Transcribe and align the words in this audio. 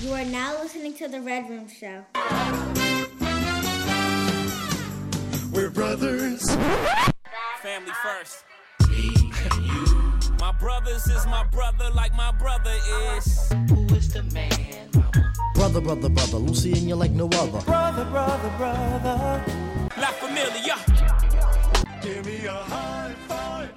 You 0.00 0.12
are 0.12 0.24
now 0.24 0.62
listening 0.62 0.94
to 0.98 1.08
The 1.08 1.20
Red 1.20 1.50
Room 1.50 1.66
Show. 1.66 2.04
We're 5.50 5.70
brothers. 5.70 6.48
Family 7.60 7.90
first. 8.04 8.44
my 10.38 10.52
brothers 10.52 11.08
is 11.08 11.26
my 11.26 11.42
brother 11.50 11.90
like 11.90 12.14
my 12.14 12.30
brother 12.30 12.76
is. 13.16 13.50
Who 13.70 13.86
is 13.96 14.12
the 14.12 14.22
man, 14.32 14.88
mama? 14.94 15.32
Brother, 15.56 15.80
brother, 15.80 16.08
brother, 16.10 16.38
Lucy 16.38 16.74
and 16.74 16.82
you 16.82 16.94
like 16.94 17.10
no 17.10 17.28
other. 17.34 17.60
Brother, 17.62 18.04
brother, 18.04 18.52
brother. 18.56 19.44
La 19.98 20.12
familia. 20.12 20.76
Give 22.00 22.24
me 22.24 22.46
a 22.46 22.52
high 22.52 23.16
five. 23.26 23.70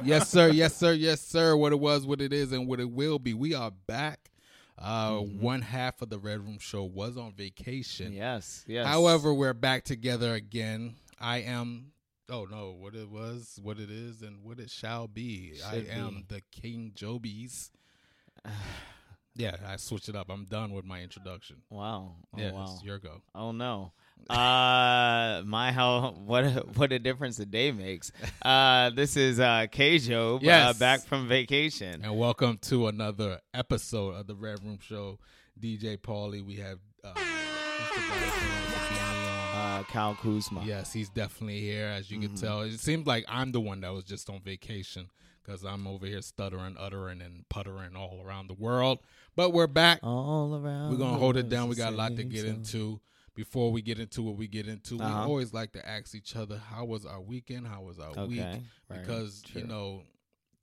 yes, 0.04 0.28
sir. 0.28 0.50
Yes, 0.50 0.76
sir. 0.76 0.92
Yes, 0.92 1.20
sir. 1.20 1.56
What 1.56 1.72
it 1.72 1.80
was, 1.80 2.06
what 2.06 2.20
it 2.20 2.32
is, 2.32 2.52
and 2.52 2.68
what 2.68 2.78
it 2.78 2.88
will 2.88 3.18
be. 3.18 3.34
We 3.34 3.52
are 3.52 3.72
back. 3.88 4.30
Uh, 4.78 5.18
One 5.18 5.62
half 5.62 6.02
of 6.02 6.10
the 6.10 6.18
Red 6.18 6.40
Room 6.40 6.58
Show 6.58 6.84
was 6.84 7.16
on 7.16 7.32
vacation. 7.32 8.12
Yes, 8.12 8.64
yes. 8.66 8.86
However, 8.86 9.32
we're 9.32 9.54
back 9.54 9.84
together 9.84 10.34
again. 10.34 10.96
I 11.20 11.38
am. 11.38 11.92
Oh 12.28 12.46
no! 12.50 12.74
What 12.78 12.94
it 12.94 13.08
was, 13.08 13.58
what 13.62 13.78
it 13.78 13.90
is, 13.90 14.22
and 14.22 14.42
what 14.42 14.58
it 14.58 14.70
shall 14.70 15.06
be. 15.06 15.54
I 15.64 15.74
Should 15.74 15.88
am 15.88 16.24
the 16.28 16.42
King 16.50 16.92
Jobies. 16.94 17.70
yeah, 19.34 19.56
I 19.66 19.76
switched 19.76 20.08
it 20.08 20.16
up. 20.16 20.30
I'm 20.30 20.44
done 20.44 20.72
with 20.72 20.84
my 20.84 21.02
introduction. 21.02 21.56
wow. 21.70 22.16
Oh, 22.34 22.38
yeah, 22.38 22.52
wow. 22.52 22.78
your 22.82 22.98
go. 22.98 23.22
Oh 23.34 23.52
no. 23.52 23.92
Uh 24.30 25.42
my 25.44 25.70
how 25.70 26.14
what 26.24 26.44
a, 26.44 26.50
what 26.76 26.92
a 26.92 26.98
difference 26.98 27.38
a 27.38 27.44
day 27.46 27.70
makes. 27.72 28.10
Uh 28.40 28.88
this 28.90 29.16
is 29.18 29.38
uh 29.38 29.66
K 29.70 29.98
Job 29.98 30.42
uh, 30.46 30.72
back 30.72 31.00
from 31.00 31.28
vacation. 31.28 32.00
And 32.02 32.16
welcome 32.18 32.56
to 32.62 32.86
another 32.88 33.40
episode 33.52 34.14
of 34.14 34.26
the 34.26 34.34
Red 34.34 34.64
Room 34.64 34.78
Show. 34.80 35.18
DJ 35.60 35.98
Paulie, 35.98 36.42
we 36.44 36.56
have. 36.56 36.78
Uh, 37.04 37.12
Uh 39.54 39.82
Cal 39.84 40.14
Kuzma. 40.14 40.62
Yes, 40.64 40.92
he's 40.92 41.10
definitely 41.10 41.60
here. 41.60 41.86
As 41.88 42.10
you 42.10 42.18
Mm-hmm. 42.18 42.28
can 42.28 42.36
tell, 42.36 42.60
it 42.62 42.78
seems 42.80 43.06
like 43.06 43.24
I'm 43.28 43.52
the 43.52 43.60
one 43.60 43.82
that 43.82 43.92
was 43.92 44.04
just 44.04 44.30
on 44.30 44.40
vacation 44.40 45.08
because 45.44 45.64
I'm 45.64 45.86
over 45.86 46.06
here 46.06 46.22
stuttering, 46.22 46.76
uttering, 46.78 47.20
and 47.20 47.46
puttering 47.50 47.94
all 47.94 48.22
around 48.24 48.46
the 48.48 48.54
world. 48.54 49.00
But 49.36 49.52
we're 49.52 49.66
back. 49.66 50.00
All 50.02 50.54
around. 50.56 50.90
We're 50.92 50.96
gonna 50.98 51.18
hold 51.18 51.36
it 51.36 51.48
down. 51.50 51.68
We 51.68 51.74
got 51.76 51.92
a 51.92 51.96
lot 51.96 52.16
to 52.16 52.24
get 52.24 52.46
song. 52.46 52.48
into. 52.54 53.00
Before 53.34 53.72
we 53.72 53.82
get 53.82 53.98
into 53.98 54.22
what 54.22 54.36
we 54.36 54.46
get 54.46 54.68
into, 54.68 54.96
Uh-huh. 54.96 55.08
we 55.08 55.24
always 55.26 55.52
like 55.52 55.72
to 55.72 55.86
ask 55.88 56.14
each 56.14 56.36
other, 56.36 56.56
"How 56.58 56.84
was 56.84 57.04
our 57.04 57.20
weekend? 57.20 57.66
How 57.66 57.82
was 57.82 57.98
our 57.98 58.10
Okay, 58.16 58.26
week?" 58.28 58.62
right, 58.88 59.00
Because 59.00 59.42
you 59.52 59.66
know, 59.66 60.04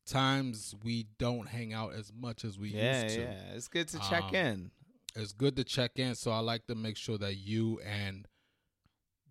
times 0.06 0.74
we 0.84 1.04
don't 1.18 1.48
hang 1.48 1.74
out 1.74 1.94
as 1.94 2.12
much 2.14 2.46
as 2.46 2.58
we 2.58 2.70
Yeah, 2.70 2.94
used 2.94 3.16
to. 3.16 3.22
yeah. 3.24 3.54
It's 3.56 3.68
good 3.68 3.88
to 3.90 4.00
check 4.00 4.24
Um, 4.30 4.36
in. 4.36 4.72
It's 5.16 5.34
good 5.34 5.58
to 5.58 5.64
check 5.66 6.00
in. 6.00 6.16
So 6.16 6.32
I 6.32 6.40
like 6.40 6.68
to 6.68 6.76
make 6.76 6.96
sure 6.96 7.18
that 7.18 7.36
you 7.36 7.80
and 7.82 8.26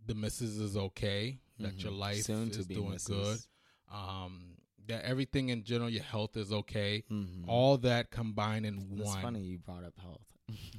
the 0.06 0.14
missus 0.14 0.58
is 0.58 0.76
okay. 0.76 1.40
That 1.58 1.82
your 1.82 1.92
Mhm. 1.92 1.98
life 1.98 2.24
Soon 2.26 2.50
is 2.50 2.66
doing 2.66 2.90
missus. 2.92 3.48
good. 3.88 3.94
Um, 3.94 4.56
that 4.86 5.04
everything 5.04 5.48
in 5.50 5.62
general, 5.62 5.88
your 5.90 6.02
health 6.02 6.36
is 6.36 6.52
okay. 6.52 7.04
Mhm. 7.10 7.44
All 7.48 7.78
that 7.78 8.10
combined 8.10 8.66
in 8.66 8.76
It's 8.98 9.00
one. 9.02 9.22
funny 9.22 9.42
you 9.44 9.58
brought 9.58 9.84
up 9.84 9.98
health. 9.98 10.32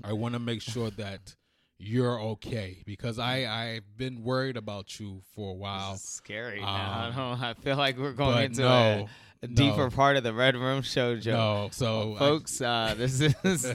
I 0.04 0.14
want 0.14 0.34
to 0.34 0.40
make 0.40 0.62
sure 0.62 0.90
that 0.98 1.36
you're 1.82 2.20
okay 2.22 2.84
because 2.86 3.18
I 3.18 3.46
I've 3.48 3.98
been 3.98 4.24
worried 4.24 4.56
about 4.58 5.00
you 5.00 5.22
for 5.36 5.50
a 5.52 5.54
while. 5.56 5.98
Scary. 5.98 6.62
now. 6.62 6.68
I 6.68 7.08
Um, 7.08 7.16
don't. 7.16 7.40
know. 7.42 7.48
I 7.48 7.54
feel 7.56 7.76
like 7.78 7.98
we're 7.98 8.14
going 8.14 8.46
into 8.46 8.62
no, 8.62 9.10
no. 9.44 9.48
deeper 9.56 9.90
part 9.90 10.18
of 10.18 10.24
the 10.24 10.34
Red 10.34 10.56
Room 10.56 10.82
Show, 10.82 11.16
Joe. 11.18 11.32
No, 11.32 11.70
so 11.72 12.16
I- 12.16 12.20
folks, 12.20 12.62
uh, 12.62 12.94
this 12.98 13.20
is 13.22 13.74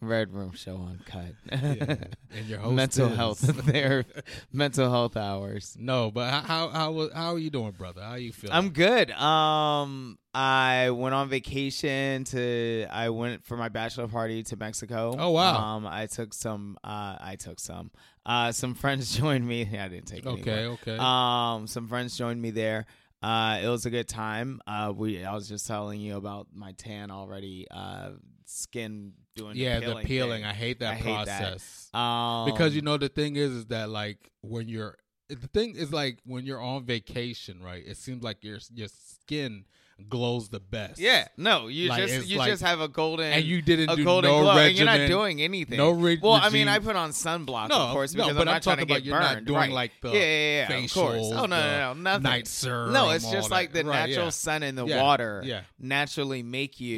Red 0.00 0.32
Room 0.32 0.52
Show 0.52 0.76
Uncut. 0.76 1.34
Yeah, 1.50 1.96
and 2.36 2.46
your 2.46 2.58
host 2.60 2.74
mental 2.76 3.08
is- 3.10 3.16
health, 3.16 3.40
their 3.66 4.04
mental 4.52 4.90
health 4.90 5.16
hours. 5.16 5.76
No, 5.78 6.10
but 6.10 6.30
how 6.44 6.68
how 6.68 7.08
how, 7.14 7.32
are 7.34 7.38
you 7.38 7.50
doing, 7.50 7.72
brother? 7.72 8.02
How 8.02 8.14
you 8.14 8.32
feeling? 8.32 8.54
I'm 8.54 8.70
good. 8.70 9.10
Um, 9.10 10.18
I 10.34 10.90
went 10.90 11.14
on 11.14 11.28
vacation 11.28 12.24
to. 12.24 12.86
I 12.90 13.08
went 13.10 13.44
for 13.44 13.56
my 13.56 13.68
bachelor 13.68 14.06
party 14.08 14.42
to 14.44 14.56
Mexico. 14.56 15.16
Oh, 15.18 15.30
wow. 15.30 15.56
Um, 15.76 15.86
I 15.86 16.06
took 16.06 16.32
some. 16.32 16.78
Uh, 16.84 17.16
I 17.20 17.36
took 17.38 17.58
some. 17.58 17.90
Uh, 18.24 18.52
some 18.52 18.74
friends 18.74 19.16
joined 19.16 19.46
me. 19.48 19.64
Yeah, 19.64 19.86
I 19.86 19.88
didn't 19.88 20.06
take. 20.06 20.26
okay, 20.26 20.66
but- 20.84 20.92
okay. 20.92 20.96
Um, 21.00 21.66
some 21.66 21.88
friends 21.88 22.16
joined 22.16 22.40
me 22.40 22.50
there. 22.50 22.86
Uh, 23.22 23.58
it 23.62 23.68
was 23.68 23.84
a 23.84 23.90
good 23.90 24.08
time. 24.08 24.60
Uh, 24.66 24.92
we 24.94 25.24
I 25.24 25.34
was 25.34 25.48
just 25.48 25.66
telling 25.66 26.00
you 26.00 26.16
about 26.16 26.48
my 26.52 26.72
tan 26.72 27.10
already. 27.10 27.66
Uh, 27.70 28.10
skin 28.48 29.12
doing 29.36 29.56
yeah, 29.56 29.78
the 29.80 29.86
the 29.86 29.86
peeling. 29.86 30.06
peeling. 30.06 30.42
thing. 30.42 30.44
I 30.44 30.52
hate 30.52 30.80
that 30.80 30.92
I 30.92 30.94
hate 30.94 31.26
that. 31.26 31.40
process. 31.40 31.90
Um, 31.94 32.46
because 32.46 32.74
you 32.74 32.82
know 32.82 32.96
the 32.96 33.08
thing 33.08 33.36
is 33.36 33.50
is 33.50 33.66
that 33.66 33.88
like 33.90 34.30
when 34.40 34.68
you're 34.68 34.96
the 35.28 35.48
thing 35.48 35.76
is 35.76 35.92
like 35.92 36.18
when 36.24 36.46
you're 36.46 36.62
on 36.62 36.84
vacation, 36.84 37.62
right? 37.62 37.84
It 37.86 37.96
seems 37.96 38.22
like 38.22 38.42
your 38.42 38.58
your 38.72 38.88
skin 38.88 39.64
glows 40.08 40.48
the 40.48 40.60
best. 40.60 40.98
Yeah, 41.00 41.28
no, 41.36 41.66
you 41.68 41.88
Like, 41.88 42.06
just 42.06 42.28
you 42.28 42.38
like- 42.38 42.50
just 42.50 42.62
have 42.62 42.80
a 42.80 42.88
golden 42.88 43.32
and 43.32 43.44
you 43.44 43.60
didn't 43.62 43.90
a 43.90 43.96
do 43.96 44.04
golden 44.04 44.30
no 44.30 44.40
glow, 44.42 44.56
and 44.58 44.76
you're 44.76 44.86
not 44.86 45.06
doing 45.08 45.42
anything. 45.42 45.76
no 45.76 45.90
re- 45.90 46.18
well, 46.22 46.34
I 46.34 46.50
mean. 46.50 46.68
I 46.68 46.78
put 46.78 46.96
on 46.96 47.10
sunblock, 47.10 47.68
No, 47.70 47.76
of 47.76 47.92
course, 47.92 48.14
no, 48.14 48.24
because 48.24 48.36
but 48.36 48.42
I'm 48.42 48.48
I'm 48.48 48.54
not 48.54 48.62
trying 48.62 48.76
to 48.76 48.82
talking 48.82 48.90
about 48.92 48.94
get 48.96 49.04
you're 49.04 49.20
not 49.20 49.34
burned. 49.36 49.46
doing, 49.46 49.58
right. 49.58 49.70
like, 49.72 49.92
the 50.02 50.08
yeah, 50.10 50.14
yeah, 50.18 50.68
yeah, 50.70 50.84
of 50.84 50.92
course. 50.92 51.16
facials, 51.16 51.32
Oh 51.32 51.46
no, 51.46 51.46
no, 51.46 51.94
no, 51.94 51.94
nothing. 51.94 52.22
night 52.22 52.46
serum, 52.48 52.92
No, 52.92 53.10
it's 53.10 53.30
just 53.30 53.48
that. 53.48 53.54
like 53.54 53.72
the 53.72 53.84
Right, 53.84 54.06
natural 54.08 54.26
yeah. 54.26 54.30
sun 54.30 54.62
and 54.62 54.76
the 54.78 54.86
Yeah, 54.86 55.02
water 55.02 55.42
yeah. 55.44 55.60
naturally 55.78 56.42
make 56.42 56.80
you. 56.80 56.96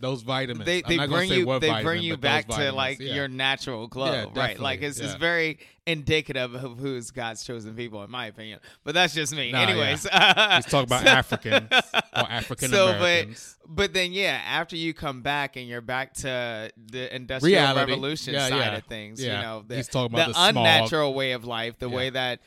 Yeah, 0.00 0.08
those 0.08 0.22
vitamins. 0.22 0.64
They 0.66 0.82
they 0.82 1.06
bring 1.06 1.30
you 1.30 1.44
they 1.58 1.68
vitamin, 1.68 1.82
bring 1.84 2.02
you 2.02 2.16
back 2.16 2.48
to 2.48 2.72
like 2.72 3.00
yeah. 3.00 3.14
your 3.14 3.28
natural 3.28 3.86
glow, 3.86 4.12
Yeah, 4.12 4.26
right? 4.34 4.58
Like 4.58 4.82
it's 4.82 4.98
it's 4.98 5.14
very 5.14 5.58
indicative 5.86 6.54
of 6.54 6.78
who's 6.78 7.10
God's 7.10 7.44
chosen 7.44 7.74
people, 7.74 8.02
in 8.04 8.10
my 8.10 8.26
opinion. 8.26 8.60
But 8.84 8.94
that's 8.94 9.12
just 9.14 9.34
me. 9.34 9.50
Nah, 9.52 9.62
Anyways, 9.62 10.04
yeah. 10.04 10.56
He's 10.56 10.66
talking 10.66 10.84
about 10.88 11.02
So- 11.04 11.10
Africans 11.10 11.68
or 11.72 12.30
African 12.30 12.68
so, 12.70 12.88
Americans. 12.88 13.56
but 13.64 13.74
but 13.76 13.92
then 13.94 14.12
yeah, 14.12 14.40
after 14.46 14.76
you 14.76 14.94
come 14.94 15.22
back 15.22 15.56
and 15.56 15.66
you're 15.68 15.80
back 15.80 16.14
to 16.14 16.70
the 16.76 17.14
industrial 17.14 17.60
Reality. 17.60 17.90
revolution 17.92 18.34
Yeah, 18.34 18.48
side 18.48 18.56
yeah. 18.58 18.76
of 18.76 18.84
things, 18.84 19.22
Yeah. 19.22 19.36
you 19.36 19.42
know, 19.42 19.64
the, 19.66 19.76
He's 19.76 19.88
talking 19.88 20.14
about 20.14 20.28
the, 20.28 20.32
the 20.34 20.48
unnatural 20.48 21.14
way 21.14 21.32
of 21.32 21.44
life, 21.44 21.78
the 21.78 21.88
Yeah. 21.88 21.96
way 21.96 22.10
that 22.10 22.40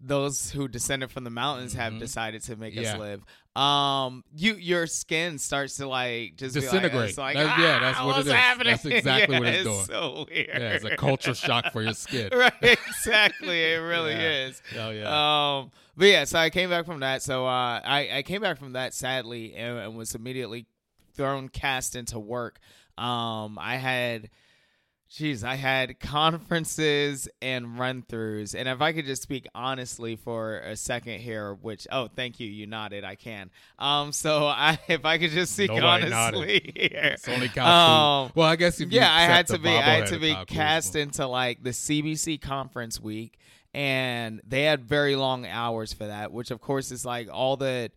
those 0.00 0.50
who 0.50 0.68
descended 0.68 1.10
from 1.10 1.24
the 1.24 1.30
mountains 1.30 1.72
have 1.74 1.92
Mhm. 1.94 1.98
decided 2.00 2.42
to 2.44 2.56
make 2.56 2.74
Yeah. 2.74 2.92
us 2.94 2.98
live. 2.98 3.24
Um, 3.56 4.24
you 4.34 4.54
your 4.54 4.86
skin 4.88 5.38
starts 5.38 5.76
to 5.76 5.86
like 5.86 6.36
just 6.36 6.54
be 6.54 6.60
like- 6.60 6.70
Disintegrate. 6.70 7.08
it's 7.10 7.18
like, 7.18 7.36
That's- 7.36 7.58
yeah, 7.60 7.76
"Ah, 7.76 7.80
that's 7.80 8.00
what 8.00 8.18
it 8.18 8.26
is. 8.26 8.32
happening? 8.32 8.70
That's 8.72 8.84
exactly 8.84 9.34
Yeah, 9.34 9.40
what 9.40 9.48
it's 9.48 9.62
doing. 9.64 9.84
So 9.84 10.26
weird. 10.28 10.48
Yeah, 10.48 10.58
it's 10.72 10.84
a 10.84 10.96
culture 10.96 11.34
shock 11.34 11.72
for 11.72 11.80
your 11.82 11.92
skin. 11.94 12.30
right, 12.34 12.52
exactly. 12.62 13.62
It 13.62 13.76
really 13.78 14.12
Yeah. 14.14 14.46
is. 14.46 14.62
Oh 14.76 14.90
yeah. 14.90 15.58
Um, 15.60 15.70
but 15.96 16.06
yeah, 16.06 16.24
so 16.24 16.38
I 16.40 16.50
came 16.50 16.68
back 16.68 16.84
from 16.84 17.00
that. 17.00 17.22
So 17.22 17.46
uh, 17.46 17.80
I 17.84 18.08
I 18.14 18.22
came 18.22 18.40
back 18.40 18.58
from 18.58 18.72
that 18.72 18.92
sadly 18.92 19.54
and, 19.54 19.78
and 19.78 19.96
was 19.96 20.14
immediately 20.16 20.66
thrown 21.14 21.48
cast 21.48 21.94
into 21.94 22.18
work. 22.18 22.58
Um, 22.98 23.56
I 23.60 23.76
had. 23.76 24.30
Jeez, 25.14 25.44
I 25.44 25.54
had 25.54 26.00
conferences 26.00 27.28
and 27.40 27.78
run 27.78 28.02
throughs. 28.02 28.52
And 28.58 28.68
if 28.68 28.80
I 28.80 28.92
could 28.92 29.06
just 29.06 29.22
speak 29.22 29.46
honestly 29.54 30.16
for 30.16 30.58
a 30.58 30.74
second 30.74 31.20
here, 31.20 31.54
which 31.54 31.86
oh 31.92 32.08
thank 32.08 32.40
you, 32.40 32.48
you 32.48 32.66
nodded, 32.66 33.04
I 33.04 33.14
can. 33.14 33.50
Um 33.78 34.10
so 34.10 34.46
I 34.46 34.76
if 34.88 35.04
I 35.04 35.18
could 35.18 35.30
just 35.30 35.54
speak 35.54 35.70
Nobody 35.70 36.10
honestly 36.12 36.72
here. 36.74 37.12
it's 37.14 37.28
only 37.28 37.46
Um, 37.58 38.32
Well, 38.34 38.48
I 38.48 38.56
guess 38.56 38.80
if 38.80 38.92
you 38.92 38.98
yeah, 38.98 39.12
I 39.12 39.22
had 39.22 39.46
to 39.48 39.58
be 39.60 39.68
I 39.68 39.98
had 39.98 40.08
to 40.08 40.18
be 40.18 40.34
cast 40.48 40.96
into 40.96 41.28
like 41.28 41.62
the 41.62 41.70
CBC 41.70 42.40
conference 42.40 43.00
week 43.00 43.38
and 43.72 44.40
they 44.44 44.64
had 44.64 44.84
very 44.84 45.14
long 45.14 45.46
hours 45.46 45.92
for 45.92 46.08
that, 46.08 46.32
which 46.32 46.50
of 46.50 46.60
course 46.60 46.90
is 46.90 47.06
like 47.06 47.28
all 47.32 47.56
the 47.56 47.92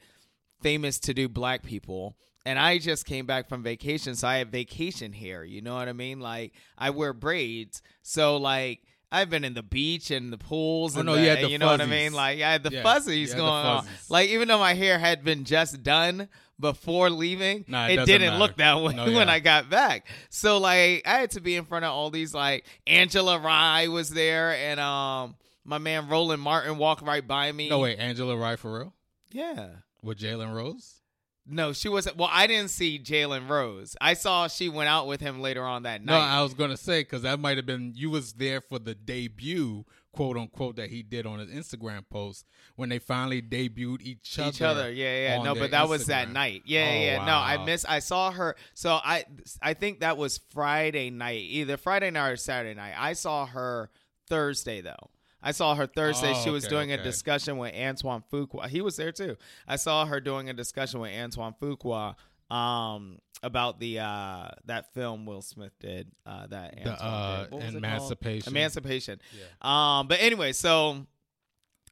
famous 0.62 1.00
to 1.00 1.16
do 1.16 1.28
black 1.28 1.64
people. 1.64 2.16
And 2.48 2.58
I 2.58 2.78
just 2.78 3.06
came 3.06 3.26
back 3.26 3.50
from 3.50 3.62
vacation, 3.64 4.16
so 4.16 4.28
I 4.28 4.38
have 4.38 4.48
vacation 4.48 5.12
hair. 5.14 5.44
You 5.44 5.62
know 5.62 5.76
what 5.76 5.90
I 5.90 5.94
mean? 5.94 6.20
Like 6.20 6.54
I 6.78 6.90
wear 6.92 7.12
braids, 7.14 7.82
so 8.04 8.38
like 8.38 8.82
I've 9.12 9.30
been 9.30 9.44
in 9.44 9.54
the 9.54 9.64
beach 9.64 10.12
and 10.12 10.32
the 10.34 10.38
pools. 10.38 10.96
Oh, 10.96 11.00
and 11.02 11.08
no, 11.08 11.16
the, 11.16 11.22
you 11.24 11.30
had 11.30 11.40
the 11.44 11.50
you 11.50 11.58
know 11.58 11.68
what 11.68 11.82
I 11.82 11.86
mean? 11.86 12.14
Like 12.14 12.42
I 12.42 12.52
had 12.54 12.64
the 12.64 12.72
Yeah, 12.72 12.84
fuzzies 12.84 13.30
had 13.32 13.38
the 13.40 13.42
going 13.44 13.66
on. 13.66 13.86
Like 14.10 14.30
even 14.30 14.48
though 14.48 14.60
my 14.60 14.74
hair 14.74 14.98
had 15.00 15.24
been 15.24 15.44
just 15.44 15.84
done 15.84 16.30
before 16.60 17.10
leaving, 17.10 17.66
Nah, 17.68 17.88
it 17.88 18.00
it, 18.00 18.06
didn't 18.06 18.30
matter. 18.30 18.40
look 18.40 18.58
that 18.58 18.82
way 18.82 18.96
No, 18.96 19.06
when. 19.18 19.30
I 19.30 19.40
got 19.40 19.70
back. 19.70 20.08
So 20.30 20.58
like 20.58 21.04
I 21.06 21.20
had 21.20 21.32
to 21.32 21.42
be 21.42 21.56
in 21.56 21.66
front 21.66 21.86
of 21.86 21.92
all 21.92 22.10
these 22.10 22.34
like 22.34 22.66
Angela 22.88 23.40
Rye 23.40 23.88
was 23.90 24.10
there 24.10 24.52
and 24.56 24.80
um 24.80 25.36
my 25.66 25.78
man 25.78 26.08
Roland 26.10 26.42
Martin 26.42 26.78
walked 26.78 27.02
right 27.02 27.26
by 27.28 27.52
me. 27.52 27.70
No 27.70 27.80
wait, 27.80 28.00
Angela 28.00 28.36
Rye 28.38 28.56
for 28.56 28.78
real 28.80 28.94
Yeah. 29.32 29.68
with 30.02 30.18
Jalen 30.20 30.54
Rose. 30.54 30.97
No, 31.50 31.72
she 31.74 31.88
wasn't. 31.88 32.18
Well, 32.18 32.30
I 32.32 32.46
didn't 32.48 32.72
see 32.72 33.00
Jalen 33.00 33.50
Rose. 33.50 33.96
I 34.02 34.14
saw 34.16 34.48
she 34.48 34.68
went 34.70 34.90
out 34.90 35.08
with 35.08 35.22
him 35.22 35.40
later 35.42 35.64
on 35.64 35.84
that 35.84 36.04
night. 36.04 36.14
No. 36.14 36.20
I 36.20 36.42
was 36.42 36.54
gonna 36.54 36.78
say 36.78 37.02
because 37.02 37.22
that 37.22 37.40
might 37.40 37.58
have 37.58 37.66
been 37.66 37.94
you 37.96 38.10
was 38.10 38.34
there 38.34 38.60
for 38.60 38.80
the 38.80 38.94
debut, 38.94 39.86
quote 40.12 40.36
unquote 40.38 40.76
that 40.76 40.90
he 40.90 41.04
did 41.04 41.26
on 41.26 41.40
his 41.40 41.50
Instagram 41.50 42.04
post 42.10 42.46
when 42.76 42.90
they 42.90 43.00
finally 43.00 43.42
debuted 43.42 44.02
each 44.02 44.38
other. 44.40 44.50
each 44.50 44.62
other. 44.62 44.92
Yeah, 44.92 45.38
yeah. 45.38 45.42
No, 45.44 45.56
but 45.56 45.72
that 45.72 45.88
was 45.88 46.08
that 46.08 46.30
night. 46.32 46.64
Yeah, 46.66 46.90
Oh, 46.90 47.00
yeah. 47.00 47.26
No, 47.26 47.34
I 47.34 47.56
wow. 47.58 47.66
miss. 47.66 47.86
I 47.86 48.00
saw 48.00 48.32
her. 48.32 48.56
So 48.74 48.92
I, 49.04 49.24
I 49.62 49.74
think 49.74 50.02
that 50.02 50.18
was 50.18 50.40
Friday 50.52 51.10
night, 51.10 51.42
either 51.44 51.78
Friday 51.78 52.12
night 52.12 52.30
or 52.32 52.36
Saturday 52.38 52.76
night. 52.76 52.94
I 52.98 53.14
saw 53.14 53.46
her 53.46 53.90
Thursday 54.28 54.82
though. 54.82 55.10
I 55.42 55.52
saw 55.52 55.76
her 55.76 55.88
Thursday. 55.88 56.34
Oh, 56.36 56.42
she 56.44 56.50
was 56.50 56.66
okay, 56.66 56.76
doing 56.76 56.92
a 56.92 57.02
discussion 57.04 57.58
with 57.58 57.74
Antoine 57.76 58.24
Fuqua. 58.32 58.68
He 58.68 58.82
was 58.82 58.96
there 58.96 59.12
too. 59.12 59.38
I 59.68 59.76
saw 59.76 60.06
her 60.06 60.20
doing 60.20 60.50
a 60.50 60.54
discussion 60.54 61.00
with 61.00 61.12
Antoine 61.12 61.54
Fuqua 61.62 62.16
um 62.50 63.20
about 63.44 63.78
the 63.80 64.00
uh 64.00 64.48
that 64.66 64.94
film 64.94 65.26
Will 65.26 65.42
Smith 65.42 65.74
did 65.82 66.10
uh 66.26 66.48
that 66.48 66.82
The, 66.82 66.92
Antoine 66.92 67.60
uh, 67.60 67.60
did. 67.60 67.76
Emancipation. 67.76 68.54
Emancipation. 68.54 69.20
Um, 69.62 70.08
but 70.08 70.20
anyway, 70.22 70.54
so 70.54 71.06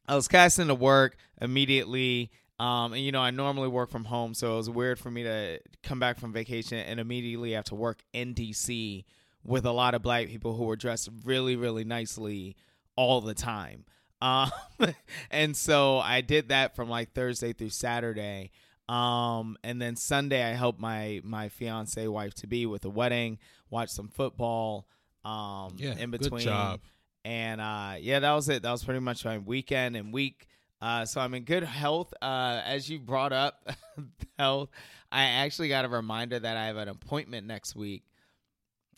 I 0.08 0.14
was 0.14 0.28
cast 0.28 0.58
into 0.58 0.74
work 0.74 1.16
immediately. 1.40 2.30
Um, 2.58 2.94
and 2.94 3.02
you 3.02 3.12
know, 3.12 3.20
I 3.20 3.30
normally 3.32 3.68
work 3.68 3.90
from 3.90 4.04
home, 4.04 4.32
so 4.32 4.54
it 4.54 4.56
was 4.56 4.70
weird 4.70 4.98
for 4.98 5.10
me 5.10 5.24
to 5.24 5.60
come 5.82 6.00
back 6.00 6.18
from 6.18 6.32
vacation 6.32 6.78
and 6.78 6.98
immediately 6.98 7.52
have 7.52 7.64
to 7.66 7.74
work 7.74 8.02
in 8.14 8.34
DC 8.34 9.04
with 9.44 9.66
a 9.66 9.72
lot 9.72 9.94
of 9.94 10.00
black 10.02 10.28
people 10.28 10.56
who 10.56 10.64
were 10.64 10.74
dressed 10.74 11.10
really, 11.24 11.54
really 11.54 11.84
nicely 11.84 12.56
all 12.96 13.20
the 13.20 13.34
time. 13.34 13.84
Um, 14.20 14.50
and 15.30 15.56
so 15.56 15.98
I 15.98 16.20
did 16.22 16.48
that 16.48 16.74
from 16.74 16.88
like 16.88 17.12
Thursday 17.12 17.52
through 17.52 17.70
Saturday. 17.70 18.50
Um, 18.88 19.56
and 19.64 19.80
then 19.82 19.96
Sunday 19.96 20.42
I 20.42 20.54
helped 20.54 20.80
my 20.80 21.20
my 21.24 21.48
fiance 21.48 22.06
wife 22.06 22.34
to 22.34 22.46
be 22.46 22.66
with 22.66 22.84
a 22.84 22.90
wedding, 22.90 23.38
watch 23.70 23.90
some 23.90 24.08
football. 24.08 24.86
Um, 25.24 25.74
Yeah, 25.76 25.94
in 25.98 26.10
good 26.10 26.20
between. 26.22 26.42
job. 26.42 26.80
And 27.24 27.60
uh, 27.60 27.94
yeah, 27.98 28.20
that 28.20 28.32
was 28.32 28.48
it. 28.48 28.62
That 28.62 28.70
was 28.70 28.84
pretty 28.84 29.00
much 29.00 29.24
my 29.24 29.38
weekend 29.38 29.96
and 29.96 30.12
week. 30.12 30.46
Uh, 30.80 31.04
so 31.04 31.20
I'm 31.20 31.34
in 31.34 31.42
good 31.42 31.64
health. 31.64 32.14
Uh, 32.22 32.60
as 32.64 32.88
you 32.88 33.00
brought 33.00 33.32
up 33.32 33.68
health, 34.38 34.68
I 35.10 35.24
actually 35.24 35.68
got 35.68 35.84
a 35.84 35.88
reminder 35.88 36.38
that 36.38 36.56
I 36.56 36.66
have 36.66 36.76
an 36.76 36.88
appointment 36.88 37.46
next 37.46 37.74
week. 37.74 38.04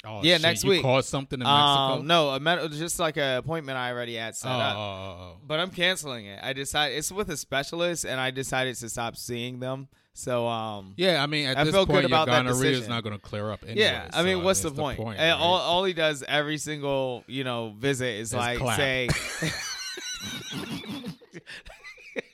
Oh, 0.04 0.20
Yeah, 0.22 0.34
shit, 0.34 0.42
next 0.42 0.64
week. 0.64 0.82
caused 0.82 1.08
something 1.08 1.40
in 1.40 1.44
Mexico. 1.44 1.52
Um, 2.00 2.06
no, 2.06 2.30
a 2.30 2.38
med- 2.38 2.70
just 2.72 3.00
like 3.00 3.16
an 3.16 3.36
appointment 3.38 3.76
I 3.78 3.90
already 3.90 4.14
had 4.14 4.30
Oh, 4.30 4.36
set 4.36 4.50
oh, 4.50 4.58
up. 4.60 4.76
oh, 4.76 4.80
oh. 4.80 5.36
But 5.46 5.58
I'm 5.60 5.70
canceling 5.70 6.26
it. 6.26 6.38
I 6.42 6.52
decided 6.52 6.96
it's 6.98 7.10
with 7.10 7.28
a 7.30 7.36
specialist, 7.36 8.04
and 8.04 8.20
I 8.20 8.30
decided 8.30 8.76
to 8.76 8.88
stop 8.88 9.16
seeing 9.16 9.58
them. 9.58 9.88
So 10.14 10.46
um, 10.48 10.94
Yeah, 10.96 11.22
I 11.22 11.26
mean, 11.26 11.46
at 11.48 11.56
I 11.58 11.64
this 11.64 11.74
point, 11.74 11.88
good 11.88 12.04
about 12.04 12.26
your 12.28 12.36
that 12.36 12.44
gonorrhea 12.46 12.72
is 12.72 12.88
not 12.88 13.02
going 13.04 13.14
to 13.14 13.20
clear 13.20 13.50
up. 13.52 13.62
Anyway, 13.64 13.80
Yeah, 13.80 14.08
I 14.12 14.22
mean, 14.22 14.38
so 14.38 14.44
what's 14.44 14.60
the 14.60 14.70
point? 14.70 14.98
point 14.98 15.18
right? 15.18 15.30
all, 15.30 15.54
all 15.56 15.84
he 15.84 15.92
does 15.92 16.22
every 16.26 16.58
single 16.58 17.24
you 17.26 17.42
know 17.44 17.74
visit 17.78 18.14
is 18.20 18.28
Is 18.28 18.34
like 18.34 18.58
clap. 18.58 18.76
say. 18.76 19.08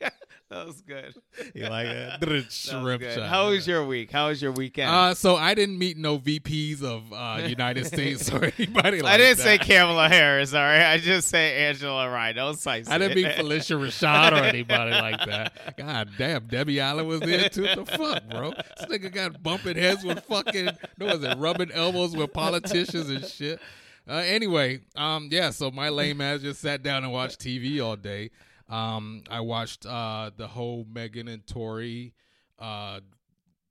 that 0.55 0.67
was 0.67 0.81
good. 0.83 1.15
You 1.55 1.69
like 1.69 1.87
that? 1.87 2.21
That 2.21 2.29
was 2.29 2.99
good. 2.99 3.23
How 3.23 3.51
was 3.51 3.67
your 3.67 3.85
week? 3.85 4.11
How 4.11 4.29
was 4.29 4.41
your 4.41 4.53
weekend? 4.53 4.89
Uh, 4.89 5.15
so 5.15 5.37
I 5.37 5.55
didn't 5.55 5.79
meet 5.79 5.97
no 5.97 6.19
VPs 6.19 6.83
of 6.83 7.13
uh, 7.13 7.47
United 7.49 7.87
States 7.87 8.33
or 8.33 8.45
anybody 8.45 9.03
like 9.03 9.11
that. 9.11 9.15
I 9.15 9.17
didn't 9.17 9.39
say 9.39 9.59
that. 9.59 9.67
Kamala 9.67 10.09
Harris. 10.09 10.55
All 10.55 10.61
right, 10.61 10.93
I 10.93 10.99
just 10.99 11.29
say 11.29 11.67
Angela 11.67 12.09
Rye. 12.09 12.33
Don't 12.33 12.59
say. 12.59 12.85
I 12.89 12.99
didn't 12.99 13.17
meet 13.17 13.27
Phylicia 13.27 13.79
Rashad 13.79 14.33
or 14.33 14.45
anybody 14.45 14.91
like 14.93 15.25
that. 15.27 15.77
God 15.77 16.11
damn, 16.17 16.47
Debbie 16.47 16.81
Allen 16.81 17.07
was 17.07 17.21
there 17.21 17.49
too. 17.49 17.63
The 17.63 17.85
fuck, 17.85 18.29
bro? 18.31 18.51
This 18.51 18.87
nigga 18.87 19.13
got 19.13 19.43
bumping 19.43 19.77
heads 19.77 20.05
with 20.05 20.21
fucking, 20.25 20.71
no, 20.99 21.07
was 21.07 21.25
it 21.25 21.37
rubbing 21.37 21.73
elbows 21.73 22.17
with 22.17 22.33
politicians 22.33 23.11
and 23.11 23.25
shit. 23.25 23.61
Uh, 24.09 24.15
anyway, 24.15 24.81
um, 24.97 25.29
yeah. 25.31 25.51
So 25.51 25.71
my 25.71 25.89
lame 25.89 26.21
ass 26.21 26.41
just 26.41 26.61
sat 26.61 26.83
down 26.83 27.05
and 27.05 27.13
watched 27.13 27.41
TV 27.41 27.85
all 27.85 27.97
day. 27.97 28.31
Um, 28.69 29.23
I 29.31 29.41
watched 29.41 29.85
uh 29.87 30.31
the 30.37 30.47
whole 30.47 30.87
Megan 30.93 31.29
and 31.29 31.47
Tory 31.47 32.15
uh 32.59 33.01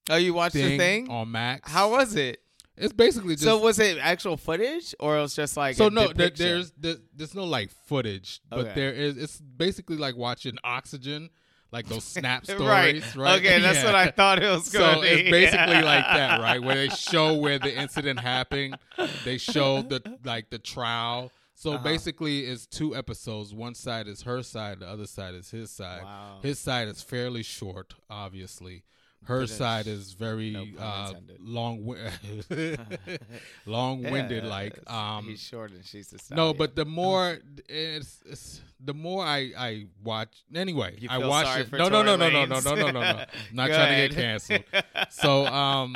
Oh, 0.09 0.17
you 0.17 0.33
watched 0.33 0.53
thing, 0.53 0.71
the 0.71 0.77
thing? 0.77 1.09
on 1.09 1.31
Max. 1.31 1.71
How 1.71 1.91
was 1.91 2.15
it? 2.15 2.39
it's 2.75 2.91
basically 2.91 3.35
just 3.35 3.43
so 3.45 3.59
was 3.59 3.77
it 3.77 3.99
actual 3.99 4.35
footage 4.35 4.95
or 4.99 5.17
it 5.17 5.21
was 5.21 5.35
just 5.35 5.55
like 5.55 5.75
so 5.75 5.89
no, 5.89 6.11
there, 6.11 6.31
there's 6.31 6.71
there, 6.71 6.95
there's 7.15 7.35
no 7.35 7.43
like 7.45 7.69
footage, 7.85 8.41
but 8.49 8.59
Okay. 8.59 8.73
there 8.75 8.91
is. 8.91 9.15
It's 9.17 9.39
basically 9.39 9.97
like 9.97 10.15
watching 10.17 10.57
Oxygen, 10.63 11.29
like 11.71 11.87
those 11.87 12.03
snap 12.15 12.45
stories, 12.45 13.15
right. 13.15 13.15
right? 13.15 13.39
Okay, 13.39 13.59
that's 13.61 13.77
Yeah. 13.79 13.85
what 13.85 13.95
I 13.95 14.09
thought 14.11 14.41
it 14.41 14.49
was 14.49 14.69
going 14.69 14.95
to 14.95 15.01
be. 15.01 15.07
So 15.07 15.13
it's 15.13 15.29
basically 15.29 15.81
like 15.93 16.03
that, 16.05 16.39
right? 16.41 16.61
Where 16.61 16.75
they 16.75 16.89
show 16.89 17.35
where 17.35 17.59
the 17.59 17.73
incident 17.79 18.19
happened, 18.19 18.77
they 19.23 19.37
show 19.37 19.83
the 19.83 20.01
like 20.25 20.49
the 20.49 20.59
trial. 20.59 21.31
So 21.63 21.75
Uh-huh. 21.75 21.83
basically, 21.83 22.39
it's 22.41 22.65
two 22.67 22.93
episodes. 22.93 23.53
One 23.53 23.73
side 23.73 24.05
is 24.09 24.23
her 24.23 24.43
side, 24.43 24.79
the 24.79 24.87
other 24.89 25.05
side 25.07 25.33
is 25.33 25.49
his 25.51 25.71
side. 25.71 26.03
Wow. 26.03 26.39
His 26.41 26.59
side 26.59 26.89
is 26.89 27.01
fairly 27.01 27.41
short, 27.41 27.93
obviously. 28.09 28.83
Her 29.25 29.47
side 29.47 29.87
is 29.87 30.13
very 30.13 30.51
no 30.51 30.65
uh, 30.79 31.13
long, 31.39 31.85
long 33.65 34.03
winded. 34.03 34.43
Yeah, 34.43 34.49
Like 34.53 34.91
um, 34.91 35.25
he's 35.25 35.41
short 35.41 35.71
and 35.71 35.83
she's 35.85 36.09
the 36.09 36.19
same. 36.19 36.35
no, 36.35 36.53
but 36.53 36.75
the 36.75 36.85
more 37.01 37.37
it's, 37.69 38.19
it's 38.25 38.61
the 38.83 38.93
more 38.93 39.23
I 39.25 39.51
I 39.57 39.85
watch. 40.03 40.43
Anyway, 40.53 40.97
I 41.09 41.17
watch 41.19 41.57
it. 41.59 41.71
No, 41.71 41.89
no, 41.89 42.03
no, 42.03 42.15
no, 42.15 42.29
no, 42.29 42.45
no, 42.45 42.59
no, 42.59 42.75
no, 42.75 42.75
no, 42.75 42.91
no. 42.91 42.99
I'm 42.99 43.27
not 43.53 43.67
Go 43.69 43.75
trying 43.75 44.09
to 44.09 44.15
get 44.15 44.15
canceled. 44.15 44.63
so 45.09 45.45
um, 45.47 45.95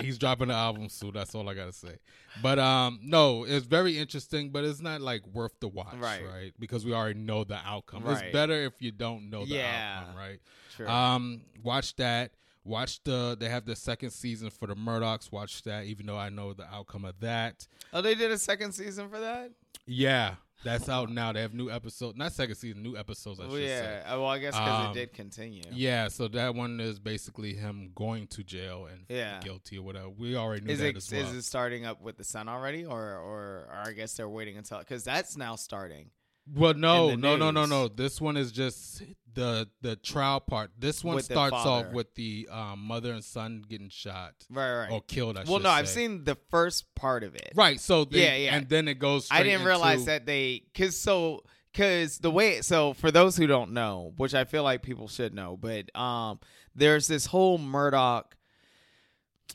he's 0.00 0.18
dropping 0.18 0.48
the 0.48 0.54
album 0.54 0.88
soon. 0.88 1.12
That's 1.14 1.34
all 1.34 1.48
I 1.48 1.54
gotta 1.54 1.72
say. 1.72 1.96
But 2.42 2.58
um, 2.60 3.00
no, 3.02 3.44
it's 3.44 3.66
very 3.66 3.98
interesting, 3.98 4.50
but 4.50 4.64
it's 4.64 4.80
not 4.80 5.00
like 5.00 5.26
worth 5.26 5.58
the 5.60 5.68
watch, 5.68 5.96
Right. 5.96 6.22
right? 6.24 6.52
Because 6.58 6.84
we 6.84 6.92
already 6.94 7.18
know 7.18 7.42
the 7.42 7.56
outcome. 7.64 8.04
Right. 8.04 8.24
It's 8.26 8.32
better 8.32 8.54
if 8.64 8.80
you 8.80 8.92
don't 8.92 9.28
know 9.30 9.44
the 9.44 9.54
Yeah. 9.56 9.98
outcome, 10.00 10.16
right? 10.16 10.38
True. 10.76 10.86
Um, 10.88 11.40
watch 11.64 11.96
that. 11.96 12.30
Watch 12.68 13.02
the. 13.04 13.36
They 13.38 13.48
have 13.48 13.64
the 13.64 13.74
second 13.74 14.10
season 14.10 14.50
for 14.50 14.66
the 14.68 14.74
Murdaughs. 14.76 15.32
Watch 15.32 15.62
that, 15.62 15.84
even 15.86 16.06
though 16.06 16.18
I 16.18 16.28
know 16.28 16.52
the 16.52 16.66
outcome 16.72 17.04
of 17.04 17.18
that. 17.20 17.66
oh, 17.92 18.00
they 18.02 18.14
did 18.14 18.30
a 18.30 18.38
second 18.38 18.72
season 18.72 19.08
for 19.08 19.18
that. 19.20 19.50
Yeah, 19.86 20.34
that's 20.64 20.88
out 20.90 21.08
now. 21.10 21.32
They 21.32 21.40
have 21.40 21.54
new 21.54 21.70
episodes. 21.70 22.18
Not 22.18 22.32
second 22.32 22.56
season, 22.56 22.82
new 22.82 22.94
episodes. 22.96 23.40
I 23.40 23.44
Oh 23.44 23.50
should 23.50 23.62
yeah. 23.62 23.78
say. 23.80 24.02
Oh, 24.08 24.20
well, 24.20 24.28
I 24.30 24.38
guess 24.38 24.52
because 24.54 24.86
Um, 24.86 24.90
it 24.90 24.94
did 25.00 25.12
continue. 25.14 25.62
Yeah, 25.72 26.08
so 26.08 26.28
that 26.28 26.54
one 26.54 26.78
is 26.78 26.98
basically 26.98 27.54
him 27.54 27.92
going 27.94 28.26
to 28.28 28.44
jail 28.44 28.84
and 28.86 29.06
Yeah. 29.08 29.40
guilty 29.40 29.78
or 29.78 29.82
whatever. 29.82 30.10
We 30.10 30.36
already 30.36 30.66
knew 30.66 30.72
Is 30.74 30.80
that 30.80 30.88
it 30.88 30.96
as 30.98 31.10
well. 31.10 31.22
is 31.22 31.32
it 31.34 31.42
starting 31.42 31.86
up 31.86 32.02
with 32.02 32.18
the 32.18 32.24
sun 32.24 32.48
already, 32.50 32.84
or 32.84 33.00
or, 33.00 33.66
or 33.70 33.82
I 33.86 33.92
guess 33.92 34.12
they're 34.14 34.28
waiting 34.28 34.58
until 34.58 34.78
because 34.80 35.04
that's 35.04 35.36
now 35.38 35.56
starting. 35.56 36.10
Well, 36.54 36.74
no, 36.74 37.14
no, 37.14 37.36
no, 37.36 37.50
no, 37.50 37.66
no. 37.66 37.88
This 37.88 38.20
one 38.20 38.36
is 38.36 38.52
just 38.52 39.02
the 39.34 39.68
the 39.82 39.96
trial 39.96 40.40
part. 40.40 40.70
This 40.78 41.04
one 41.04 41.14
With 41.16 41.28
the 41.28 41.34
starts 41.34 41.54
off 41.54 41.64
father. 41.84 41.90
with 41.94 42.14
the 42.14 42.48
um, 42.50 42.80
mother 42.80 43.12
and 43.12 43.22
son 43.22 43.62
getting 43.68 43.88
shot 43.90 44.34
Right, 44.50 44.78
right. 44.80 44.90
or 44.90 45.02
killed. 45.02 45.36
I 45.36 45.44
well, 45.44 45.58
should 45.58 45.62
no, 45.64 45.70
I've 45.70 45.88
say. 45.88 46.00
seen 46.06 46.24
the 46.24 46.36
first 46.50 46.92
part 46.94 47.22
of 47.22 47.34
it. 47.34 47.52
Right, 47.54 47.78
so 47.80 48.04
they, 48.04 48.22
Yeah, 48.24 48.36
yeah. 48.36 48.54
and 48.56 48.68
then 48.68 48.88
it 48.88 48.98
goes. 48.98 49.28
I 49.30 49.36
straight 49.40 49.50
didn't 49.50 49.66
realize 49.66 50.00
into- 50.00 50.06
that 50.12 50.26
they 50.26 50.62
because 50.72 50.96
so 50.98 51.44
because 51.72 52.18
the 52.18 52.30
way 52.30 52.62
so 52.62 52.94
for 52.94 53.10
those 53.10 53.36
who 53.36 53.46
don't 53.46 53.72
know, 53.72 54.12
which 54.16 54.34
I 54.34 54.44
feel 54.44 54.62
like 54.62 54.82
people 54.82 55.06
should 55.08 55.34
know, 55.34 55.56
but 55.56 55.94
um, 55.96 56.40
there's 56.74 57.06
this 57.06 57.26
whole 57.26 57.58
Murdaugh. 57.58 58.24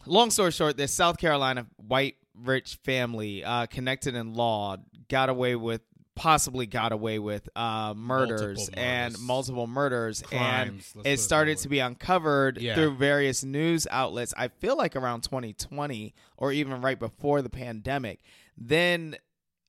Long 0.06 0.32
story 0.32 0.52
short, 0.52 0.76
this 0.78 0.92
South 0.94 1.18
Carolina 1.18 1.66
white 1.78 2.16
rich 2.36 2.80
family 2.84 3.44
uh, 3.44 3.68
connected 3.68 4.16
in 4.16 4.34
law 4.34 4.78
got 5.08 5.30
away 5.30 5.56
with 5.56 5.82
possibly 6.16 6.66
got 6.68 6.92
away 6.92 7.18
with 7.20 7.50
uh, 7.56 7.94
murders 7.96 8.58
Multiple 8.58 8.80
and 8.84 9.20
multiple 9.20 9.68
murders. 9.68 10.22
Crimes, 10.22 10.94
and 10.96 11.06
it 11.08 11.20
started 11.20 11.58
to 11.60 11.70
be 11.70 11.80
uncovered 11.80 12.60
Yeah. 12.62 12.76
through 12.76 12.96
various 12.98 13.44
news 13.44 13.88
outlets 13.90 14.34
i 14.38 14.48
feel 14.48 14.78
like 14.78 14.96
around 14.96 15.22
2020 15.22 16.14
or 16.38 16.52
even 16.52 16.82
right 16.82 17.00
before 17.00 17.42
the 17.42 17.50
pandemic. 17.50 18.20
Then 18.58 19.16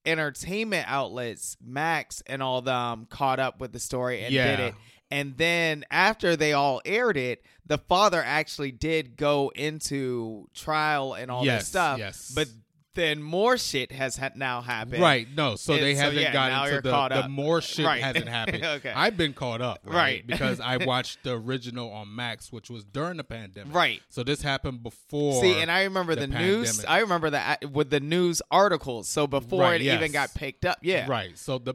entertainment 0.06 0.84
outlets 0.88 1.56
max 1.64 2.22
and 2.26 2.42
all 2.42 2.60
them 2.60 3.06
caught 3.08 3.40
up 3.40 3.58
with 3.60 3.72
the 3.72 3.80
story 3.80 4.22
and 4.22 4.32
did 4.32 4.60
it. 4.60 4.74
And 5.10 5.36
then 5.36 5.84
after 5.90 6.36
they 6.36 6.52
all 6.52 6.80
aired 6.84 7.16
it 7.16 7.42
the 7.66 7.78
father 7.78 8.22
actually 8.22 8.72
did 8.72 9.16
go 9.16 9.50
into 9.54 10.46
trial 10.54 11.14
and 11.14 11.30
all 11.30 11.44
Yes, 11.46 11.62
this 11.62 11.68
stuff 11.68 11.98
yes. 11.98 12.32
but 12.34 12.48
then 12.94 13.22
more 13.22 13.56
shit 13.56 13.92
has 13.92 14.16
ha- 14.16 14.30
now 14.34 14.60
happened 14.60 15.02
Right, 15.02 15.26
no, 15.34 15.56
so 15.56 15.74
And 15.74 15.82
they 15.82 15.94
so, 15.94 16.02
haven't 16.02 16.20
yeah, 16.20 16.32
gotten 16.32 16.76
to 16.76 16.80
the, 16.80 17.22
the 17.22 17.28
more 17.28 17.60
shit 17.60 17.86
Right. 17.86 18.02
hasn't 18.02 18.28
happened. 18.38 18.64
Okay. 18.64 18.92
I've 18.94 19.16
been 19.16 19.32
caught 19.32 19.60
up, 19.60 19.80
right? 19.84 19.94
Right. 19.94 20.26
because 20.26 20.60
I 20.60 20.78
watched 20.78 21.22
the 21.24 21.32
original 21.32 21.90
on 21.90 22.14
Max, 22.14 22.52
which 22.52 22.70
was 22.70 22.84
during 22.84 23.16
the 23.16 23.24
pandemic. 23.24 23.74
Right. 23.74 24.00
So 24.08 24.22
this 24.22 24.42
happened 24.42 24.82
before. 24.82 25.40
See, 25.40 25.60
and 25.60 25.70
I 25.70 25.84
remember 25.84 26.14
the 26.14 26.26
the, 26.26 26.38
news. 26.38 26.84
I 26.84 27.00
remember 27.00 27.30
that 27.30 27.70
with 27.70 27.90
the 27.90 28.00
news 28.00 28.40
articles. 28.50 29.08
So 29.08 29.26
before 29.26 29.62
Right, 29.62 29.80
it 29.80 29.84
yes. 29.84 29.96
even 29.96 30.12
got 30.12 30.34
picked 30.34 30.64
up, 30.64 30.78
yeah, 30.82 31.06
Right. 31.08 31.36
So 31.38 31.58
the 31.58 31.74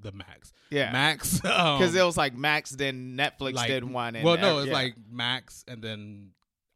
the 0.00 0.12
Max. 0.12 0.52
Yeah. 0.70 0.92
Max. 0.92 1.40
Because 1.40 1.78
Because 1.78 1.94
it 1.94 2.02
was 2.04 2.16
like 2.16 2.36
Max, 2.36 2.70
then 2.70 3.16
Netflix 3.16 3.66
did 3.66 3.84
one. 3.84 4.16
And 4.16 4.24
well, 4.24 4.36
no, 4.38 4.58
uh, 4.58 4.60
it's 4.60 4.68
yeah. 4.68 4.72
like 4.74 4.94
Max 5.10 5.64
and 5.66 5.82
then 5.82 6.30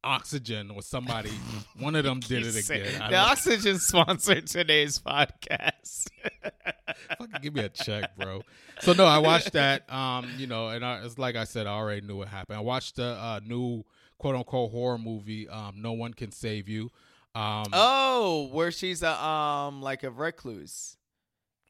Oxygen 0.04 0.70
or 0.70 0.82
somebody. 0.82 1.30
one 1.78 1.94
of 1.94 2.04
them 2.04 2.20
did 2.26 2.44
it 2.46 2.56
again. 2.68 3.00
I 3.02 3.06
The 3.06 3.12
don't- 3.12 3.30
Oxygen 3.30 3.78
sponsored 3.78 4.46
today's 4.46 4.98
podcast. 4.98 6.08
Fucking 7.18 7.40
give 7.42 7.54
me 7.54 7.62
a 7.64 7.68
check, 7.68 8.16
bro. 8.16 8.42
So 8.80 8.92
no, 8.92 9.04
I 9.04 9.18
watched 9.18 9.52
that. 9.52 9.90
Um, 9.92 10.28
you 10.38 10.46
know, 10.46 10.68
and 10.68 10.84
I, 10.84 11.04
it's 11.04 11.18
like 11.18 11.36
I 11.36 11.44
said, 11.44 11.66
I 11.66 11.70
already 11.72 12.00
knew 12.06 12.16
what 12.16 12.28
happened. 12.28 12.56
I 12.58 12.60
watched 12.60 12.96
the 12.96 13.04
uh, 13.04 13.40
new 13.44 13.84
quote 14.18 14.34
unquote 14.36 14.70
horror 14.70 14.98
movie. 14.98 15.48
Um, 15.48 15.74
no 15.76 15.92
one 15.92 16.14
can 16.14 16.32
save 16.32 16.68
you. 16.68 16.90
Um, 17.34 17.66
Oh, 17.72 18.48
where 18.52 18.70
she's 18.70 19.02
a 19.02 19.24
um 19.24 19.80
like 19.82 20.02
a 20.02 20.10
recluse. 20.10 20.96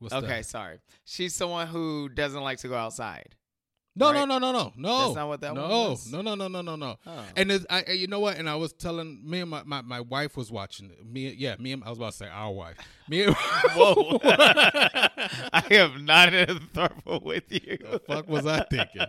what's 0.01 0.15
Okay, 0.15 0.27
that? 0.39 0.47
sorry. 0.47 0.79
She's 1.05 1.35
someone 1.35 1.67
who 1.69 2.09
doesn't 2.09 2.41
like 2.43 2.59
to 2.59 2.69
go 2.69 2.77
outside. 2.77 3.37
No, 3.95 4.07
right? 4.07 4.27
no, 4.27 4.39
no, 4.39 4.39
no, 4.39 4.53
no, 4.53 4.73
no. 4.75 4.99
That's 5.05 5.17
not 5.17 5.29
what 5.29 5.41
that 5.43 5.55
no, 5.55 5.91
was? 5.91 6.11
No, 6.11 6.23
no, 6.23 6.35
no, 6.35 6.49
no, 6.49 6.63
no, 6.63 6.77
no. 6.77 6.97
Oh. 7.07 7.25
And 7.37 7.53
it's, 7.53 7.67
I, 7.69 7.93
you 7.93 8.07
know 8.07 8.21
what? 8.21 8.39
And 8.39 8.49
I 8.49 8.55
was 8.55 8.73
telling 8.73 9.21
me 9.23 9.41
and 9.41 9.51
my, 9.51 9.63
my, 9.65 9.83
my 9.83 10.01
wife 10.01 10.35
was 10.35 10.51
watching 10.51 10.91
it. 10.91 11.05
Me, 11.05 11.29
yeah, 11.37 11.57
me 11.59 11.73
and 11.73 11.85
I 11.85 11.91
was 11.91 11.99
about 11.99 12.13
to 12.13 12.17
say 12.17 12.29
our 12.29 12.51
wife. 12.51 12.79
Me, 13.11 13.25
and, 13.25 13.37
Whoa. 13.75 14.19
I 14.25 15.65
am 15.73 16.07
not 16.07 16.33
in 16.33 16.49
a 16.49 16.55
throuple 16.55 17.23
with 17.23 17.45
you. 17.51 17.79
What 17.83 18.07
the 18.07 18.15
fuck 18.15 18.29
was 18.29 18.47
I 18.47 18.65
thinking? 18.65 19.07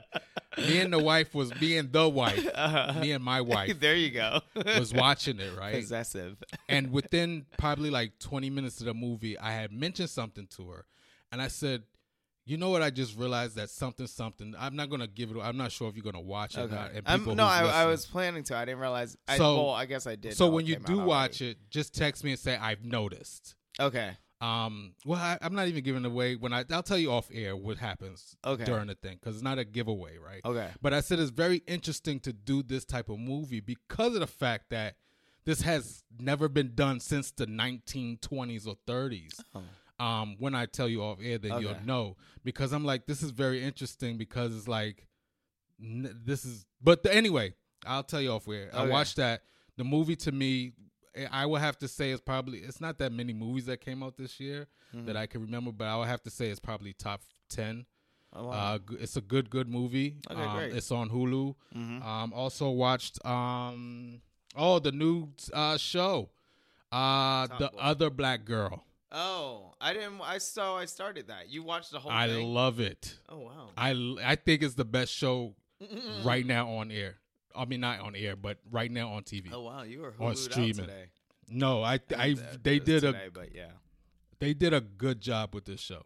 Me 0.58 0.80
and 0.82 0.92
the 0.92 1.00
wife 1.00 1.34
was 1.34 1.58
me 1.62 1.78
and 1.78 1.94
the 1.94 2.10
wife. 2.10 2.46
Uh-huh. 2.54 3.00
Me 3.00 3.14
and 3.14 3.24
my 3.24 3.40
wife 3.40 3.80
there 3.80 3.96
you 3.96 4.12
go. 4.12 4.42
was 4.78 4.94
watching 4.94 5.40
it 5.40 5.58
right. 5.58 5.76
Possessive. 5.76 6.44
And 6.68 6.92
within 6.92 7.46
probably 7.58 7.90
like 7.90 8.20
20 8.20 8.50
minutes 8.50 8.82
of 8.82 8.88
the 8.88 8.94
movie, 8.94 9.40
I 9.40 9.54
had 9.54 9.72
mentioned 9.72 10.10
something 10.10 10.48
to 10.58 10.70
her. 10.72 10.86
And 11.32 11.42
I 11.42 11.48
said, 11.48 11.84
you 12.46 12.58
know 12.58 12.70
what? 12.70 12.82
I 12.82 12.90
just 12.90 13.18
realized 13.18 13.56
that 13.56 13.70
something, 13.70 14.08
something. 14.08 14.54
I'm 14.60 14.76
not 14.76 14.90
gonna 14.90 15.08
give 15.08 15.32
it. 15.32 15.38
I'm 15.42 15.58
not 15.58 15.72
sure 15.72 15.88
if 15.90 15.96
you're 15.96 16.04
gonna 16.04 16.20
watch 16.22 16.56
it. 16.58 16.62
or 16.62 16.64
Okay. 16.64 16.76
not, 16.76 16.92
and 16.92 17.02
Um, 17.08 17.20
people 17.22 17.36
no, 17.36 17.46
I, 17.46 17.84
I 17.84 17.86
was 17.86 18.06
planning 18.06 18.44
to. 18.46 18.56
I 18.58 18.66
didn't 18.66 18.80
realize. 18.82 19.16
I, 19.28 19.38
So- 19.38 19.56
well, 19.56 19.70
I 19.72 19.86
guess 19.86 20.08
I 20.08 20.16
did. 20.16 20.36
So 20.36 20.50
when 20.50 20.66
you 20.66 20.76
do 20.78 20.98
watch 21.00 21.42
already. 21.42 21.52
it, 21.60 21.70
just 21.70 21.94
text 21.96 22.24
me 22.24 22.32
and 22.32 22.40
say 22.40 22.56
I've 22.58 22.84
noticed. 22.84 23.56
Okay. 23.80 24.18
Um, 24.42 24.94
well, 25.06 25.20
I, 25.22 25.38
I'm 25.42 25.56
not 25.56 25.70
even 25.70 25.86
giving 25.86 26.04
away 26.04 26.36
when 26.36 26.52
I. 26.52 26.66
I'll 26.70 26.84
tell 26.84 26.98
you 26.98 27.12
off 27.14 27.30
air 27.34 27.56
what 27.56 27.78
happens 27.78 28.36
Okay. 28.46 28.66
during 28.66 28.88
the 28.88 28.96
thing 28.96 29.18
because 29.22 29.36
it's 29.36 29.44
not 29.44 29.58
a 29.58 29.64
giveaway, 29.64 30.18
right? 30.18 30.42
Okay. 30.44 30.70
But 30.82 30.94
I 30.94 31.00
said 31.00 31.20
it's 31.20 31.32
very 31.32 31.64
interesting 31.66 32.20
to 32.22 32.34
do 32.34 32.62
this 32.62 32.84
type 32.84 33.08
of 33.08 33.20
movie 33.20 33.62
because 33.62 34.16
of 34.16 34.20
the 34.20 34.28
fact 34.28 34.66
that 34.72 34.96
this 35.46 35.62
has 35.62 36.04
never 36.20 36.50
been 36.50 36.74
done 36.76 37.00
since 37.00 37.32
the 37.32 37.46
1920s 37.48 38.68
or 38.68 38.76
30s. 38.86 39.40
Um, 40.04 40.36
when 40.40 40.54
I 40.56 40.66
tell 40.66 40.90
you 40.90 41.02
off 41.04 41.20
air, 41.22 41.38
then 41.38 41.62
you'll 41.62 41.72
Oh. 41.82 41.86
Know 41.86 42.18
because 42.44 42.74
I'm 42.74 42.84
like, 42.86 43.06
this 43.06 43.22
is 43.24 43.32
very 43.32 43.64
interesting 43.64 44.18
because 44.18 44.56
it's 44.58 44.68
like, 44.68 45.08
n- 45.82 46.20
this 46.26 46.46
is. 46.46 46.66
But 46.82 47.04
the, 47.04 47.14
anyway, 47.14 47.54
I'll 47.86 48.04
tell 48.04 48.22
you 48.22 48.32
off 48.32 48.48
air. 48.48 48.70
I 48.74 48.86
watched 48.86 49.18
that. 49.18 49.44
The 49.78 49.84
movie 49.84 50.16
to 50.18 50.32
me, 50.32 50.74
I- 51.18 51.44
I 51.44 51.46
would 51.46 51.62
have 51.62 51.78
to 51.80 51.88
say 51.88 52.12
it's 52.12 52.22
probably 52.22 52.60
it's 52.60 52.82
not 52.82 52.98
that 53.00 53.12
many 53.12 53.34
movies 53.34 53.66
that 53.68 53.82
came 53.82 54.04
out 54.04 54.18
this 54.18 54.40
year 54.40 54.68
Mm-hmm. 54.96 55.06
that 55.08 55.18
I 55.18 55.26
can 55.26 55.42
remember, 55.42 55.72
but 55.72 55.88
I 55.88 55.98
would 55.98 56.08
have 56.08 56.22
to 56.24 56.30
say 56.30 56.50
it's 56.50 56.60
probably 56.60 56.94
top 56.94 57.22
ten. 57.50 57.86
Oh, 58.32 58.46
wow. 58.48 58.76
Uh, 58.76 58.80
it's 59.00 59.16
a 59.18 59.22
good, 59.22 59.50
good 59.50 59.68
movie. 59.68 60.18
Okay, 60.30 60.40
um, 60.42 60.56
great. 60.58 60.74
It's 60.76 60.92
on 60.92 61.10
Hulu. 61.10 61.56
Mhm. 61.76 62.04
Um, 62.04 62.32
also 62.34 62.70
watched 62.70 63.24
um, 63.26 64.22
oh 64.56 64.78
the 64.80 64.92
new 64.92 65.30
uh, 65.52 65.78
show, 65.78 66.30
uh, 66.92 67.48
Top 67.48 67.58
the 67.60 67.68
Boy. 67.70 67.80
other 67.80 68.10
black 68.12 68.46
girl. 68.46 68.84
Oh, 69.14 69.74
I 69.80 69.94
didn't. 69.94 70.20
I 70.24 70.38
saw. 70.40 70.78
I 70.78 70.86
started 70.86 71.28
that. 71.28 71.50
You 71.50 71.64
watched 71.64 71.92
the 71.92 72.00
whole 72.00 72.12
I 72.12 72.28
thing. 72.28 72.46
love 72.48 72.80
it. 72.80 73.18
oh 73.30 73.40
wow. 73.40 73.70
I 73.78 73.92
I 74.24 74.36
think 74.36 74.64
it's 74.64 74.76
the 74.76 74.86
best 74.86 75.14
show 75.14 75.56
right 76.24 76.46
now 76.46 76.70
on 76.70 76.92
air. 76.92 77.16
I 77.56 77.66
mean, 77.66 77.82
not 77.82 78.00
on 78.00 78.16
air, 78.16 78.36
but 78.36 78.58
right 78.72 78.90
now 78.92 79.10
on 79.14 79.24
TV. 79.24 79.50
Oh 79.54 79.62
wow, 79.62 79.84
you 79.84 80.02
were 80.02 80.14
on 80.20 80.36
streaming. 80.36 80.74
today. 80.76 81.06
No, 81.50 81.84
I 81.84 82.00
I 82.18 82.34
That- 82.34 82.64
they 82.64 82.80
did 82.80 83.04
a 83.04 83.14
but 83.34 83.54
yeah. 83.54 83.72
they 84.40 84.54
did 84.54 84.74
a 84.74 84.82
good 84.82 85.22
job 85.22 85.54
with 85.54 85.66
this 85.66 85.80
show. 85.80 86.04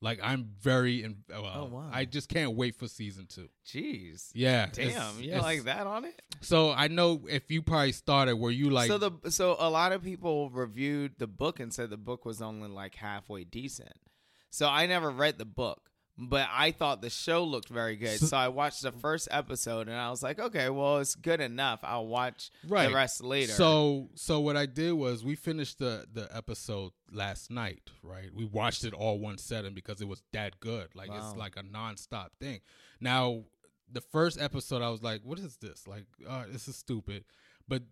Like 0.00 0.20
I'm 0.22 0.50
very 0.60 1.02
in. 1.02 1.16
Well, 1.28 1.52
Oh, 1.54 1.64
wow. 1.74 1.90
I 1.92 2.04
just 2.04 2.28
can't 2.28 2.54
wait 2.54 2.76
for 2.76 2.86
season 2.86 3.26
two. 3.28 3.48
Jeez. 3.66 4.30
Yeah, 4.32 4.68
Damn, 4.72 5.20
you 5.20 5.32
like 5.36 5.64
that 5.64 5.86
on 5.86 6.04
it? 6.04 6.20
So 6.40 6.70
I 6.70 6.86
know 6.88 7.22
if 7.28 7.50
you 7.50 7.62
probably 7.62 7.92
started 7.92 8.36
where 8.36 8.52
you 8.52 8.70
like 8.70 8.88
so 8.88 8.98
the 8.98 9.30
so 9.30 9.56
a 9.58 9.68
lot 9.68 9.90
of 9.92 10.02
people 10.04 10.50
reviewed 10.50 11.14
the 11.18 11.26
book 11.26 11.58
and 11.58 11.72
said 11.74 11.90
the 11.90 11.96
book 11.96 12.24
was 12.24 12.40
only 12.40 12.68
like 12.68 12.94
halfway 12.94 13.42
decent. 13.44 13.92
So 14.50 14.68
I 14.68 14.86
never 14.86 15.10
read 15.10 15.36
the 15.36 15.44
book, 15.44 15.90
but 16.20 16.48
I 16.52 16.72
thought 16.72 17.00
the 17.00 17.10
show 17.10 17.44
looked 17.44 17.68
very 17.68 17.94
good. 17.96 18.18
So- 18.18 18.26
So, 18.26 18.36
I 18.36 18.48
watched 18.48 18.82
the 18.82 18.90
first 18.92 19.28
episode 19.30 19.86
and 19.88 19.96
I 19.96 20.10
was 20.10 20.22
like, 20.22 20.38
okay, 20.40 20.68
well 20.68 20.98
it's 20.98 21.14
good 21.14 21.40
enough. 21.40 21.80
I'll 21.82 22.06
watch 22.08 22.50
Right. 22.66 22.88
the 22.88 22.94
rest 22.94 23.22
later. 23.22 23.52
So 23.52 24.10
so 24.14 24.40
what 24.40 24.56
I 24.56 24.66
did 24.66 24.92
was 24.92 25.24
we 25.24 25.36
finished 25.36 25.78
the 25.78 26.06
the 26.12 26.28
episode 26.36 26.92
last 27.12 27.50
night, 27.50 27.90
right? 28.02 28.30
We 28.34 28.44
watched 28.44 28.84
it 28.84 28.92
all 28.94 29.18
one 29.18 29.38
setting 29.38 29.74
because 29.74 30.00
it 30.00 30.08
was 30.08 30.22
that 30.32 30.58
good. 30.60 30.88
Like 30.94 31.10
Wow. 31.10 31.18
it's 31.30 31.36
like 31.38 31.56
a 31.56 31.62
nonstop 31.62 32.30
thing. 32.40 32.60
Now 33.00 33.44
the 33.90 34.00
first 34.00 34.40
episode 34.40 34.82
I 34.82 34.90
was 34.90 35.02
like, 35.02 35.22
what 35.24 35.38
is 35.38 35.56
this? 35.56 35.86
Like, 35.86 36.04
uh, 36.28 36.44
this 36.50 36.68
is 36.68 36.76
stupid. 36.76 37.24
But 37.66 37.84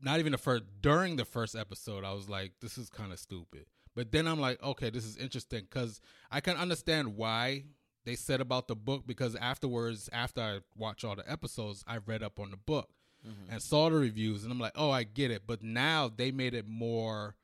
not 0.00 0.18
even 0.18 0.32
the 0.32 0.38
first 0.38 0.64
during 0.80 1.16
the 1.16 1.24
first 1.24 1.54
episode, 1.54 2.04
I 2.04 2.12
was 2.12 2.28
like, 2.28 2.52
this 2.60 2.76
is 2.76 2.90
kind 2.90 3.12
of 3.12 3.18
stupid. 3.18 3.66
But 3.94 4.10
then 4.12 4.26
I'm 4.26 4.40
like, 4.40 4.62
okay, 4.62 4.90
this 4.90 5.04
is 5.04 5.16
interesting 5.16 5.66
because 5.68 6.00
I 6.30 6.40
can 6.40 6.56
understand 6.56 7.16
why 7.16 7.64
they 8.04 8.16
said 8.16 8.40
about 8.40 8.68
the 8.68 8.74
book 8.74 9.06
because 9.06 9.36
afterwards, 9.36 10.08
after 10.12 10.40
I 10.40 10.58
watched 10.76 11.04
all 11.04 11.14
the 11.16 11.30
episodes, 11.30 11.84
I 11.86 11.98
read 11.98 12.22
up 12.22 12.40
on 12.40 12.50
the 12.50 12.56
book 12.56 12.88
mm-hmm. 13.26 13.52
and 13.52 13.62
saw 13.62 13.90
the 13.90 13.96
reviews, 13.96 14.44
and 14.44 14.52
I'm 14.52 14.58
like, 14.58 14.72
oh, 14.76 14.90
I 14.90 15.04
get 15.04 15.30
it. 15.30 15.42
But 15.46 15.62
now 15.62 16.10
they 16.14 16.30
made 16.30 16.54
it 16.54 16.66
more 16.66 17.36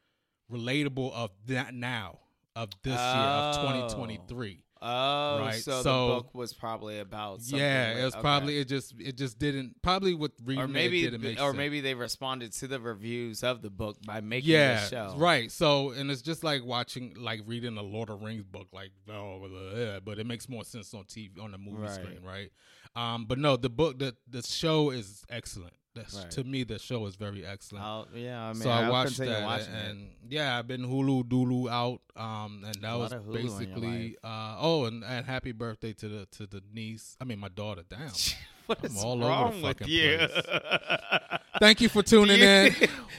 relatable 0.50 1.12
of 1.12 1.30
that 1.46 1.74
now 1.74 2.20
of 2.56 2.70
this 2.82 2.94
year 2.94 2.98
of 2.98 3.56
Oh. 3.56 3.62
2023. 3.62 4.62
Oh, 4.82 5.38
Right, 5.40 5.54
so, 5.62 5.82
so- 5.82 6.08
the 6.08 6.14
book 6.14 6.34
was 6.34 6.54
probably 6.54 6.98
about 7.00 7.40
something 7.42 7.58
Yeah, 7.58 7.92
li- 7.94 8.00
it 8.00 8.04
was 8.04 8.14
okay. 8.14 8.20
probably 8.22 8.58
it 8.58 8.68
just 8.68 8.94
it 8.98 9.16
just 9.16 9.38
didn't 9.38 9.80
probably 9.82 10.14
with 10.14 10.32
reading 10.44 10.62
or 10.62 10.64
it, 10.66 10.68
maybe 10.68 11.00
it 11.04 11.10
didn't 11.10 11.22
make 11.22 11.38
or 11.40 11.48
sense. 11.50 11.56
maybe 11.56 11.80
they 11.80 11.94
responded 11.94 12.52
to 12.54 12.66
the 12.68 12.80
reviews 12.80 13.42
of 13.42 13.62
the 13.62 13.70
book 13.70 13.96
by 14.06 14.20
making 14.20 14.50
yeah, 14.50 14.80
the 14.80 14.88
show. 14.88 15.14
right. 15.16 15.50
So 15.50 15.90
and 15.90 16.10
it's 16.10 16.22
just 16.22 16.44
like 16.44 16.64
watching 16.64 17.14
like 17.18 17.40
reading 17.46 17.76
a 17.76 17.82
Lord 17.82 18.10
of 18.10 18.22
Rings 18.22 18.44
book, 18.44 18.68
like 18.72 18.90
oh, 19.10 19.46
yeah, 19.76 20.00
but 20.04 20.18
it 20.18 20.26
makes 20.26 20.48
more 20.48 20.64
sense 20.64 20.92
on 20.94 21.04
TV 21.04 21.40
on 21.40 21.52
the 21.52 21.58
movie 21.58 21.82
Right. 21.82 21.90
screen, 21.92 22.20
right? 22.24 22.50
Um, 22.96 23.26
but 23.26 23.38
no, 23.38 23.56
the 23.56 23.68
book 23.70 23.98
the 23.98 24.14
the 24.28 24.42
show 24.42 24.90
is 24.90 25.24
excellent. 25.30 25.74
That's, 25.98 26.14
Right. 26.16 26.30
To 26.32 26.44
me, 26.44 26.64
the 26.64 26.78
show 26.78 27.04
is 27.06 27.16
very 27.16 27.44
excellent. 27.44 27.84
I'll, 27.84 28.06
yeah, 28.14 28.42
I 28.44 28.52
mean, 28.52 28.62
so 28.62 28.70
I 28.70 28.84
I'll 28.84 28.90
watched 28.92 29.18
that, 29.18 29.42
watching 29.42 29.74
and, 29.74 30.08
yeah, 30.28 30.58
I've 30.58 30.66
been 30.68 30.82
Hulu 30.82 31.24
Dulu 31.28 31.68
out, 31.70 32.00
um, 32.16 32.62
and 32.64 32.74
that 32.76 32.94
was 32.94 33.10
lot 33.12 33.20
of 33.20 33.26
Hulu 33.26 33.34
in 33.36 33.42
your 33.46 33.58
basically, 33.58 34.16
uh, 34.24 34.56
oh, 34.58 34.84
and, 34.86 35.02
and 35.04 35.26
happy 35.26 35.52
birthday 35.52 35.92
to 35.94 36.08
the 36.08 36.26
to 36.32 36.46
the 36.46 36.62
niece. 36.72 37.16
I 37.20 37.24
mean, 37.24 37.38
my 37.38 37.48
daughter. 37.48 37.82
Damn. 37.88 38.10
What 38.68 38.80
I'm 38.80 38.90
is 38.90 39.02
all 39.02 39.12
over 39.14 39.22
the 39.24 39.28
wrong 39.30 39.62
with 39.62 39.78
fucking 39.78 39.88
you? 39.88 40.18
place. 40.18 41.40
Thank 41.58 41.80
you 41.80 41.88
for 41.88 42.02
do 42.02 42.26
tuning 42.26 42.38
you, 42.40 42.44
in. 42.46 42.74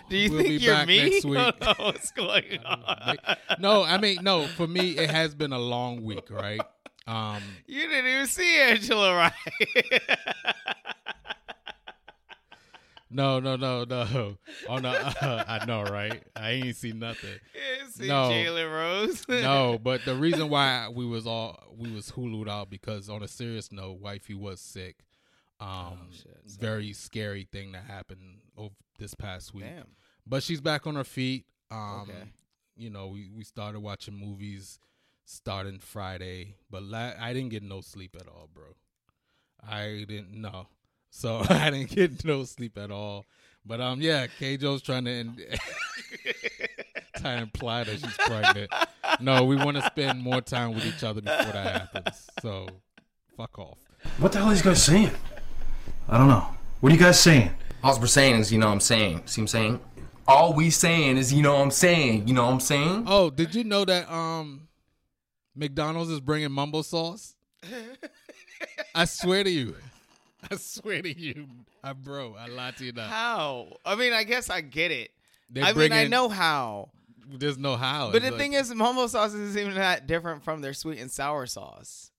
do 0.08 0.16
you 0.18 0.30
We'll 0.30 0.44
think 0.44 0.60
be 0.60 0.64
you're 0.64 0.76
back 0.76 0.88
me? 0.88 1.10
next 1.10 1.26
week. 1.26 1.40
I 1.40 1.76
what's 1.80 2.12
going 2.12 2.60
on? 2.64 3.18
no, 3.60 3.82
I 3.84 3.98
mean, 3.98 4.20
no. 4.22 4.46
For 4.46 4.68
me, 4.68 4.92
it 4.92 5.10
has 5.10 5.34
been 5.34 5.52
a 5.52 5.58
long 5.58 6.04
week, 6.04 6.30
right? 6.30 6.62
Um, 7.08 7.42
You 7.66 7.88
didn't 7.88 8.06
even 8.12 8.28
see 8.28 8.60
Angela 8.62 9.16
right. 9.16 9.34
No, 13.10 13.40
no, 13.40 13.56
no, 13.56 13.84
no. 13.86 14.38
Oh 14.68 14.78
no, 14.78 14.90
I 15.22 15.66
know, 15.66 15.84
right? 15.84 16.22
I 16.36 16.52
ain't 16.52 16.76
seen 16.76 17.00
nothing. 17.00 17.38
Didn't 17.78 17.92
see 17.94 18.08
No. 18.08 18.30
Jalen 18.30 18.72
Rose. 18.72 19.26
no, 19.30 19.80
but 19.82 20.06
the 20.06 20.16
reason 20.16 20.50
why 20.50 20.90
we 20.90 21.06
was 21.06 21.26
all 21.28 21.58
we 21.78 21.92
was 21.92 22.12
hulu'd 22.12 22.48
out 22.50 22.70
because 22.70 23.10
on 23.10 23.24
a 23.24 23.28
serious 23.28 23.72
note, 23.72 24.00
wifey 24.00 24.34
was 24.36 24.60
sick. 24.62 24.98
Um, 25.60 25.70
Oh, 25.70 25.98
shit, 26.12 26.38
very 26.60 26.94
scary 26.94 27.48
thing 27.52 27.74
that 27.74 27.84
happened 27.84 28.40
over 28.58 28.74
this 28.98 29.14
past 29.14 29.54
week. 29.54 29.66
Damn. 29.66 29.88
But 30.26 30.44
she's 30.44 30.62
back 30.62 30.88
on 30.88 30.96
her 30.96 31.04
feet. 31.04 31.46
Um, 31.72 32.02
Okay. 32.10 32.24
you 32.78 32.90
know, 32.90 33.08
we 33.08 33.30
we 33.36 33.44
started 33.44 33.80
watching 33.82 34.14
movies 34.16 34.80
starting 35.26 35.80
Friday, 35.80 36.56
but 36.72 36.82
la- 36.84 37.14
I 37.20 37.34
didn't 37.34 37.50
get 37.50 37.62
no 37.64 37.82
sleep 37.82 38.16
at 38.20 38.28
all, 38.28 38.50
bro. 38.54 38.76
I 39.62 40.06
didn't 40.08 40.34
know, 40.34 40.68
so 41.10 41.44
I 41.50 41.70
didn't 41.70 41.90
get 41.90 42.24
no 42.26 42.44
sleep 42.44 42.78
at 42.78 42.92
all. 42.92 43.26
But 43.66 43.82
um, 43.82 44.02
yeah, 44.02 44.28
Kjo's 44.40 44.82
trying 44.82 45.06
to. 45.06 45.12
In- 45.12 45.38
trying 47.20 47.38
to 47.38 47.44
imply 47.44 47.84
that 47.84 48.00
she's 48.00 48.18
pregnant. 48.18 48.72
No, 49.20 49.44
we 49.44 49.56
want 49.56 49.78
to 49.78 49.84
spend 49.84 50.22
more 50.22 50.42
time 50.42 50.74
with 50.74 50.86
each 50.86 51.04
other 51.04 51.22
before 51.22 51.52
that 51.52 51.92
happens. 51.94 52.30
So, 52.42 52.68
fuck 53.36 53.60
off. 53.60 53.78
What 54.18 54.32
the 54.32 54.40
hell 54.40 54.48
are 54.48 54.52
these 54.52 54.62
guys 54.62 54.84
saying? 54.84 55.12
I 56.08 56.18
don't 56.18 56.28
know. 56.28 56.46
What 56.80 56.92
are 56.92 56.96
you 56.96 57.02
guys 57.02 57.20
saying? 57.20 57.52
All 57.84 58.00
we're 58.00 58.08
saying 58.08 58.40
is, 58.40 58.52
you 58.52 58.58
know 58.58 58.68
what 58.68 58.74
I'm 58.74 58.80
saying. 58.80 59.24
See 59.26 59.42
what 59.42 59.44
I'm 59.44 59.48
saying? 59.48 59.80
All 60.28 60.54
we 60.54 60.70
saying 60.70 61.18
is, 61.18 61.34
you 61.34 61.42
know 61.42 61.56
what 61.56 61.62
I'm 61.62 61.72
saying. 61.72 62.28
You 62.28 62.34
know 62.34 62.46
what 62.46 62.54
I'm 62.54 62.60
saying? 62.60 63.04
Oh, 63.08 63.30
did 63.30 63.56
you 63.56 63.64
know 63.64 63.84
that 63.86 64.12
um, 64.12 64.68
McDonald's 65.56 66.12
is 66.12 66.20
bringing 66.20 66.52
mumbo 66.52 66.82
sauce? 66.82 67.36
I 68.96 69.06
swear 69.06 69.44
to 69.44 69.50
you, 69.50 69.76
I 70.52 70.56
swear 70.56 71.02
to 71.02 71.20
you, 71.20 71.48
I 71.84 71.94
bro, 71.94 72.36
I 72.38 72.48
lied 72.48 72.78
to 72.78 72.86
you 72.86 72.92
not. 72.94 73.10
How? 73.10 73.78
I 73.86 73.96
mean, 73.96 74.14
I 74.14 74.24
guess 74.24 74.50
I 74.50 74.62
get 74.62 74.92
it. 74.92 75.12
They're 75.50 75.64
I 75.64 75.74
mean, 75.74 75.92
I 75.92 76.08
know 76.08 76.30
how. 76.30 76.90
there's 77.28 77.58
no 77.58 77.76
how. 77.76 78.12
But 78.12 78.18
It's 78.18 78.26
the 78.26 78.32
like- 78.32 78.40
thing 78.40 78.54
is, 78.54 78.74
mumbo 78.74 79.08
sauce 79.08 79.34
isn't 79.34 79.60
even 79.60 79.76
that 79.76 80.08
different 80.08 80.44
from 80.44 80.62
their 80.62 80.74
sweet 80.74 81.00
and 81.00 81.12
sour 81.12 81.46
sauce. 81.46 82.12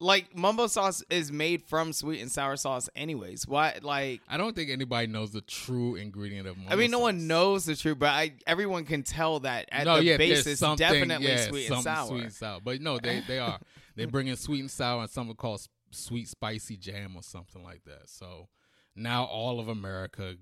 Like 0.00 0.36
mumbo 0.36 0.66
sauce 0.66 1.02
is 1.08 1.30
made 1.30 1.62
from 1.62 1.92
sweet 1.92 2.20
and 2.20 2.30
sour 2.30 2.56
sauce, 2.56 2.90
anyways. 2.96 3.46
Why? 3.46 3.78
Like, 3.80 4.20
I 4.28 4.36
don't 4.36 4.54
think 4.54 4.68
anybody 4.70 5.06
knows 5.06 5.30
the 5.30 5.40
true 5.40 5.94
ingredient 5.94 6.48
of. 6.48 6.56
I 6.68 6.74
mean, 6.74 6.90
no 6.90 6.98
sauce. 6.98 7.02
one 7.02 7.26
knows 7.28 7.64
the 7.64 7.76
true, 7.76 7.94
but 7.94 8.08
I 8.08 8.32
everyone 8.46 8.84
can 8.84 9.04
tell 9.04 9.40
that 9.40 9.68
at 9.70 9.84
no, 9.84 9.96
the 9.96 10.04
yeah, 10.04 10.16
basis, 10.16 10.58
definitely 10.60 11.28
yeah, 11.28 11.48
sweet 11.48 11.70
and 11.70 11.82
sour. 11.82 12.08
Sweet 12.08 12.24
and 12.24 12.32
sour, 12.32 12.60
but 12.62 12.80
no, 12.82 12.98
they 12.98 13.22
they 13.26 13.38
are. 13.38 13.58
they 13.96 14.04
bring 14.04 14.26
in 14.26 14.36
sweet 14.36 14.60
and 14.60 14.70
sour 14.70 15.00
and 15.00 15.10
something 15.10 15.36
called 15.36 15.66
sweet 15.94 16.28
spicy 16.28 16.76
jam 16.76 17.16
or 17.16 17.22
something 17.22 17.62
like 17.62 17.84
that. 17.84 18.08
So 18.10 18.48
now 18.94 19.24
all 19.24 19.60
of 19.60 19.68
America 19.68 20.34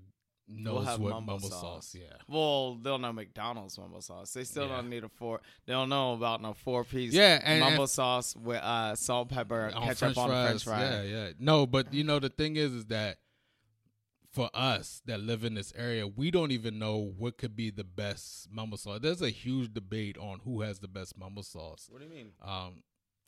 We'll 0.47 0.59
knows 0.59 0.85
what 0.99 1.11
mumble, 1.11 1.21
mumbo 1.21 1.47
sauce. 1.47 1.61
sauce. 1.61 1.95
Yeah, 1.95 2.17
Well, 2.27 2.75
they'll 2.75 2.97
know 2.97 3.13
McDonald's 3.13 3.77
mumble 3.77 4.01
sauce. 4.01 4.33
They 4.33 4.43
still 4.43 4.67
Yeah. 4.67 4.75
don't 4.75 4.89
need 4.89 5.03
a 5.05 5.09
four. 5.09 5.39
They 5.65 5.71
don't 5.71 5.87
know 5.87 6.13
about 6.13 6.41
no 6.41 6.53
four 6.53 6.83
piece. 6.83 7.13
Yeah, 7.13 7.39
and- 7.43 7.61
mumbo 7.61 7.83
and- 7.83 7.89
sauce 7.89 8.35
with 8.35 8.61
uh, 8.61 8.95
salt, 8.95 9.29
pepper, 9.29 9.71
on 9.73 9.83
ketchup 9.83 9.97
French 9.99 10.17
on 10.17 10.27
fries. 10.29 10.63
French 10.63 10.63
fry. 10.63 10.81
Yeah, 10.83 11.03
yeah. 11.03 11.31
No, 11.39 11.65
but 11.65 11.93
you 11.93 12.03
know 12.03 12.19
the 12.19 12.29
thing 12.29 12.57
is, 12.57 12.73
is 12.73 12.85
that 12.87 13.19
for 14.33 14.49
us 14.53 15.01
that 15.05 15.19
live 15.21 15.43
in 15.43 15.53
this 15.53 15.71
area, 15.75 16.07
we 16.07 16.29
don't 16.31 16.51
even 16.51 16.77
know 16.79 16.97
what 16.97 17.37
could 17.37 17.55
be 17.55 17.69
the 17.69 17.83
best 17.83 18.49
mumble 18.51 18.77
sauce. 18.77 18.99
There's 19.01 19.21
a 19.21 19.29
huge 19.29 19.73
debate 19.73 20.17
on 20.17 20.39
who 20.39 20.61
has 20.61 20.79
the 20.79 20.87
best 20.87 21.17
mumble 21.17 21.43
sauce. 21.43 21.87
What 21.89 21.99
do 22.01 22.05
you 22.07 22.11
mean? 22.11 22.31
Um, 22.41 22.83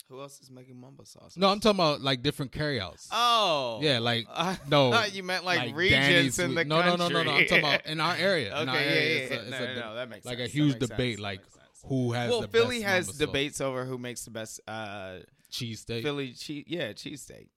Who 0.10 0.22
else 0.22 0.40
is 0.40 0.52
making 0.52 0.80
mumbo 0.80 1.04
sauce? 1.04 1.36
no, 1.36 1.50
I'm 1.50 1.60
talking 1.60 1.80
about 1.80 2.02
like 2.02 2.22
different 2.22 2.52
carryouts. 2.52 3.10
Oh, 3.12 3.80
Yeah, 3.82 4.00
like 4.00 4.28
I 4.34 4.58
no, 4.70 4.92
thought 4.92 5.16
you 5.16 5.24
meant 5.24 5.44
like, 5.46 5.60
Danny's 5.60 5.74
regions 5.76 6.40
in 6.40 6.54
the 6.56 6.64
no, 6.64 6.82
country. 6.82 6.98
no, 6.98 7.08
no, 7.08 7.24
no, 7.24 7.24
no. 7.24 7.38
I'm 7.38 7.46
talking 7.48 7.64
about 7.66 7.86
in 7.88 8.00
our 8.00 8.16
area. 8.16 8.62
in 8.62 8.70
our 8.70 8.76
Okay, 8.76 8.86
yeah, 8.86 8.92
area, 8.92 9.06
yeah, 9.18 9.22
it's 9.24 9.32
a- 9.32 9.36
yeah. 9.36 9.42
it's 9.42 9.50
No, 9.52 9.58
a 9.58 9.68
no, 9.76 9.90
no, 9.90 9.96
that 9.96 10.10
makes 10.10 10.26
like 10.26 10.38
sense. 10.38 10.50
a 10.50 10.54
huge 10.54 10.80
debate, 10.80 11.16
sense. 11.16 11.22
Like 11.22 11.42
who 11.88 12.14
has 12.14 12.30
well, 12.30 12.42
the 12.42 12.48
Philly 12.48 12.80
best 12.80 12.90
has 12.92 13.06
mumbo 13.08 13.12
sauce. 13.12 13.18
debates 13.28 13.62
over 13.62 13.86
who 13.86 13.98
makes 13.98 14.26
the 14.26 14.32
best 14.32 14.60
uh, 14.68 15.18
cheesesteak. 15.52 16.04
Philly 16.04 16.34
cheese. 16.34 16.66
Yeah, 16.68 16.94
cheesesteak. 16.94 17.48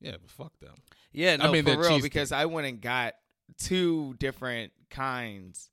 Yeah, 0.00 0.12
but 0.20 0.30
fuck 0.30 0.58
them. 0.60 0.74
Yeah, 1.12 1.36
I 1.40 1.46
no, 1.46 1.52
mean, 1.52 1.64
for 1.64 1.76
real. 1.78 2.00
Because 2.00 2.32
I 2.32 2.46
went 2.46 2.66
and 2.66 2.80
got 2.80 3.14
two 3.58 4.14
different 4.18 4.72
kinds, 4.88 5.70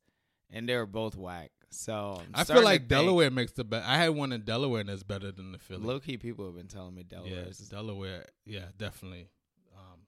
and 0.51 0.67
they 0.67 0.75
were 0.75 0.85
both 0.85 1.15
whack. 1.15 1.51
So 1.69 2.21
I'm 2.21 2.27
I 2.33 2.43
feel 2.43 2.63
like 2.63 2.87
Delaware 2.87 3.29
makes 3.29 3.51
the 3.51 3.63
best. 3.63 3.87
I 3.87 3.97
had 3.97 4.09
one 4.09 4.31
in 4.31 4.41
Delaware 4.41 4.81
and 4.81 4.89
it's 4.89 5.03
better 5.03 5.31
than 5.31 5.51
the 5.51 5.57
Philly. 5.59 5.83
Low 5.85 5.99
key, 5.99 6.17
people 6.17 6.45
have 6.45 6.55
been 6.55 6.67
telling 6.67 6.95
me 6.95 7.03
Delaware. 7.03 7.31
yeah, 7.31 7.39
is 7.49 7.57
Delaware. 7.69 8.25
Yeah, 8.45 8.65
definitely. 8.77 9.27
Um, 9.75 9.99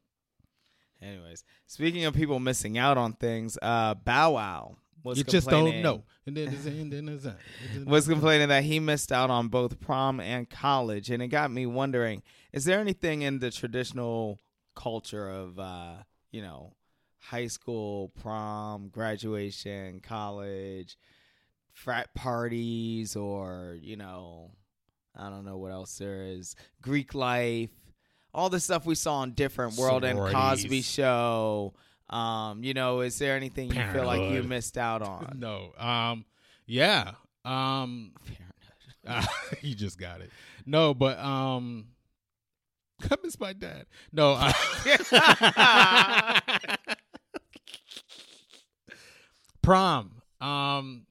Anyways, 1.02 1.44
speaking 1.68 2.06
of 2.06 2.14
people 2.14 2.40
missing 2.40 2.78
out 2.78 2.98
on 2.98 3.14
things, 3.14 3.58
uh, 3.62 3.96
Bow 3.96 4.34
Wow 4.34 4.78
was 5.04 5.18
you 5.18 5.24
just 5.24 5.48
don't 5.48 5.64
complaining- 5.66 5.84
know. 5.84 6.04
And 6.26 6.38
then 6.38 6.50
it's 6.54 6.66
and 6.66 6.92
then 6.94 7.10
it's 7.10 7.86
was 7.88 8.08
complaining 8.08 8.50
that 8.50 8.64
he 8.64 8.80
missed 8.80 9.12
out 9.12 9.30
on 9.32 9.48
both 9.48 9.80
prom 9.80 10.20
and 10.20 10.48
college, 10.50 11.10
and 11.10 11.24
it 11.24 11.30
got 11.30 11.50
me 11.52 11.66
wondering: 11.66 12.22
Is 12.54 12.66
there 12.66 12.80
anything 12.80 13.24
in 13.24 13.40
the 13.40 13.50
traditional 13.50 14.40
culture 14.76 15.28
of, 15.28 15.58
uh, 15.58 15.96
you 16.32 16.42
know, 16.42 16.74
high 17.18 17.48
school, 17.48 18.10
prom, 18.10 18.90
graduation, 18.90 20.02
college, 20.02 20.98
frat 21.80 22.14
parties, 22.14 23.16
or 23.16 23.78
you 23.82 23.96
know, 23.96 24.52
I 25.16 25.30
don't 25.30 25.46
know 25.46 25.58
what 25.58 25.72
else 25.72 25.98
there 25.98 26.24
is, 26.24 26.56
Greek 26.82 27.16
life, 27.16 27.72
all 28.34 28.50
the 28.50 28.60
stuff 28.60 28.86
we 28.86 28.96
saw 28.96 29.20
on 29.20 29.32
Different 29.32 29.78
World 29.78 30.04
and 30.04 30.20
Cosby 30.20 30.82
Show. 30.82 31.74
Um, 32.10 32.64
you 32.64 32.74
know, 32.74 33.02
is 33.02 33.18
there 33.20 33.36
anything 33.36 33.74
you 33.74 33.84
feel 33.94 34.06
like 34.06 34.32
you 34.32 34.44
missed 34.44 34.78
out 34.78 35.02
on? 35.02 35.36
no. 35.40 35.72
Um, 35.78 36.26
yeah. 36.66 37.12
Um, 37.46 38.14
you 39.62 39.76
just 39.76 40.00
got 40.00 40.22
it. 40.22 40.32
No, 40.66 40.94
but 40.94 41.20
um, 41.20 41.86
I 43.04 43.16
miss 43.24 43.40
my 43.40 43.54
dad. 43.54 43.86
No. 44.12 44.34
I, 44.38 44.54
prom. 49.62 50.22
Um, 50.42 51.06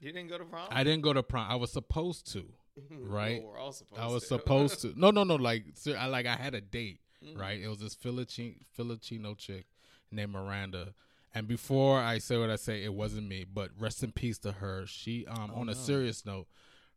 You 0.00 0.12
didn't 0.12 0.28
go 0.28 0.38
to 0.38 0.44
prom? 0.44 0.68
I 0.70 0.84
didn't 0.84 1.02
go 1.02 1.12
to 1.12 1.22
prom. 1.22 1.50
I 1.50 1.56
was 1.56 1.72
supposed 1.72 2.30
to, 2.32 2.44
right? 2.90 3.42
Well, 3.42 3.52
we're 3.52 3.58
all 3.58 3.72
supposed 3.72 4.00
I 4.00 4.06
was 4.06 4.22
to. 4.22 4.28
supposed 4.28 4.80
to. 4.82 4.92
No, 4.96 5.10
no, 5.10 5.24
no. 5.24 5.34
Like, 5.36 5.64
ser- 5.74 5.96
I 5.98 6.06
like 6.06 6.26
I 6.26 6.36
had 6.36 6.54
a 6.54 6.60
date, 6.60 7.00
Mm. 7.24 7.36
right? 7.36 7.60
It 7.60 7.66
was 7.66 7.78
this 7.80 7.94
Filipino 7.96 8.54
Filipino 8.74 9.34
chick 9.34 9.66
named 10.12 10.30
Miranda. 10.32 10.94
And 11.34 11.48
before 11.48 11.98
I 12.00 12.18
say 12.18 12.38
what 12.38 12.48
I 12.48 12.54
say, 12.56 12.84
it 12.84 12.94
wasn't 12.94 13.26
me. 13.28 13.44
But 13.44 13.70
rest 13.76 14.04
in 14.04 14.12
peace 14.12 14.38
to 14.38 14.52
her. 14.52 14.86
She, 14.86 15.26
um, 15.26 15.50
Oh, 15.52 15.60
on 15.62 15.68
a 15.68 15.74
serious 15.74 16.24
note, 16.24 16.46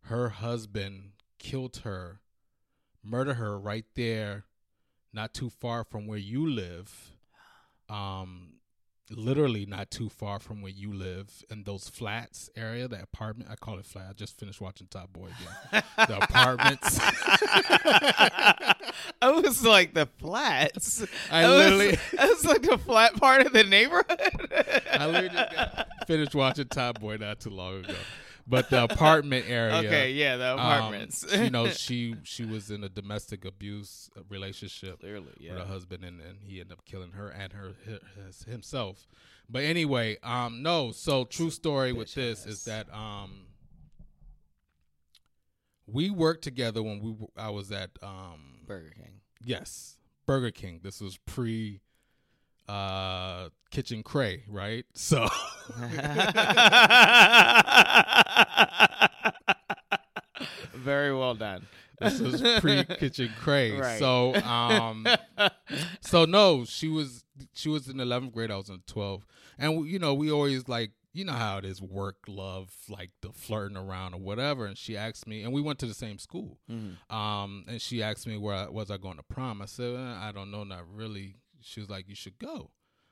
her 0.03 0.29
husband 0.29 1.13
killed 1.39 1.77
her, 1.77 2.19
murdered 3.03 3.33
her 3.35 3.59
right 3.59 3.85
there, 3.95 4.45
not 5.11 5.33
too 5.33 5.49
far 5.49 5.83
from 5.83 6.05
where 6.05 6.19
you 6.19 6.47
live. 6.47 7.13
Um, 7.89 8.53
literally 9.11 9.65
not 9.65 9.91
too 9.91 10.09
far 10.09 10.39
from 10.39 10.61
where 10.61 10.71
you 10.71 10.93
live 10.93 11.43
in 11.51 11.63
those 11.63 11.89
flats 11.89 12.49
area, 12.55 12.87
the 12.87 13.01
apartment. 13.01 13.49
I 13.51 13.55
call 13.55 13.77
it 13.79 13.85
flat. 13.85 14.07
I 14.09 14.13
just 14.13 14.39
finished 14.39 14.61
watching 14.61 14.87
Top 14.87 15.11
Boy 15.13 15.29
again. 15.71 15.83
the 16.07 16.23
apartments. 16.23 16.99
I 19.21 19.29
was 19.31 19.63
like 19.65 19.93
the 19.93 20.07
flats. 20.19 21.05
I 21.31 21.47
was- 21.47 21.57
literally- 21.71 21.97
I 22.19 22.25
was 22.27 22.45
like 22.45 22.61
the 22.63 22.77
flat 22.77 23.15
part 23.15 23.45
of 23.45 23.53
the 23.53 23.63
neighborhood. 23.63 24.19
I 24.91 25.05
literally 25.07 25.29
just 25.29 25.51
got- 25.55 25.87
finished 26.07 26.35
watching 26.35 26.67
Top 26.67 26.99
Boy 26.99 27.17
not 27.17 27.39
too 27.39 27.49
long 27.51 27.79
ago. 27.85 27.93
But 28.51 28.69
the 28.69 28.83
apartment 28.83 29.45
area. 29.47 29.71
Okay, 29.81 30.11
yeah, 30.11 30.35
the 30.35 30.51
um, 30.51 30.59
apartments. 30.59 31.25
you 31.33 31.49
know, 31.49 31.69
she 31.69 32.15
she 32.23 32.43
was 32.43 32.69
in 32.69 32.83
a 32.83 32.89
domestic 32.89 33.45
abuse 33.45 34.09
relationship 34.29 34.99
Clearly, 34.99 35.31
yeah. 35.39 35.53
with 35.53 35.61
her 35.61 35.67
husband, 35.67 36.03
and, 36.03 36.19
and 36.19 36.39
he 36.41 36.59
ended 36.59 36.73
up 36.73 36.85
killing 36.85 37.11
her 37.13 37.29
and 37.29 37.53
her 37.53 37.71
his, 38.25 38.43
himself. 38.43 39.07
But 39.49 39.63
anyway, 39.63 40.17
um, 40.21 40.61
no. 40.61 40.91
So 40.91 41.23
true 41.23 41.49
story 41.49 41.93
with 41.93 42.13
this 42.13 42.45
is 42.45 42.65
that 42.65 42.93
um, 42.93 43.45
we 45.87 46.09
worked 46.09 46.43
together 46.43 46.83
when 46.83 46.99
we 46.99 47.15
I 47.37 47.51
was 47.51 47.71
at 47.71 47.91
um 48.03 48.59
Burger 48.67 48.91
King. 48.93 49.21
Yes, 49.43 49.97
Burger 50.25 50.51
King. 50.51 50.81
This 50.83 50.99
was 50.99 51.17
pre 51.17 51.79
uh 52.69 53.49
Kitchen 53.71 54.03
Cray, 54.03 54.43
right? 54.47 54.85
So 54.93 55.27
Very 60.73 61.15
well 61.15 61.35
done. 61.35 61.67
this 61.99 62.19
was 62.19 62.41
pre 62.59 62.83
Kitchen 62.83 63.29
Cray. 63.39 63.71
Right. 63.79 63.99
So 63.99 64.33
um 64.35 65.05
so 66.01 66.25
no, 66.25 66.65
she 66.65 66.87
was 66.87 67.23
she 67.53 67.69
was 67.69 67.87
in 67.87 67.97
11th 67.97 68.33
grade, 68.33 68.51
I 68.51 68.57
was 68.57 68.69
in 68.69 68.79
12th. 68.87 69.23
And 69.57 69.87
you 69.87 69.99
know, 69.99 70.13
we 70.13 70.31
always 70.31 70.67
like 70.67 70.91
you 71.13 71.25
know 71.25 71.33
how 71.33 71.57
it 71.57 71.65
is 71.65 71.81
work, 71.81 72.15
love, 72.27 72.71
like 72.89 73.11
the 73.21 73.31
flirting 73.33 73.77
around 73.77 74.13
or 74.13 74.21
whatever. 74.21 74.65
And 74.65 74.77
she 74.77 74.95
asked 74.95 75.27
me, 75.27 75.43
and 75.43 75.51
we 75.51 75.61
went 75.61 75.77
to 75.79 75.85
the 75.85 75.93
same 75.93 76.17
school. 76.17 76.57
Um, 77.09 77.65
and 77.67 77.81
she 77.81 78.01
asked 78.01 78.25
me 78.25 78.37
where 78.37 78.55
I, 78.55 78.69
was 78.69 78.89
I 78.89 78.95
going 78.97 79.17
to 79.17 79.23
prom. 79.23 79.61
I 79.61 79.65
said, 79.65 79.93
"Uh, 79.93 80.17
I 80.21 80.31
don't 80.33 80.51
know, 80.51 80.63
not 80.63 80.83
really. 80.89 81.35
She 81.61 81.79
was 81.79 81.89
like, 81.89 82.07
you 82.07 82.15
should 82.15 82.37
go. 82.39 82.71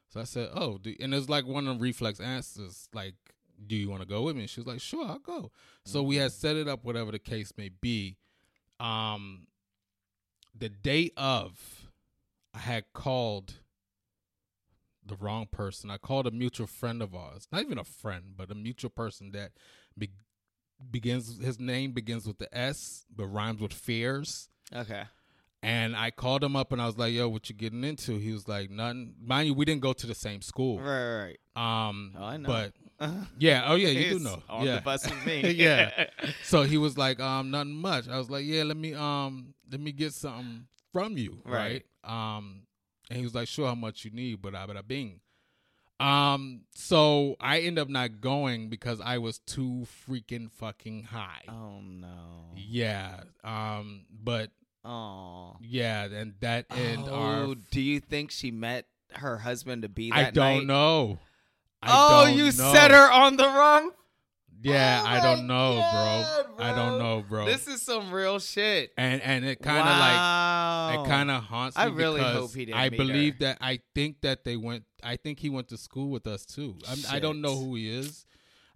So 0.09 0.19
I 0.19 0.23
said, 0.23 0.49
oh, 0.53 0.77
do, 0.77 0.95
and 0.99 1.13
it 1.13 1.17
was 1.17 1.29
like 1.29 1.45
one 1.45 1.67
of 1.67 1.77
the 1.77 1.81
reflex 1.83 2.19
answers, 2.19 2.89
like, 2.93 3.15
do 3.65 3.75
you 3.75 3.89
want 3.89 4.01
to 4.01 4.07
go 4.07 4.23
with 4.23 4.35
me? 4.35 4.43
And 4.43 4.49
she 4.49 4.59
was 4.59 4.67
like, 4.67 4.81
sure, 4.81 5.05
I'll 5.05 5.19
go. 5.19 5.51
So 5.85 6.01
we 6.01 6.15
had 6.15 6.31
set 6.31 6.55
it 6.55 6.67
up, 6.67 6.83
whatever 6.83 7.11
the 7.11 7.19
case 7.19 7.53
may 7.57 7.69
be. 7.69 8.17
Um, 8.79 9.47
the 10.57 10.69
day 10.69 11.11
of, 11.17 11.89
I 12.53 12.59
had 12.59 12.85
called 12.93 13.55
the 15.05 15.15
wrong 15.15 15.47
person. 15.51 15.91
I 15.91 15.97
called 15.97 16.27
a 16.27 16.31
mutual 16.31 16.67
friend 16.67 17.01
of 17.01 17.13
ours, 17.13 17.47
not 17.51 17.61
even 17.61 17.77
a 17.77 17.83
friend, 17.83 18.33
but 18.35 18.51
a 18.51 18.55
mutual 18.55 18.89
person 18.89 19.31
that 19.31 19.51
be- 19.97 20.11
begins. 20.89 21.39
His 21.39 21.59
name 21.59 21.91
begins 21.91 22.25
with 22.25 22.37
the 22.39 22.55
S, 22.55 23.05
but 23.13 23.27
rhymes 23.27 23.61
with 23.61 23.73
fears. 23.73 24.49
Okay. 24.73 25.03
And 25.61 25.95
I 25.95 26.09
called 26.11 26.41
him 26.43 26.55
up 26.55 26.71
and 26.71 26.81
I 26.81 26.85
was 26.85 26.97
like, 26.97 27.11
"Yo, 27.13 27.27
what 27.27 27.49
you 27.49 27.55
getting 27.55 27.83
into?" 27.83 28.17
He 28.17 28.31
was 28.31 28.47
like, 28.47 28.69
"Nothing." 28.69 29.15
Mind 29.21 29.47
you, 29.47 29.53
we 29.53 29.65
didn't 29.65 29.81
go 29.81 29.91
to 29.91 30.07
the 30.07 30.15
same 30.15 30.41
school. 30.41 30.79
Right, 30.79 31.35
right, 31.55 31.87
Um, 31.87 32.15
Oh, 32.17 32.23
I 32.23 32.37
know. 32.37 32.47
But 32.47 32.73
yeah, 33.37 33.63
oh 33.65 33.75
yeah, 33.75 33.89
you 33.89 34.17
do 34.17 34.19
know. 34.19 34.41
on 34.49 34.65
yeah. 34.65 34.75
the 34.75 34.81
bus 34.81 35.05
with 35.05 35.25
me. 35.25 35.51
yeah. 35.51 36.05
So 36.43 36.63
he 36.63 36.77
was 36.77 36.97
like, 36.97 37.19
um, 37.19 37.51
nothing 37.51 37.73
much. 37.73 38.07
I 38.07 38.17
was 38.17 38.29
like, 38.29 38.45
yeah, 38.45 38.63
let 38.63 38.77
me 38.77 38.93
um, 38.93 39.53
let 39.69 39.81
me 39.81 39.91
get 39.91 40.13
something 40.13 40.67
from 40.93 41.17
you, 41.17 41.41
right? 41.45 41.83
Um, 42.05 42.61
and 43.09 43.17
he 43.17 43.23
was 43.23 43.35
like, 43.35 43.47
sure, 43.47 43.67
how 43.67 43.75
much 43.75 44.05
you 44.05 44.11
need, 44.11 44.41
but 44.41 44.55
I, 44.55 44.65
but 44.65 44.77
I 44.77 44.81
bing. 44.81 45.19
Um, 45.99 46.61
so 46.73 47.35
I 47.41 47.59
end 47.59 47.77
up 47.77 47.89
not 47.89 48.21
going 48.21 48.69
because 48.69 49.01
I 49.01 49.17
was 49.17 49.39
too 49.39 49.85
freaking 50.07 50.49
fucking 50.49 51.03
high. 51.03 51.43
Oh 51.49 51.81
no. 51.81 52.53
Yeah. 52.55 53.21
Um, 53.43 54.05
but 54.09 54.51
Oh. 54.85 55.38
Yeah, 55.69 56.05
and 56.05 56.33
that 56.39 56.65
and 56.71 57.03
oh, 57.07 57.13
our 57.13 57.55
do 57.71 57.79
you 57.79 57.99
think 57.99 58.31
she 58.31 58.51
met 58.51 58.85
her 59.13 59.37
husband 59.37 59.83
to 59.83 59.89
be 59.89 60.09
that 60.09 60.17
I 60.17 60.31
don't 60.31 60.57
night? 60.59 60.65
know. 60.67 61.19
I 61.81 61.89
oh, 61.91 62.25
don't 62.25 62.37
you 62.37 62.45
know. 62.45 62.51
set 62.51 62.91
her 62.91 63.11
on 63.11 63.37
the 63.37 63.45
wrong. 63.45 63.91
Yeah, 64.61 65.01
Oh 65.03 65.07
I 65.07 65.19
don't 65.21 65.47
know, 65.47 65.75
God, 65.77 66.45
bro. 66.57 66.65
I 66.65 66.75
don't 66.75 66.99
know, 66.99 67.23
bro. 67.27 67.45
This 67.45 67.67
is 67.67 67.81
some 67.81 68.11
real 68.11 68.39
shit. 68.39 68.91
and 68.97 69.21
and 69.21 69.45
it 69.45 69.61
kind 69.61 69.87
of 69.87 69.97
like 69.97 70.99
it 70.99 71.09
kind 71.09 71.31
of 71.31 71.43
haunts 71.43 71.77
me 71.77 71.83
I 71.83 71.85
really 71.87 72.19
because 72.19 72.35
hope 72.35 72.53
he 72.55 72.65
didn't 72.65 72.77
I 72.77 72.89
believe 72.89 73.35
her. 73.35 73.39
that 73.45 73.57
I 73.61 73.79
think 73.95 74.21
that 74.21 74.43
they 74.43 74.57
went. 74.57 74.83
I 75.01 75.15
think 75.15 75.39
he 75.39 75.49
went 75.49 75.69
to 75.69 75.77
school 75.77 76.09
with 76.09 76.27
us 76.27 76.45
too. 76.45 76.75
I'm, 76.89 76.97
I 77.09 77.19
don't 77.19 77.41
know 77.41 77.55
who 77.55 77.75
he 77.75 77.89
is. 77.89 78.25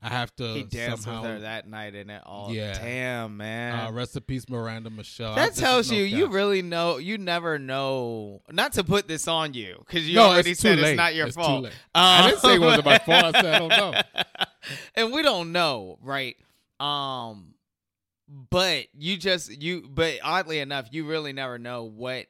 I 0.04 0.10
have 0.10 0.36
to 0.36 0.54
he 0.54 0.64
danced 0.64 1.04
somehow. 1.04 1.22
with 1.22 1.32
her 1.32 1.40
that 1.40 1.68
night 1.68 1.96
and 1.96 2.12
it 2.12 2.22
all. 2.26 2.52
Yeah. 2.54 2.74
Damn, 2.74 3.38
man. 3.38 3.88
uh, 3.88 3.92
rest 3.92 4.16
in 4.16 4.22
peace, 4.24 4.48
Miranda 4.50 4.90
Michelle. 4.90 5.36
that 5.36 5.50
This 5.50 5.56
is 5.58 5.62
tells 5.64 5.92
no 5.92 5.98
you 5.98 6.04
you 6.04 6.28
really 6.28 6.62
know. 6.62 6.98
You 6.98 7.18
never 7.18 7.58
know. 7.58 8.42
Not 8.52 8.74
to 8.74 8.84
put 8.84 9.08
this 9.08 9.28
on 9.28 9.54
you 9.54 9.78
because 9.88 10.08
you 10.08 10.16
No, 10.16 10.26
already 10.30 10.52
it's 10.52 10.60
said 10.60 10.78
it's 10.80 10.98
not 10.98 11.16
your 11.16 11.28
It's 11.28 11.36
fault. 11.36 11.64
late. 11.64 11.74
I 11.96 12.28
didn't 12.30 12.42
say 12.42 12.56
it 12.56 12.60
wasn't 12.60 12.86
my 12.86 12.98
fault. 13.00 13.24
I 13.24 13.32
said 13.42 13.46
I 13.46 13.60
don't 13.60 13.70
know. 13.70 14.02
and 14.96 15.12
we 15.14 15.22
don't 15.22 15.52
know, 15.52 15.98
right? 16.02 16.36
Um, 16.80 17.54
but 18.28 18.88
you 18.98 19.18
just 19.18 19.62
you. 19.62 19.88
But 19.90 20.20
oddly 20.24 20.60
enough, 20.60 20.88
you 20.92 21.06
really 21.06 21.34
never 21.34 21.58
know 21.60 21.84
what. 21.84 22.26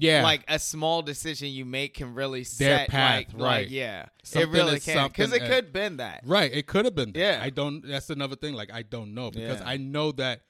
Yeah, 0.00 0.22
Like 0.22 0.44
a 0.48 0.58
small 0.58 1.02
decision 1.02 1.48
you 1.48 1.64
make 1.64 1.94
can 1.94 2.14
really 2.14 2.40
Their 2.40 2.78
set 2.78 2.88
path, 2.88 3.16
like, 3.16 3.32
like 3.34 3.42
right. 3.42 3.68
yeah, 3.68 4.06
Something 4.22 4.50
it 4.50 4.52
really 4.56 4.80
can 4.80 5.08
because 5.08 5.32
it 5.32 5.40
could 5.44 5.72
been 5.72 5.96
that. 5.98 6.22
Right. 6.24 6.52
It 6.52 6.66
could 6.66 6.84
have 6.84 6.94
been. 6.94 7.12
That. 7.12 7.18
Yeah. 7.18 7.40
I 7.42 7.50
don't. 7.50 7.86
That's 7.86 8.08
another 8.10 8.36
thing. 8.36 8.54
Like 8.54 8.72
I 8.72 8.82
don't 8.82 9.12
know 9.14 9.30
because 9.30 9.60
Yeah. 9.60 9.68
I 9.68 9.76
know 9.76 10.12
that 10.12 10.42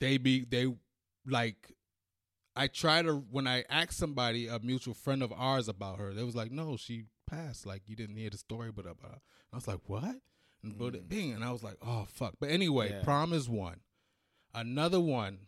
they 0.00 0.18
be 0.18 0.44
they 0.44 0.66
like. 1.26 1.72
I 2.56 2.68
try 2.68 3.02
to 3.02 3.14
when 3.30 3.46
I 3.46 3.64
ask 3.68 3.92
somebody 3.92 4.46
a 4.46 4.58
mutual 4.60 4.94
friend 4.94 5.22
of 5.22 5.32
ours 5.32 5.68
about 5.68 5.98
her, 5.98 6.12
they 6.14 6.22
was 6.22 6.36
like, 6.36 6.52
"No, 6.52 6.76
she 6.76 7.06
passed. 7.28 7.66
Like 7.66 7.82
you 7.88 7.96
didn't 7.96 8.16
hear 8.16 8.30
the 8.30 8.38
story, 8.38 8.70
but 8.70 8.86
about." 8.86 9.10
her." 9.12 9.20
I 9.52 9.56
was 9.56 9.66
like, 9.66 9.80
"What?" 9.86 10.16
And 10.62 10.78
but 10.78 11.08
bing, 11.08 11.32
and 11.32 11.42
I 11.42 11.50
was 11.50 11.62
like, 11.64 11.76
"Oh 11.82 12.06
fuck!" 12.08 12.34
But 12.38 12.50
anyway, 12.50 12.88
Mm. 12.90 12.92
Yeah. 12.92 13.02
prom 13.02 13.32
is 13.32 13.48
one. 13.48 13.80
Another 14.54 15.00
one 15.00 15.46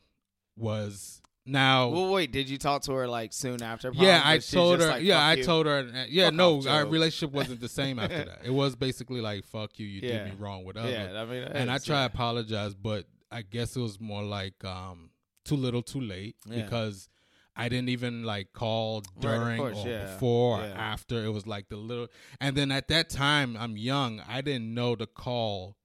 was 0.56 1.22
now. 1.46 1.88
Well, 1.88 2.12
wait, 2.12 2.32
did 2.32 2.48
you 2.48 2.58
talk 2.58 2.82
to 2.82 2.92
her 2.92 3.06
like 3.08 3.32
soon 3.32 3.62
after? 3.62 3.92
Prom? 3.92 4.04
Yeah, 4.04 4.20
I 4.24 4.38
told 4.38 4.80
her. 4.80 4.88
like, 4.88 5.02
yeah, 5.02 5.20
I 5.20 5.34
you"? 5.34 5.44
told 5.44 5.66
her. 5.66 5.78
uh, 5.94 6.04
Yeah, 6.08 6.26
Fuck 6.26 6.34
no, 6.34 6.58
off, 6.58 6.66
our 6.66 6.84
Joe. 6.84 6.90
relationship 6.90 7.32
wasn't 7.40 7.60
the 7.60 7.68
same 7.68 7.98
after 7.98 8.24
that. 8.24 8.40
It 8.44 8.50
was 8.52 8.74
basically 8.76 9.20
like, 9.20 9.44
"Fuck 9.44 9.78
you, 9.78 9.86
you 9.86 10.00
Yeah. 10.02 10.24
did 10.24 10.32
me 10.32 10.32
wrong," 10.38 10.64
whatever. 10.64 10.88
Yeah, 10.90 11.20
I 11.20 11.24
mean, 11.24 11.42
and 11.44 11.70
I 11.70 11.76
is, 11.76 11.84
try 11.84 12.02
yeah. 12.02 12.08
to 12.08 12.14
apologize, 12.14 12.74
but 12.74 13.06
I 13.30 13.42
guess 13.42 13.76
it 13.76 13.80
was 13.80 14.00
more 14.00 14.22
like 14.22 14.64
um, 14.64 15.10
too 15.44 15.56
little, 15.56 15.82
too 15.82 16.00
late 16.00 16.36
Yeah. 16.48 16.62
because 16.62 17.08
I 17.56 17.68
didn't 17.70 17.88
even 17.88 18.22
like 18.24 18.52
call 18.52 19.02
Right, 19.16 19.20
during 19.22 19.58
course, 19.58 19.78
or 19.84 19.88
yeah. 19.88 20.02
before 20.12 20.60
or 20.60 20.64
after. 20.64 21.24
It 21.24 21.30
was 21.32 21.46
like 21.46 21.68
the 21.68 21.76
little, 21.76 22.08
and 22.40 22.54
then 22.56 22.70
at 22.70 22.88
that 22.88 23.08
time, 23.08 23.56
I'm 23.56 23.76
young. 23.76 24.20
I 24.28 24.40
didn't 24.42 24.74
know 24.74 24.94
to 24.96 25.06
call. 25.06 25.76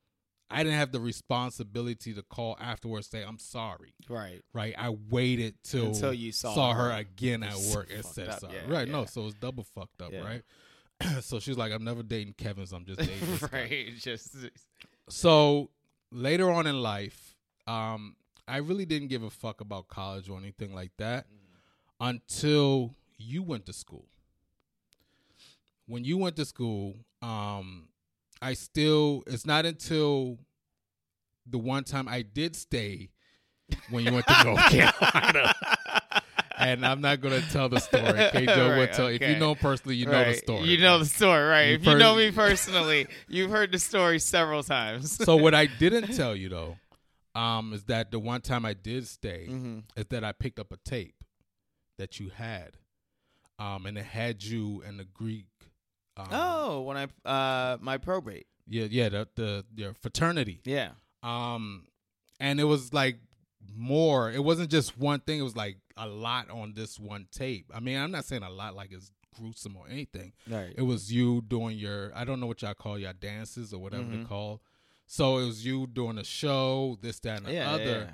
I 0.52 0.64
didn't 0.64 0.78
have 0.78 0.92
the 0.92 1.00
responsibility 1.00 2.14
to 2.14 2.22
call 2.24 2.58
afterwards, 2.60 3.08
say 3.08 3.24
I'm 3.24 3.40
sorry. 3.40 3.94
Right. 4.10 4.42
Right, 4.54 4.74
I 4.78 4.90
waited 5.10 5.56
till 5.64 5.88
Until 5.88 6.14
you 6.14 6.32
saw 6.32 6.74
her 6.74 6.92
her. 6.92 6.98
again 6.98 7.44
at 7.44 7.56
work 7.74 7.90
and 7.94 8.04
said 8.06 8.30
up, 8.30 8.40
sorry. 8.42 8.54
yeah, 8.56 8.74
right, 8.74 8.88
no, 8.88 9.06
so 9.06 9.26
it's 9.26 9.36
double 9.36 9.64
fucked 9.64 10.02
up, 10.02 10.12
Yeah. 10.12 10.22
right? 10.24 10.44
so 11.24 11.40
she's 11.40 11.58
like, 11.58 11.72
I'm 11.72 11.84
never 11.84 12.04
dating 12.04 12.34
Kevin's. 12.38 12.74
I'm 12.74 12.86
just 12.86 13.00
dating 13.00 13.50
right. 13.52 13.88
Just 13.98 14.36
So 15.10 15.70
later 16.12 16.52
on 16.52 16.68
in 16.68 16.82
life, 16.82 17.36
um, 17.68 18.16
I 18.48 18.58
really 18.58 18.86
didn't 18.86 19.08
give 19.08 19.24
a 19.24 19.30
fuck 19.30 19.62
about 19.62 19.88
college 19.88 20.30
or 20.30 20.38
anything 20.38 20.74
like 20.76 20.92
that 20.98 21.26
until 22.00 22.96
you 23.18 23.42
went 23.44 23.66
to 23.68 23.74
school. 23.74 24.06
When 25.88 26.04
you 26.04 26.18
went 26.18 26.36
to 26.38 26.46
school, 26.46 26.96
um, 27.22 27.88
I 28.42 28.54
still 28.54 29.24
it's 29.28 29.46
not 29.46 29.66
until 29.66 30.40
the 31.46 31.58
one 31.58 31.84
time 31.84 32.08
I 32.08 32.22
did 32.22 32.56
stay 32.56 33.10
when 33.90 34.04
you 34.06 34.14
went 34.14 34.28
to 34.28 34.44
North 34.44 34.66
Carolina. 34.70 35.54
And 36.58 36.86
I'm 36.86 37.02
not 37.02 37.22
gonna 37.22 37.42
tell 37.42 37.70
the 37.70 37.80
story. 37.80 38.24
K 38.32 38.46
Joe 38.46 38.68
will 38.70 38.80
Right, 38.82 38.94
tell. 38.94 39.08
If 39.08 39.22
you 39.22 39.36
know 39.36 39.56
personally, 39.56 39.96
you 39.96 40.06
know 40.06 40.24
the 40.26 40.34
story. 40.36 40.68
You 40.70 40.78
know 40.78 41.00
the 41.00 41.06
story, 41.06 41.44
right? 41.44 41.68
You 41.70 41.74
if 41.76 41.86
you 41.86 41.96
know 41.98 42.16
me 42.16 42.32
personally, 42.32 43.08
you've 43.28 43.50
heard 43.50 43.72
the 43.72 43.80
story 43.80 44.20
several 44.20 44.62
times. 44.64 45.12
so 45.24 45.38
what 45.38 45.56
I 45.56 45.66
didn't 45.80 46.16
tell 46.16 46.36
you 46.36 46.50
though, 46.50 46.78
um, 47.34 47.74
is 47.74 47.84
that 47.86 48.12
the 48.12 48.20
one 48.20 48.42
time 48.42 48.66
I 48.66 48.74
did 48.74 49.08
stay 49.08 49.48
Mhm. 49.50 49.84
is 49.96 50.06
that 50.10 50.24
I 50.24 50.34
picked 50.34 50.60
up 50.60 50.72
a 50.72 50.78
tape 50.78 51.24
that 51.98 52.20
you 52.20 52.30
had, 52.30 52.78
um, 53.58 53.86
and 53.88 53.98
it 53.98 54.06
had 54.06 54.44
you 54.44 54.84
and 54.86 55.00
the 55.00 55.06
Greek. 55.06 55.48
Um, 56.24 56.28
oh, 56.32 56.82
when 56.82 56.98
I 56.98 57.08
uh 57.30 57.78
my 57.82 57.98
probate. 57.98 58.48
yeah, 58.68 58.86
yeah, 58.90 59.10
the 59.10 59.28
the 59.36 59.66
your 59.76 59.94
fraternity. 59.94 60.62
Yeah. 60.66 60.92
Um, 61.24 61.86
and 62.40 62.60
it 62.60 62.64
was 62.66 62.94
like 62.94 63.18
more. 63.76 64.32
It 64.32 64.44
wasn't 64.44 64.70
just 64.70 64.98
one 64.98 65.20
thing. 65.20 65.40
It 65.40 65.44
was 65.44 65.56
like 65.56 65.78
a 65.98 66.08
lot 66.08 66.50
on 66.50 66.74
this 66.74 67.00
one 67.00 67.28
tape. 67.32 67.72
I 67.74 67.80
mean, 67.80 67.98
I'm 67.98 68.12
not 68.12 68.26
saying 68.26 68.44
a 68.44 68.50
lot 68.50 68.76
like 68.76 68.92
it's 68.92 69.12
gruesome 69.38 69.78
or 69.78 69.86
anything. 69.90 70.34
Right. 70.50 70.74
It 70.76 70.82
was 70.82 71.12
you 71.12 71.42
doing 71.42 71.78
your 71.78 72.12
I 72.16 72.26
don't 72.26 72.40
know 72.40 72.48
what 72.48 72.62
y'all 72.62 72.74
call 72.74 72.98
your 73.00 73.14
dances 73.14 73.74
or 73.74 73.80
whatever 73.82 74.04
Mhm. 74.04 74.24
they 74.24 74.28
call. 74.28 74.62
So 75.08 75.38
it 75.40 75.46
was 75.46 75.66
you 75.66 75.88
doing 75.88 76.18
a 76.18 76.24
show, 76.24 76.98
this, 77.02 77.20
that, 77.20 77.40
and 77.40 77.46
the 77.48 77.54
Yeah, 77.54 77.72
other. 77.72 77.84
yeah. 78.10 78.14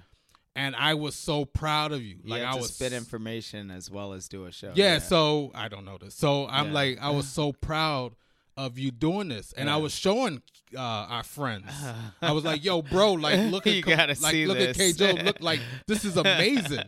And 0.58 0.76
I 0.76 0.96
was 0.96 1.14
so 1.16 1.46
proud 1.46 1.92
of 1.92 2.02
you. 2.02 2.16
You 2.24 2.32
Like 2.32 2.42
have 2.42 2.56
I 2.56 2.58
was 2.58 2.74
spit 2.74 2.92
information 2.92 3.70
as 3.70 3.92
well 3.92 4.14
as 4.14 4.28
do 4.28 4.46
a 4.46 4.52
show. 4.52 4.72
yeah, 4.76 4.98
so 4.98 5.52
I 5.54 5.68
don't 5.68 5.86
know 5.86 5.98
this. 6.00 6.16
So 6.16 6.48
I'm 6.48 6.68
Yeah. 6.68 6.74
like, 6.74 6.98
I 7.00 7.12
was 7.12 7.28
so 7.40 7.54
proud 7.54 8.16
of 8.58 8.78
you 8.80 8.92
doing 8.92 9.30
this, 9.30 9.54
and 9.54 9.70
I 9.70 9.78
was 9.78 9.94
showing 9.94 10.42
uh, 10.76 10.80
our 10.82 11.24
friends. 11.24 11.72
I 12.22 12.32
was 12.34 12.44
like, 12.44 12.64
"Yo, 12.66 12.82
bro, 12.82 13.14
like 13.14 13.40
look 13.52 13.68
at 13.68 13.86
like 14.22 14.36
look 14.48 14.58
at 14.60 14.76
K. 14.76 14.92
Joe. 14.92 15.12
Look 15.12 15.38
like 15.42 15.62
this 15.86 16.04
is 16.04 16.18
amazing. 16.18 16.84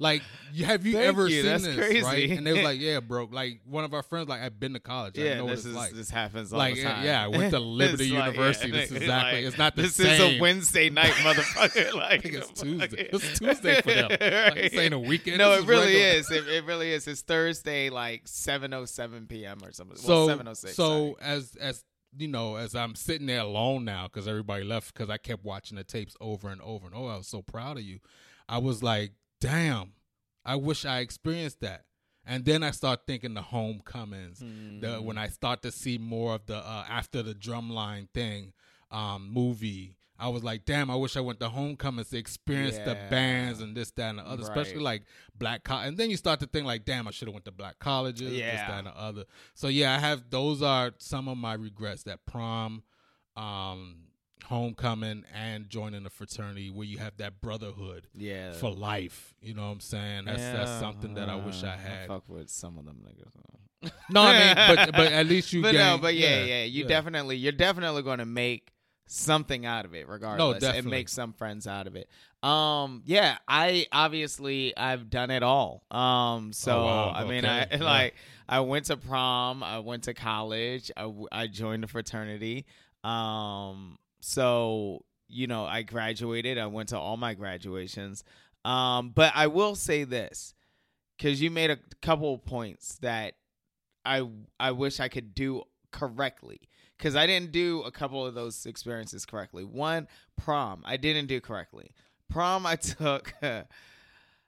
like, 0.00 0.22
have 0.64 0.84
you 0.84 0.94
Thank 0.94 1.04
ever 1.06 1.28
you, 1.28 1.42
seen 1.42 1.44
that's 1.46 1.62
this? 1.64 1.76
crazy. 1.76 2.02
Right? 2.02 2.30
And 2.30 2.46
they 2.46 2.52
was 2.54 2.62
like, 2.62 2.80
"Yeah, 2.80 3.00
bro." 3.00 3.28
Like 3.30 3.60
one 3.66 3.84
of 3.84 3.94
our 3.94 4.02
friends, 4.02 4.28
like 4.28 4.40
I've 4.40 4.58
been 4.58 4.72
to 4.72 4.80
college. 4.80 5.18
I 5.18 5.22
Yeah, 5.22 5.34
know 5.38 5.44
what 5.44 5.50
this 5.50 5.60
it's 5.60 5.68
is 5.68 5.74
like. 5.76 5.92
this 5.92 6.10
happens 6.10 6.52
all 6.52 6.58
like 6.58 6.74
the 6.76 6.82
time. 6.84 7.04
yeah, 7.04 7.22
I 7.22 7.28
went 7.28 7.50
to 7.52 7.60
Liberty 7.60 8.04
It's 8.04 8.12
like, 8.12 8.18
yeah, 8.18 8.26
University. 8.30 8.70
this 8.72 8.90
is 8.90 8.96
exactly. 8.96 9.38
like, 9.40 9.46
it's 9.48 9.58
not 9.58 9.76
the 9.76 9.82
this 9.82 9.94
same. 9.94 10.06
is 10.06 10.20
a 10.38 10.40
Wednesday 10.40 10.90
night, 10.90 11.12
motherfucker. 11.12 11.94
like 11.94 12.12
I 12.12 12.18
think 12.18 12.34
it's 12.34 12.60
Tuesday. 12.60 13.08
It's 13.12 13.38
Tuesday 13.38 13.80
for 13.82 13.92
them. 13.92 14.08
Like, 14.10 14.18
this 14.54 14.74
ain't 14.74 14.94
a 14.94 14.98
weekend. 14.98 15.38
No, 15.38 15.50
This 15.50 15.58
it 15.58 15.62
is 15.62 15.68
really 15.68 15.94
regular. 15.94 16.06
is. 16.18 16.30
It, 16.30 16.48
it 16.48 16.64
really 16.64 16.90
is. 16.92 17.06
It's 17.06 17.20
Thursday, 17.22 17.90
like 17.90 18.22
seven 18.24 18.72
oh 18.74 18.86
seven 18.86 19.26
p.m. 19.26 19.58
or 19.62 19.70
something. 19.72 19.96
so 19.96 20.08
well, 20.08 20.26
seven 20.26 20.48
oh 20.48 20.54
six. 20.54 20.74
so 20.74 21.09
as 21.20 21.56
as 21.60 21.84
you 22.16 22.26
know 22.28 22.56
as 22.56 22.74
i'm 22.74 22.94
sitting 22.94 23.26
there 23.26 23.40
alone 23.40 23.84
now 23.84 24.04
because 24.06 24.26
everybody 24.26 24.64
left 24.64 24.92
because 24.92 25.08
i 25.10 25.16
kept 25.16 25.44
watching 25.44 25.76
the 25.76 25.84
tapes 25.84 26.16
over 26.20 26.48
and 26.48 26.60
over 26.60 26.86
and 26.86 26.94
over. 26.94 27.12
I 27.12 27.16
was 27.18 27.28
so 27.28 27.42
proud 27.42 27.76
of 27.78 27.84
you. 27.84 28.00
I 28.48 28.58
was 28.58 28.82
like 28.82 29.12
damn 29.40 29.92
i 30.44 30.56
wish 30.56 30.84
i 30.84 30.98
experienced 31.00 31.60
that. 31.60 31.84
And 32.26 32.44
then 32.44 32.62
i 32.62 32.70
start 32.72 33.00
thinking 33.06 33.34
the 33.34 33.42
homecomings 33.42 34.40
the 34.80 35.00
when 35.02 35.18
i 35.18 35.28
start 35.28 35.62
to 35.62 35.70
see 35.70 35.98
more 35.98 36.34
of 36.34 36.46
the 36.46 36.56
uh, 36.56 36.84
after 36.88 37.22
the 37.22 37.34
drumline 37.34 38.08
thing 38.12 38.52
um 38.90 39.30
movie 39.32 39.96
I 40.20 40.28
was 40.28 40.44
like, 40.44 40.64
damn, 40.66 40.90
I 40.90 40.96
wish 40.96 41.16
I 41.16 41.20
went 41.20 41.40
to 41.40 41.48
homecomings 41.48 42.10
to 42.10 42.18
experience 42.18 42.76
the 42.76 42.96
bands 43.08 43.60
and 43.60 43.74
this, 43.74 43.90
that, 43.92 44.10
and 44.10 44.18
the 44.18 44.26
other, 44.26 44.42
especially 44.42 44.80
like 44.80 45.04
black 45.38 45.64
college. 45.64 45.88
And 45.88 45.96
then 45.96 46.10
you 46.10 46.16
start 46.16 46.40
to 46.40 46.46
think 46.46 46.66
like, 46.66 46.84
damn, 46.84 47.08
I 47.08 47.10
should 47.10 47.28
have 47.28 47.32
went 47.32 47.46
to 47.46 47.52
black 47.52 47.78
colleges, 47.78 48.30
this, 48.30 48.40
that, 48.40 48.70
and 48.70 48.86
the 48.86 48.96
other. 48.96 49.24
So 49.54 49.68
yeah, 49.68 49.94
I 49.94 49.98
have 49.98 50.28
those 50.30 50.62
are 50.62 50.92
some 50.98 51.26
of 51.26 51.38
my 51.38 51.54
regrets 51.54 52.02
that 52.02 52.26
prom, 52.26 52.82
um, 53.36 53.96
homecoming, 54.44 55.24
and 55.34 55.68
joining 55.70 56.04
a 56.04 56.10
fraternity 56.10 56.70
where 56.70 56.86
you 56.86 56.98
have 56.98 57.16
that 57.16 57.40
brotherhood 57.40 58.06
yeah, 58.14 58.52
for 58.52 58.70
life. 58.70 59.34
You 59.40 59.54
know 59.54 59.62
what 59.62 59.72
I'm 59.72 59.80
saying? 59.80 60.26
That's 60.26 60.42
that's 60.42 60.80
something 60.80 61.14
that 61.14 61.30
I 61.30 61.36
wish 61.36 61.64
I 61.64 61.76
had. 61.76 62.08
fuck 62.08 62.28
with 62.28 62.50
some 62.50 62.76
of 62.78 62.84
them 62.84 63.02
niggas. 63.06 63.90
No, 64.10 64.20
I 64.22 64.38
mean, 64.38 64.54
but 64.76 64.92
but 64.96 65.12
at 65.12 65.26
least 65.26 65.52
you. 65.52 65.62
but 65.62 65.72
no, 65.72 65.92
gain- 65.92 66.00
but 66.00 66.14
yeah, 66.14 66.44
yeah, 66.44 66.64
you 66.64 66.82
yeah. 66.82 66.88
definitely, 66.88 67.36
you're 67.36 67.52
definitely 67.52 68.02
going 68.02 68.18
to 68.18 68.26
make 68.26 68.69
something 69.12 69.66
out 69.66 69.84
of 69.84 69.94
it, 69.94 70.08
regardless, 70.08 70.54
and 70.54 70.60
definitely. 70.60 70.90
make 70.90 71.08
some 71.08 71.32
friends 71.32 71.66
out 71.66 71.86
of 71.86 71.96
it. 71.96 72.08
Um, 72.42 73.02
yeah, 73.06 73.38
I 73.48 73.86
obviously 73.92 74.76
I've 74.76 75.10
done 75.10 75.30
it 75.30 75.42
all. 75.42 75.82
Um, 75.90 76.52
so 76.52 76.78
Oh, 76.80 76.84
wow. 76.84 77.12
I 77.14 77.24
mean, 77.24 77.44
Okay. 77.44 77.66
I 77.72 77.76
Yeah. 77.76 77.82
like 77.84 78.14
I 78.48 78.60
went 78.60 78.86
to 78.86 78.96
prom, 78.96 79.62
I 79.62 79.80
went 79.80 80.04
to 80.04 80.14
college, 80.14 80.90
I 80.96 81.46
joined 81.48 81.84
a 81.84 81.88
fraternity. 81.88 82.66
Um, 83.04 83.98
so 84.20 85.04
you 85.32 85.46
know, 85.46 85.64
I 85.64 85.82
graduated. 85.82 86.58
I 86.58 86.66
went 86.66 86.88
to 86.90 86.98
all 86.98 87.16
my 87.16 87.34
graduations. 87.34 88.24
Um, 88.64 89.10
but 89.10 89.32
I 89.36 89.46
will 89.46 89.74
say 89.76 90.02
this 90.04 90.54
because 91.16 91.40
you 91.40 91.50
made 91.50 91.70
a 91.70 91.78
couple 92.02 92.34
of 92.34 92.44
points 92.44 92.96
that 92.98 93.34
I 94.04 94.28
I 94.58 94.72
wish 94.72 94.98
I 95.00 95.08
could 95.08 95.34
do 95.34 95.62
correctly 95.92 96.60
because 97.00 97.16
I 97.16 97.26
didn't 97.26 97.50
do 97.50 97.80
a 97.82 97.90
couple 97.90 98.26
of 98.26 98.34
those 98.34 98.66
experiences 98.66 99.24
correctly. 99.24 99.64
One, 99.64 100.06
prom, 100.36 100.82
I 100.84 100.98
didn't 100.98 101.26
do 101.28 101.40
correctly. 101.40 101.92
Prom, 102.28 102.66
I 102.66 102.76
took. 102.76 103.32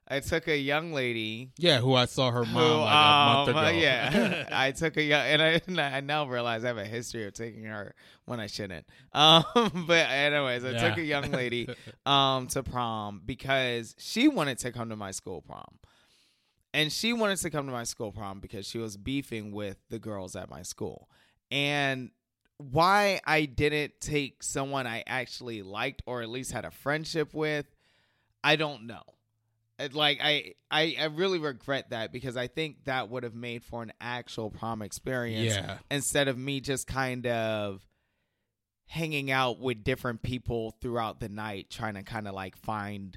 I 0.09 0.21
took 0.21 0.47
a 0.49 0.59
young 0.59 0.93
lady 0.93 1.53
Yeah, 1.57 1.79
who 1.81 1.95
I 1.95 2.05
saw 2.07 2.31
her 2.33 2.45
mom 2.45 2.53
who, 2.81 2.85
like 2.85 2.93
a 2.93 3.25
month 3.25 3.49
um, 3.49 3.57
ago. 3.57 3.79
yeah, 3.79 4.45
I 4.53 4.73
took 4.73 4.97
a 4.99 5.03
young, 5.03 5.25
and 5.27 5.41
I, 5.41 5.61
and 5.67 5.81
I 5.81 6.01
now 6.01 6.27
realize 6.27 6.65
I 6.65 6.69
have 6.69 6.77
a 6.77 6.85
history 6.85 7.25
of 7.27 7.33
taking 7.33 7.65
her 7.65 7.95
when 8.27 8.39
I 8.41 8.47
shouldn't. 8.49 8.85
Um, 9.13 9.45
but 9.87 10.11
anyways, 10.11 10.65
I 10.65 10.73
Yeah. 10.73 10.89
took 10.91 10.99
a 10.99 11.03
young 11.03 11.31
lady 11.31 11.69
um 12.05 12.49
to 12.49 12.63
prom 12.63 13.23
because 13.25 13.95
she 13.99 14.29
wanted 14.29 14.59
to 14.59 14.73
come 14.73 14.91
to 14.91 14.97
my 14.97 15.13
school 15.13 15.41
prom, 15.41 15.79
and 16.75 16.93
she 16.93 17.13
wanted 17.13 17.37
to 17.39 17.49
come 17.51 17.67
to 17.67 17.73
my 17.73 17.85
school 17.85 18.13
prom 18.13 18.41
because 18.41 18.67
she 18.67 18.79
was 18.79 18.97
beefing 18.97 19.53
with 19.53 19.79
the 19.89 19.99
girls 20.01 20.35
at 20.37 20.51
my 20.51 20.63
school, 20.63 21.09
and 21.51 22.11
why 22.71 23.21
I 23.27 23.45
didn't 23.47 24.01
take 24.01 24.43
someone 24.43 24.87
I 24.87 25.03
actually 25.07 25.63
liked 25.63 26.03
or 26.07 26.23
at 26.23 26.29
least 26.29 26.53
had 26.53 26.65
a 26.65 26.71
friendship 26.71 27.35
with, 27.35 27.67
I 28.45 28.57
don't 28.57 28.87
know. 28.87 29.03
Uh, 29.79 29.89
like 29.93 30.19
I, 30.23 30.55
I, 30.71 30.97
I 31.01 31.05
really 31.07 31.39
regret 31.39 31.91
that 31.91 32.13
because 32.13 32.37
I 32.37 32.47
think 32.47 32.85
that 32.85 33.09
would 33.09 33.23
have 33.23 33.35
made 33.35 33.65
for 33.65 33.83
an 33.83 33.93
actual 34.01 34.51
prom 34.51 34.83
experience 34.83 35.55
Yeah. 35.55 35.79
instead 35.91 36.29
of 36.29 36.37
me 36.39 36.61
just 36.61 36.87
kind 36.87 37.27
of 37.27 37.87
hanging 38.87 39.31
out 39.31 39.59
with 39.59 39.83
different 39.85 40.23
people 40.23 40.77
throughout 40.81 41.21
the 41.21 41.29
night, 41.29 41.71
trying 41.71 41.95
to 41.95 42.03
kind 42.03 42.29
of 42.29 42.35
like 42.35 42.57
find 42.57 43.17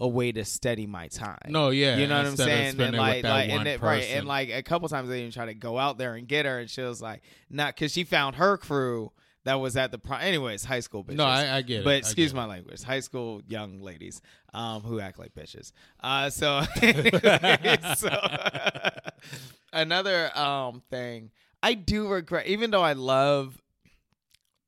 a 0.00 0.08
way 0.08 0.32
to 0.32 0.44
steady 0.44 0.86
my 0.86 1.08
time. 1.08 1.38
No, 1.48 1.70
yeah, 1.70 1.96
you 1.96 2.06
know 2.06 2.16
what 2.16 2.26
I'm 2.26 2.36
saying? 2.36 2.80
And 2.80 2.96
like, 2.96 3.22
like, 3.22 3.48
and 3.50 3.68
it, 3.68 3.80
right, 3.80 4.04
and 4.10 4.26
like 4.26 4.50
a 4.50 4.62
couple 4.62 4.88
times 4.88 5.08
I 5.08 5.14
even 5.14 5.30
tried 5.30 5.46
to 5.46 5.54
go 5.54 5.78
out 5.78 5.98
there 5.98 6.14
and 6.14 6.26
get 6.26 6.46
her, 6.46 6.58
and 6.58 6.68
she 6.70 6.82
was 6.82 7.00
like, 7.00 7.22
not 7.48 7.74
because 7.74 7.92
she 7.92 8.02
found 8.04 8.36
her 8.36 8.56
crew 8.56 9.12
that 9.44 9.54
was 9.54 9.76
at 9.76 9.92
the 9.92 9.98
prom. 9.98 10.20
Anyways, 10.22 10.64
high 10.64 10.80
school 10.80 11.04
bitches. 11.04 11.16
No, 11.16 11.24
I- 11.26 11.56
I 11.58 11.62
get 11.62 11.80
it. 11.80 11.84
But 11.84 11.96
excuse 11.98 12.32
my 12.34 12.46
language, 12.46 12.82
high 12.82 13.00
school 13.00 13.42
young 13.46 13.80
ladies 13.82 14.20
um, 14.52 14.82
who 14.82 15.00
act 15.00 15.18
like 15.18 15.34
bitches. 15.34 15.70
Uh, 16.00 16.30
so, 16.30 16.62
so 17.96 18.10
another 19.72 20.36
um 20.36 20.82
thing 20.90 21.30
I 21.62 21.74
do 21.74 22.08
regret, 22.08 22.46
even 22.46 22.70
though 22.70 22.82
I 22.82 22.92
love 22.92 23.60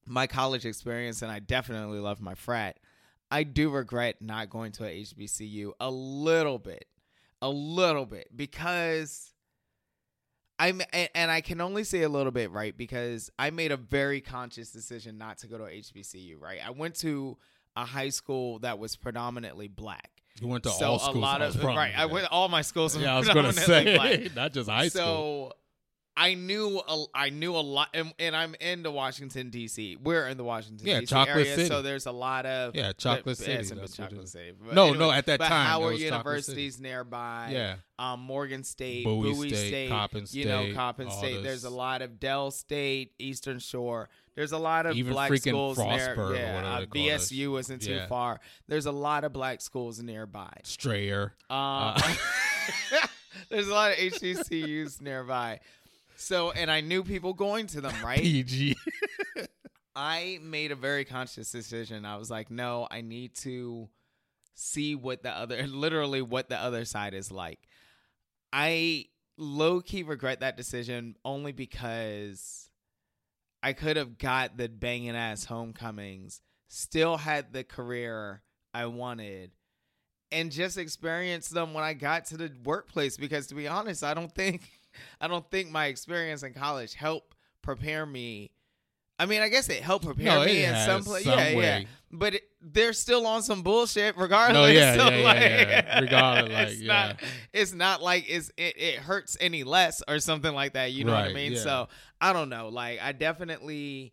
my 0.07 0.27
college 0.27 0.65
experience 0.65 1.21
and 1.23 1.31
I 1.33 1.41
definitely 1.41 1.99
love 1.99 2.21
my 2.21 2.35
frat, 2.35 2.79
I 3.31 3.43
do 3.43 3.71
regret 3.71 4.17
not 4.21 4.51
going 4.51 4.73
to 4.73 4.85
a 4.85 5.03
HBCU 5.03 5.73
a 5.81 5.91
little 5.91 6.59
bit, 6.59 6.87
a 7.43 7.49
little 7.49 8.07
bit 8.07 8.29
because 8.35 9.33
I'm 10.59 10.81
and, 10.93 11.31
I 11.31 11.41
can 11.41 11.61
only 11.61 11.85
say 11.85 12.03
a 12.03 12.09
little 12.09 12.33
bit, 12.33 12.51
right? 12.51 12.77
Because 12.77 13.31
I 13.39 13.51
made 13.51 13.73
a 13.73 13.77
very 13.77 14.21
conscious 14.21 14.71
decision 14.71 15.19
not 15.19 15.39
to 15.39 15.49
go 15.49 15.59
to 15.59 15.65
a 15.65 15.71
HBCU, 15.71 16.41
right? 16.41 16.61
I 16.65 16.71
went 16.71 16.95
to 16.97 17.37
a 17.77 17.85
high 17.85 18.09
school 18.09 18.61
that 18.61 18.79
was 18.79 18.97
predominantly 18.97 19.69
black. 19.69 20.11
You 20.41 20.49
went 20.49 20.65
to 20.65 20.71
so 20.71 20.87
all 20.87 20.97
a 20.97 21.01
schools. 21.01 21.17
lot 21.17 21.43
of 21.43 21.63
right. 21.63 21.93
I 21.97 22.07
went 22.07 22.31
all 22.31 22.49
my 22.49 22.63
schools. 22.63 22.97
Yeah, 22.97 23.15
I 23.15 23.19
was 23.19 23.29
gonna 23.29 23.53
say 23.53 23.97
black. 23.97 24.35
not 24.37 24.53
just 24.53 24.69
high 24.69 24.89
so, 24.89 25.01
school. 25.01 25.55
I 26.19 26.33
knew 26.35 26.81
a, 26.89 27.05
I 27.15 27.29
knew 27.29 27.55
a 27.55 27.61
lot, 27.61 27.89
and, 27.93 28.13
and 28.19 28.35
I'm 28.35 28.55
in 28.59 28.83
the 28.83 28.91
Washington 28.91 29.51
D.C. 29.51 29.99
We're 30.03 30.27
in 30.29 30.39
the 30.39 30.45
Washington 30.45 30.87
Yeah, 30.87 31.01
D.C. 31.01 31.11
Chocolate 31.11 31.37
area, 31.37 31.55
City. 31.57 31.69
so 31.69 31.83
there's 31.83 32.07
a 32.07 32.13
lot 32.13 32.47
of 32.47 32.75
Yeah, 32.75 32.93
Chocolate 32.95 33.25
but- 33.27 33.37
City, 33.37 33.53
Yeah, 33.53 33.59
it's 33.59 33.71
in 33.71 33.79
that's 33.79 33.97
Chocolate. 33.97 34.27
City. 34.29 34.53
No, 34.73 34.95
no, 34.95 35.11
at 35.11 35.27
that 35.27 35.39
but 35.41 35.49
time, 35.49 35.67
Howard 35.67 35.99
University's 35.99 36.81
nearby. 36.81 37.51
Yeah. 37.53 37.75
um, 37.99 38.21
Morgan 38.21 38.65
State, 38.65 39.05
Bowie 39.05 39.33
Bowie, 39.35 39.49
State, 39.51 39.69
State, 39.69 39.89
Coppin 39.91 40.25
you 40.31 40.47
know, 40.47 40.63
State, 40.63 40.75
Coppin 40.75 41.11
State. 41.11 41.35
this- 41.35 41.43
There's 41.43 41.65
a 41.65 41.71
lot 41.71 42.01
of 42.01 42.19
Del 42.19 42.51
State, 42.51 43.13
Eastern 43.19 43.59
Shore. 43.59 44.09
There's 44.35 44.53
a 44.53 44.59
lot 44.59 44.87
of 44.87 44.97
Even 44.97 45.13
black 45.13 45.31
freaking 45.31 45.49
schools 45.51 45.79
near. 45.79 45.87
Frostburg 45.87 46.19
or 46.31 46.35
Yeah, 46.35 46.63
uh, 46.77 46.81
they 46.81 46.87
call 46.87 47.05
this. 47.05 47.31
BSU 47.33 47.59
isn't 47.61 47.83
too 47.83 47.93
Yeah. 47.93 48.07
far. 48.07 48.41
There's 48.69 48.87
a 48.87 48.93
lot 48.93 49.25
of 49.25 49.33
black 49.35 49.61
schools 49.61 50.01
nearby. 50.03 50.53
Strayer. 50.65 51.35
Um, 51.51 51.97
there's 53.51 53.69
a 53.69 53.73
lot 53.75 53.93
of 53.93 53.99
HBCUs 53.99 55.01
nearby. 55.01 55.61
So, 56.17 56.51
and 56.51 56.71
I 56.71 56.81
knew 56.81 57.05
people 57.05 57.35
going 57.35 57.67
to 57.69 57.81
them, 57.81 57.95
right? 58.03 58.21
PG. 58.21 58.77
I 59.95 60.39
made 60.43 60.73
a 60.73 60.77
very 60.77 61.05
conscious 61.05 61.51
decision. 61.51 62.05
I 62.05 62.17
was 62.17 62.31
like, 62.31 62.51
no, 62.51 62.87
I 62.91 63.01
need 63.01 63.35
to 63.37 63.89
see 64.55 64.95
what 64.95 65.23
the 65.23 65.31
other, 65.31 65.67
literally 65.67 66.23
what 66.23 66.49
the 66.49 66.59
other 66.59 66.85
side 66.85 67.15
is 67.15 67.31
like. 67.31 67.61
I 68.53 69.07
low 69.39 69.81
key 69.81 70.03
regret 70.03 70.41
that 70.41 70.57
decision 70.57 71.17
only 71.25 71.53
because 71.53 72.71
I 73.63 73.73
could 73.73 73.97
have 73.97 74.19
got 74.19 74.57
the 74.57 74.69
banging 74.69 75.17
ass 75.17 75.45
homecomings, 75.45 76.41
still 76.69 77.17
had 77.17 77.53
the 77.53 77.65
career 77.65 78.43
I 78.73 78.87
wanted, 78.87 79.53
and 80.31 80.53
just 80.53 80.79
experienced 80.79 81.53
them 81.53 81.75
when 81.75 81.85
I 81.85 81.95
got 81.95 82.27
to 82.27 82.37
the 82.37 82.53
workplace. 82.65 83.17
Because 83.17 83.47
to 83.49 83.55
be 83.55 83.67
honest, 83.67 84.05
I 84.05 84.15
don't 84.15 84.35
think, 84.35 84.76
I 85.21 85.29
don't 85.29 85.49
think 85.51 85.71
my 85.71 85.87
experience 85.87 86.43
in 86.43 86.53
college 86.55 86.95
helped 86.95 87.35
prepare 87.63 88.07
me. 88.07 88.51
I 89.19 89.25
mean, 89.25 89.41
I 89.41 89.49
guess 89.49 89.69
it 89.71 89.83
helped 89.83 90.05
prepare 90.05 90.27
No, 90.41 90.45
me 90.45 90.65
in 90.65 90.75
some 90.85 91.03
place. 91.03 91.25
some 91.25 91.39
Yeah, 91.39 91.49
yeah. 91.49 91.83
But 92.13 92.35
it, 92.35 92.43
they're 92.61 92.93
still 92.93 93.27
on 93.27 93.43
some 93.43 93.63
bullshit 93.63 94.17
regardless. 94.19 94.55
No, 94.55 94.67
yeah, 94.67 94.95
So, 94.97 95.09
yeah, 95.09 95.17
yeah, 95.17 95.25
like, 95.25 95.41
yeah. 95.41 96.01
Regardless, 96.01 96.53
like, 96.53 96.69
it's 96.69 96.81
yeah. 96.81 96.87
not, 97.07 97.21
it's 97.53 97.73
not 97.73 98.03
like 98.03 98.25
it's 98.29 98.51
it, 98.57 98.77
it 98.77 98.99
hurts 98.99 99.37
any 99.41 99.65
less 99.65 100.03
or 100.07 100.19
something 100.19 100.55
like 100.55 100.75
that. 100.75 100.93
You 100.93 101.05
know 101.05 101.13
what 101.15 101.25
I 101.25 101.33
mean? 101.33 101.53
yeah. 101.53 101.59
So 101.61 101.89
I 102.21 102.33
don't 102.35 102.51
know. 102.51 102.69
Like 102.69 103.01
I 103.01 103.13
definitely, 103.13 104.13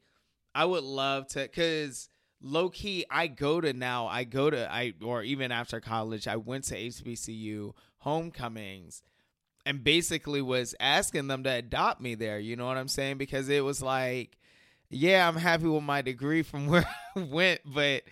I 0.56 0.63
would 0.65 0.84
love 0.84 1.28
to, 1.30 1.48
cause 1.50 2.08
low 2.41 2.69
key, 2.69 3.06
I 3.10 3.28
go 3.28 3.60
to 3.60 3.74
now. 3.74 4.08
I 4.08 4.24
go 4.24 4.50
to 4.50 4.72
I 4.72 4.93
or 5.04 5.22
even 5.24 5.52
after 5.52 5.82
college, 5.82 6.28
I 6.28 6.38
went 6.38 6.63
to 6.65 6.76
HBCU 6.78 7.74
homecomings. 7.98 9.02
And 9.65 9.84
basically 9.84 10.41
was 10.41 10.76
asking 10.80 11.28
them 11.28 11.43
to 11.43 11.49
adopt 11.49 12.02
me 12.02 12.15
there. 12.15 12.38
You 12.39 12.56
know 12.56 12.65
what 12.65 12.78
I'm 12.78 12.89
saying? 12.89 13.17
Because 13.17 13.47
it 13.47 13.63
was 13.63 13.82
like, 13.82 14.38
yeah, 14.89 15.28
I'm 15.28 15.38
happy 15.38 15.67
with 15.67 15.84
my 15.84 16.02
degree 16.02 16.41
from 16.41 16.67
where 16.67 16.86
I 17.15 17.19
went, 17.19 17.62
but 17.65 18.04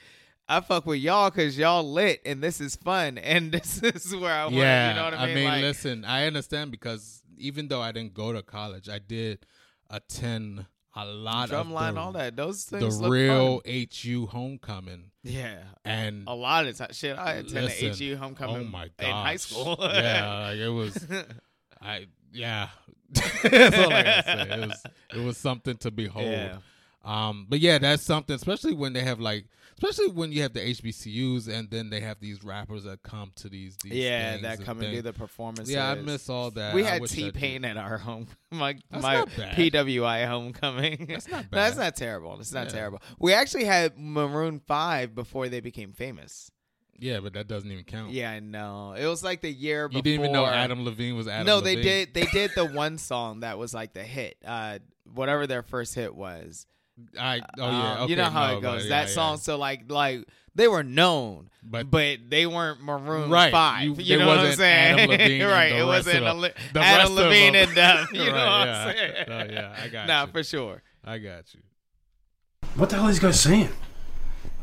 I 0.47 0.59
fuck 0.59 0.85
with 0.85 0.99
y'all 0.99 1.29
because 1.29 1.57
y'all 1.57 1.89
lit 1.89 2.21
and 2.25 2.43
this 2.43 2.59
is 2.59 2.75
fun 2.75 3.17
and 3.17 3.51
this 3.51 3.81
is 3.81 4.15
where 4.15 4.33
I 4.33 4.43
want. 4.45 4.55
yeah, 4.55 4.89
you 4.89 4.95
know 4.95 5.05
what 5.05 5.13
I 5.13 5.25
mean? 5.27 5.31
I 5.31 5.35
mean? 5.35 5.45
like, 5.45 5.61
listen, 5.61 6.05
I 6.05 6.25
understand 6.25 6.71
because 6.71 7.23
even 7.37 7.67
though 7.67 7.81
I 7.81 7.91
didn't 7.91 8.13
go 8.13 8.33
to 8.33 8.41
college, 8.41 8.89
I 8.89 8.99
did 8.99 9.45
attend 9.89 10.65
a 10.95 11.05
lot 11.05 11.51
of 11.51 11.67
drumline, 11.67 11.93
the, 11.93 11.99
all 11.99 12.11
that. 12.13 12.35
Those 12.35 12.65
the 12.65 12.79
things 12.79 12.99
look 12.99 13.11
real 13.11 13.61
fun. 13.61 13.87
HU 13.91 14.25
homecoming. 14.27 15.11
Yeah, 15.23 15.57
And 15.85 16.23
a 16.27 16.33
lot 16.33 16.65
of 16.65 16.77
time. 16.77 16.89
Shit, 16.91 17.17
I 17.17 17.33
attended 17.33 17.63
listen, 17.81 17.93
HU 17.93 18.15
homecoming 18.17 18.67
oh 18.67 18.71
my 18.71 18.89
in 18.99 19.11
high 19.11 19.35
school. 19.35 19.77
yeah, 19.79 20.47
like 20.47 20.57
it 20.57 20.69
was. 20.69 21.07
I 21.81 22.07
yeah. 22.31 22.69
That's 23.11 23.77
all 23.77 23.93
I 23.93 24.03
gotta 24.03 24.23
say. 24.23 24.49
It 24.49 24.67
was 24.67 24.83
it 25.15 25.25
was 25.25 25.37
something 25.37 25.77
to 25.77 25.91
behold. 25.91 26.25
Yeah. 26.25 26.57
Um, 27.03 27.47
but 27.49 27.59
yeah, 27.59 27.77
that's 27.77 28.03
something, 28.03 28.35
especially 28.35 28.73
when 28.73 28.93
they 28.93 29.01
have 29.01 29.19
like, 29.19 29.45
especially 29.81 30.11
when 30.11 30.31
you 30.31 30.41
have 30.43 30.53
the 30.53 30.59
HBCUs 30.59 31.47
and 31.47 31.69
then 31.69 31.89
they 31.89 31.99
have 32.01 32.19
these 32.19 32.43
rappers 32.43 32.83
that 32.83 33.01
come 33.03 33.31
to 33.35 33.49
these. 33.49 33.77
these 33.83 33.93
yeah, 33.93 34.37
that 34.37 34.63
come 34.63 34.81
and 34.81 34.93
do 34.93 35.01
the 35.01 35.13
performances. 35.13 35.73
Yeah, 35.73 35.89
I 35.89 35.95
miss 35.95 36.29
all 36.29 36.51
that. 36.51 36.73
We 36.75 36.83
I 36.85 36.89
had 36.89 37.05
T. 37.07 37.31
Pain 37.31 37.65
at 37.65 37.77
our 37.77 37.97
home, 37.97 38.27
my 38.51 38.77
That's 38.89 39.03
my. 39.03 39.25
PWI 39.25 40.27
homecoming. 40.27 41.07
That's 41.09 41.27
not 41.27 41.45
No, 41.51 41.57
That's 41.57 41.75
bad. 41.75 41.83
not 41.83 41.95
terrible. 41.95 42.39
It's 42.39 42.53
not 42.53 42.67
Yeah. 42.67 42.73
terrible. 42.73 43.01
We 43.19 43.33
actually 43.33 43.65
had 43.65 43.97
Maroon 43.97 44.59
Five 44.59 45.15
before 45.15 45.49
they 45.49 45.59
became 45.59 45.93
famous. 45.93 46.51
Yeah, 46.99 47.19
but 47.19 47.33
that 47.33 47.47
doesn't 47.47 47.71
even 47.71 47.83
count. 47.83 48.11
Yeah, 48.11 48.29
I 48.29 48.39
know. 48.39 48.93
It 48.93 49.07
was 49.07 49.23
like 49.23 49.41
the 49.41 49.51
year 49.51 49.87
before. 49.87 49.97
You 49.97 50.01
didn't 50.03 50.19
even 50.19 50.33
know 50.33 50.45
Adam 50.45 50.85
Levine 50.85 51.15
was 51.15 51.27
Adam. 51.27 51.47
no, 51.47 51.59
they 51.59 51.75
Levine. 51.75 51.83
did. 51.83 52.13
They 52.13 52.25
did 52.25 52.51
the 52.55 52.65
one 52.65 52.99
song 52.99 53.39
that 53.39 53.57
was 53.57 53.73
like 53.73 53.93
the 53.93 54.03
hit. 54.03 54.37
Uh, 54.45 54.77
whatever 55.11 55.47
their 55.47 55.63
first 55.63 55.95
hit 55.95 56.13
was. 56.13 56.67
I 57.19 57.41
oh 57.57 57.63
Um, 57.63 57.73
yeah, 57.73 58.05
you 58.07 58.15
know 58.15 58.25
how 58.29 58.51
no, 58.51 58.57
it 58.57 58.61
goes. 58.61 58.89
that 58.89 59.07
yeah. 59.07 59.13
song. 59.13 59.37
So 59.37 59.57
like 59.57 59.89
like 59.91 60.25
they 60.55 60.67
were 60.67 60.83
known, 60.83 61.49
But- 61.63 61.89
but 61.89 62.29
they 62.29 62.45
weren't 62.45 62.81
Maroon 62.81 63.29
Right. 63.29 63.51
Five. 63.51 63.83
You- 63.83 63.93
You, 63.95 64.17
there 64.17 64.19
know 64.19 64.27
what 64.27 64.39
I'm 64.39 64.53
saying? 64.53 64.99
Adam 64.99 65.09
Levine 65.17 65.43
right. 65.45 65.71
it 65.71 65.85
wasn't 65.85 66.25
of 66.25 66.37
a 66.43 66.53
The 66.73 66.79
Adam 66.79 66.99
rest 67.03 67.11
Levine 67.13 67.53
them. 67.53 67.67
and 67.69 67.77
them. 67.77 68.07
You 68.13 68.25
know 68.25 68.31
Right, 68.33 68.59
what 68.59 68.67
yeah. 68.67 68.85
I'm 68.85 68.95
saying? 68.97 69.25
No, 69.29 69.37
yeah, 69.53 69.75
I 69.81 69.87
got 69.87 70.01
you. 70.01 70.07
Nah, 70.07 70.25
you. 70.25 70.31
for 70.31 70.43
sure. 70.43 70.83
I 71.05 71.17
got 71.19 71.53
you. 71.53 71.61
What 72.75 72.89
the 72.89 72.95
hell 72.97 73.05
are 73.05 73.07
these 73.09 73.19
guys 73.19 73.39
saying? 73.39 73.69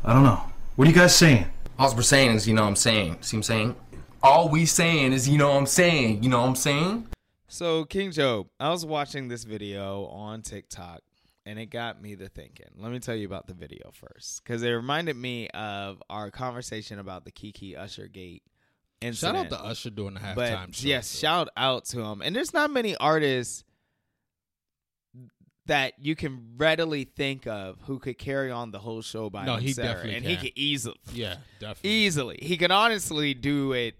I 0.03 0.13
don't 0.13 0.23
know. 0.23 0.41
What 0.75 0.87
are 0.87 0.91
you 0.91 0.95
guys 0.95 1.15
saying? 1.15 1.45
All 1.77 1.93
we're 1.95 2.01
saying 2.01 2.31
is, 2.35 2.47
you 2.47 2.53
know 2.53 2.61
what 2.63 2.69
I'm 2.69 2.75
saying. 2.75 3.17
See 3.21 3.35
what 3.35 3.39
I'm 3.39 3.43
saying? 3.43 3.75
All 4.21 4.49
we 4.49 4.65
saying 4.65 5.13
is, 5.13 5.27
you 5.29 5.37
know 5.37 5.49
what 5.49 5.57
I'm 5.57 5.65
saying. 5.65 6.23
You 6.23 6.29
know 6.29 6.41
what 6.41 6.47
I'm 6.49 6.55
saying? 6.55 7.07
So 7.47 7.85
King 7.85 8.11
Job, 8.11 8.47
I 8.59 8.69
was 8.69 8.85
watching 8.85 9.27
this 9.27 9.43
video 9.43 10.05
on 10.07 10.41
TikTok 10.41 11.01
and 11.49 11.57
it 11.59 11.67
got 11.67 12.01
me 12.01 12.15
to 12.15 12.27
thinking. 12.29 12.67
Let 12.77 12.91
me 12.91 12.99
tell 12.99 13.15
you 13.15 13.25
about 13.25 13.47
the 13.47 13.53
video 13.53 13.89
first 13.91 14.43
because 14.43 14.61
it 14.63 14.69
reminded 14.69 15.15
me 15.15 15.47
of 15.49 16.01
our 16.09 16.29
conversation 16.31 16.99
about 16.99 17.25
the 17.25 17.31
Keke 17.31 17.77
Usher 17.77 18.07
gate 18.07 18.43
Shout 19.01 19.07
incident. 19.09 19.37
out 19.37 19.49
to 19.49 19.63
Usher 19.63 19.89
doing 19.89 20.13
the 20.13 20.19
halftime 20.19 20.35
but 20.67 20.75
show. 20.75 20.87
yes, 20.87 21.11
too. 21.11 21.17
shout 21.19 21.49
out 21.57 21.85
to 21.85 22.01
him. 22.01 22.21
And 22.21 22.35
there's 22.35 22.53
not 22.53 22.69
many 22.69 22.95
artists 22.97 23.63
that 25.65 25.93
you 25.99 26.15
can 26.15 26.53
readily 26.57 27.03
think 27.03 27.45
of 27.45 27.79
who 27.81 27.99
could 27.99 28.17
carry 28.17 28.49
on 28.51 28.71
the 28.71 28.79
whole 28.79 29.01
show 29.01 29.29
by 29.29 29.45
No, 29.45 29.57
he 29.57 29.67
himself. 29.67 29.87
definitely 29.87 30.15
and 30.15 30.25
he 30.25 30.35
could 30.37 30.51
easily 30.55 30.97
Yeah, 31.13 31.35
definitely. 31.59 31.89
easily. 31.91 32.39
He 32.41 32.57
could 32.57 32.71
honestly 32.71 33.33
do 33.35 33.73
it 33.73 33.95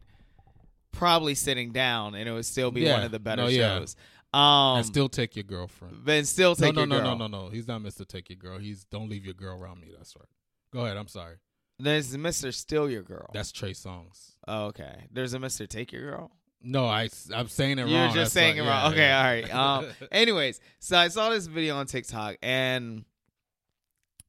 probably 0.92 1.36
sitting 1.36 1.72
down, 1.72 2.16
and 2.16 2.28
it 2.28 2.32
would 2.32 2.46
still 2.48 2.72
be 2.72 2.82
Yeah. 2.82 2.94
one 2.94 3.04
of 3.04 3.12
the 3.12 3.20
better 3.20 3.44
No, 3.44 3.48
yeah. 3.48 3.86
Um, 4.34 4.78
and 4.78 4.86
still 4.86 5.10
take 5.10 5.36
your 5.36 5.44
girlfriend. 5.44 6.02
then 6.06 6.24
still 6.26 6.56
take 6.56 6.76
no, 6.76 6.82
your 6.82 6.88
no, 6.88 6.96
girl. 6.98 7.16
no, 7.16 7.28
no, 7.28 7.28
no, 7.28 7.46
no. 7.46 7.50
He's 7.50 7.68
not 7.68 7.82
Mr. 7.82 8.08
Take 8.08 8.30
Your 8.30 8.38
Girl. 8.38 8.60
He's 8.60 8.84
Don't 8.86 9.10
Leave 9.10 9.26
Your 9.26 9.34
Girl 9.34 9.60
Around 9.60 9.82
Me. 9.82 9.88
That's 9.98 10.16
right. 10.16 10.28
Go 10.72 10.86
ahead. 10.86 10.98
I'm 10.98 11.08
sorry. 11.08 11.38
There's 11.80 12.16
Mr. 12.16 12.54
Steal 12.54 12.90
Your 12.90 13.02
Girl. 13.02 13.30
That's 13.34 13.52
Trey 13.52 13.72
Songz. 13.72 14.34
oh, 14.48 14.66
okay. 14.66 15.08
There's 15.12 15.34
a 15.34 15.40
Mr. 15.40 15.68
Take 15.68 15.92
Your 15.92 16.04
Girl. 16.12 16.32
No, 16.62 16.86
I, 16.86 17.10
I'm 17.34 17.48
saying 17.48 17.80
it 17.80 17.84
wrong. 17.84 17.92
You're 17.92 18.06
just 18.08 18.16
That's 18.16 18.32
saying 18.34 18.58
why- 18.58 18.64
it 18.64 18.68
wrong. 18.68 18.94
yeah, 18.98 19.30
okay, 19.32 19.48
yeah. 19.48 19.58
all 19.62 19.82
right. 19.82 19.86
Um, 19.86 19.92
anyways, 20.12 20.60
so 20.80 20.98
I 20.98 21.08
saw 21.08 21.30
this 21.30 21.48
video 21.48 21.78
on 21.78 21.86
TikTok, 21.88 22.36
and 22.44 23.06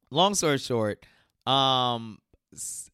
long 0.09 0.33
story 0.33 0.57
short, 0.57 1.05
um, 1.45 2.19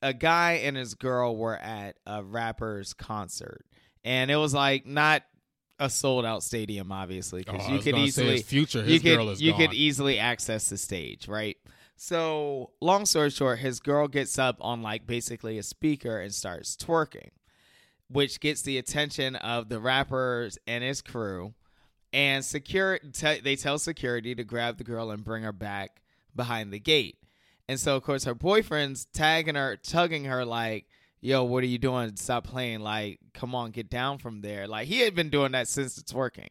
a 0.01 0.13
guy 0.13 0.53
and 0.63 0.75
his 0.75 0.95
girl 0.95 1.37
were 1.37 1.55
at 1.55 1.97
a 2.05 2.23
rapper's 2.23 2.93
concert, 2.93 3.65
and 4.03 4.29
it 4.31 4.35
was 4.37 4.53
like 4.53 4.85
not 4.85 5.23
a 5.79 5.89
sold 5.89 6.25
out 6.25 6.43
stadium, 6.43 6.91
obviously, 6.91 7.43
Oh, 7.47 7.51
because 7.51 7.67
I 7.67 7.73
you 7.73 7.79
could 7.79 7.95
easily 7.97 8.33
his 8.37 8.43
future. 8.43 8.79
you 8.79 8.93
His 8.93 9.01
could 9.01 9.15
girl 9.15 9.29
is 9.29 9.41
you 9.41 9.51
gone. 9.51 9.59
could 9.61 9.73
easily 9.73 10.19
access 10.19 10.69
the 10.69 10.77
stage, 10.77 11.27
right? 11.27 11.57
So, 11.95 12.71
long 12.79 13.05
story 13.05 13.29
short, 13.31 13.59
his 13.59 13.79
girl 13.79 14.07
gets 14.07 14.37
up 14.37 14.57
on 14.61 14.81
like 14.81 15.07
basically 15.07 15.57
a 15.57 15.63
speaker 15.63 16.19
and 16.19 16.33
starts 16.33 16.75
twerking, 16.75 17.29
which 18.07 18.39
gets 18.39 18.61
the 18.61 18.77
attention 18.77 19.35
of 19.35 19.69
the 19.69 19.79
rappers 19.79 20.57
and 20.67 20.83
his 20.83 21.01
crew. 21.01 21.53
And 22.13 22.43
secure, 22.45 22.99
te- 22.99 23.41
they 23.41 23.55
tell 23.55 23.77
security 23.79 24.33
to 24.35 24.43
grab 24.43 24.77
the 24.77 24.83
girl 24.83 25.11
and 25.11 25.23
bring 25.23 25.43
her 25.43 25.51
back 25.51 26.01
behind 26.35 26.71
the 26.71 26.79
gate. 26.79 27.17
And 27.67 27.79
so, 27.79 27.95
of 27.97 28.03
course, 28.03 28.23
her 28.23 28.33
boyfriend's 28.33 29.05
tagging 29.05 29.55
her, 29.55 29.75
tugging 29.75 30.23
her, 30.25 30.45
like, 30.45 30.85
"Yo, 31.21 31.43
what 31.43 31.63
are 31.63 31.67
you 31.67 31.77
doing? 31.77 32.15
Stop 32.15 32.45
playing! 32.45 32.79
Like, 32.79 33.19
come 33.33 33.55
on, 33.55 33.71
get 33.71 33.89
down 33.89 34.17
from 34.17 34.41
there!" 34.41 34.67
Like 34.67 34.87
he 34.87 34.99
had 34.99 35.15
been 35.15 35.29
doing 35.29 35.51
that 35.53 35.67
since 35.67 35.95
the 35.95 36.01
twerking 36.01 36.49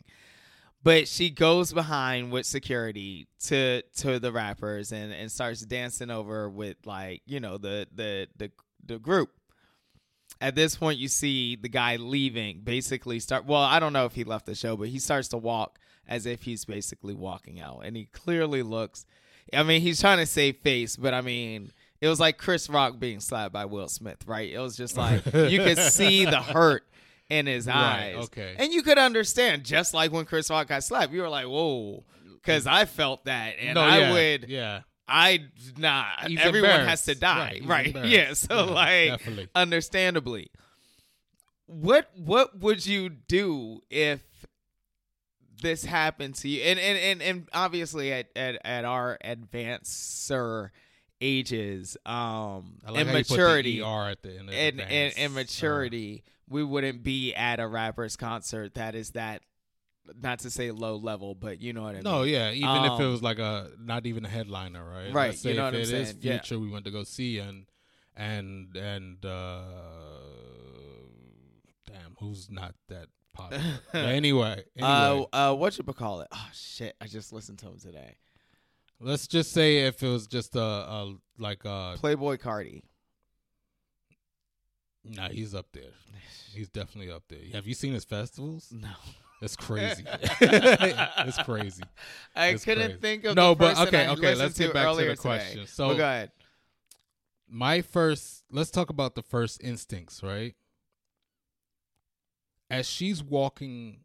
but 0.87 1.09
she 1.09 1.31
goes 1.31 1.73
behind 1.73 2.31
with 2.31 2.47
security 2.47 3.27
to 3.41 3.83
to 3.97 4.21
the 4.21 4.31
rappers 4.31 4.93
and 4.93 5.13
and 5.13 5.33
starts 5.33 5.63
dancing 5.63 6.13
over 6.13 6.49
with 6.49 6.77
like 6.85 7.23
you 7.27 7.41
know 7.41 7.59
the 7.59 7.89
the 7.93 8.29
the 8.37 8.53
the 8.87 8.97
group 8.97 9.31
at 10.41 10.55
this 10.55 10.77
point 10.77 10.97
you 10.97 11.09
see 11.09 11.57
the 11.57 11.69
guy 11.69 11.97
leaving 11.97 12.61
basically 12.61 13.19
start 13.19 13.45
well 13.47 13.63
i 13.63 13.81
don't 13.81 13.93
know 13.93 14.05
if 14.05 14.15
he 14.15 14.23
left 14.23 14.47
the 14.47 14.55
show 14.55 14.77
but 14.77 14.87
he 14.87 15.01
starts 15.01 15.27
to 15.27 15.37
walk 15.37 15.81
as 16.07 16.25
if 16.25 16.43
he's 16.43 16.65
basically 16.65 17.15
walking 17.15 17.61
out 17.61 17.81
and 17.85 17.97
he 17.97 18.05
clearly 18.13 18.63
looks 18.63 19.05
i 19.53 19.65
mean 19.65 19.81
he's 19.81 20.01
trying 20.01 20.19
to 20.19 20.27
save 20.27 20.57
face 20.59 20.97
but 20.97 21.13
i 21.13 21.21
mean 21.21 21.73
it 22.01 22.09
was 22.09 22.21
like 22.21 22.39
chris 22.39 22.69
rock 22.69 22.99
being 22.99 23.21
slapped 23.21 23.53
by 23.53 23.65
will 23.65 23.89
smith 23.89 24.19
right 24.27 24.51
it 24.53 24.59
was 24.59 24.77
just 24.77 24.97
like 24.99 25.25
you 25.27 25.59
could 25.63 25.79
see 25.79 26.25
the 26.25 26.41
hurt 26.41 26.85
in 27.29 27.47
his 27.47 27.67
Right, 27.67 28.15
eyes 28.17 28.25
okay. 28.27 28.55
and 28.59 28.73
you 28.73 28.83
could 28.83 28.99
understand 28.99 29.65
just 29.65 29.93
like 29.95 30.13
when 30.13 30.25
chris 30.25 30.49
rock 30.51 30.69
got 30.69 30.85
slapped 30.85 31.13
you 31.13 31.23
were 31.23 31.29
like 31.29 31.47
whoa 31.47 32.05
because 32.35 32.67
i 32.67 32.85
felt 32.85 33.25
that 33.25 33.55
and 33.61 33.75
no, 33.75 33.81
i 33.83 33.99
yeah, 33.99 34.13
would 34.13 34.49
Yeah. 34.49 34.81
I 35.09 35.45
nah. 35.79 36.07
He's 36.27 36.41
everyone 36.41 36.81
has 36.81 37.05
to 37.05 37.15
die, 37.15 37.61
Right, 37.65 37.95
right? 37.95 38.07
Yeah. 38.09 38.33
So 38.33 38.57
Yeah, 38.67 38.73
like, 38.73 39.09
definitely. 39.11 39.49
understandably, 39.55 40.51
what 41.67 42.11
what 42.17 42.59
would 42.59 42.85
you 42.85 43.09
do 43.11 43.83
if 43.89 44.21
this 45.63 45.85
happened 45.85 46.35
to 46.37 46.49
you? 46.49 46.63
And 46.63 46.81
and 46.81 46.99
and, 46.99 47.23
and 47.23 47.49
obviously 47.53 48.13
at, 48.13 48.31
at 48.35 48.61
at 48.65 48.85
our 48.85 49.17
advancer 49.25 50.71
ages, 51.21 51.97
um, 52.07 52.79
like 52.87 52.97
and 52.97 53.09
how 53.09 53.17
you 53.17 53.25
put 53.25 53.29
the 53.29 53.35
maturity, 53.35 53.83
ER 53.83 54.11
at 54.11 54.23
the 54.23 54.39
end 54.39 54.49
of 54.49 54.55
and, 54.55 54.81
and 54.81 55.15
and 55.17 55.35
maturity, 55.35 56.25
we 56.49 56.63
wouldn't 56.65 57.03
be 57.03 57.35
at 57.35 57.61
a 57.61 57.67
rapper's 57.67 58.17
concert 58.17 58.75
that 58.75 58.95
is 58.95 59.11
that. 59.13 59.43
Not 60.23 60.39
to 60.41 60.51
say 60.53 60.71
low 60.71 60.95
level, 60.95 61.35
but 61.35 61.61
you 61.61 61.73
know 61.73 61.83
what 61.83 61.91
I 61.91 61.95
mean. 61.95 62.03
No, 62.05 62.23
yeah. 62.23 62.53
Even 62.53 62.85
if 62.85 63.01
it 63.01 63.05
Um, 63.05 63.11
was 63.11 63.23
like 63.25 63.41
a 63.41 63.73
not 63.81 64.07
even 64.07 64.25
a 64.25 64.29
headliner, 64.29 64.85
right? 64.85 65.13
Right, 65.13 65.27
Let's 65.31 65.41
say 65.41 65.51
you 65.51 65.57
know 65.57 65.67
if 65.67 65.73
what 65.73 65.75
I'm 65.75 65.81
it 65.81 65.93
is 65.93 66.09
saying, 66.11 66.19
yeah. 66.21 66.33
future 66.39 66.61
we 66.61 66.71
went 66.71 66.85
to 66.85 66.93
go 66.93 67.03
see 67.03 67.39
and 67.41 67.67
and 68.17 68.77
and 68.77 69.27
uh 69.27 69.63
damn, 71.87 72.15
who's 72.21 72.51
not 72.51 72.75
that 72.89 73.07
popular? 73.35 73.63
but 73.93 74.05
anyway, 74.05 74.65
anyway 74.77 75.27
Uh, 75.33 75.51
uh, 75.53 75.55
what 75.55 75.77
you 75.77 75.85
call 75.85 76.21
it? 76.21 76.29
Oh 76.33 76.49
shit! 76.53 76.95
I 77.01 77.07
just 77.07 77.33
listened 77.33 77.59
to 77.61 77.67
him 77.67 77.79
today. 77.79 78.17
Let's 79.01 79.27
just 79.27 79.53
say 79.53 79.87
if 79.87 80.03
it 80.03 80.09
was 80.09 80.27
just 80.27 80.57
a, 80.57 80.61
a 80.61 81.15
like 81.39 81.65
a 81.65 81.97
Playboi 82.01 82.39
Carti. 82.41 82.83
nah, 85.05 85.29
he's 85.29 85.55
up 85.55 85.67
there. 85.73 85.91
He's 86.55 86.69
definitely 86.71 87.13
up 87.13 87.25
there. 87.29 87.39
Have 87.53 87.67
you 87.67 87.75
seen 87.75 87.93
his 87.93 88.05
festivals? 88.07 88.73
No, 88.73 88.89
It's 89.43 89.55
crazy. 89.57 90.05
it's 90.41 91.43
crazy. 91.43 91.83
I 92.35 92.49
It's 92.49 92.65
couldn't 92.65 92.85
crazy. 92.87 93.01
think 93.01 93.25
of 93.27 93.37
No, 93.37 93.55
but 93.55 93.79
okay, 93.89 94.07
I 94.07 94.13
okay, 94.13 94.35
let's 94.35 94.59
get 94.59 94.73
back 94.73 94.89
to 94.91 94.97
the 94.97 95.03
today. 95.11 95.17
question. 95.17 95.67
So- 95.67 95.89
Well, 95.89 95.97
go 95.99 96.05
ahead. 96.05 96.31
my 97.47 97.83
first 97.83 98.45
let's 98.51 98.71
talk 98.71 98.89
about 98.89 99.15
the 99.15 99.23
first 99.23 99.63
instincts 99.63 100.23
right 100.23 100.55
as 102.71 102.89
she's 102.89 103.23
walking 103.23 103.99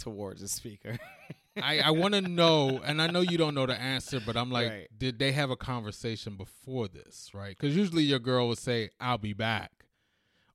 Towards 0.00 0.42
the 0.42 0.48
speaker. 0.48 0.98
i 1.62 1.80
i 1.80 1.90
want 1.90 2.14
to 2.14 2.20
know 2.20 2.80
and 2.84 3.00
i 3.02 3.06
know 3.06 3.20
you 3.20 3.36
don't 3.38 3.54
know 3.54 3.66
the 3.66 3.78
answer 3.80 4.20
but 4.24 4.36
i'm 4.36 4.50
like 4.50 4.68
Right. 4.70 4.88
did 4.96 5.18
they 5.18 5.32
have 5.32 5.50
a 5.50 5.56
conversation 5.56 6.36
before 6.36 6.88
this 6.88 7.30
right 7.34 7.56
because 7.58 7.76
usually 7.76 8.02
your 8.04 8.18
girl 8.18 8.48
would 8.48 8.58
say 8.58 8.90
i'll 9.00 9.18
be 9.18 9.32
back 9.32 9.70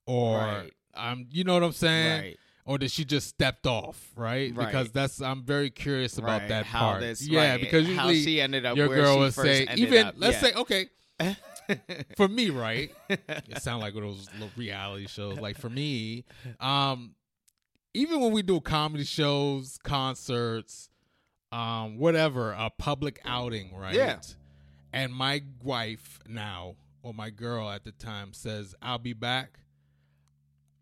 or 0.06 0.38
Right. 0.38 0.72
i'm 0.96 1.28
you 1.32 1.44
know 1.44 1.54
what 1.54 1.64
i'm 1.64 1.72
saying 1.72 2.22
right. 2.22 2.38
or 2.66 2.78
did 2.78 2.92
she 2.92 3.06
just 3.06 3.28
stepped 3.28 3.66
off 3.68 4.12
right, 4.16 4.54
because 4.56 4.92
that's 4.92 5.22
i'm 5.22 5.44
very 5.44 5.70
curious 5.70 6.18
about 6.18 6.48
that 6.50 6.66
how 6.66 6.80
part 6.80 7.02
This, 7.02 7.28
yeah 7.28 7.58
because 7.58 7.86
how 7.88 7.92
usually 8.10 8.22
she 8.24 8.42
ended 8.42 8.66
up 8.66 8.76
your 8.78 8.88
girl 8.90 9.20
would 9.20 9.34
say 9.34 9.68
even 9.76 10.08
up. 10.08 10.16
let's 10.18 10.42
yeah. 10.42 10.50
say 10.50 10.54
okay 10.56 10.88
for 12.18 12.28
me, 12.28 12.50
right? 12.50 12.92
It 13.08 13.62
sound 13.62 13.82
like 13.82 13.94
one 13.94 14.04
of 14.04 14.10
those 14.10 14.28
little 14.34 14.50
reality 14.58 15.08
shows. 15.08 15.40
Like 15.40 15.58
for 15.58 15.70
me, 15.70 16.26
um, 16.60 17.16
even 17.94 18.20
when 18.20 18.34
we 18.34 18.42
do 18.42 18.60
comedy 18.60 19.06
shows, 19.06 19.78
concerts, 19.82 20.90
um, 21.54 21.98
whatever, 22.00 22.52
a 22.52 22.72
public 22.72 23.20
outing, 23.24 23.76
right? 23.76 23.94
Yeah. 23.94 24.20
And 24.92 25.14
my 25.14 25.44
wife 25.62 26.20
now, 26.28 26.76
or 27.04 27.14
my 27.14 27.30
girl 27.30 27.70
at 27.70 27.84
the 27.84 27.92
time, 27.92 28.34
says, 28.34 28.76
"I'll 28.82 28.98
be 28.98 29.14
back." 29.14 29.60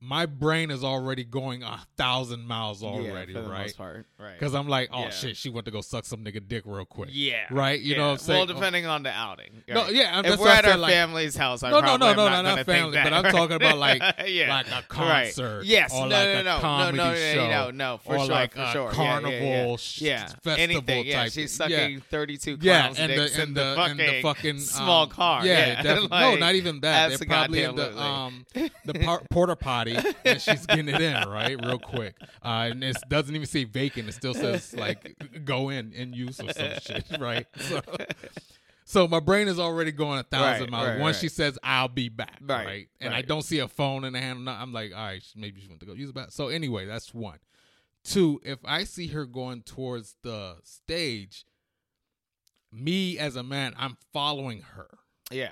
My 0.03 0.25
brain 0.25 0.71
is 0.71 0.83
already 0.83 1.23
going 1.23 1.61
a 1.61 1.79
thousand 1.95 2.47
miles 2.47 2.81
already, 2.83 3.33
yeah, 3.33 3.39
for 3.39 3.45
the 3.45 3.51
right? 3.51 3.61
Most 3.61 3.77
part. 3.77 4.07
Right. 4.17 4.33
Because 4.33 4.55
I'm 4.55 4.67
like, 4.67 4.89
oh 4.91 5.03
Yeah. 5.03 5.09
shit, 5.11 5.37
she 5.37 5.49
went 5.49 5.65
to 5.65 5.71
go 5.71 5.81
suck 5.81 6.05
some 6.05 6.23
nigga 6.23 6.41
dick 6.47 6.63
real 6.65 6.85
quick. 6.85 7.09
yeah. 7.13 7.45
Right? 7.51 7.79
You 7.79 7.95
know 7.97 8.07
what 8.07 8.11
I'm 8.13 8.17
saying? 8.17 8.37
Well, 8.39 8.45
depending 8.47 8.87
on 8.87 9.03
the 9.03 9.11
outing. 9.11 9.61
No, 9.67 9.89
yeah, 9.89 10.15
I'm- 10.15 10.25
If 10.25 10.39
we're 10.39 10.49
at 10.49 10.65
our 10.65 10.75
like- 10.77 10.91
family's 10.91 11.35
house, 11.35 11.61
I 11.61 11.69
No, 11.69 11.81
no, 11.81 11.97
no, 11.97 12.13
no, 12.13 12.29
not 12.29 12.43
no, 12.43 12.55
not 12.55 12.65
family, 12.65 12.93
that, 12.93 13.03
but 13.03 13.13
I'm 13.13 13.31
talking 13.31 13.55
about, 13.57 13.77
like- 13.77 14.01
yeah. 14.27 14.49
like 14.49 14.67
a 14.69 14.71
Right. 14.71 14.87
concert 14.89 15.65
Yes, 15.65 15.93
or 15.93 16.07
no, 16.07 16.15
like 16.15 16.27
no, 16.33 16.39
a 16.39 16.43
no, 16.45 16.59
comedy 16.59 16.97
no, 16.97 17.11
no, 17.11 17.15
show 17.33 17.47
no, 17.47 17.69
no, 17.71 17.97
for 18.03 18.15
or 18.15 18.19
sure, 18.19 18.27
like 18.27 18.53
for 18.55 18.61
a 18.61 18.71
sure. 18.71 18.91
Carnival 18.91 19.31
yeah, 19.31 19.65
yeah. 19.67 19.77
yeah. 19.97 20.25
festival 20.25 20.53
anything. 20.59 21.05
Yeah, 21.05 21.23
type 21.23 21.31
she's 21.31 21.51
sucking 21.55 22.01
thirty-two 22.09 22.57
Yeah, 22.59 22.81
clowns' 22.81 22.99
and 22.99 23.11
the 23.11 23.41
in 23.43 23.53
the, 23.53 23.61
the 23.75 23.81
and 23.83 23.99
the 23.99 24.21
fucking 24.23 24.59
small 24.61 25.03
um, 25.03 25.09
car. 25.09 25.45
Yeah, 25.45 25.83
Yeah, 25.83 26.07
no, 26.09 26.35
not 26.37 26.55
even 26.55 26.79
that. 26.81 27.09
They're 27.09 27.27
probably 27.27 27.61
in 27.61 27.75
the 27.75 27.95
um 28.01 28.45
the 28.85 28.93
par- 28.95 29.21
porta 29.29 29.55
potty, 29.95 30.15
and 30.25 30.41
she's 30.41 30.65
getting 30.65 30.87
it 30.89 31.01
in 31.01 31.27
right 31.29 31.63
real 31.63 31.79
quick. 31.79 32.15
Uh, 32.43 32.69
and 32.71 32.83
it 32.83 32.97
doesn't 33.09 33.35
even 33.35 33.47
say 33.47 33.63
vacant; 33.63 34.09
it 34.09 34.13
still 34.13 34.33
says 34.33 34.73
like 34.73 35.15
go 35.45 35.69
in 35.69 35.93
in 35.93 36.13
use 36.13 36.39
or 36.39 36.51
some 36.53 36.71
shit, 36.81 37.05
right? 37.19 37.45
So, 37.59 37.81
so 38.85 39.07
my 39.07 39.19
brain 39.19 39.47
is 39.47 39.59
already 39.59 39.91
going 39.91 40.19
a 40.19 40.23
thousand 40.23 40.63
Right, 40.63 40.69
miles. 40.71 40.87
right, 40.89 40.99
Once 40.99 41.15
right. 41.17 41.21
she 41.21 41.29
says 41.29 41.57
I'll 41.63 41.87
be 41.87 42.09
back, 42.09 42.39
Right, 42.41 42.65
right, 42.65 42.87
and 42.99 43.13
I 43.13 43.21
don't 43.21 43.43
see 43.43 43.59
a 43.59 43.67
phone 43.67 44.03
in 44.03 44.13
the 44.13 44.19
hand, 44.19 44.49
I'm 44.49 44.73
like, 44.73 44.91
all 44.93 44.99
right, 45.03 45.23
maybe 45.35 45.61
she 45.61 45.67
went 45.67 45.79
to 45.81 45.85
go 45.85 45.93
use 45.93 46.07
the 46.07 46.13
bathroom. 46.13 46.31
So 46.31 46.47
anyway, 46.49 46.85
that's 46.85 47.13
one. 47.13 47.39
Two, 48.03 48.41
if 48.43 48.59
I 48.65 48.83
see 48.83 49.07
her 49.07 49.25
going 49.25 49.61
towards 49.61 50.15
the 50.23 50.55
stage, 50.63 51.45
me 52.71 53.19
as 53.19 53.35
a 53.35 53.43
man, 53.43 53.73
I'm 53.77 53.97
following 54.11 54.61
her. 54.61 54.87
Yeah. 55.29 55.51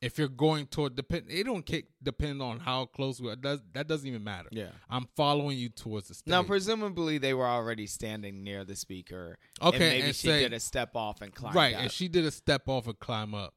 If 0.00 0.16
you're 0.16 0.28
going 0.28 0.66
toward 0.66 0.94
depend, 0.94 1.24
it 1.28 1.44
don't 1.44 1.66
kick, 1.66 1.86
depend 2.00 2.40
on 2.40 2.60
how 2.60 2.84
close 2.86 3.20
we 3.20 3.30
are. 3.30 3.36
Does 3.36 3.60
that 3.72 3.88
doesn't 3.88 4.06
even 4.06 4.22
matter. 4.22 4.48
Yeah. 4.52 4.68
I'm 4.88 5.08
following 5.16 5.58
you 5.58 5.68
towards 5.70 6.06
the 6.08 6.14
stage. 6.14 6.30
Now, 6.30 6.44
presumably, 6.44 7.18
they 7.18 7.34
were 7.34 7.46
already 7.48 7.88
standing 7.88 8.44
near 8.44 8.64
the 8.64 8.76
speaker. 8.76 9.38
Okay, 9.60 9.74
and 9.76 9.78
maybe 9.80 10.02
and 10.06 10.14
she 10.14 10.28
say- 10.28 10.38
did 10.40 10.52
a 10.52 10.60
step 10.60 10.90
off 10.94 11.20
and 11.20 11.34
climbed 11.34 11.56
right, 11.56 11.74
up. 11.74 11.80
and 11.82 11.90
she 11.90 12.06
did 12.06 12.24
a 12.24 12.30
step 12.30 12.68
off 12.68 12.86
and 12.86 12.98
climb 13.00 13.34
up. 13.34 13.54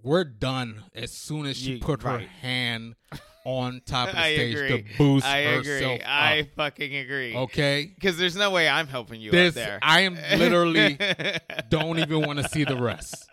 We're 0.00 0.24
done 0.24 0.84
as 0.94 1.12
soon 1.12 1.46
as 1.46 1.56
she 1.56 1.72
You- 1.74 1.80
put 1.80 2.02
her 2.02 2.18
hand 2.18 2.94
on 3.44 3.80
top 3.86 4.08
of 4.08 4.14
the 4.14 4.20
I 4.20 4.34
stage 4.34 4.54
agree. 4.54 4.82
to 4.82 4.98
boost 4.98 5.26
I 5.26 5.38
agree. 5.38 5.72
herself 5.72 6.00
I 6.06 6.40
up. 6.40 6.46
fucking 6.56 6.94
agree. 6.96 7.36
Okay, 7.36 7.90
Because 7.94 8.16
there's 8.18 8.36
no 8.36 8.50
way 8.50 8.68
I'm 8.68 8.86
helping 8.86 9.20
you 9.20 9.30
this 9.30 9.54
there. 9.54 9.78
I 9.82 10.00
am 10.02 10.14
literally 10.38 10.98
don't 11.68 11.98
even 11.98 12.22
want 12.26 12.38
to 12.38 12.48
see 12.48 12.64
the 12.64 12.76
rest. 12.76 13.28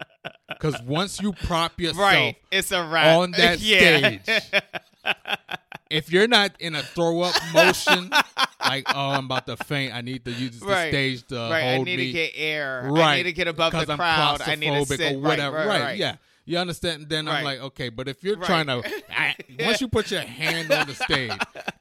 Because 0.47 0.81
once 0.83 1.21
you 1.21 1.31
prop 1.33 1.79
yourself 1.79 1.99
right. 1.99 2.35
It's 2.51 2.71
a 2.71 2.83
wrap. 2.85 3.17
on 3.19 3.31
that 3.31 3.59
Yeah. 3.61 4.19
stage, 4.19 4.51
if 5.89 6.11
you're 6.11 6.27
not 6.27 6.51
in 6.59 6.75
a 6.75 6.83
throw 6.83 7.21
up 7.21 7.35
motion, 7.53 8.09
like 8.63 8.85
oh 8.93 9.09
I'm 9.11 9.25
about 9.25 9.47
to 9.47 9.57
faint, 9.57 9.93
I 9.93 10.01
need 10.01 10.25
to 10.25 10.31
use 10.31 10.59
the 10.59 10.65
Right. 10.67 10.89
stage 10.91 11.25
to 11.27 11.35
right. 11.35 11.63
I 11.63 11.77
need 11.77 11.97
me. 11.97 12.07
to 12.07 12.11
get 12.11 12.31
air. 12.35 12.87
right, 12.91 13.01
I 13.13 13.15
need 13.17 13.23
to 13.23 13.33
get 13.33 13.47
above 13.47 13.71
the 13.73 13.79
I'm 13.91 13.97
crowd. 13.97 14.41
I 14.41 14.55
need 14.55 14.71
to 14.73 14.85
sit 14.85 15.15
or 15.15 15.19
whatever. 15.19 15.57
Right, 15.57 15.67
right, 15.67 15.81
right. 15.81 15.97
Yeah, 15.97 16.15
you 16.45 16.57
understand? 16.57 17.09
Then 17.09 17.27
I'm 17.27 17.43
like, 17.43 17.59
okay, 17.59 17.89
but 17.89 18.07
if 18.07 18.23
you're 18.23 18.37
Right. 18.37 18.45
trying 18.45 18.67
to, 18.67 18.81
I, 19.09 19.35
once 19.59 19.81
you 19.81 19.87
put 19.87 20.09
your 20.11 20.21
hand 20.21 20.71
on 20.71 20.87
the 20.87 20.95
stage 20.95 21.31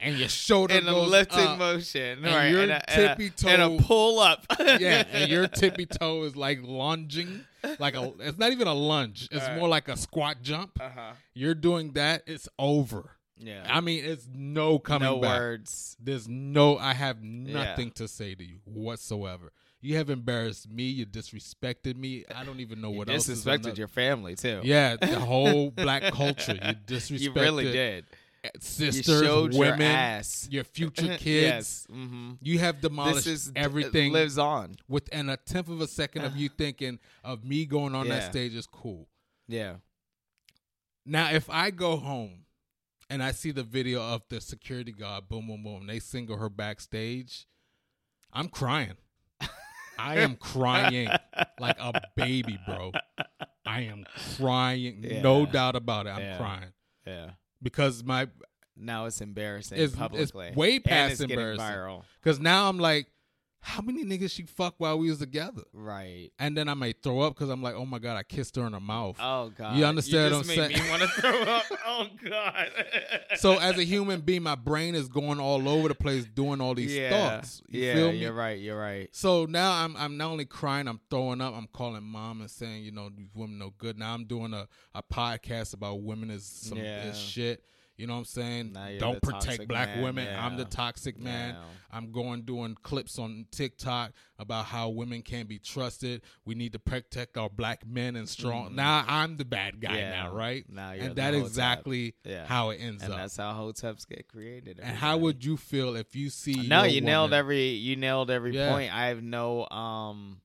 and 0.00 0.18
your 0.18 0.28
shoulder 0.28 0.74
In 0.74 0.86
a 0.86 0.90
goes 0.92 1.10
lifting 1.10 1.38
up, 1.46 1.58
motion, 1.58 2.24
and 2.24 2.34
right? 2.34 2.48
your 2.50 2.62
and 2.62 2.72
a, 2.72 2.90
and 2.90 3.02
a- 3.04 3.08
tippy 3.16 3.32
and 3.48 3.62
a 3.62 3.78
toe- 3.78 3.78
pull 3.84 4.18
up. 4.20 4.44
yeah, 4.60 5.04
and 5.12 5.30
your 5.30 5.46
tippy 5.48 5.86
toe 5.86 6.24
is 6.24 6.36
like 6.36 6.60
lunging, 6.62 7.44
like 7.78 7.94
a. 7.94 8.12
It's 8.20 8.38
not 8.38 8.52
even 8.52 8.66
a 8.68 8.74
lunge. 8.74 9.28
It's 9.30 9.48
more 9.58 9.68
like 9.68 9.88
a 9.88 9.96
squat 9.96 10.42
jump. 10.42 10.78
Uh-huh. 10.80 11.12
You're 11.34 11.54
doing 11.54 11.92
that. 11.92 12.22
It's 12.26 12.48
over. 12.58 13.12
Yeah. 13.40 13.64
I 13.68 13.80
mean, 13.80 14.04
it's 14.04 14.26
no 14.34 14.80
coming 14.80 15.08
no 15.08 15.20
back. 15.20 15.38
words. 15.38 15.96
There's 16.00 16.26
no. 16.28 16.76
I 16.76 16.92
have 16.94 17.22
nothing 17.22 17.92
to 17.92 18.08
say 18.08 18.34
to 18.34 18.44
you 18.44 18.58
whatsoever. 18.64 19.52
You 19.80 19.96
have 19.96 20.10
embarrassed 20.10 20.68
me. 20.70 20.84
You 20.84 21.06
disrespected 21.06 21.96
me. 21.96 22.24
I 22.34 22.44
don't 22.44 22.60
even 22.60 22.80
know 22.80 22.90
what 22.90 23.08
else. 23.08 23.28
disrespected 23.28 23.76
your 23.78 23.86
family 23.88 24.34
too. 24.34 24.60
Yeah, 24.64 24.96
the 25.00 25.20
whole 25.20 25.70
black 25.70 26.02
culture. 26.12 26.54
You 26.54 26.74
disrespected. 26.86 27.20
you 27.20 27.32
really 27.32 27.64
did. 27.72 28.04
Sisters, 28.60 29.54
you 29.54 29.58
women, 29.60 29.80
your 29.80 29.88
ass. 29.90 30.48
your 30.50 30.64
future 30.64 31.16
kids. 31.18 31.26
yes. 31.26 31.86
hmm 31.90 32.32
You 32.40 32.58
have 32.60 32.80
demolished 32.80 33.26
This 33.26 33.46
is 33.46 33.52
everything. 33.54 34.12
lives 34.12 34.38
on. 34.38 34.76
within 34.88 35.28
a 35.28 35.36
tenth 35.36 35.68
of 35.68 35.80
a 35.80 35.86
second 35.88 36.24
of 36.24 36.36
you 36.36 36.48
thinking 36.56 36.98
of 37.24 37.44
me 37.44 37.66
going 37.66 37.94
on 37.94 38.08
that 38.08 38.30
stage 38.30 38.54
is 38.54 38.66
cool. 38.66 39.08
Yeah. 39.48 39.74
Now, 41.04 41.30
if 41.32 41.48
I 41.50 41.70
go 41.70 41.96
home 41.96 42.44
and 43.10 43.22
I 43.22 43.32
see 43.32 43.50
the 43.50 43.62
video 43.64 44.00
of 44.02 44.22
the 44.28 44.40
security 44.40 44.92
guard, 44.92 45.28
boom, 45.28 45.46
boom, 45.48 45.62
boom, 45.62 45.86
they 45.86 45.98
single 45.98 46.36
her 46.36 46.48
backstage, 46.50 47.46
I'm 48.32 48.48
crying. 48.48 48.96
I 49.98 50.18
am 50.18 50.36
crying 50.36 51.08
like 51.58 51.76
a 51.78 52.00
baby, 52.16 52.58
bro. 52.66 52.92
I 53.66 53.82
am 53.82 54.04
crying, 54.36 55.20
no 55.22 55.44
doubt 55.46 55.76
about 55.76 56.06
it. 56.06 56.10
I'm 56.10 56.20
Yeah. 56.22 56.36
crying 56.36 56.72
Yeah. 57.06 57.30
because 57.62 58.02
my 58.04 58.28
Now 58.80 59.06
it's 59.06 59.20
embarrassing 59.20 59.76
It's- 59.76 59.90
it's 59.90 59.98
publicly. 59.98 60.52
way 60.54 60.76
And 60.76 60.84
past 60.84 61.12
it's 61.14 61.20
embarrassing. 61.22 61.64
viral. 61.66 62.04
because 62.22 62.38
now 62.38 62.68
I'm 62.68 62.78
like, 62.78 63.08
how 63.60 63.82
many 63.82 64.04
niggas 64.04 64.30
she 64.30 64.44
fucked 64.44 64.78
while 64.80 64.98
we 64.98 65.10
was 65.10 65.18
together? 65.18 65.62
Right. 65.72 66.30
And 66.38 66.56
then 66.56 66.68
I 66.68 66.74
may 66.74 66.92
throw 66.92 67.20
up 67.20 67.34
because 67.34 67.50
I'm 67.50 67.62
like, 67.62 67.74
oh 67.74 67.84
my 67.84 67.98
god, 67.98 68.16
I 68.16 68.22
kissed 68.22 68.56
her 68.56 68.66
in 68.66 68.72
her 68.72 68.80
mouth. 68.80 69.16
Oh 69.20 69.50
God. 69.50 69.76
You 69.76 69.84
understand 69.84 70.30
you 70.30 70.36
what 70.36 70.42
I'm 70.42 70.56
made 70.56 70.76
saying? 70.76 70.84
Me 70.84 70.90
want 70.90 71.02
to 71.02 71.08
throw 71.20 71.42
up. 71.42 71.64
Oh 71.86 72.06
God. 72.24 72.70
so 73.36 73.58
as 73.58 73.76
a 73.76 73.84
human 73.84 74.20
being, 74.20 74.42
my 74.42 74.54
brain 74.54 74.94
is 74.94 75.08
going 75.08 75.40
all 75.40 75.68
over 75.68 75.88
the 75.88 75.94
place 75.94 76.24
doing 76.24 76.60
all 76.60 76.74
these 76.74 76.94
yeah. 76.94 77.10
thoughts. 77.10 77.62
You 77.68 77.82
yeah. 77.82 77.94
feel 77.94 78.12
me? 78.12 78.18
You're 78.18 78.32
right. 78.32 78.58
You're 78.58 78.78
right. 78.78 79.08
So 79.12 79.44
now 79.44 79.72
I'm 79.72 79.96
I'm 79.96 80.16
not 80.16 80.30
only 80.30 80.44
crying, 80.44 80.86
I'm 80.86 81.00
throwing 81.10 81.40
up. 81.40 81.54
I'm 81.54 81.68
calling 81.72 82.04
mom 82.04 82.40
and 82.40 82.50
saying, 82.50 82.84
you 82.84 82.92
know, 82.92 83.10
these 83.14 83.30
women 83.34 83.58
no 83.58 83.74
good. 83.76 83.98
Now 83.98 84.14
I'm 84.14 84.24
doing 84.24 84.54
a, 84.54 84.68
a 84.94 85.02
podcast 85.02 85.74
about 85.74 86.02
women 86.02 86.30
is 86.30 86.44
some 86.46 86.78
Yeah. 86.78 87.04
is 87.04 87.18
shit. 87.18 87.64
You 87.98 88.06
know 88.06 88.12
what 88.14 88.18
I'm 88.20 88.24
saying? 88.26 88.76
Don't 89.00 89.20
protect 89.20 89.66
black 89.66 89.88
man, 89.88 90.02
women. 90.04 90.28
I'm 90.38 90.56
the 90.56 90.64
toxic 90.64 91.18
man. 91.18 91.54
Yeah. 91.54 91.60
I'm 91.90 92.12
going 92.12 92.42
doing 92.42 92.76
clips 92.82 93.18
on 93.18 93.46
TikTok 93.50 94.12
about 94.38 94.66
how 94.66 94.90
women 94.90 95.20
can't 95.22 95.48
be 95.48 95.58
trusted. 95.58 96.22
We 96.44 96.54
need 96.54 96.74
to 96.74 96.78
protect 96.78 97.36
our 97.36 97.48
black 97.50 97.84
men 97.84 98.14
and 98.14 98.28
strong. 98.28 98.76
Now 98.76 99.04
I'm 99.08 99.36
the 99.36 99.44
bad 99.44 99.80
guy 99.80 99.88
Mm-hmm. 99.88 99.96
Yeah. 99.98 100.10
now, 100.22 100.32
right? 100.32 100.64
Now 100.68 100.92
you're 100.92 101.06
and 101.06 101.16
that 101.16 101.34
exactly 101.34 102.14
Yeah. 102.24 102.46
how 102.46 102.70
it 102.70 102.76
ends 102.76 103.02
And 103.02 103.12
up. 103.12 103.18
that's 103.18 103.36
how 103.36 103.52
hoteps 103.52 104.06
get 104.06 104.28
created. 104.28 104.78
And 104.80 104.96
how 104.96 105.16
would 105.18 105.44
you 105.44 105.56
feel 105.56 105.96
if 105.96 106.14
you 106.14 106.30
see? 106.30 106.68
No, 106.68 106.84
you 106.84 107.00
nailed 107.00 107.32
every. 107.32 107.70
You 107.70 107.96
nailed 107.96 108.30
every 108.30 108.54
Yeah. 108.54 108.70
point. 108.70 108.94
I 108.94 109.06
have 109.06 109.22
no. 109.24 109.68
Um, 109.70 110.40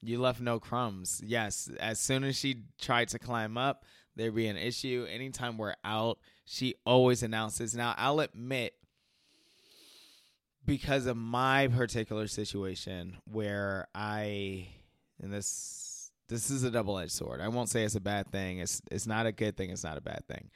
you 0.00 0.20
left 0.20 0.40
no 0.40 0.60
crumbs. 0.60 1.20
Yes, 1.24 1.68
as 1.80 1.98
soon 1.98 2.22
as 2.22 2.36
she 2.38 2.62
tried 2.80 3.08
to 3.08 3.18
climb 3.18 3.56
up, 3.58 3.84
there'd 4.14 4.34
be 4.34 4.46
an 4.46 4.56
issue. 4.58 5.06
Anytime 5.10 5.56
we're 5.58 5.74
out, 5.82 6.18
she 6.44 6.74
always 6.84 7.22
announces. 7.22 7.74
Now, 7.74 7.94
I'll 7.96 8.20
admit, 8.20 8.74
because 10.66 11.06
of 11.06 11.16
my 11.16 11.68
particular 11.68 12.26
situation, 12.26 13.18
where 13.30 13.88
I, 13.94 14.68
and 15.20 15.32
this, 15.32 16.10
this 16.28 16.50
is 16.50 16.64
a 16.64 16.70
double 16.70 16.98
edged 16.98 17.12
sword. 17.12 17.40
I 17.40 17.48
won't 17.48 17.68
say 17.68 17.84
it's 17.84 17.94
a 17.94 18.00
bad 18.00 18.30
thing. 18.30 18.58
It's 18.58 18.80
it's 18.90 19.06
not 19.06 19.26
a 19.26 19.32
good 19.32 19.56
thing. 19.56 19.70
It's 19.70 19.84
not 19.84 19.98
a 19.98 20.00
bad 20.00 20.24
thing. 20.26 20.50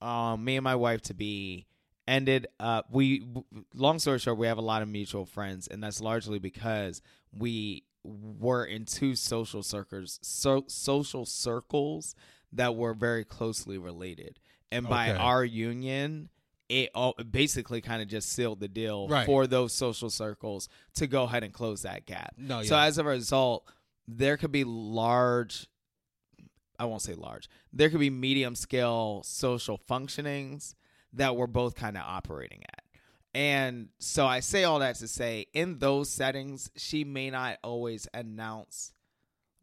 Um, 0.00 0.44
me 0.44 0.56
and 0.56 0.64
my 0.64 0.76
wife 0.76 1.00
to 1.02 1.14
be 1.14 1.66
ended 2.08 2.46
up 2.58 2.86
we 2.90 3.22
long 3.74 3.98
story 3.98 4.18
short 4.18 4.38
we 4.38 4.46
have 4.46 4.56
a 4.56 4.62
lot 4.62 4.80
of 4.80 4.88
mutual 4.88 5.26
friends 5.26 5.68
and 5.68 5.84
that's 5.84 6.00
largely 6.00 6.38
because 6.38 7.02
we 7.36 7.84
were 8.02 8.64
in 8.64 8.86
two 8.86 9.14
social 9.14 9.62
circles 9.62 10.18
so, 10.22 10.64
social 10.68 11.26
circles 11.26 12.14
that 12.50 12.74
were 12.74 12.94
very 12.94 13.24
closely 13.24 13.76
related 13.76 14.40
and 14.72 14.88
by 14.88 15.10
Okay. 15.10 15.18
our 15.18 15.44
union 15.44 16.28
it 16.68 16.90
all 16.94 17.14
basically 17.30 17.80
kind 17.80 18.02
of 18.02 18.08
just 18.08 18.28
sealed 18.30 18.60
the 18.60 18.68
deal 18.68 19.08
Right. 19.08 19.24
for 19.24 19.46
those 19.46 19.72
social 19.72 20.10
circles 20.10 20.68
to 20.96 21.06
go 21.06 21.22
ahead 21.24 21.42
and 21.42 21.52
close 21.52 21.82
that 21.82 22.04
gap 22.04 22.34
No, 22.36 22.62
so 22.62 22.76
yeah. 22.76 22.84
as 22.84 22.98
a 22.98 23.04
result 23.04 23.66
there 24.06 24.36
could 24.36 24.52
be 24.52 24.64
large 24.64 25.66
I 26.80 26.84
won't 26.84 27.02
say 27.02 27.14
large. 27.14 27.48
There 27.72 27.90
could 27.90 27.98
be 27.98 28.08
medium 28.10 28.54
scale 28.54 29.22
social 29.24 29.78
functionings 29.90 30.74
that 31.12 31.34
we're 31.34 31.48
both 31.48 31.74
kind 31.74 31.96
of 31.96 32.04
operating 32.06 32.62
at. 32.72 32.84
And 33.34 33.88
so 33.98 34.26
I 34.26 34.38
say 34.38 34.62
all 34.62 34.78
that 34.78 34.94
to 34.96 35.08
say, 35.08 35.46
in 35.52 35.80
those 35.80 36.08
settings, 36.08 36.70
she 36.76 37.02
may 37.02 37.30
not 37.30 37.58
always 37.64 38.06
announce 38.14 38.92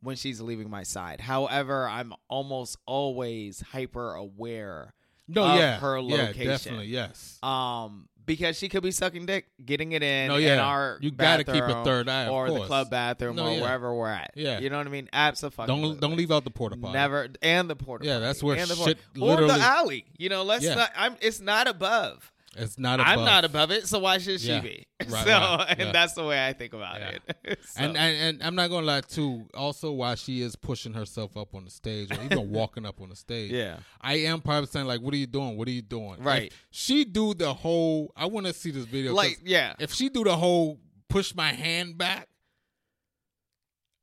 when 0.06 0.16
she's 0.16 0.39
leaving 0.39 0.70
my 0.70 0.84
side. 0.84 1.20
However, 1.20 1.88
I'm 1.88 2.14
almost 2.30 2.78
always 2.86 3.62
hyper 3.62 4.14
aware 4.14 4.93
No, 5.28 5.43
of 5.43 5.60
yeah, 5.60 5.78
her 5.80 5.97
yeah, 5.99 6.16
location. 6.28 6.47
definitely, 6.47 6.86
yes. 6.88 7.38
Um, 7.43 8.08
because 8.26 8.58
she 8.58 8.70
could 8.70 8.82
be 8.82 8.89
sucking 8.89 9.26
dick, 9.28 9.45
getting 9.64 9.91
it 9.91 10.01
in. 10.01 10.30
No, 10.30 10.38
in 10.38 10.43
yeah. 10.43 10.60
our 10.66 10.97
You 11.01 11.12
gotta 11.12 11.43
keep 11.43 11.64
a 11.64 11.84
third 11.84 12.10
eye, 12.10 12.28
or 12.28 12.49
the 12.49 12.62
club 12.66 12.89
bathroom, 12.89 13.36
No, 13.36 13.45
or 13.47 13.51
yeah. 13.53 13.62
wherever 13.62 13.93
we're 13.93 14.10
at. 14.10 14.32
Yeah. 14.36 14.60
you 14.60 14.70
know 14.72 14.78
what 14.80 14.88
I 14.88 14.89
mean. 14.89 15.10
Absolutely. 15.14 15.68
Don't 15.68 15.99
don't 15.99 16.16
leave 16.16 16.32
out 16.32 16.43
the 16.43 16.49
porta 16.49 16.76
potty. 16.78 16.93
Never 16.93 17.28
and 17.43 17.70
the 17.70 17.76
porta. 17.76 18.06
Yeah, 18.06 18.18
that's 18.20 18.41
where 18.41 18.58
and 18.58 18.68
the 18.68 18.76
shit 18.76 18.97
or 19.20 19.28
literally- 19.28 19.53
the 19.53 19.60
alley. 19.60 20.06
You 20.18 20.30
know, 20.30 20.41
let's 20.43 20.64
Yeah. 20.66 20.74
not. 20.76 20.91
I'm. 20.95 21.16
It's 21.22 21.39
not 21.39 21.68
above. 21.68 22.32
It's 22.56 22.80
not. 22.80 22.99
I'm 22.99 23.26
not 23.26 23.43
above 23.45 23.72
it, 23.72 23.88
so 23.88 23.99
why 23.99 24.18
should 24.18 24.39
she 24.39 24.47
Yeah. 24.49 24.62
be? 24.62 24.86
Right, 25.10 25.10
so, 25.26 25.30
right, 25.32 25.66
and 25.70 25.80
yeah. 25.80 25.91
that's 25.91 26.14
the 26.14 26.24
way 26.24 26.47
I 26.47 26.53
think 26.53 26.74
about 26.74 26.99
Yeah. 26.99 27.18
it. 27.43 27.60
So- 27.66 27.84
And, 27.84 27.97
and 27.97 28.18
and 28.18 28.43
I'm 28.43 28.56
not 28.56 28.70
gonna 28.70 28.86
lie 28.86 29.01
too. 29.01 29.45
Also, 29.53 29.91
why 29.91 30.16
she 30.16 30.41
is 30.41 30.56
pushing 30.56 30.93
herself 30.93 31.36
up 31.36 31.53
on 31.53 31.66
the 31.66 31.72
stage 31.72 32.12
or 32.12 32.24
even 32.24 32.49
walking 32.51 32.86
up 32.86 33.01
on 33.01 33.10
the 33.10 33.16
stage, 33.16 33.51
Yeah. 33.51 33.80
I 33.99 34.16
am 34.20 34.41
probably 34.41 34.68
saying 34.68 34.86
like, 34.88 35.01
"What 35.01 35.14
are 35.14 35.18
you 35.18 35.28
doing? 35.28 35.58
What 35.58 35.68
are 35.68 35.72
you 35.72 35.82
doing?" 35.82 36.22
Right. 36.24 36.51
If 36.53 36.66
she 36.72 37.03
do 37.06 37.34
the 37.34 37.53
whole. 37.53 38.12
I 38.16 38.26
want 38.28 38.45
to 38.47 38.53
see 38.53 38.72
this 38.72 38.86
video. 38.86 39.14
Like, 39.14 39.39
yeah. 39.43 39.74
If 39.80 39.93
she 39.93 40.10
do 40.10 40.24
the 40.24 40.36
whole 40.38 40.80
push 41.10 41.36
my 41.36 41.51
hand 41.51 41.97
back, 41.97 42.28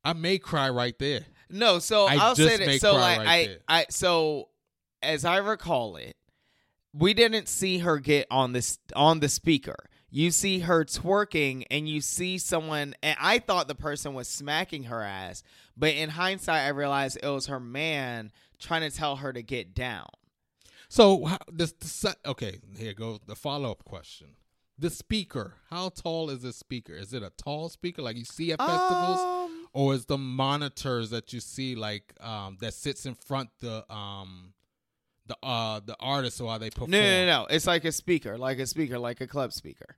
I 0.03 0.13
may 0.13 0.37
cry 0.37 0.69
right 0.69 0.97
there. 0.99 1.25
No, 1.49 1.79
so 1.79 2.05
I 2.07 2.15
I'll 2.15 2.35
just 2.35 2.49
say 2.57 2.65
that. 2.65 2.81
So 2.81 2.93
like 2.93 3.19
right 3.19 3.27
I, 3.27 3.45
there. 3.45 3.57
I, 3.67 3.85
so 3.89 4.49
as 5.01 5.23
I 5.25 5.37
recall 5.37 5.95
it, 5.97 6.15
we 6.93 7.13
didn't 7.13 7.47
see 7.47 7.79
her 7.79 7.99
get 7.99 8.27
on 8.29 8.53
this 8.53 8.79
on 8.95 9.19
the 9.19 9.29
speaker. 9.29 9.75
You 10.09 10.29
see 10.29 10.59
her 10.59 10.85
twerking, 10.85 11.65
and 11.71 11.89
you 11.89 11.99
see 11.99 12.37
someone. 12.37 12.93
And 13.01 13.17
I 13.19 13.39
thought 13.39 13.67
the 13.67 13.75
person 13.75 14.13
was 14.13 14.27
smacking 14.27 14.83
her 14.83 15.01
ass, 15.01 15.41
but 15.75 15.93
in 15.93 16.09
hindsight, 16.09 16.65
I 16.65 16.69
realized 16.69 17.17
it 17.21 17.27
was 17.27 17.47
her 17.47 17.59
man 17.59 18.31
trying 18.59 18.89
to 18.89 18.95
tell 18.95 19.15
her 19.17 19.33
to 19.33 19.41
get 19.41 19.73
down. 19.73 20.07
So 20.87 21.25
how, 21.25 21.39
this, 21.51 21.71
the 21.71 21.87
se- 21.87 22.13
okay, 22.25 22.59
here 22.77 22.93
goes 22.93 23.19
the 23.25 23.35
follow 23.35 23.71
up 23.71 23.83
question. 23.83 24.27
The 24.77 24.91
speaker, 24.91 25.55
how 25.71 25.89
tall 25.89 26.29
is 26.29 26.41
this 26.43 26.57
speaker? 26.57 26.93
Is 26.93 27.13
it 27.13 27.23
a 27.23 27.31
tall 27.31 27.69
speaker 27.69 28.03
like 28.03 28.15
you 28.17 28.25
see 28.25 28.51
at 28.51 28.59
festivals, 28.59 29.19
Um, 29.19 29.67
or 29.73 29.95
is 29.95 30.05
the 30.05 30.17
monitors 30.19 31.09
that 31.09 31.33
you 31.33 31.39
see 31.39 31.73
like 31.75 32.13
um, 32.21 32.57
that 32.61 32.75
sits 32.75 33.07
in 33.07 33.15
front 33.15 33.49
the 33.59 33.91
um 33.91 34.53
the 35.27 35.37
uh 35.43 35.79
the 35.85 35.95
artist 35.99 36.41
while 36.41 36.59
they 36.59 36.69
perform? 36.69 36.91
No, 36.91 37.01
no, 37.01 37.25
no. 37.25 37.45
It's 37.49 37.67
like 37.67 37.85
a 37.85 37.91
speaker, 37.91 38.37
like 38.37 38.59
a 38.59 38.65
speaker, 38.67 38.99
like 38.99 39.21
a 39.21 39.27
club 39.27 39.53
speaker. 39.53 39.97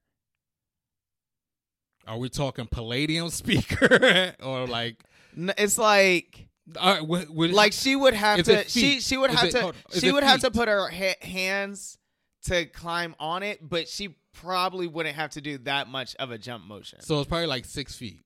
Are 2.08 2.18
we 2.18 2.30
talking 2.30 2.68
Palladium 2.68 3.30
speaker 3.30 4.34
or 4.44 4.68
like? 4.68 4.98
N- 5.36 5.54
It's 5.58 5.78
like 5.78 6.48
wi- 6.68 7.26
wi- 7.26 7.54
like 7.54 7.74
she 7.74 7.96
would 7.96 8.14
have 8.14 8.44
to 8.44 8.68
she 8.70 9.00
she 9.00 9.18
would 9.18 9.32
Is 9.32 9.40
have 9.40 9.50
it- 9.50 9.52
to 9.54 9.64
on. 9.68 9.74
She 9.92 10.12
would 10.12 10.24
have 10.24 10.42
to 10.42 10.52
put 10.52 10.68
her 10.68 10.88
ha- 10.90 11.16
hands 11.22 11.98
to 12.46 12.66
climb 12.66 13.16
on 13.20 13.42
it 13.42 13.58
but 13.68 13.88
she 13.90 14.16
probably 14.34 14.86
wouldn't 14.88 15.16
have 15.16 15.32
to 15.32 15.42
do 15.42 15.58
that 15.60 15.88
much 15.88 16.16
of 16.18 16.30
a 16.30 16.38
jump 16.38 16.64
motion 16.64 17.02
so 17.02 17.20
it's 17.20 17.28
probably 17.28 17.48
like 17.48 17.66
six 17.66 17.96
feet. 17.96 18.22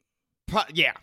Pro- 0.47 0.62
yeah 0.74 0.93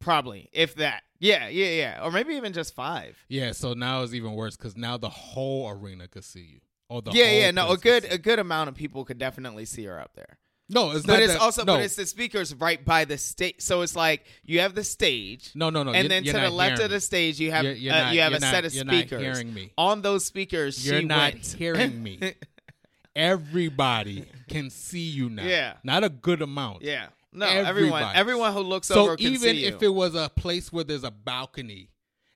probably 0.00 0.48
if 0.52 0.74
that 0.76 1.02
yeah 1.18 1.48
yeah 1.48 1.70
yeah 1.70 2.04
or 2.04 2.10
maybe 2.12 2.34
even 2.34 2.52
just 2.52 2.74
five 2.74 3.18
Yeah, 3.28 3.52
so 3.52 3.74
now 3.74 4.02
it's 4.02 4.14
even 4.14 4.32
worse 4.34 4.56
because 4.56 4.76
now 4.76 4.96
the 4.96 5.08
whole 5.08 5.68
arena 5.68 6.06
could 6.08 6.24
see 6.24 6.40
you. 6.54 6.60
Oh, 6.90 7.00
the 7.02 7.10
yeah, 7.12 7.30
yeah. 7.30 7.50
No, 7.50 7.70
a 7.70 7.76
good 7.76 8.06
a 8.10 8.16
good 8.18 8.38
amount 8.38 8.68
of 8.68 8.74
people 8.74 9.04
could 9.04 9.18
definitely 9.18 9.64
see 9.66 9.84
her 9.84 10.00
up 10.00 10.12
there. 10.14 10.38
No, 10.70 10.90
it's 10.92 11.06
not. 11.06 11.14
But 11.14 11.22
it's 11.22 11.32
that- 11.34 11.40
also 11.42 11.64
no, 11.64 11.74
but 11.76 11.82
it's 11.82 11.96
the 11.96 12.06
speakers 12.06 12.54
right 12.54 12.82
by 12.84 13.04
the 13.04 13.18
stage. 13.18 13.56
So 13.58 13.82
it's 13.82 13.96
like 13.96 14.24
you 14.44 14.60
have 14.60 14.74
the 14.74 14.84
stage. 14.84 15.50
no, 15.54 15.68
no, 15.70 15.82
no. 15.82 15.90
and 15.92 16.04
you're- 16.04 16.08
then 16.08 16.24
you're 16.24 16.34
to 16.34 16.40
the 16.40 16.50
left 16.50 16.80
of 16.80 16.90
the 16.90 17.00
stage, 17.00 17.40
you 17.40 17.50
have 17.50 17.64
You're- 17.64 17.78
you're 17.78 17.94
uh, 17.94 17.98
not- 18.04 18.14
you 18.14 18.20
have 18.20 18.32
a 18.34 18.38
not- 18.40 18.50
set 18.50 18.64
of 18.64 18.72
speakers. 18.72 19.10
you're 19.10 19.20
not 19.20 19.36
hearing 19.36 19.52
me. 19.54 19.72
On 19.76 20.00
those 20.02 20.24
speakers, 20.24 20.86
You're 20.86 21.00
she 21.00 21.04
not 21.06 21.32
went. 21.34 21.46
hearing 21.58 22.02
me. 22.02 22.34
Everybody 23.16 24.26
can 24.48 24.70
see 24.70 25.00
you 25.00 25.28
now. 25.28 25.44
Yeah. 25.44 25.74
not 25.82 26.04
a 26.04 26.08
good 26.08 26.40
amount. 26.42 26.82
yeah, 26.82 27.06
no, 27.32 27.46
everyone, 27.46 28.02
Everybody. 28.02 28.18
everyone 28.18 28.52
who 28.52 28.60
looks 28.60 28.88
So 28.88 29.02
over 29.02 29.16
can 29.16 29.26
even 29.26 29.56
if 29.56 29.82
it 29.82 29.88
was 29.88 30.14
a 30.14 30.28
place 30.28 30.72
where 30.72 30.84
there's 30.84 31.04
a 31.04 31.10
balcony 31.10 31.90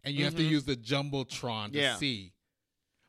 and 0.05 0.15
you 0.15 0.25
have 0.25 0.35
to 0.37 0.43
mm-hmm. 0.43 0.51
use 0.53 0.65
the 0.65 0.77
jumbotron 0.77 1.73
to 1.73 1.79
Yeah. 1.79 1.97
see, 1.97 2.33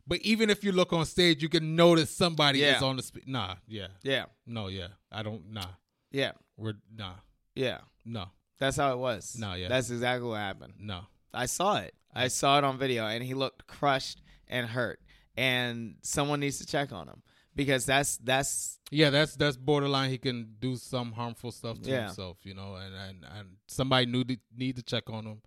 but 0.05 0.19
even 0.19 0.49
if 0.49 0.63
you 0.63 0.71
look 0.71 0.93
on 0.93 1.05
stage, 1.05 1.41
you 1.41 1.49
can 1.49 1.75
notice 1.75 2.09
somebody 2.09 2.59
Yeah. 2.59 2.77
is 2.77 2.83
on 2.83 2.97
the. 2.97 3.03
Spe- 3.03 3.25
nah, 3.27 3.55
yeah, 3.67 3.87
yeah, 4.03 4.25
no, 4.45 4.67
yeah. 4.67 4.87
I 5.11 5.23
don't. 5.23 5.51
Nah, 5.51 5.65
yeah, 6.11 6.31
we're 6.57 6.73
nah, 6.95 7.13
yeah. 7.55 7.79
no, 8.05 8.25
That's 8.59 8.77
how 8.77 8.93
it 8.93 8.97
was. 8.97 9.35
No, 9.37 9.53
yeah. 9.53 9.67
that's 9.69 9.89
exactly 9.89 10.27
what 10.27 10.37
happened. 10.37 10.73
no. 10.79 11.01
I 11.33 11.47
saw 11.47 11.77
it. 11.77 11.95
I 12.13 12.27
saw 12.27 12.59
it 12.59 12.63
on 12.63 12.77
video, 12.77 13.07
and 13.07 13.23
he 13.23 13.33
looked 13.33 13.65
crushed 13.65 14.21
and 14.47 14.67
hurt. 14.67 14.99
And 15.35 15.95
someone 16.03 16.41
needs 16.41 16.59
to 16.59 16.65
check 16.67 16.91
on 16.91 17.07
him 17.07 17.23
because 17.55 17.85
that's 17.85 18.17
that's 18.17 18.79
Yeah, 18.91 19.09
that's 19.09 19.35
that's 19.35 19.57
borderline. 19.57 20.09
He 20.09 20.17
can 20.17 20.55
do 20.59 20.75
some 20.75 21.11
harmful 21.11 21.51
stuff 21.51 21.81
to 21.81 21.89
Yeah. 21.89 22.05
himself, 22.07 22.37
you 22.43 22.53
know, 22.53 22.75
and 22.75 22.93
and, 22.93 23.25
and 23.37 23.47
somebody 23.67 24.05
need 24.05 24.27
to, 24.29 24.37
need 24.55 24.75
to 24.77 24.83
check 24.83 25.09
on 25.09 25.25
him. 25.25 25.41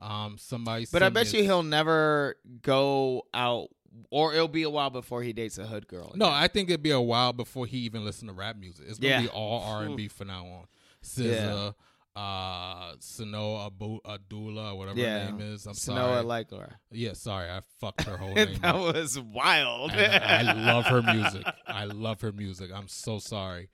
Um, 0.00 0.36
somebody. 0.38 0.86
But 0.92 1.02
I 1.02 1.08
bet 1.08 1.32
you 1.32 1.42
he'll 1.44 1.62
never 1.62 2.36
go 2.62 3.22
out, 3.32 3.68
or 4.10 4.34
it'll 4.34 4.48
be 4.48 4.64
a 4.64 4.70
while 4.70 4.90
before 4.90 5.22
he 5.22 5.32
dates 5.32 5.56
a 5.56 5.66
hood 5.66 5.86
girl. 5.88 6.12
No. 6.14 6.26
I 6.28 6.48
think 6.48 6.68
it'd 6.68 6.82
be 6.82 6.90
a 6.90 7.00
while 7.00 7.32
before 7.32 7.64
he 7.66 7.78
even 7.78 8.04
listen 8.04 8.28
to 8.28 8.34
rap 8.34 8.56
music. 8.56 8.84
It's 8.88 8.98
gonna 8.98 9.14
Yeah. 9.14 9.22
be 9.22 9.28
all 9.28 9.62
R 9.62 9.84
and 9.84 9.96
B 9.96 10.08
from 10.08 10.26
now 10.28 10.44
on. 10.46 10.66
SZA, 11.02 11.74
uh, 12.16 12.92
Sano 13.00 13.66
Abu 13.66 13.98
Abdullah, 14.08 14.74
whatever 14.74 14.98
yeah. 14.98 15.26
her 15.26 15.32
name 15.32 15.52
is. 15.52 15.66
I'm 15.66 15.74
Sanoa 15.74 15.96
sorry. 15.96 16.22
like 16.22 16.50
her. 16.50 16.76
yeah, 16.92 17.12
sorry, 17.14 17.50
I 17.50 17.60
fucked 17.80 18.02
her 18.04 18.16
whole 18.16 18.34
name. 18.34 18.58
that 18.62 18.74
up. 18.74 18.94
was 18.94 19.18
wild. 19.18 19.92
And 19.92 20.48
I 20.48 20.52
love 20.52 20.86
her 20.86 21.02
music. 21.02 21.44
I 21.66 21.84
love 21.84 22.20
her 22.20 22.32
music. 22.32 22.70
I'm 22.72 22.88
so 22.88 23.18
sorry. 23.18 23.68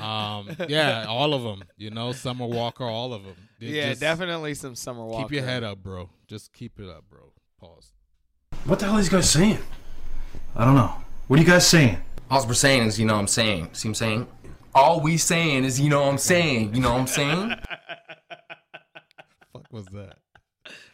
Um, 0.00 0.56
yeah, 0.68 1.06
all 1.08 1.34
of 1.34 1.42
them. 1.42 1.64
You 1.76 1.90
know, 1.90 2.12
Summer 2.12 2.46
Walker, 2.46 2.84
all 2.84 3.12
of 3.12 3.24
them. 3.24 3.36
yeah, 3.58 3.94
definitely 3.94 4.54
some 4.54 4.74
summer 4.74 5.04
Walker. 5.04 5.24
Keep 5.24 5.32
your 5.32 5.44
head 5.44 5.62
up, 5.62 5.82
bro. 5.82 6.10
Just 6.26 6.52
keep 6.52 6.78
it 6.80 6.88
up, 6.88 7.04
bro. 7.10 7.32
Pause. 7.60 7.92
What 8.64 8.78
the 8.78 8.86
hell 8.86 8.94
are 8.94 8.98
these 8.98 9.08
guys 9.08 9.30
saying? 9.30 9.58
I 10.56 10.64
don't 10.64 10.74
know. 10.74 10.94
What 11.28 11.38
are 11.38 11.42
you 11.42 11.48
guys 11.48 11.66
saying? 11.66 11.98
All 12.30 12.46
we're 12.46 12.54
saying 12.54 12.86
is, 12.86 12.98
you 12.98 13.04
know 13.04 13.14
what 13.14 13.20
I'm 13.20 13.28
saying. 13.28 13.70
See 13.72 13.88
what 13.88 13.90
I'm 13.90 13.94
saying? 13.94 14.26
All 14.74 15.00
we 15.00 15.16
saying 15.16 15.64
is, 15.64 15.80
you 15.80 15.90
know 15.90 16.00
what 16.02 16.08
I'm 16.08 16.18
saying. 16.18 16.74
You 16.74 16.80
know 16.80 16.92
what 16.92 17.00
I'm 17.00 17.06
saying? 17.06 17.54
Fuck 19.52 19.70
was 19.70 19.86
that? 19.86 20.18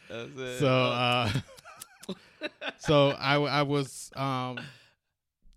That's 0.09 0.37
it. 0.37 0.59
So, 0.59 0.67
uh, 0.67 1.31
so 2.79 3.09
I 3.11 3.35
I 3.35 3.61
was 3.61 4.11
um 4.15 4.59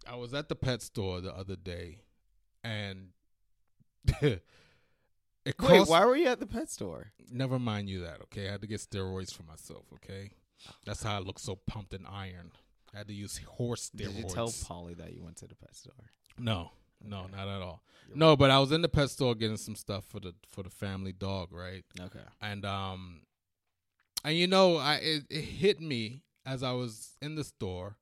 I 0.07 0.17
was 0.17 0.35
at 0.35 0.49
the 0.49 0.55
pet 0.55 0.83
store 0.83 1.21
the 1.21 1.35
other 1.35 1.57
day, 1.57 1.99
and 2.63 3.09
it 4.21 4.43
Wait, 5.61 5.89
why 5.89 6.05
were 6.05 6.17
you 6.17 6.29
at 6.29 6.39
the 6.39 6.47
pet 6.47 6.71
store? 6.71 7.13
Never 7.31 7.59
mind 7.59 7.89
you 7.89 8.01
that. 8.03 8.21
Okay, 8.25 8.49
I 8.49 8.53
had 8.53 8.61
to 8.61 8.67
get 8.67 8.81
steroids 8.81 9.35
for 9.35 9.43
myself. 9.45 9.85
Okay, 9.95 10.31
that's 10.85 11.03
how 11.03 11.17
I 11.17 11.21
look 11.21 11.39
so 11.39 11.57
pumped 11.57 11.95
and 11.95 12.07
iron. 12.07 12.53
I 12.95 12.99
had 12.99 13.09
to 13.09 13.15
use 13.15 13.39
horse 13.39 13.91
steroids. 13.91 14.15
Did 14.15 14.17
you 14.17 14.25
tell 14.25 14.53
Polly 14.65 14.95
that 14.95 15.15
you 15.15 15.23
went 15.25 15.37
to 15.39 15.47
the 15.47 15.55
pet 15.55 15.75
store? 15.75 16.11
No, 16.39 16.73
no, 17.05 17.27
not 17.27 17.49
at 17.49 17.63
all. 17.63 17.83
No, 18.15 18.37
but 18.37 18.51
I 18.51 18.59
was 18.59 18.73
in 18.73 18.83
the 18.83 18.89
pet 18.89 19.09
store 19.11 19.35
getting 19.35 19.57
some 19.57 19.75
stuff 19.75 20.05
for 20.05 20.21
the 20.21 20.35
for 20.51 20.63
the 20.63 20.71
family 20.71 21.13
dog, 21.13 21.49
right? 21.53 21.83
Okay. 21.99 22.19
And 22.43 22.65
um, 22.65 23.23
and 24.25 24.37
you 24.37 24.47
know, 24.47 24.77
I 24.77 24.95
it, 24.97 25.25
it 25.31 25.41
hit 25.43 25.81
me 25.81 26.23
as 26.45 26.63
I 26.63 26.73
was 26.73 27.17
in 27.23 27.37
the 27.37 27.45
store, 27.45 27.97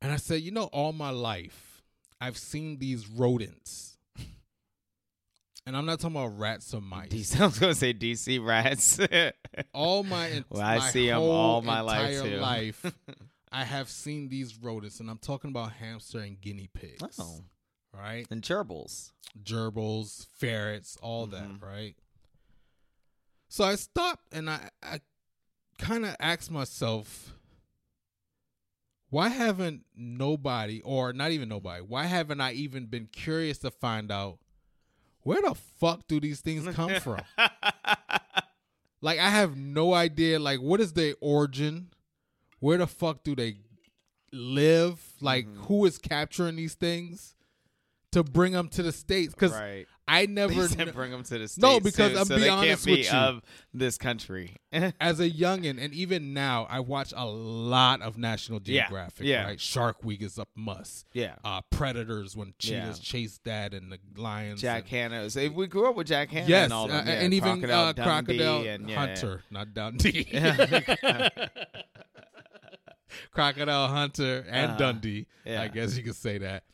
and 0.00 0.12
I 0.12 0.16
said, 0.16 0.40
you 0.42 0.50
know, 0.50 0.64
all 0.72 0.92
my 0.92 1.10
life 1.10 1.82
I've 2.20 2.38
seen 2.38 2.78
these 2.78 3.06
rodents, 3.06 3.98
and 5.66 5.76
I'm 5.76 5.84
not 5.84 6.00
talking 6.00 6.16
about 6.16 6.38
rats 6.38 6.72
or 6.72 6.80
mice. 6.80 7.08
DC, 7.10 7.40
I 7.40 7.46
was 7.46 7.58
gonna 7.58 7.74
say 7.74 7.92
DC 7.92 8.42
rats. 8.44 8.98
all 9.74 10.04
my 10.04 10.30
ent- 10.30 10.46
Well, 10.48 10.62
I 10.62 10.78
my 10.78 10.88
see 10.90 11.10
'em 11.10 11.18
whole 11.18 11.30
all 11.32 11.62
my 11.62 11.80
life, 11.80 12.12
entire 12.16 12.30
too. 12.30 12.36
life, 12.40 12.92
I 13.52 13.64
have 13.64 13.88
seen 13.90 14.28
these 14.28 14.56
rodents, 14.56 15.00
and 15.00 15.10
I'm 15.10 15.18
talking 15.18 15.50
about 15.50 15.72
hamster 15.72 16.20
and 16.20 16.40
guinea 16.40 16.68
pigs. 16.72 17.18
oh, 17.20 17.40
Right, 17.96 18.26
and 18.30 18.42
gerbils. 18.42 19.12
gerbils, 19.42 20.26
ferrets, 20.36 20.96
all 21.02 21.26
that, 21.26 21.48
Mhm. 21.48 21.62
right? 21.62 21.96
So 23.48 23.64
I 23.64 23.76
stopped 23.76 24.32
and 24.32 24.50
I, 24.50 24.70
I 24.82 25.00
kind 25.78 26.04
of 26.04 26.14
asked 26.20 26.50
myself, 26.50 27.32
why 29.08 29.28
haven't 29.28 29.84
nobody, 29.94 30.80
or 30.82 31.12
not 31.12 31.30
even 31.30 31.48
nobody, 31.48 31.80
why 31.82 32.04
haven't 32.04 32.40
I 32.40 32.52
even 32.52 32.86
been 32.86 33.06
curious 33.06 33.58
to 33.58 33.70
find 33.70 34.10
out 34.10 34.38
where 35.22 35.40
the 35.42 35.54
fuck 35.54 36.06
do 36.08 36.20
these 36.20 36.40
things 36.40 36.66
come 36.74 37.00
from? 37.00 37.20
like 39.00 39.18
I 39.18 39.30
have 39.30 39.56
no 39.56 39.94
idea. 39.94 40.38
Like, 40.38 40.60
what 40.60 40.80
is 40.80 40.92
their 40.92 41.14
origin? 41.20 41.90
Where 42.60 42.78
the 42.78 42.86
fuck 42.86 43.22
do 43.24 43.34
they 43.36 43.58
live? 44.32 45.00
Like, 45.20 45.46
Mm-hmm. 45.46 45.62
who 45.64 45.84
is 45.84 45.98
capturing 45.98 46.56
these 46.56 46.74
things 46.74 47.34
to 48.12 48.22
bring 48.22 48.52
them 48.52 48.68
to 48.68 48.82
the 48.82 48.92
states? 48.92 49.34
Because 49.34 49.52
right. 49.52 49.86
I 50.08 50.26
never, 50.26 50.68
kn- 50.68 50.92
bring 50.94 51.10
them 51.10 51.24
to 51.24 51.38
the 51.38 51.48
states. 51.48 51.58
No, 51.58 51.80
because 51.80 52.12
too, 52.12 52.18
I'm 52.18 52.24
so 52.26 52.36
be 52.36 52.48
honest 52.48 52.86
be 52.86 52.92
with 52.98 53.12
you. 53.12 53.18
of 53.18 53.42
this 53.74 53.98
country. 53.98 54.54
as 54.72 55.18
a 55.18 55.28
youngin, 55.28 55.82
and 55.82 55.92
even 55.92 56.32
now, 56.32 56.64
I 56.70 56.78
watch 56.78 57.12
a 57.16 57.26
lot 57.26 58.02
of 58.02 58.16
National 58.16 58.60
Geographic. 58.60 59.26
yeah. 59.26 59.44
Right, 59.44 59.60
Shark 59.60 60.04
Week 60.04 60.22
is 60.22 60.38
a 60.38 60.46
must. 60.54 61.06
yeah. 61.12 61.34
Uh, 61.44 61.60
Predators 61.70 62.36
when 62.36 62.54
Yeah. 62.60 62.82
cheetahs 62.84 62.98
chase 63.00 63.40
that 63.44 63.74
and 63.74 63.90
the 63.90 63.98
lions. 64.16 64.60
Jack 64.60 64.86
Hanna. 64.86 65.28
So 65.28 65.48
we 65.50 65.66
grew 65.66 65.88
up 65.88 65.96
with 65.96 66.06
Jack 66.06 66.30
Hanna 66.30 66.46
Yes, 66.48 66.64
and 66.64 66.72
all 66.72 66.84
uh, 66.84 66.88
them. 66.98 67.06
Yeah, 67.08 67.12
and 67.14 67.34
even 67.34 67.60
Crocodile 67.60 67.84
uh, 67.88 67.92
Crocodile 67.94 68.62
and, 68.68 68.88
yeah, 68.88 68.96
Hunter, 68.96 69.42
not 69.50 69.74
Dundee. 69.74 70.28
Yeah. 70.30 71.28
Crocodile 73.32 73.88
Hunter 73.88 74.44
and 74.48 74.70
Uh-huh. 74.72 74.78
Dundee. 74.78 75.26
Yeah. 75.44 75.62
I 75.62 75.68
guess 75.68 75.96
you 75.96 76.02
could 76.02 76.16
say 76.16 76.38
that. 76.38 76.64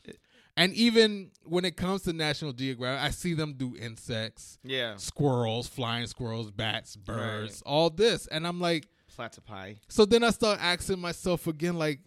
And 0.55 0.73
even 0.73 1.31
when 1.43 1.65
it 1.65 1.75
comes 1.75 2.03
to 2.03 2.13
National 2.13 2.53
Geographic, 2.53 3.03
I 3.03 3.09
see 3.09 3.33
them 3.33 3.53
do 3.57 3.75
insects, 3.75 4.59
Yeah. 4.63 4.95
squirrels, 4.97 5.67
flying 5.67 6.05
squirrels, 6.07 6.51
bats, 6.51 6.95
birds, 6.95 7.63
all 7.65 7.89
this, 7.89 8.27
and 8.27 8.45
I'm 8.45 8.59
like, 8.61 8.87
Platypi. 9.17 9.77
so 9.87 10.05
then 10.05 10.23
I 10.23 10.29
start 10.29 10.59
asking 10.61 10.99
myself 10.99 11.47
again, 11.47 11.75
like, 11.77 12.01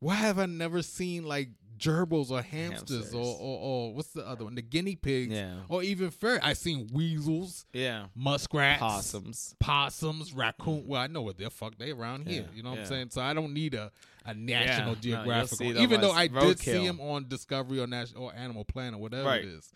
why 0.00 0.14
have 0.14 0.38
I 0.38 0.46
never 0.46 0.80
seen 0.82 1.24
like 1.24 1.50
gerbils 1.78 2.30
or 2.30 2.42
hamsters, 2.42 2.90
Hamsters. 3.12 3.14
Or, 3.14 3.36
or 3.40 3.58
or 3.60 3.94
what's 3.94 4.10
the 4.12 4.26
other 4.26 4.44
one, 4.44 4.54
the 4.54 4.62
guinea 4.62 4.96
pigs, 4.96 5.32
Yeah. 5.32 5.60
or 5.68 5.82
even 5.82 6.10
ferret? 6.10 6.40
I 6.44 6.52
seen 6.54 6.88
weasels, 6.92 7.64
Yeah. 7.72 8.06
muskrats, 8.14 8.80
Possums. 8.80 9.54
possums, 9.60 10.32
raccoon. 10.32 10.82
Mm. 10.82 10.86
Well, 10.86 11.00
I 11.00 11.06
know 11.06 11.22
what 11.22 11.38
they're 11.38 11.50
fuck 11.50 11.78
they 11.78 11.90
around 11.92 12.26
here. 12.28 12.42
Yeah, 12.42 12.56
You 12.56 12.62
know 12.62 12.70
what. 12.70 12.80
I'm 12.80 12.86
saying? 12.86 13.10
So 13.10 13.20
I 13.22 13.32
don't 13.34 13.52
need 13.54 13.74
a 13.74 13.90
a 14.24 14.34
National 14.34 14.94
no, 14.94 15.00
Geographic. 15.00 15.58
see 15.58 15.68
even 15.78 16.00
though 16.02 16.10
I 16.12 16.26
did 16.26 16.58
see 16.58 16.86
them 16.86 17.00
on 17.00 17.28
Discovery 17.28 17.80
or 17.80 17.86
National 17.86 18.24
or 18.24 18.34
Animal 18.34 18.64
Planet, 18.64 18.94
or 18.94 19.02
whatever 19.02 19.24
Right. 19.28 19.42
it 19.44 19.48
is. 19.48 19.72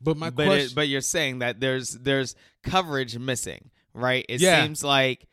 But 0.00 0.18
my 0.18 0.28
but 0.28 0.44
question, 0.46 0.66
it, 0.66 0.74
but 0.74 0.88
you're 0.88 1.00
saying 1.00 1.38
that 1.38 1.60
there's 1.60 1.92
there's 1.92 2.34
coverage 2.62 3.16
missing, 3.18 3.70
right? 3.94 4.26
It 4.28 4.40
seems 4.40 4.84
like 4.84 5.26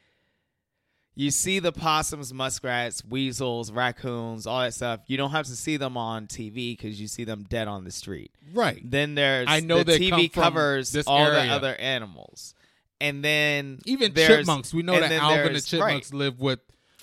you 1.16 1.30
see 1.30 1.60
the 1.60 1.72
possums, 1.72 2.34
muskrats, 2.34 3.04
weasels, 3.04 3.72
raccoons, 3.72 4.48
all 4.48 4.62
that 4.62 4.74
stuff. 4.74 5.02
You 5.08 5.18
don't 5.18 5.32
have 5.32 5.46
to 5.48 5.56
see 5.56 5.78
them 5.78 5.98
on 5.98 6.28
TV 6.28 6.78
because 6.78 7.02
you 7.02 7.08
see 7.08 7.24
them 7.26 7.46
dead 7.50 7.68
on 7.68 7.84
the 7.84 7.92
street. 7.92 8.32
right? 8.54 8.82
Then 8.84 9.16
there's 9.16 9.48
I 9.50 9.60
know 9.60 9.84
the 9.84 10.00
TV 10.00 10.32
covers 10.32 10.96
all 11.06 11.26
the 11.26 11.48
other 11.48 11.76
animals, 11.76 12.56
and 13.00 13.24
then 13.24 13.80
Even 13.86 14.14
chipmunks. 14.14 14.74
We 14.74 14.84
know 14.84 15.00
that 15.00 15.12
Alvin 15.12 15.54
the 15.54 15.62
chipmunks 15.62 16.12
right. 16.12 16.18
live 16.18 16.40
with 16.40 16.60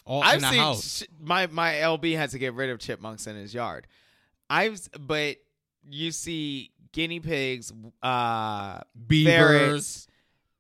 all 0.07 0.23
I've 0.23 0.43
in 0.43 0.49
seen 0.49 0.59
house. 0.59 1.01
ch- 1.03 1.09
my 1.21 1.47
my 1.49 1.75
LB 1.75 2.17
had 2.17 2.31
to 2.31 2.39
get 2.39 2.55
rid 2.55 2.71
of 2.71 2.79
chipmunks 2.79 3.27
in 3.27 3.37
his 3.37 3.53
yard. 3.53 3.87
I've 4.49 4.81
but 4.99 5.37
you 5.91 6.13
see 6.13 6.71
guinea 6.93 7.21
pigs, 7.21 7.73
uh, 8.03 8.81
Beavers. 9.07 9.35
ferrets, 9.35 10.09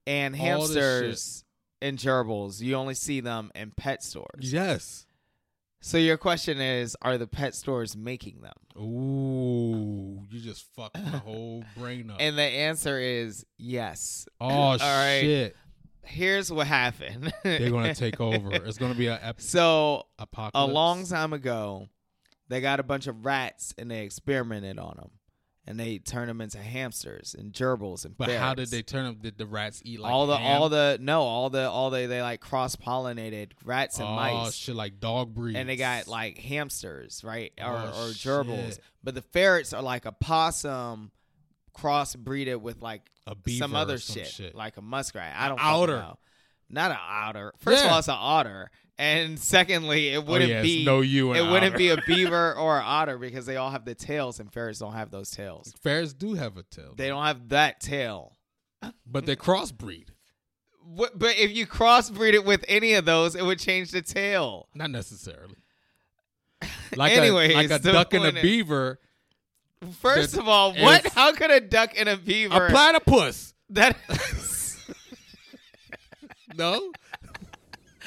and 0.06 0.36
hamsters 0.36 1.44
and 1.82 1.98
gerbils. 1.98 2.60
You 2.60 2.74
only 2.74 2.94
see 2.94 3.20
them 3.20 3.50
in 3.54 3.72
pet 3.76 4.02
stores. 4.02 4.52
Yes. 4.52 5.06
So 5.80 5.96
your 5.96 6.16
question 6.16 6.60
is, 6.60 6.96
are 7.02 7.18
the 7.18 7.28
pet 7.28 7.54
stores 7.54 7.96
making 7.96 8.40
them? 8.40 8.54
Ooh, 9.22 10.24
you 10.30 10.40
just 10.40 10.66
fucked 10.74 10.96
my 11.00 11.18
whole 11.18 11.62
brain 11.76 12.10
up. 12.10 12.16
And 12.20 12.36
the 12.36 12.42
answer 12.42 12.98
is 12.98 13.46
yes. 13.58 14.26
oh 14.40 14.70
right. 14.80 15.20
shit, 15.20 15.56
Here's 16.02 16.50
what 16.50 16.66
happened. 16.66 17.32
they're 17.44 17.70
gonna 17.70 17.94
take 17.94 18.20
over. 18.20 18.52
It's 18.54 18.78
gonna 18.78 18.94
be 18.94 19.06
a 19.08 19.18
ep- 19.22 19.40
so 19.40 20.06
apocalypse. 20.18 20.70
a 20.70 20.72
long 20.72 21.04
time 21.06 21.32
ago, 21.32 21.86
They 22.48 22.60
got 22.60 22.80
a 22.80 22.82
bunch 22.82 23.06
of 23.06 23.24
rats 23.24 23.74
and 23.78 23.90
they 23.90 24.02
experimented 24.04 24.78
on 24.78 24.96
them, 24.96 25.10
and 25.68 25.78
they 25.78 25.98
turn 25.98 26.28
them 26.28 26.40
into 26.40 26.56
hamsters 26.56 27.36
and 27.38 27.52
gerbils 27.52 28.06
and. 28.06 28.16
But 28.16 28.30
how 28.30 28.54
did 28.54 28.70
they 28.70 28.80
turn 28.80 29.04
them? 29.04 29.18
Did 29.20 29.36
the 29.36 29.44
rats 29.44 29.82
eat 29.84 30.00
like 30.00 30.10
all 30.10 30.26
the 30.26 30.38
ham? 30.38 30.62
all 30.62 30.68
the 30.70 30.96
no 30.98 31.20
all 31.20 31.50
the 31.50 31.68
all 31.68 31.90
the 31.90 32.06
they 32.06 32.22
like 32.22 32.40
cross 32.40 32.74
pollinated 32.74 33.50
rats 33.66 33.98
and 33.98 34.08
oh, 34.08 34.14
mice 34.16 34.54
shit 34.54 34.74
like 34.74 34.98
dog 34.98 35.34
breeds. 35.34 35.58
and 35.58 35.68
they 35.68 35.76
got 35.76 36.08
like 36.08 36.38
hamsters 36.38 37.22
right 37.22 37.52
or, 37.60 37.66
Oh, 37.66 38.06
or 38.06 38.08
gerbils 38.12 38.68
shit. 38.76 38.80
but 39.04 39.14
the 39.14 39.20
ferrets 39.20 39.74
are 39.74 39.82
like 39.82 40.06
a 40.06 40.12
possum 40.12 41.10
crossbreeded 41.76 42.60
with 42.62 42.80
like 42.80 43.02
some 43.58 43.74
other 43.74 43.98
some 43.98 44.14
shit, 44.16 44.26
shit. 44.26 44.54
like 44.54 44.78
a 44.78 44.82
muskrat 44.82 45.34
i 45.36 45.48
don't 45.48 45.58
fucking 45.60 45.86
know 45.94 46.18
not 46.70 46.90
an 46.90 46.96
otter 47.00 47.52
first 47.58 47.84
of 47.84 47.92
all 47.92 47.98
it's 47.98 48.08
an 48.08 48.16
otter 48.18 48.70
and 48.98 49.38
secondly 49.38 50.08
it 50.08 50.16
oh, 50.18 50.20
wouldn't 50.22 50.50
Oh, 50.50 50.54
it's 50.56 50.62
be 50.62 50.84
no 50.84 51.00
you 51.00 51.32
it 51.34 51.42
wouldn't 51.42 51.74
otter. 51.74 51.78
be 51.78 51.88
a 51.90 51.96
beaver 52.06 52.54
or 52.54 52.78
an 52.78 52.84
otter 52.84 53.16
because 53.18 53.46
they 53.46 53.56
all 53.56 53.70
have 53.70 53.84
the 53.84 53.94
tails 53.94 54.40
and 54.40 54.52
ferrets 54.52 54.80
don't 54.80 54.94
have 54.94 55.10
those 55.10 55.30
tails 55.30 55.72
Ferrets 55.82 56.12
do 56.12 56.34
have 56.34 56.56
a 56.56 56.62
tail, 56.64 56.94
they 56.96 57.08
don't 57.08 57.24
have 57.24 57.48
that 57.50 57.80
tail 57.80 58.36
but 59.04 59.26
they 59.26 59.34
crossbreed. 59.34 60.06
What, 60.84 61.18
but 61.18 61.36
if 61.36 61.50
you 61.54 61.66
crossbreed 61.66 62.32
it 62.32 62.44
with 62.44 62.64
any 62.68 62.94
of 62.94 63.04
those, 63.04 63.34
it 63.34 63.42
would 63.44 63.58
change 63.58 63.90
the 63.90 64.00
tail. 64.02 64.68
Not 64.72 64.90
necessarily. 64.90 65.56
Like 66.96 67.12
Anyways, 67.12 67.50
a, 67.54 67.56
like 67.56 67.70
a 67.72 67.78
duck 67.80 68.14
and 68.14 68.24
a 68.24 68.36
is- 68.36 68.40
beaver. 68.42 69.00
First 70.00 70.36
of 70.38 70.46
all, 70.48 70.72
what? 70.74 71.04
is- 71.06 71.12
How 71.12 71.32
could 71.32 71.50
a 71.50 71.60
duck 71.60 71.90
and 71.98 72.08
a 72.08 72.16
beaver? 72.16 72.66
A 72.66 72.70
platypus. 72.70 73.52
that 73.70 73.96
No, 76.56 76.92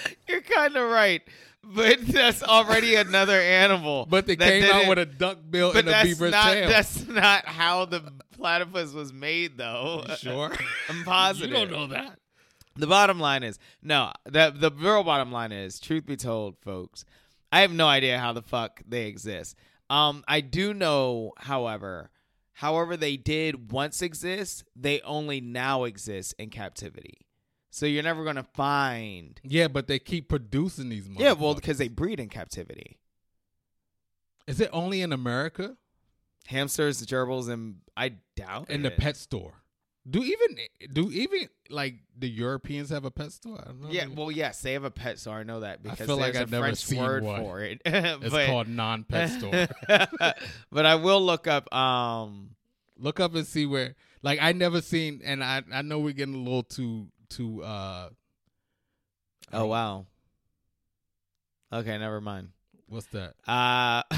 you're 0.28 0.41
kind 0.41 0.76
of 0.76 0.89
right, 0.89 1.22
but 1.64 1.97
that's 2.08 2.43
already 2.43 2.95
another 2.95 3.39
animal. 3.39 4.08
but 4.10 4.26
they 4.26 4.36
that 4.36 4.49
came 4.62 4.72
out 4.72 4.88
with 4.88 4.99
a 4.99 5.06
duck 5.06 5.38
bill 5.49 5.72
But 5.74 5.86
and 5.88 5.95
a 5.95 6.04
beaver's 6.04 6.32
not 6.32 6.54
tail. 6.54 6.70
that's 6.70 7.08
not 7.08 7.45
how 7.45 7.86
the 7.86 8.02
platypus 8.36 8.93
was 8.93 9.14
made, 9.14 9.58
though. 9.58 10.04
You 10.08 10.16
sure? 10.18 10.52
I'm 10.89 11.04
positive. 11.04 11.49
You 11.49 11.56
don't 11.56 11.72
know 11.72 11.88
that. 11.88 12.18
The 12.76 12.88
bottom 12.88 13.20
line 13.20 13.43
is 13.43 13.60
no. 13.84 14.12
The 14.26 14.54
the 14.58 14.72
real 14.72 15.04
bottom 15.04 15.32
line 15.32 15.52
is, 15.52 15.80
truth 15.80 16.06
be 16.06 16.16
told, 16.16 16.58
folks, 16.62 17.04
I 17.52 17.62
have 17.62 17.72
no 17.72 17.88
idea 17.88 18.18
how 18.18 18.32
the 18.34 18.41
fuck 18.41 18.82
they 18.88 19.08
exist. 19.08 19.56
Um, 19.89 20.24
I 20.26 20.39
do 20.39 20.74
know, 20.74 21.34
however, 21.38 22.12
however 22.54 22.95
they 22.95 23.18
did 23.18 23.74
once 23.74 24.02
exist, 24.02 24.64
they 24.74 25.02
only 25.02 25.41
now 25.41 25.84
exist 25.84 26.34
in 26.39 26.49
captivity. 26.49 27.18
So 27.72 27.86
you're 27.86 28.04
never 28.04 28.24
gonna 28.24 28.46
find. 28.54 29.40
Yeah, 29.44 29.70
but 29.70 29.88
they 29.88 29.98
keep 29.98 30.30
producing 30.30 30.90
these. 30.90 31.08
Yeah, 31.18 31.32
well, 31.32 31.56
because 31.56 31.78
they 31.78 31.88
breed 31.88 32.20
in 32.20 32.30
captivity. 32.30 33.00
is 34.46 34.60
it 34.60 34.70
only 34.74 35.02
in 35.02 35.14
America 35.14 35.78
Hamsters, 36.48 37.06
gerbils, 37.06 37.50
and 37.50 37.78
I 37.96 38.14
doubt 38.36 38.70
in 38.70 38.82
the 38.82 38.92
pet 38.92 39.16
store? 39.16 39.54
Do 40.10 40.22
even 40.24 40.58
do 40.92 41.12
even 41.12 41.48
like 41.70 41.96
the 42.18 42.28
Europeans 42.28 42.90
have 42.90 43.06
a 43.06 43.12
pet 43.12 43.32
store? 43.32 43.60
I 43.62 43.68
don't 43.68 43.82
know. 43.82 43.90
Yeah, 43.90 44.08
well, 44.08 44.32
yes, 44.32 44.62
they 44.62 44.74
have 44.74 44.84
a 44.84 44.92
pet 44.92 45.20
store. 45.20 45.38
I 45.38 45.44
know 45.44 45.62
that 45.62 45.82
because 45.82 46.08
feel 46.08 46.18
like 46.18 46.34
there's 46.34 46.44
I've 46.44 46.50
a 46.50 46.52
never 46.52 46.66
French 46.66 46.80
seen 46.80 47.00
word 47.02 47.24
one. 47.24 47.42
for 47.42 47.62
it. 47.62 47.82
it's 47.86 48.48
called 48.48 48.68
non-pet 48.68 49.30
store. 49.30 49.68
but 50.72 50.86
I 50.86 50.96
will 50.96 51.22
look 51.22 51.48
up. 51.48 51.74
Um, 51.74 52.56
Look 52.98 53.20
up 53.20 53.34
and 53.34 53.48
see 53.48 53.66
where. 53.66 53.96
Like 54.22 54.40
I 54.42 54.52
never 54.52 54.82
seen, 54.82 55.22
and 55.24 55.44
I 55.44 55.64
I 55.74 55.82
know 55.82 55.98
we're 56.00 56.14
getting 56.14 56.36
a 56.36 56.38
little 56.38 56.62
too 56.62 57.08
too. 57.32 57.64
uh 57.64 58.10
oh 59.54 59.66
wow. 59.66 60.06
Okay, 61.74 61.98
never 61.98 62.20
mind. 62.22 62.50
What's 62.88 63.08
that? 63.08 63.34
Uh, 63.48 64.04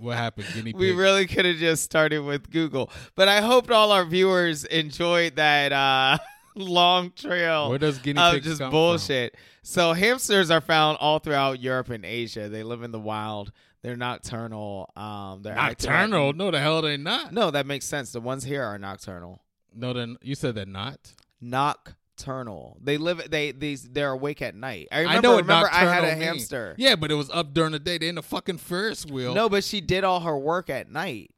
What 0.00 0.16
happened? 0.16 0.46
Guinea 0.54 0.72
pig. 0.72 0.80
we 0.80 0.92
really 0.92 1.26
could 1.26 1.44
have 1.44 1.56
just 1.56 1.82
started 1.82 2.20
with 2.20 2.50
Google, 2.50 2.90
but 3.14 3.28
I 3.28 3.40
hoped 3.40 3.70
all 3.70 3.92
our 3.92 4.04
viewers 4.04 4.64
enjoyed 4.64 5.36
that 5.36 5.72
uh, 5.72 6.16
long 6.56 7.10
trail 7.12 7.68
Where 7.68 7.78
does 7.78 7.98
guinea 7.98 8.20
pigs 8.32 8.46
just 8.46 8.70
bullshit. 8.70 9.36
So 9.62 9.92
hamsters 9.92 10.50
are 10.50 10.60
found 10.60 10.98
all 11.00 11.18
throughout 11.18 11.60
Europe 11.60 11.90
and 11.90 12.04
Asia. 12.04 12.48
They 12.48 12.62
live 12.62 12.82
in 12.82 12.90
the 12.92 12.98
wild. 12.98 13.52
They're 13.82 13.96
nocturnal. 13.96 14.90
Um, 14.96 15.42
they're 15.42 15.54
from? 15.54 15.64
active 15.64 15.90
Nocturnal? 15.90 16.32
No, 16.32 16.50
the 16.50 16.60
hell 16.60 16.82
they 16.82 16.96
not. 16.96 17.32
No, 17.32 17.50
that 17.50 17.66
makes 17.66 17.84
sense. 17.84 18.12
The 18.12 18.20
ones 18.20 18.44
here 18.44 18.62
are 18.64 18.78
nocturnal. 18.78 19.42
No, 19.74 19.92
then 19.92 20.16
you 20.22 20.34
said 20.34 20.54
they're 20.54 20.66
not. 20.66 21.14
Nocturnal. 21.40 22.78
They 22.82 22.98
live. 22.98 23.30
They 23.30 23.52
these. 23.52 23.82
They're 23.88 24.10
awake 24.12 24.42
at 24.42 24.54
night. 24.54 24.88
I 24.92 25.00
remember. 25.00 25.18
I 25.18 25.20
know 25.30 25.36
remember, 25.38 25.68
I 25.72 25.78
had 25.80 26.04
a 26.04 26.08
mean. 26.16 26.22
hamster. 26.22 26.74
Yeah, 26.78 26.96
but 26.96 27.10
it 27.10 27.14
was 27.14 27.30
up 27.30 27.52
during 27.54 27.72
the 27.72 27.78
day. 27.78 27.98
They 27.98 28.08
in 28.08 28.14
the 28.16 28.22
fucking 28.22 28.58
Ferris 28.58 29.06
wheel. 29.06 29.34
No, 29.34 29.48
but 29.48 29.64
she 29.64 29.80
did 29.80 30.04
all 30.04 30.20
her 30.20 30.36
work 30.38 30.70
at 30.70 30.90
night. 30.90 31.30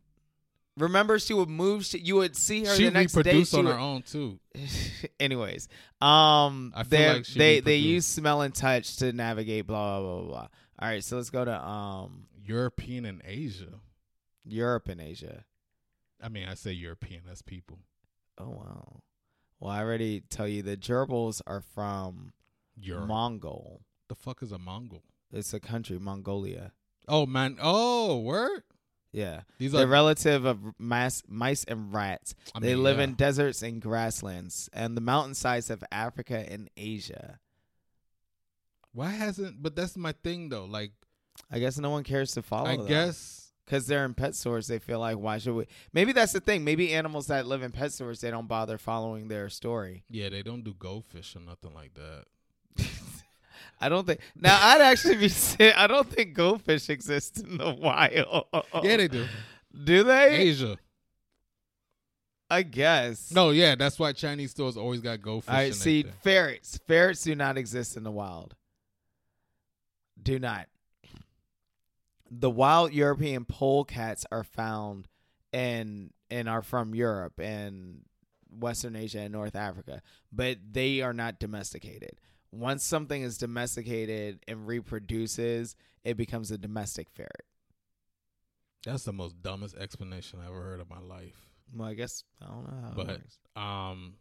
Remember, 0.77 1.19
she 1.21 1.33
would 1.35 1.49
move. 1.49 1.85
She, 1.85 1.99
you 1.99 2.17
would 2.17 2.35
see 2.37 2.65
her 2.65 2.75
she 2.75 2.87
the 2.87 2.91
next 2.91 3.13
day. 3.13 3.19
reproduced 3.21 3.53
She 3.53 3.59
on 3.59 3.65
would, 3.67 3.73
her 3.75 3.79
own 3.79 4.03
too. 4.03 4.41
Anyways, 5.21 5.69
um, 6.01 6.73
I 6.75 6.83
feel 6.83 6.99
they're- 6.99 7.13
like 7.15 7.25
she 7.27 7.39
they 7.39 7.61
they 7.61 7.77
use 7.77 8.05
smell 8.07 8.43
and 8.43 8.53
touch 8.55 8.97
to 8.97 9.13
navigate. 9.13 9.67
Blah 9.67 10.01
blah 10.01 10.09
blah 10.15 10.21
blah. 10.23 10.29
blah. 10.31 10.49
All 10.81 10.89
right, 10.89 11.05
so 11.05 11.17
let's 11.17 11.31
go 11.31 11.45
to 11.45 11.65
um 11.67 12.27
European 12.45 13.05
and 13.05 13.23
Asia. 13.25 13.79
Europe 14.45 14.89
and 14.89 15.01
Asia. 15.01 15.45
I 16.23 16.29
mean, 16.29 16.49
I 16.49 16.55
say 16.55 16.73
European. 16.73 17.23
That's 17.27 17.41
people. 17.43 17.79
Oh 18.39 18.51
wow. 18.51 19.01
Well, 19.61 19.71
I 19.71 19.81
already 19.81 20.21
tell 20.21 20.49
you 20.49 20.63
the 20.63 20.77
gerbils 20.77 21.41
are 21.47 21.61
from 21.61 22.33
Europe. 22.77 23.07
Mongol. 23.09 23.83
the 24.09 24.15
fuck 24.15 24.43
is 24.43 24.53
a 24.53 24.59
Mongol? 24.59 25.03
It's 25.33 25.55
a 25.55 25.61
country, 25.61 25.99
Mongolia. 25.99 26.73
Oh 27.09 27.27
man. 27.27 27.57
Oh, 27.61 28.19
word. 28.21 28.63
Yeah. 29.13 29.43
These 29.59 29.73
They're 29.73 29.85
are 29.85 29.87
relative 29.87 30.45
of 30.45 30.59
mice, 30.79 31.23
mice 31.29 31.65
and 31.65 31.95
rats. 31.95 32.35
I 32.55 32.61
they 32.61 32.75
mean, 32.75 32.83
live 32.83 32.99
yeah. 32.99 33.05
in 33.05 33.15
deserts 33.15 33.63
and 33.63 33.81
grasslands 33.81 34.69
and 34.73 34.97
the 34.97 35.01
mountainsides 35.01 35.71
of 35.71 35.85
Africa 35.93 36.45
and 36.51 36.69
Asia. 36.77 37.39
Why 38.93 39.11
hasn't? 39.11 39.63
But 39.63 39.77
that's 39.77 39.97
my 39.97 40.13
thing 40.13 40.49
though. 40.49 40.65
Like, 40.65 40.93
I 41.51 41.59
guess 41.59 41.79
no 41.79 41.91
one 41.91 42.05
cares 42.05 42.33
to 42.33 42.43
follow 42.43 42.69
I 42.69 42.77
them. 42.77 42.87
guess 42.87 43.44
because 43.65 43.87
they're 43.87 44.05
in 44.05 44.15
pet 44.15 44.35
stores, 44.35 44.67
they 44.67 44.79
feel 44.79 45.01
like 45.01 45.17
why 45.17 45.39
should 45.39 45.55
we? 45.55 45.67
Maybe 45.93 46.13
that's 46.13 46.33
the 46.33 46.41
thing. 46.41 46.65
Maybe 46.65 46.93
animals 46.93 47.27
that 47.29 47.47
live 47.47 47.63
in 47.63 47.73
pet 47.73 47.93
stores, 47.93 48.21
they 48.21 48.31
don't 48.31 48.49
bother 48.49 48.79
following 48.79 49.29
their 49.29 49.49
story. 49.49 50.05
yeah, 50.11 50.29
they 50.29 50.43
don't 50.43 50.63
do 50.65 50.75
goldfish 50.75 51.35
or 51.37 51.41
nothing 51.41 51.75
like 51.75 51.95
that. 51.95 52.25
I 53.81 53.89
don't 53.89 54.07
think. 54.07 54.21
Now 54.37 54.59
I'd 54.61 54.81
actually 54.81 55.17
be. 55.17 55.29
si- 55.31 55.73
I 55.73 55.87
don't 55.87 56.09
think 56.09 56.35
goldfish 56.35 56.89
exist 56.91 57.41
in 57.41 57.59
the 57.59 57.73
wild. 57.75 58.47
Yeah, 58.83 58.97
they 58.97 59.09
do. 59.09 59.27
do 59.85 60.05
they? 60.05 60.37
Asia. 60.37 60.79
I 62.51 62.63
guess. 62.63 63.33
No, 63.33 63.51
yeah, 63.51 63.75
that's 63.75 63.99
why 63.99 64.13
Chinese 64.13 64.51
stores 64.53 64.77
always 64.77 65.01
got 65.01 65.21
goldfish. 65.23 65.53
I 65.53 65.71
See, 65.71 66.05
ferrets. 66.23 66.79
Ferrets 66.87 67.25
do 67.25 67.35
not 67.35 67.57
exist 67.59 67.97
in 67.97 68.05
the 68.05 68.11
wild. 68.11 68.55
Do 70.23 70.39
not. 70.39 70.67
The 72.37 72.51
wild 72.51 72.93
European 72.93 73.45
polecats 73.45 74.25
are 74.33 74.43
found 74.45 75.09
and 75.53 76.11
and 76.31 76.49
are 76.49 76.63
from 76.63 76.95
Europe 76.95 77.39
and 77.39 78.03
Western 78.51 78.97
Asia 78.97 79.21
and 79.21 79.33
North 79.33 79.55
Africa, 79.55 80.03
but 80.33 80.59
they 80.73 81.01
are 81.01 81.13
not 81.13 81.39
domesticated. 81.39 82.19
Once 82.51 82.83
something 82.85 83.23
is 83.23 83.39
domesticated 83.39 84.41
and 84.49 84.67
reproduces, 84.67 85.77
it 86.05 86.17
becomes 86.17 86.51
a 86.51 86.59
domestic 86.59 87.09
ferret. 87.11 87.45
That's 88.85 89.05
the 89.05 89.13
most 89.13 89.41
dumbest 89.43 89.77
explanation 89.77 90.41
I 90.43 90.47
ever 90.47 90.61
heard 90.63 90.81
of 90.81 90.91
my 90.91 91.01
life. 91.01 91.37
Well, 91.75 91.89
I 91.89 91.95
guess 91.95 92.25
I 92.43 92.47
don't 92.47 92.65
know 92.65 92.81
how 92.83 92.89
it 92.91 92.97
But 92.97 93.07
works. 93.07 93.39
um, 93.57 94.15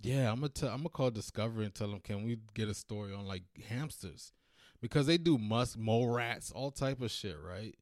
yeah, 0.00 0.30
I'm 0.30 0.36
gonna 0.36 0.48
tell, 0.48 0.70
I'm 0.70 0.78
gonna 0.78 0.88
call 0.90 1.10
Discovery 1.10 1.64
and 1.64 1.74
tell 1.74 1.90
them, 1.90 2.00
can 2.00 2.24
we 2.24 2.38
get 2.54 2.68
a 2.68 2.74
story 2.74 3.12
on 3.14 3.26
like 3.26 3.42
hamsters, 3.68 4.32
because 4.80 5.06
they 5.06 5.18
do 5.18 5.38
musk, 5.38 5.78
mole 5.78 6.08
rats, 6.08 6.50
all 6.52 6.70
type 6.70 7.00
of 7.00 7.10
shit, 7.10 7.36
right? 7.42 7.74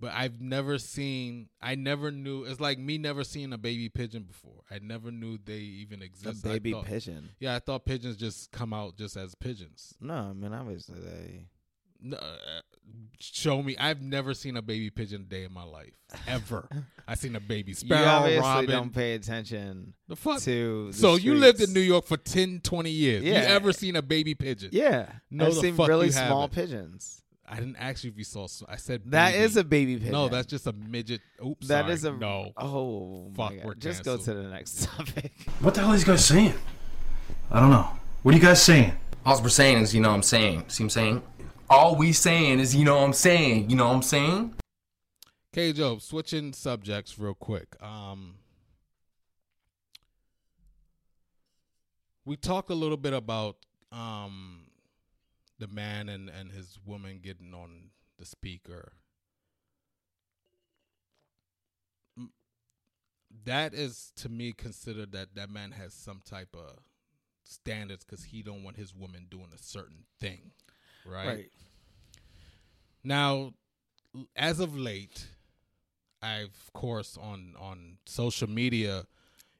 But 0.00 0.12
I've 0.12 0.40
never 0.40 0.78
seen, 0.78 1.48
I 1.62 1.76
never 1.76 2.10
knew. 2.10 2.44
It's 2.44 2.60
like 2.60 2.78
me 2.78 2.98
never 2.98 3.24
seeing 3.24 3.52
a 3.52 3.58
baby 3.58 3.88
pigeon 3.88 4.24
before. 4.24 4.62
I 4.70 4.78
never 4.82 5.10
knew 5.10 5.38
they 5.42 5.58
even 5.58 6.02
A 6.02 6.04
exist. 6.04 6.44
I 6.44 6.54
baby 6.54 6.72
thought- 6.72 6.84
pigeon. 6.86 7.30
Yeah, 7.38 7.54
I 7.54 7.60
thought 7.60 7.84
pigeons 7.86 8.16
just 8.16 8.50
come 8.50 8.74
out 8.74 8.96
just 8.96 9.16
as 9.16 9.34
pigeons. 9.34 9.94
No, 10.00 10.14
I 10.14 10.32
mean 10.32 10.52
obviously 10.52 10.96
uh, 10.98 11.04
they. 11.04 11.46
No, 12.00 12.16
uh, 12.18 12.26
show 13.18 13.62
me. 13.62 13.76
I've 13.78 14.02
never 14.02 14.34
seen 14.34 14.56
a 14.56 14.62
baby 14.62 14.90
pigeon 14.90 15.22
a 15.22 15.24
day 15.24 15.44
in 15.44 15.52
my 15.52 15.64
life 15.64 15.92
ever. 16.26 16.68
I 17.08 17.14
seen 17.14 17.34
a 17.36 17.40
baby 17.40 17.70
You 17.70 17.74
sparrow, 17.76 18.06
obviously 18.06 18.40
robin. 18.40 18.70
don't 18.70 18.94
pay 18.94 19.14
attention 19.14 19.94
the 20.08 20.16
fuck. 20.16 20.40
to. 20.42 20.88
the 20.88 20.92
So 20.98 21.16
you 21.16 21.34
lived 21.34 21.60
in. 21.60 21.72
New 21.72 21.80
York 21.80 22.06
for 22.06 22.16
10, 22.16 22.60
20 22.62 22.90
years. 22.90 23.24
You 23.24 23.32
ever 23.34 23.72
seen 23.72 23.96
a 23.96 24.02
baby 24.02 24.34
pigeon? 24.34 24.70
Yeah, 24.72 25.06
No, 25.30 25.46
I've 25.46 25.54
the 25.54 25.60
seen 25.60 25.74
fuck 25.74 25.88
really 25.88 26.10
small 26.10 26.42
haven't. 26.42 26.54
pigeons. 26.54 27.20
I 27.46 27.56
didn't 27.56 27.76
ask 27.76 28.04
you 28.04 28.10
if 28.10 28.16
you 28.16 28.24
saw. 28.24 28.46
I 28.68 28.76
said 28.76 29.02
That 29.06 29.32
baby. 29.32 29.44
is 29.44 29.56
a 29.58 29.64
baby 29.64 29.96
pigeon. 29.96 30.12
No, 30.12 30.28
that's 30.28 30.46
just 30.46 30.66
a 30.66 30.72
midget. 30.72 31.20
Oops. 31.44 31.68
that 31.68 31.82
sorry. 31.82 31.92
is 31.92 32.04
a 32.04 32.12
no. 32.12 32.52
Oh, 32.56 33.30
Fuck, 33.36 33.52
we're 33.64 33.74
just 33.74 34.02
go 34.04 34.16
to 34.16 34.34
the 34.34 34.44
next 34.44 34.84
topic. 34.96 35.32
What 35.60 35.74
the 35.74 35.80
hell 35.80 35.90
are 35.90 35.92
these 35.92 36.04
guys 36.04 36.24
saying? 36.24 36.54
I 37.50 37.60
don't 37.60 37.70
know. 37.70 37.88
What 38.22 38.34
are 38.34 38.38
you 38.38 38.42
guys 38.42 38.62
saying? 38.62 38.94
All 39.26 39.40
we're 39.42 39.48
saying 39.50 39.78
is, 39.82 39.94
you 39.94 40.00
know 40.00 40.08
what 40.10 40.16
I'm 40.16 40.22
saying. 40.22 40.64
See 40.68 40.82
what 40.82 40.86
I'm 40.86 40.90
saying? 40.90 41.22
All 41.70 41.96
we 41.96 42.12
saying 42.12 42.60
is, 42.60 42.76
you 42.76 42.84
know 42.84 42.96
what 42.96 43.04
I'm 43.04 43.12
saying? 43.12 43.70
You 43.70 43.76
know 43.76 43.88
what 43.88 43.94
I'm 43.94 44.02
saying? 44.02 44.54
K 45.52 45.72
Job, 45.72 46.02
switching 46.02 46.52
subjects 46.52 47.18
real 47.18 47.34
quick. 47.34 47.76
Um, 47.82 48.34
we 52.24 52.36
talk 52.36 52.70
a 52.70 52.74
little 52.74 52.96
bit 52.96 53.12
about 53.12 53.56
um, 53.92 54.66
the 55.58 55.68
man 55.68 56.08
and, 56.08 56.28
and 56.28 56.50
his 56.52 56.78
woman 56.84 57.20
getting 57.22 57.54
on 57.54 57.90
the 58.18 58.26
speaker. 58.26 58.92
That 63.44 63.74
is 63.74 64.12
to 64.16 64.28
me 64.28 64.52
considered 64.52 65.12
that 65.12 65.34
that 65.34 65.50
man 65.50 65.72
has 65.72 65.92
some 65.92 66.20
type 66.24 66.54
of 66.54 66.78
standards 67.42 68.04
because 68.04 68.24
he 68.24 68.42
don't 68.42 68.62
want 68.62 68.76
his 68.76 68.94
woman 68.94 69.26
doing 69.30 69.48
a 69.54 69.58
certain 69.58 70.04
thing, 70.20 70.52
right? 71.06 71.50
Now, 73.02 73.52
as 74.36 74.60
of 74.60 74.76
late, 74.78 75.26
I've 76.22 76.46
of 76.66 76.72
course 76.72 77.18
on 77.20 77.54
on 77.58 77.98
social 78.06 78.48
media, 78.48 79.06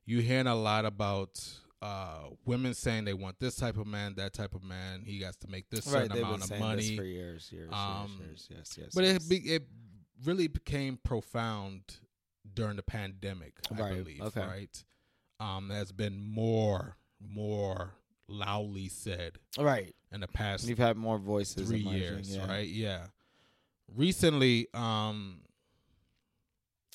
you 0.06 0.20
hearing 0.20 0.46
a 0.46 0.54
lot 0.54 0.84
about 0.86 1.42
uh, 1.82 2.28
women 2.46 2.72
saying 2.72 3.04
they 3.04 3.12
want 3.12 3.38
this 3.40 3.56
type 3.56 3.76
of 3.76 3.86
man, 3.86 4.14
that 4.16 4.32
type 4.32 4.54
of 4.54 4.62
man. 4.62 5.02
He 5.04 5.20
has 5.22 5.36
to 5.36 5.48
make 5.50 5.68
this 5.68 5.84
certain 5.84 6.00
Right, 6.02 6.08
they've 6.10 6.16
been 6.22 6.24
amount 6.24 6.42
of 6.42 6.48
saying 6.48 6.60
money. 6.62 6.88
this 6.88 6.96
for 6.96 7.04
years, 7.04 7.52
years, 7.52 7.70
Um, 7.72 8.16
years, 8.20 8.46
years. 8.50 8.74
Yes, 8.76 8.78
yes. 8.78 8.94
but 8.94 9.04
yes. 9.04 9.16
it 9.16 9.28
be, 9.28 9.36
it 9.36 9.68
really 10.24 10.46
became 10.48 10.96
profound 11.02 11.82
during 12.54 12.76
the 12.76 12.82
pandemic, 12.82 13.54
I 13.70 13.74
believe. 13.90 14.22
okay. 14.22 14.40
Right, 14.46 14.84
um, 15.40 15.68
there's 15.68 15.92
been 15.92 16.18
more 16.18 16.96
more 17.20 17.92
loudly 18.28 18.88
said 18.88 19.38
right. 19.58 19.94
in 20.12 20.20
the 20.20 20.28
past 20.28 20.66
You've 20.66 20.78
had 20.78 20.96
more 20.96 21.18
voices. 21.18 21.68
three 21.68 21.82
emerging, 21.82 22.00
years, 22.00 22.36
yeah. 22.36 22.46
right? 22.46 22.68
Yeah. 22.68 23.06
Recently, 23.94 24.68
um, 24.74 25.40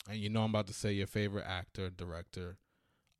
and 0.09 0.17
you 0.17 0.29
know 0.29 0.43
I'm 0.43 0.49
about 0.49 0.67
to 0.67 0.73
say 0.73 0.91
your 0.93 1.07
favorite 1.07 1.45
actor, 1.47 1.89
director. 1.89 2.57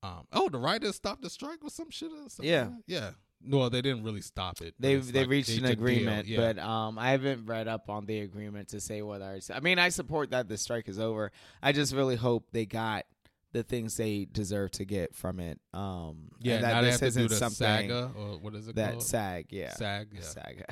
Um, 0.01 0.28
oh, 0.34 0.49
the 0.49 0.57
writers 0.57 0.95
stopped 0.95 1.22
the 1.22 1.30
strike 1.30 1.60
or 1.64 1.70
some 1.70 1.89
shit. 1.89 2.10
Or 2.12 2.30
something 2.30 2.49
Yeah. 2.49 2.64
like 2.64 2.84
yeah. 2.88 3.12
No, 3.41 3.70
they 3.70 3.82
didn't 3.82 4.03
really 4.03 4.22
stop 4.22 4.60
it. 4.62 4.74
They've 4.80 5.14
they 5.14 5.22
like 5.22 5.30
reached 5.30 5.57
an 5.57 5.66
agreement, 5.66 6.28
yeah. 6.28 6.38
but 6.38 6.60
um, 6.60 6.99
I 6.99 7.12
haven't 7.12 7.45
read 7.45 7.70
up 7.70 7.89
on 7.89 8.05
the 8.05 8.20
agreement 8.20 8.70
to 8.70 8.82
say 8.82 9.01
whether 9.01 9.24
I, 9.24 9.39
I 9.53 9.62
mean 9.62 9.80
I 9.80 9.89
support 9.89 10.32
that 10.32 10.49
the 10.49 10.57
strike 10.57 10.89
is 10.89 10.99
over. 10.99 11.32
I 11.64 11.72
just 11.72 11.93
really 11.93 12.18
hope 12.18 12.47
they 12.51 12.66
got 12.66 13.05
the 13.52 13.64
things 13.64 13.97
they 13.97 14.28
deserve 14.32 14.72
to 14.72 14.86
get 14.86 15.16
from 15.16 15.39
it. 15.39 15.60
Um, 15.74 16.30
yeah, 16.39 16.62
that 16.62 16.82
this 16.82 17.00
have 17.00 17.14
to 17.14 17.20
do 17.20 17.26
isn't 17.26 17.38
something 17.38 17.89
SAGA 17.89 18.12
or 18.16 18.38
what 18.39 18.56
is 18.56 18.68
it 18.68 18.76
that 18.76 18.91
called? 18.91 19.04
SAG, 19.04 19.47
yeah, 19.50 19.74
SAG, 19.74 20.08
yeah. 20.14 20.22
SAG. 20.22 20.66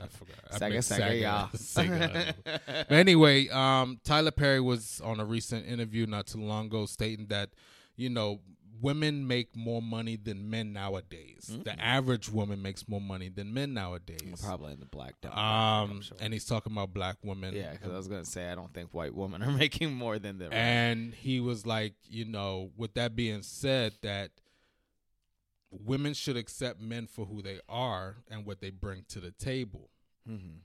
I 0.00 0.06
forgot. 0.08 0.36
I 0.50 0.58
Saga, 0.58 0.82
saga, 0.82 1.14
yeah. 1.14 1.48
Saga. 1.54 2.34
but 2.44 2.92
anyway, 2.92 3.48
um, 3.48 4.00
Tyler 4.04 4.32
Perry 4.32 4.60
was 4.60 5.00
on 5.04 5.20
a 5.20 5.24
recent 5.24 5.66
interview 5.66 6.06
not 6.06 6.26
too 6.26 6.40
long 6.40 6.66
ago 6.66 6.86
stating 6.86 7.26
that, 7.26 7.50
you 7.96 8.10
know, 8.10 8.40
women 8.84 9.26
make 9.26 9.56
more 9.56 9.82
money 9.82 10.16
than 10.16 10.48
men 10.50 10.72
nowadays. 10.72 11.48
Mm-hmm. 11.50 11.62
The 11.62 11.80
average 11.82 12.28
woman 12.30 12.62
makes 12.62 12.86
more 12.88 13.00
money 13.00 13.28
than 13.28 13.52
men 13.52 13.74
nowadays. 13.74 14.40
Probably 14.44 14.72
in 14.74 14.80
the 14.80 14.86
black 14.86 15.14
Um, 15.26 16.02
sure. 16.02 16.16
and 16.20 16.32
he's 16.32 16.44
talking 16.44 16.72
about 16.72 16.92
black 16.94 17.16
women. 17.22 17.54
yeah, 17.54 17.72
because 17.72 17.92
I 17.92 17.96
was 17.96 18.08
gonna 18.08 18.24
say 18.24 18.50
I 18.50 18.54
don't 18.54 18.72
think 18.72 18.94
white 18.94 19.14
women 19.14 19.42
are 19.42 19.50
making 19.64 19.92
more 19.94 20.18
than 20.18 20.38
them. 20.38 20.52
And 20.52 21.12
he 21.14 21.40
was 21.40 21.66
like, 21.66 21.94
you 22.08 22.24
know, 22.24 22.70
with 22.76 22.94
that 22.94 23.16
being 23.16 23.42
said, 23.42 23.94
that 24.02 24.30
women 25.70 26.14
should 26.14 26.36
accept 26.36 26.80
men 26.80 27.06
for 27.06 27.24
who 27.26 27.42
they 27.42 27.58
are 27.68 28.16
and 28.30 28.46
what 28.46 28.60
they 28.60 28.70
bring 28.70 29.04
to 29.08 29.18
the 29.20 29.32
table. 29.32 29.90
Mhm. 30.28 30.58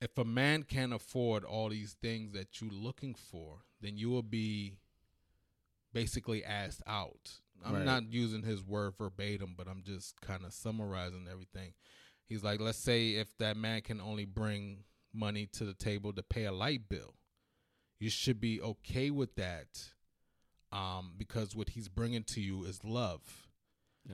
If 0.00 0.16
a 0.16 0.24
man 0.24 0.62
can't 0.62 0.94
afford 0.94 1.44
all 1.44 1.68
these 1.68 1.92
things 2.00 2.32
that 2.32 2.60
you're 2.60 2.70
looking 2.70 3.14
for, 3.14 3.58
then 3.82 3.98
you 3.98 4.08
will 4.08 4.22
be 4.22 4.78
basically 5.92 6.44
asked 6.44 6.82
out. 6.86 7.40
I'm 7.64 7.74
Right. 7.74 7.84
not 7.84 8.10
using 8.10 8.42
his 8.42 8.62
word 8.62 8.94
verbatim, 8.96 9.54
but 9.56 9.68
I'm 9.68 9.82
just 9.82 10.20
kind 10.20 10.44
of 10.44 10.52
summarizing 10.52 11.26
everything. 11.30 11.74
He's 12.26 12.42
like, 12.42 12.60
let's 12.60 12.78
say 12.78 13.10
if 13.16 13.36
that 13.38 13.56
man 13.56 13.82
can 13.82 14.00
only 14.00 14.24
bring 14.24 14.84
money 15.12 15.46
to 15.46 15.64
the 15.64 15.74
table 15.74 16.12
to 16.12 16.22
pay 16.22 16.44
a 16.44 16.52
light 16.52 16.88
bill, 16.88 17.14
you 17.98 18.08
should 18.08 18.40
be 18.40 18.62
okay 18.62 19.10
with 19.10 19.34
that 19.34 19.90
um, 20.72 21.14
because 21.18 21.54
what 21.54 21.70
he's 21.70 21.88
bringing 21.88 22.22
to 22.24 22.40
you 22.40 22.64
is 22.64 22.82
love. 22.84 23.48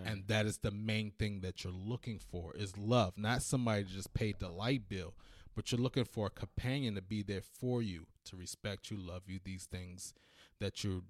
And 0.04 0.26
that 0.26 0.44
is 0.46 0.58
the 0.58 0.72
main 0.72 1.12
thing 1.12 1.40
that 1.40 1.62
you're 1.62 1.72
looking 1.72 2.18
for 2.18 2.54
is 2.56 2.76
love, 2.76 3.16
not 3.16 3.40
somebody 3.42 3.84
to 3.84 3.90
just 3.90 4.12
pay 4.12 4.32
the 4.38 4.48
light 4.48 4.88
bill, 4.88 5.14
but 5.54 5.70
you're 5.70 5.80
looking 5.80 6.04
for 6.04 6.26
a 6.26 6.30
companion 6.30 6.96
to 6.96 7.02
be 7.02 7.22
there 7.22 7.40
for 7.40 7.80
you, 7.80 8.06
to 8.24 8.36
respect 8.36 8.90
you, 8.90 8.98
love 8.98 9.22
you, 9.26 9.38
these 9.42 9.64
things 9.64 10.12
that 10.60 10.82
your 10.84 11.00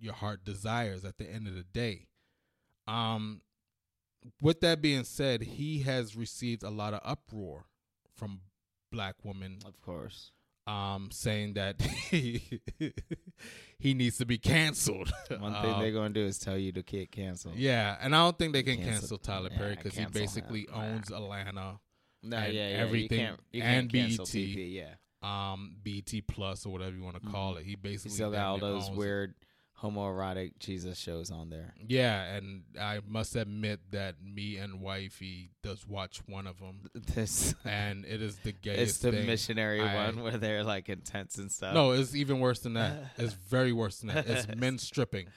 your 0.00 0.14
heart 0.14 0.44
desires 0.44 1.04
at 1.04 1.18
the 1.18 1.24
end 1.30 1.46
of 1.46 1.54
the 1.54 1.62
day. 1.64 2.06
Um 2.86 3.42
with 4.42 4.60
that 4.60 4.82
being 4.82 5.04
said, 5.04 5.42
he 5.42 5.80
has 5.80 6.14
received 6.16 6.62
a 6.62 6.70
lot 6.70 6.92
of 6.92 7.00
uproar 7.04 7.66
from 8.16 8.40
black 8.92 9.14
women 9.24 9.58
Of 9.64 9.80
course. 9.80 10.32
um 10.66 11.08
saying 11.10 11.54
that 11.54 11.80
he, 12.10 12.60
he 13.78 13.94
needs 13.94 14.18
to 14.18 14.26
be 14.26 14.36
canceled. 14.38 15.10
One 15.38 15.54
thing 15.54 15.72
Um, 15.74 15.80
they're 15.80 15.92
gonna 15.92 16.10
do 16.10 16.20
is 16.24 16.38
tell 16.38 16.58
you 16.58 16.72
to 16.72 16.82
get 16.82 17.10
canceled. 17.12 17.56
yeah, 17.56 17.96
and 18.00 18.14
I 18.14 18.18
don't 18.18 18.36
think 18.38 18.52
they 18.52 18.62
can 18.62 18.76
Cancel- 18.76 18.90
cancel, 18.92 19.18
Tyler 19.18 19.50
Perry 19.50 19.76
because 19.76 19.94
he 19.94 20.02
cancel 20.02 20.18
him. 20.20 20.26
basically 20.26 20.66
Nah. 20.70 20.82
owns 20.84 21.10
Atlanta, 21.10 21.80
No, 22.22 22.36
and 22.36 22.52
yeah, 22.52 22.68
yeah. 22.68 22.76
everything, 22.76 23.18
you 23.20 23.24
can't, 23.26 23.40
you 23.52 23.62
and 23.62 23.90
can't 23.90 24.08
cancel 24.08 24.24
BET. 24.26 24.34
TV, 24.34 24.72
yeah. 24.74 24.94
um, 25.52 25.76
BT 25.82 26.20
Plus 26.22 26.66
or 26.66 26.72
whatever 26.72 26.94
you 26.94 27.02
want 27.02 27.22
to 27.22 27.26
call 27.30 27.56
it. 27.56 27.64
He 27.64 27.70
He 27.70 27.76
basically 27.76 28.18
Mm-hmm. 28.18 28.32
got 28.32 28.46
all 28.46 28.58
those 28.58 28.88
owns 28.88 28.96
weird 28.98 29.34
homoerotic 29.82 30.58
Jesus 30.58 30.98
shows 30.98 31.30
on 31.30 31.50
there. 31.50 31.74
Yeah, 31.88 32.22
and 32.34 32.62
I 32.80 33.00
must 33.06 33.34
admit 33.36 33.80
that 33.92 34.16
me 34.22 34.56
and 34.56 34.80
wifey 34.80 35.50
does 35.62 35.86
watch 35.86 36.20
one 36.26 36.46
of 36.46 36.58
them, 36.58 36.90
This 37.14 37.54
and 37.64 38.04
it 38.04 38.20
is 38.22 38.36
the 38.38 38.52
gayest 38.62 38.80
it's 38.80 38.98
the 38.98 39.12
thing. 39.12 39.26
missionary 39.26 39.80
I- 39.80 40.06
one 40.06 40.22
where 40.22 40.36
they're 40.38 40.64
like 40.64 40.88
intense 40.88 41.38
and 41.38 41.50
stuff. 41.50 41.74
No, 41.74 41.92
it's 41.92 42.14
even 42.14 42.40
worse 42.40 42.60
than 42.60 42.74
that. 42.74 42.92
It's 43.18 43.34
very 43.34 43.72
worse 43.72 43.98
than 44.00 44.08
that. 44.14 44.26
It's 44.28 44.46
men 44.56 44.78
stripping. 44.78 45.28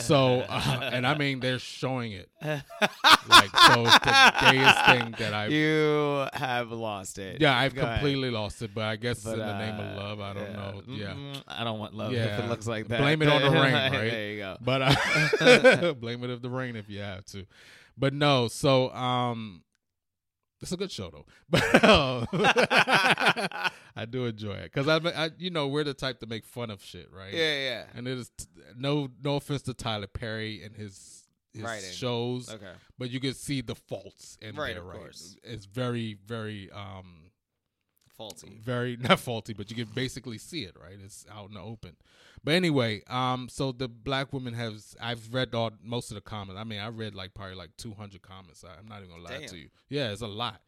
So, 0.00 0.40
uh, 0.48 0.90
and 0.92 1.06
I 1.06 1.16
mean, 1.16 1.38
they're 1.38 1.60
showing 1.60 2.10
it. 2.12 2.28
Like, 2.42 3.56
so 3.56 3.84
it's 3.86 3.98
the 4.00 4.32
gayest 4.50 4.86
thing 4.86 5.14
that 5.18 5.32
I. 5.34 5.46
you 5.46 6.26
have 6.32 6.72
lost 6.72 7.18
it. 7.18 7.40
Yeah, 7.40 7.56
I've 7.56 7.74
Go 7.76 7.82
ahead. 7.82 7.98
completely 8.00 8.30
lost 8.30 8.60
it, 8.62 8.72
but 8.74 8.84
I 8.84 8.96
guess 8.96 9.22
But, 9.22 9.34
in 9.34 9.38
the 9.38 9.58
name 9.58 9.78
uh, 9.78 9.82
of 9.84 9.96
love, 9.96 10.20
I 10.20 10.32
don't 10.32 10.52
know. 10.52 10.82
Yeah. 10.88 11.14
I 11.46 11.62
don't 11.62 11.78
want 11.78 11.94
love 11.94 12.12
if 12.12 12.38
it 12.40 12.48
looks 12.48 12.66
like 12.66 12.88
that. 12.88 12.98
Blame 13.00 13.22
it 13.22 13.28
on 13.28 13.40
the 13.42 13.50
rain, 13.50 13.87
right? 13.98 14.10
there 14.10 14.30
you 14.30 14.38
go. 14.38 14.56
But 14.60 14.82
uh, 14.82 15.92
blame 16.00 16.22
it 16.24 16.30
if 16.30 16.42
the 16.42 16.50
rain 16.50 16.76
if 16.76 16.88
you 16.88 17.00
have 17.00 17.24
to. 17.26 17.46
But 17.96 18.14
no, 18.14 18.48
so 18.48 18.90
um 18.92 19.62
it's 20.60 20.72
a 20.72 20.76
good 20.76 20.90
show 20.90 21.10
though. 21.10 21.26
But 21.48 21.84
uh, 21.84 22.26
I 23.96 24.04
do 24.08 24.26
enjoy 24.26 24.54
it 24.54 24.72
cuz 24.72 24.88
I, 24.88 24.96
I 24.96 25.30
you 25.38 25.50
know, 25.50 25.68
we're 25.68 25.84
the 25.84 25.94
type 25.94 26.20
to 26.20 26.26
make 26.26 26.44
fun 26.44 26.70
of 26.70 26.82
shit, 26.82 27.08
right? 27.12 27.32
Yeah, 27.32 27.54
yeah. 27.54 27.84
And 27.94 28.06
it 28.08 28.18
is 28.18 28.30
t- 28.36 28.46
no 28.76 29.08
no 29.22 29.36
offense 29.36 29.62
to 29.62 29.74
Tyler 29.74 30.06
Perry 30.06 30.62
and 30.62 30.76
his 30.76 31.24
his 31.54 31.62
Writing. 31.62 31.90
shows, 31.92 32.50
Okay. 32.52 32.72
but 32.98 33.10
you 33.10 33.20
can 33.20 33.34
see 33.34 33.60
the 33.62 33.74
faults 33.74 34.36
in 34.40 34.54
Right, 34.54 34.74
there, 34.74 34.82
of 34.82 34.88
right? 34.88 34.98
course. 34.98 35.36
It's 35.42 35.64
very 35.64 36.14
very 36.26 36.70
um 36.72 37.27
Faulty. 38.18 38.58
very 38.60 38.96
not 39.00 39.20
faulty, 39.20 39.52
but 39.52 39.70
you 39.70 39.76
can 39.76 39.94
basically 39.94 40.38
see 40.38 40.64
it, 40.64 40.76
right? 40.78 40.98
It's 41.02 41.24
out 41.32 41.48
in 41.48 41.54
the 41.54 41.60
open. 41.60 41.94
But 42.42 42.54
anyway, 42.54 43.02
um, 43.08 43.48
so 43.48 43.70
the 43.70 43.86
black 43.86 44.32
woman 44.32 44.54
has 44.54 44.96
I've 45.00 45.32
read 45.32 45.54
all 45.54 45.70
most 45.82 46.10
of 46.10 46.16
the 46.16 46.20
comments. 46.20 46.60
I 46.60 46.64
mean, 46.64 46.80
I 46.80 46.88
read 46.88 47.14
like 47.14 47.32
probably 47.32 47.54
like 47.54 47.76
two 47.76 47.94
hundred 47.94 48.22
comments. 48.22 48.64
I, 48.64 48.76
I'm 48.76 48.88
not 48.88 48.98
even 48.98 49.10
gonna 49.10 49.22
lie 49.22 49.38
Damn. 49.38 49.48
to 49.50 49.56
you. 49.56 49.68
Yeah, 49.88 50.10
it's 50.10 50.20
a 50.20 50.26
lot. 50.26 50.60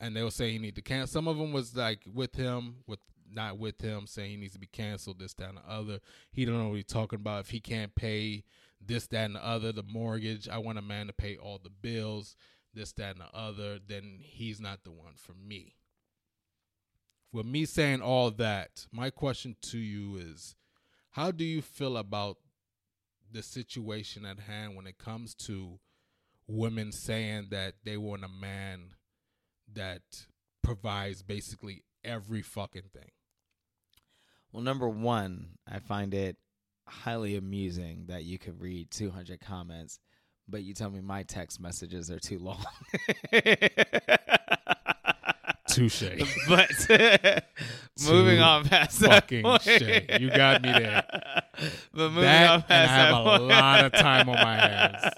And 0.00 0.16
they 0.16 0.22
were 0.22 0.30
saying 0.30 0.54
he 0.54 0.58
need 0.58 0.76
to 0.76 0.82
cancel. 0.82 1.12
Some 1.12 1.28
of 1.28 1.36
them 1.36 1.52
was 1.52 1.76
like 1.76 2.00
with 2.12 2.34
him, 2.36 2.76
with 2.86 3.00
not 3.30 3.58
with 3.58 3.82
him, 3.82 4.06
saying 4.06 4.30
he 4.30 4.36
needs 4.38 4.54
to 4.54 4.58
be 4.58 4.66
canceled. 4.66 5.18
This, 5.18 5.34
that, 5.34 5.50
and 5.50 5.58
the 5.58 5.70
other. 5.70 6.00
He 6.32 6.46
don't 6.46 6.58
know 6.58 6.68
what 6.68 6.76
he's 6.76 6.86
talking 6.86 7.18
about. 7.18 7.40
If 7.40 7.50
he 7.50 7.60
can't 7.60 7.94
pay 7.94 8.44
this, 8.80 9.06
that, 9.08 9.26
and 9.26 9.36
the 9.36 9.46
other, 9.46 9.72
the 9.72 9.82
mortgage. 9.82 10.48
I 10.48 10.56
want 10.56 10.78
a 10.78 10.82
man 10.82 11.06
to 11.08 11.12
pay 11.12 11.36
all 11.36 11.60
the 11.62 11.70
bills. 11.70 12.34
This, 12.72 12.92
that, 12.92 13.16
and 13.16 13.20
the 13.20 13.38
other. 13.38 13.78
Then 13.86 14.20
he's 14.20 14.58
not 14.58 14.84
the 14.84 14.90
one 14.90 15.12
for 15.16 15.34
me 15.34 15.74
with 17.34 17.44
me 17.44 17.64
saying 17.66 18.00
all 18.00 18.30
that, 18.30 18.86
my 18.92 19.10
question 19.10 19.56
to 19.60 19.76
you 19.76 20.16
is 20.16 20.54
how 21.10 21.32
do 21.32 21.44
you 21.44 21.60
feel 21.60 21.96
about 21.96 22.36
the 23.30 23.42
situation 23.42 24.24
at 24.24 24.38
hand 24.38 24.76
when 24.76 24.86
it 24.86 24.98
comes 24.98 25.34
to 25.34 25.80
women 26.46 26.92
saying 26.92 27.48
that 27.50 27.74
they 27.84 27.96
want 27.96 28.22
a 28.24 28.28
man 28.28 28.90
that 29.72 30.02
provides 30.62 31.22
basically 31.22 31.82
every 32.04 32.40
fucking 32.40 32.90
thing? 32.92 33.10
Well, 34.52 34.62
number 34.62 34.88
one, 34.88 35.58
I 35.68 35.80
find 35.80 36.14
it 36.14 36.36
highly 36.86 37.34
amusing 37.34 38.04
that 38.06 38.22
you 38.22 38.38
could 38.38 38.60
read 38.60 38.92
200 38.92 39.40
comments, 39.40 39.98
but 40.46 40.62
you 40.62 40.72
tell 40.72 40.90
me 40.90 41.00
my 41.00 41.24
text 41.24 41.60
messages 41.60 42.12
are 42.12 42.20
too 42.20 42.38
long. 42.38 42.64
Touche. 45.74 46.04
but 46.48 46.70
moving 48.06 48.40
on 48.40 48.64
past 48.64 49.00
that 49.00 49.10
Fucking 49.24 49.42
point. 49.42 49.62
shit. 49.62 50.20
You 50.20 50.30
got 50.30 50.62
me 50.62 50.72
there. 50.72 51.04
But 51.94 52.08
moving 52.10 52.22
That 52.22 52.50
on 52.50 52.54
and 52.56 52.66
past 52.66 52.90
I 52.90 52.94
have 52.96 53.14
that 53.14 53.20
a 53.20 53.38
point. 53.38 53.42
lot 53.48 53.84
of 53.84 53.92
time 53.92 54.28
on 54.28 54.34
my 54.34 54.56
hands. 54.56 55.14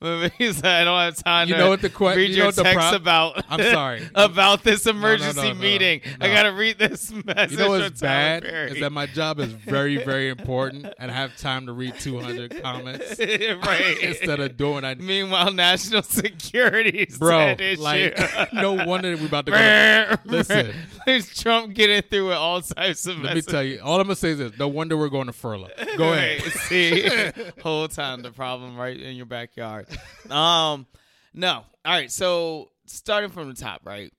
Because 0.00 0.64
I 0.64 0.84
don't 0.84 0.98
have 0.98 1.16
time 1.22 1.48
You 1.48 1.54
to 1.54 1.60
know 1.60 1.68
what 1.68 1.82
the 1.82 1.90
que- 1.90 2.16
read 2.16 2.30
you 2.30 2.36
your 2.36 2.44
know 2.44 2.46
what 2.46 2.56
the 2.56 2.62
text 2.62 2.78
prob- 2.78 2.94
about. 2.94 3.44
I'm 3.50 3.60
sorry. 3.74 4.08
about 4.14 4.62
this 4.64 4.86
no, 4.86 4.92
no, 4.92 4.98
emergency 4.98 5.48
no. 5.48 5.54
meeting. 5.54 6.00
I 6.18 6.28
No. 6.28 6.32
gotta 6.34 6.52
read 6.52 6.78
this 6.78 7.12
message. 7.12 7.52
You 7.52 7.58
know 7.58 7.68
what's 7.68 8.00
bad 8.00 8.44
is 8.44 8.80
that 8.80 8.90
my 8.90 9.04
job 9.04 9.38
is 9.38 9.52
very, 9.52 9.98
very 9.98 10.30
important, 10.30 10.86
and 10.98 11.10
I 11.10 11.14
have 11.14 11.36
time 11.36 11.66
to 11.66 11.72
read 11.72 11.98
200 12.00 12.62
comments 12.62 13.18
right. 13.20 13.98
instead 14.00 14.40
of 14.40 14.56
doing 14.56 14.82
I. 14.84 14.94
Meanwhile, 14.94 15.52
national 15.52 16.02
security 16.04 17.06
Bro, 17.18 17.38
said 17.38 17.60
issue. 17.60 17.82
like, 17.82 18.52
no 18.54 18.72
wonder 18.72 19.14
we're 19.18 19.26
about 19.26 19.44
to 19.44 19.52
go. 19.52 19.58
Listen. 20.24 20.74
There's 21.04 21.38
Trump 21.38 21.74
getting 21.74 22.02
through 22.02 22.28
with 22.28 22.36
all 22.36 22.60
types 22.62 23.06
of 23.06 23.18
Let 23.18 23.34
me 23.34 23.42
tell 23.42 23.62
you, 23.62 23.80
all 23.82 24.00
I'm 24.00 24.06
gonna 24.06 24.16
say 24.16 24.30
is 24.30 24.38
this: 24.38 24.58
no 24.58 24.68
wonder 24.68 24.96
we're 24.96 25.08
going 25.08 25.26
to 25.26 25.32
furlough. 25.32 25.68
Go 25.96 26.12
ahead. 26.12 26.42
See, 26.42 27.08
whole 27.62 27.88
time 27.88 28.22
the 28.22 28.32
problem 28.32 28.76
right 28.76 28.98
in 28.98 29.16
your 29.16 29.26
backyard. 29.26 29.86
Um, 30.30 30.86
no. 31.34 31.64
All 31.84 31.92
right. 31.92 32.10
So 32.10 32.70
starting 32.86 33.30
from 33.30 33.48
the 33.48 33.54
top, 33.54 33.82
right. 33.84 34.12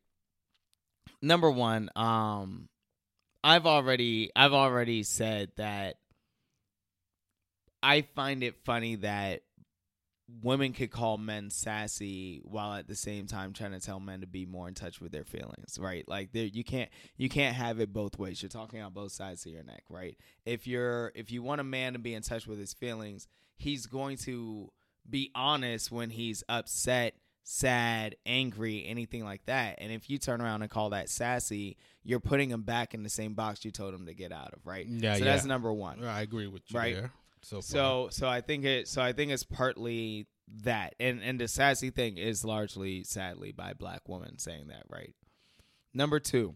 Number 1.21 1.49
one, 1.49 1.89
um, 1.95 2.69
I've 3.43 3.65
already 3.65 4.31
I've 4.35 4.53
already 4.53 5.03
said 5.03 5.51
that 5.57 5.95
I 7.81 8.01
find 8.15 8.43
it 8.43 8.55
funny 8.65 8.95
that 8.97 9.41
women 10.41 10.73
could 10.73 10.91
call 10.91 11.17
men 11.17 11.49
sassy 11.49 12.41
while 12.43 12.73
at 12.73 12.87
the 12.87 12.95
same 12.95 13.27
time 13.27 13.53
trying 13.53 13.71
to 13.71 13.79
tell 13.79 13.99
men 13.99 14.19
to 14.21 14.27
be 14.27 14.45
more 14.45 14.67
in 14.67 14.73
touch 14.73 14.99
with 14.99 15.11
their 15.11 15.23
feelings 15.23 15.77
right 15.79 16.07
like 16.09 16.31
there 16.33 16.45
you 16.45 16.63
can't 16.65 16.89
you 17.15 17.29
can't 17.29 17.55
have 17.55 17.79
it 17.79 17.93
both 17.93 18.19
ways 18.19 18.41
you're 18.41 18.49
talking 18.49 18.81
on 18.81 18.91
both 18.91 19.11
sides 19.13 19.45
of 19.45 19.51
your 19.53 19.63
neck 19.63 19.83
right 19.89 20.17
if 20.45 20.67
you're 20.67 21.11
if 21.15 21.31
you 21.31 21.41
want 21.41 21.61
a 21.61 21.63
man 21.63 21.93
to 21.93 21.99
be 21.99 22.13
in 22.13 22.21
touch 22.21 22.45
with 22.45 22.59
his 22.59 22.73
feelings 22.73 23.25
he's 23.55 23.85
going 23.85 24.17
to 24.17 24.69
be 25.09 25.31
honest 25.33 25.91
when 25.93 26.09
he's 26.09 26.43
upset 26.49 27.13
sad 27.43 28.13
angry 28.25 28.83
anything 28.85 29.23
like 29.23 29.45
that 29.45 29.77
and 29.79 29.89
if 29.93 30.09
you 30.09 30.17
turn 30.17 30.41
around 30.41 30.61
and 30.61 30.69
call 30.69 30.89
that 30.89 31.07
sassy 31.09 31.77
you're 32.03 32.19
putting 32.19 32.49
him 32.49 32.63
back 32.63 32.93
in 32.93 33.03
the 33.03 33.09
same 33.09 33.33
box 33.33 33.63
you 33.63 33.71
told 33.71 33.93
him 33.93 34.05
to 34.05 34.13
get 34.13 34.33
out 34.33 34.51
of 34.51 34.59
right 34.65 34.85
Yeah, 34.85 35.13
so 35.13 35.19
yeah. 35.19 35.23
that's 35.31 35.45
number 35.45 35.71
one 35.71 36.03
I 36.03 36.19
agree 36.21 36.47
with 36.47 36.63
you 36.67 36.77
Right. 36.77 36.95
there. 36.95 37.11
So, 37.47 37.61
far. 37.61 37.61
so 37.61 38.07
so 38.11 38.27
I 38.27 38.41
think 38.41 38.65
it 38.65 38.89
so 38.89 39.01
I 39.01 39.13
think 39.13 39.31
it's 39.31 39.45
partly 39.45 40.27
that. 40.63 40.95
And 40.99 41.23
and 41.23 41.39
the 41.39 41.47
sassy 41.47 41.91
thing 41.91 42.17
is 42.17 42.43
largely 42.43 43.05
sadly 43.05 43.53
by 43.53 43.71
black 43.71 44.01
women 44.09 44.37
saying 44.37 44.67
that, 44.67 44.83
right? 44.89 45.15
Number 45.93 46.19
2. 46.19 46.53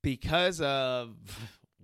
Because 0.00 0.60
of 0.60 1.16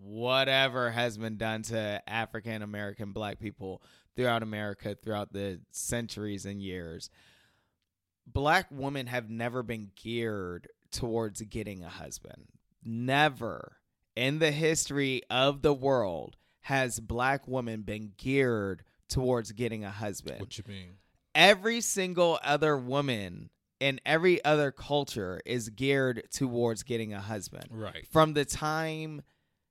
whatever 0.01 0.93
has 0.93 1.19
been 1.19 1.37
done 1.37 1.63
to 1.63 2.01
African 2.07 2.63
American 2.63 3.11
black 3.11 3.41
people 3.41 3.83
throughout 4.15 4.45
America 4.45 4.95
throughout 4.95 5.33
the 5.33 5.63
centuries 5.73 6.47
and 6.47 6.63
years, 6.63 7.11
black 8.25 8.69
women 8.71 9.09
have 9.09 9.29
never 9.29 9.65
been 9.65 9.91
geared 9.97 10.69
towards 10.93 11.43
getting 11.43 11.83
a 11.83 11.89
husband. 11.89 12.45
Never 12.85 13.80
in 14.17 14.39
the 14.39 14.51
history 14.51 15.23
of 15.31 15.63
the 15.63 15.73
world 15.73 16.37
has 16.63 17.01
black 17.01 17.49
women 17.49 17.83
been 17.83 18.13
geared 18.17 18.83
towards 19.09 19.53
getting 19.53 19.85
a 19.85 19.91
husband. 19.91 20.41
what 20.41 20.57
you 20.57 20.65
mean? 20.69 20.93
Every 21.35 21.81
single 21.81 22.39
other 22.43 22.77
woman 22.77 23.51
in 23.81 23.99
every 24.05 24.45
other 24.45 24.71
culture 24.71 25.41
is 25.47 25.71
geared 25.71 26.25
towards 26.31 26.83
getting 26.83 27.15
a 27.15 27.21
husband. 27.21 27.67
Right. 27.71 28.07
From 28.11 28.35
the 28.35 28.45
time 28.45 29.23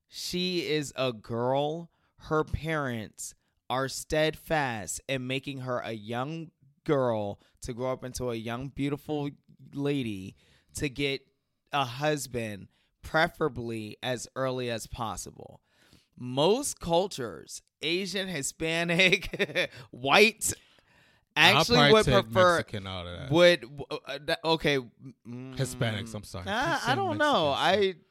she 0.07 0.67
is 0.67 0.91
a 0.95 1.13
girl, 1.13 1.91
her 2.23 2.43
parents 2.43 3.35
are 3.69 3.87
steadfast 3.87 4.99
in 5.07 5.27
making 5.27 5.59
her 5.59 5.79
a 5.79 5.91
young 5.91 6.49
girl 6.85 7.39
to 7.61 7.73
grow 7.73 7.91
up 7.91 8.03
into 8.03 8.31
a 8.31 8.35
young, 8.35 8.69
beautiful 8.69 9.29
lady 9.73 10.35
to 10.73 10.89
get 10.89 11.21
a 11.71 11.85
husband, 11.85 12.67
preferably 13.01 13.97
as 14.03 14.27
early 14.35 14.69
as 14.69 14.87
possible. 14.87 15.61
Most 16.17 16.79
cultures, 16.79 17.61
Asian, 17.81 18.27
Hispanic, 18.27 19.69
white, 19.91 20.53
actually 21.35 21.91
would 21.93 22.05
prefer 22.05 22.57
Mexican 22.57 22.87
out 22.87 23.07
of 23.07 23.19
that. 23.19 23.31
would 23.31 23.65
uh, 23.89 24.35
okay 24.43 24.77
mm, 24.79 25.55
Hispanics. 25.55 26.13
I'm 26.13 26.23
sorry. 26.23 26.45
I, 26.47 26.79
I 26.87 26.95
don't 26.95 27.17
know. 27.17 27.51
Mexicans. 27.51 27.95
I 27.97 28.05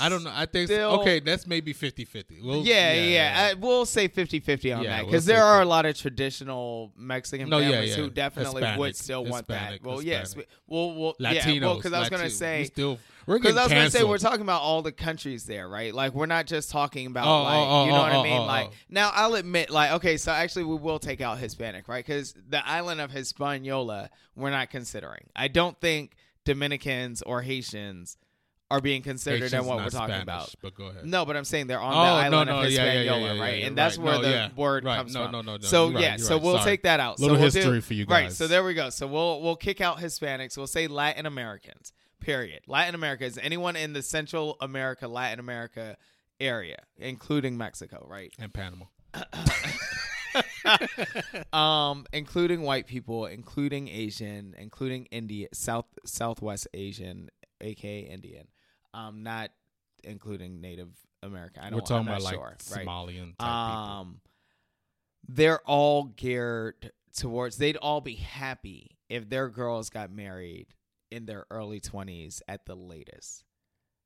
I 0.00 0.08
don't 0.08 0.22
know. 0.22 0.30
I 0.32 0.46
think 0.46 0.68
still- 0.68 1.00
okay. 1.00 1.18
That's 1.18 1.44
maybe 1.44 1.74
50-50. 1.74 2.44
We'll, 2.44 2.64
yeah, 2.64 2.92
yeah. 2.92 3.50
I, 3.50 3.54
we'll 3.54 3.84
say 3.84 4.08
50-50 4.08 4.76
on 4.76 4.84
Yeah, 4.84 4.90
that 4.90 5.02
we'll 5.02 5.10
because 5.10 5.26
there 5.26 5.42
are 5.42 5.60
a 5.60 5.64
lot 5.64 5.86
of 5.86 5.98
traditional 5.98 6.92
Mexican 6.96 7.48
No, 7.48 7.58
families 7.58 7.90
yeah. 7.96 8.04
who 8.04 8.10
definitely 8.10 8.62
would 8.62 8.90
Hispanic, 8.90 8.94
still 8.96 9.24
want 9.24 9.48
that. 9.48 9.82
Well, 9.82 10.00
yes, 10.00 10.34
Hispanic. 10.34 10.48
well, 10.68 10.94
well, 10.94 11.14
Latinos. 11.20 11.54
yeah, 11.56 11.66
well, 11.66 11.74
because 11.76 11.92
I 11.92 11.98
was 11.98 12.08
gonna 12.10 12.22
Lati- 12.22 12.26
we 12.26 12.30
say 12.30 12.64
still 12.66 12.98
we're 13.28 13.38
because 13.38 13.56
I 13.56 13.62
was 13.64 13.72
gonna 13.72 13.90
say 13.90 14.02
we're 14.04 14.18
talking 14.18 14.40
about 14.40 14.62
all 14.62 14.82
the 14.82 14.90
countries 14.90 15.44
there, 15.44 15.68
right? 15.68 15.94
Like 15.94 16.14
we're 16.14 16.26
not 16.26 16.46
just 16.46 16.70
talking 16.70 17.06
about 17.06 17.26
Oh, 17.26 17.30
oh 17.30 17.42
like 17.44 17.54
oh, 17.56 17.70
oh, 17.70 17.84
you 17.84 17.90
know 17.92 17.96
oh, 17.98 18.00
what 18.02 18.12
oh, 18.12 18.20
I 18.20 18.22
mean. 18.24 18.38
oh, 18.40 18.44
like 18.46 18.66
oh. 18.70 18.74
now, 18.88 19.10
I'll 19.14 19.34
admit, 19.34 19.70
like 19.70 19.92
okay, 19.92 20.16
so 20.16 20.32
actually 20.32 20.64
we 20.64 20.76
will 20.76 20.98
take 20.98 21.20
out 21.20 21.38
Hispanic, 21.38 21.86
right? 21.88 22.04
Because 22.04 22.34
the 22.48 22.66
island 22.66 23.00
of 23.00 23.10
Hispaniola 23.10 24.10
we're 24.34 24.50
not 24.50 24.70
considering. 24.70 25.26
I 25.36 25.48
don't 25.48 25.78
think 25.80 26.14
Dominicans 26.44 27.22
or 27.22 27.42
Haitians 27.42 28.16
are 28.70 28.80
being 28.82 29.00
considered 29.00 29.50
in 29.52 29.64
what 29.64 29.78
we're 29.78 29.88
talking 29.88 30.08
Spanish, 30.08 30.22
about. 30.22 30.54
But 30.60 30.74
go 30.74 30.84
ahead. 30.88 31.06
No, 31.06 31.24
but 31.24 31.36
I'm 31.38 31.44
saying 31.44 31.68
they're 31.68 31.80
on 31.80 31.92
Oh, 31.92 31.96
the 31.96 32.28
no, 32.30 32.36
island 32.36 32.50
no, 32.50 32.58
of 32.60 32.70
yeah, 32.70 32.84
yeah, 32.84 32.84
yeah, 32.84 33.00
Hispaniola, 33.00 33.34
yeah, 33.34 33.40
right? 33.40 33.64
and 33.64 33.78
that's 33.78 33.96
right. 33.96 34.04
where 34.04 34.14
No, 34.16 34.48
the 34.48 34.50
word 34.56 34.84
Right. 34.84 34.96
comes 34.98 35.14
No, 35.14 35.22
from. 35.22 35.32
no, 35.32 35.40
no, 35.40 35.52
no. 35.56 35.58
So 35.62 35.88
You're 35.88 36.00
yeah, 36.00 36.08
you're 36.16 36.18
so 36.26 36.34
right. 36.34 36.42
we'll 36.44 36.58
Sorry. 36.58 36.64
take 36.64 36.82
that 36.82 37.00
out. 37.00 37.18
Little 37.18 37.36
so 37.36 37.40
we'll 37.42 37.50
do- 37.50 37.58
history 37.58 37.80
for 37.80 37.94
you 37.94 38.04
guys. 38.04 38.12
Right. 38.12 38.32
So 38.32 38.46
there 38.46 38.62
we 38.62 38.74
go. 38.74 38.90
So 38.90 39.06
we'll 39.06 39.40
we'll 39.40 39.56
kick 39.56 39.80
out 39.80 39.98
Hispanics. 39.98 40.56
We'll 40.58 40.66
say 40.66 40.86
Latin 40.86 41.24
Americans. 41.24 41.92
Period. 42.20 42.62
Latin 42.66 42.94
America 42.94 43.24
is 43.24 43.38
anyone 43.38 43.76
in 43.76 43.92
the 43.92 44.02
Central 44.02 44.56
America, 44.60 45.06
Latin 45.08 45.40
America 45.40 45.96
area, 46.40 46.78
including 46.96 47.56
Mexico, 47.56 48.04
right? 48.08 48.32
And 48.38 48.52
Panama. 48.52 48.86
um, 51.56 52.06
including 52.12 52.62
white 52.62 52.86
people, 52.86 53.26
including 53.26 53.88
Asian, 53.88 54.54
including 54.58 55.06
India, 55.06 55.48
South 55.52 55.86
Southwest 56.04 56.68
Asian, 56.74 57.30
aka 57.60 58.00
Indian. 58.00 58.48
Um, 58.94 59.22
not 59.22 59.50
including 60.04 60.60
Native 60.60 60.90
American. 61.22 61.62
I 61.62 61.70
don't. 61.70 61.80
We're 61.80 61.86
talking 61.86 62.08
about 62.08 62.22
like 62.22 62.34
sure, 62.34 62.56
right? 62.70 62.86
Somalian 62.86 63.36
type 63.38 63.48
um 63.48 64.20
they're 65.28 65.60
all 65.60 66.04
geared 66.04 66.92
towards 67.16 67.58
they'd 67.58 67.76
all 67.76 68.00
be 68.00 68.14
happy 68.14 68.96
if 69.08 69.28
their 69.28 69.48
girls 69.48 69.90
got 69.90 70.10
married 70.10 70.66
in 71.10 71.26
their 71.26 71.46
early 71.50 71.80
20s 71.80 72.42
at 72.48 72.66
the 72.66 72.74
latest 72.74 73.44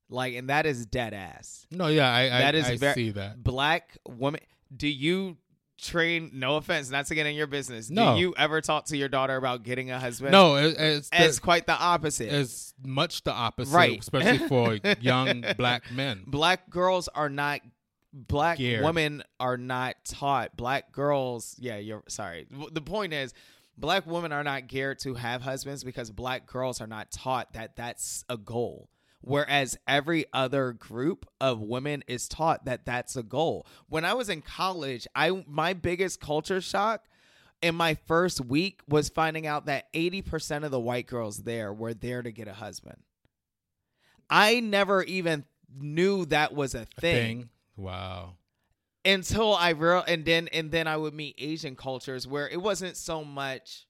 like 0.09 0.35
and 0.35 0.49
that 0.49 0.65
is 0.65 0.85
dead 0.85 1.13
ass. 1.13 1.65
No, 1.71 1.87
yeah, 1.87 2.11
I 2.11 2.21
I, 2.25 2.29
that 2.29 2.55
is 2.55 2.65
I 2.65 2.77
ver- 2.77 2.93
see 2.93 3.11
that. 3.11 3.41
black 3.43 3.97
woman, 4.07 4.41
do 4.75 4.87
you 4.87 5.37
train 5.81 6.29
no 6.33 6.55
offense 6.57 6.89
not 6.91 7.07
to 7.07 7.15
get 7.15 7.25
in 7.25 7.35
your 7.35 7.47
business 7.47 7.89
No. 7.89 8.13
do 8.13 8.21
you 8.21 8.33
ever 8.37 8.61
talk 8.61 8.85
to 8.85 8.95
your 8.97 9.09
daughter 9.09 9.35
about 9.35 9.63
getting 9.63 9.91
a 9.91 9.99
husband 9.99 10.31
No, 10.31 10.55
it, 10.55 10.75
it's 10.77 11.09
it's 11.11 11.35
the- 11.37 11.41
quite 11.41 11.65
the 11.65 11.73
opposite 11.73 12.31
it's 12.31 12.73
much 12.85 13.23
the 13.23 13.33
opposite, 13.33 13.75
Right. 13.75 13.99
especially 13.99 14.47
for 14.47 14.75
young 15.01 15.43
black 15.57 15.91
men. 15.91 16.23
black 16.27 16.69
girls 16.69 17.07
are 17.09 17.27
not 17.29 17.61
black 18.13 18.59
Geared. 18.59 18.83
women 18.85 19.23
are 19.39 19.57
not 19.57 19.95
taught 20.05 20.55
black 20.55 20.91
girls 20.91 21.55
yeah 21.59 21.77
you're 21.77 22.03
sorry 22.07 22.45
the 22.71 22.81
point 22.81 23.11
is 23.11 23.33
black 23.77 24.05
women 24.05 24.31
are 24.31 24.43
not 24.43 24.67
geared 24.67 24.99
to 24.99 25.15
have 25.15 25.41
husbands 25.41 25.83
because 25.83 26.11
black 26.11 26.45
girls 26.45 26.79
are 26.81 26.87
not 26.87 27.11
taught 27.11 27.53
that 27.53 27.75
that's 27.75 28.23
a 28.29 28.37
goal 28.37 28.89
whereas 29.21 29.77
every 29.87 30.25
other 30.33 30.73
group 30.73 31.25
of 31.39 31.61
women 31.61 32.03
is 32.07 32.27
taught 32.27 32.65
that 32.65 32.85
that's 32.85 33.15
a 33.15 33.23
goal 33.23 33.65
when 33.87 34.03
i 34.05 34.13
was 34.13 34.29
in 34.29 34.41
college 34.41 35.07
i 35.15 35.43
my 35.47 35.73
biggest 35.73 36.19
culture 36.19 36.61
shock 36.61 37.05
in 37.61 37.73
my 37.73 37.95
first 38.07 38.41
week 38.41 38.81
was 38.89 39.07
finding 39.07 39.47
out 39.47 39.67
that 39.67 39.91
80% 39.93 40.65
of 40.65 40.71
the 40.71 40.79
white 40.79 41.07
girls 41.07 41.37
there 41.43 41.71
were 41.73 41.93
there 41.93 42.21
to 42.21 42.31
get 42.31 42.47
a 42.47 42.53
husband 42.53 42.97
i 44.29 44.59
never 44.59 45.01
even 45.03 45.45
knew 45.79 46.25
that 46.25 46.53
was 46.53 46.75
a 46.75 46.81
A 46.81 47.01
thing, 47.01 47.39
thing. 47.39 47.49
Wow. 47.75 48.35
Until 49.05 49.53
I 49.55 49.69
real 49.71 50.03
and 50.07 50.23
then 50.25 50.47
and 50.49 50.71
then 50.71 50.87
I 50.87 50.97
would 50.97 51.13
meet 51.13 51.35
Asian 51.37 51.75
cultures 51.75 52.27
where 52.27 52.47
it 52.47 52.61
wasn't 52.61 52.95
so 52.97 53.23
much 53.23 53.85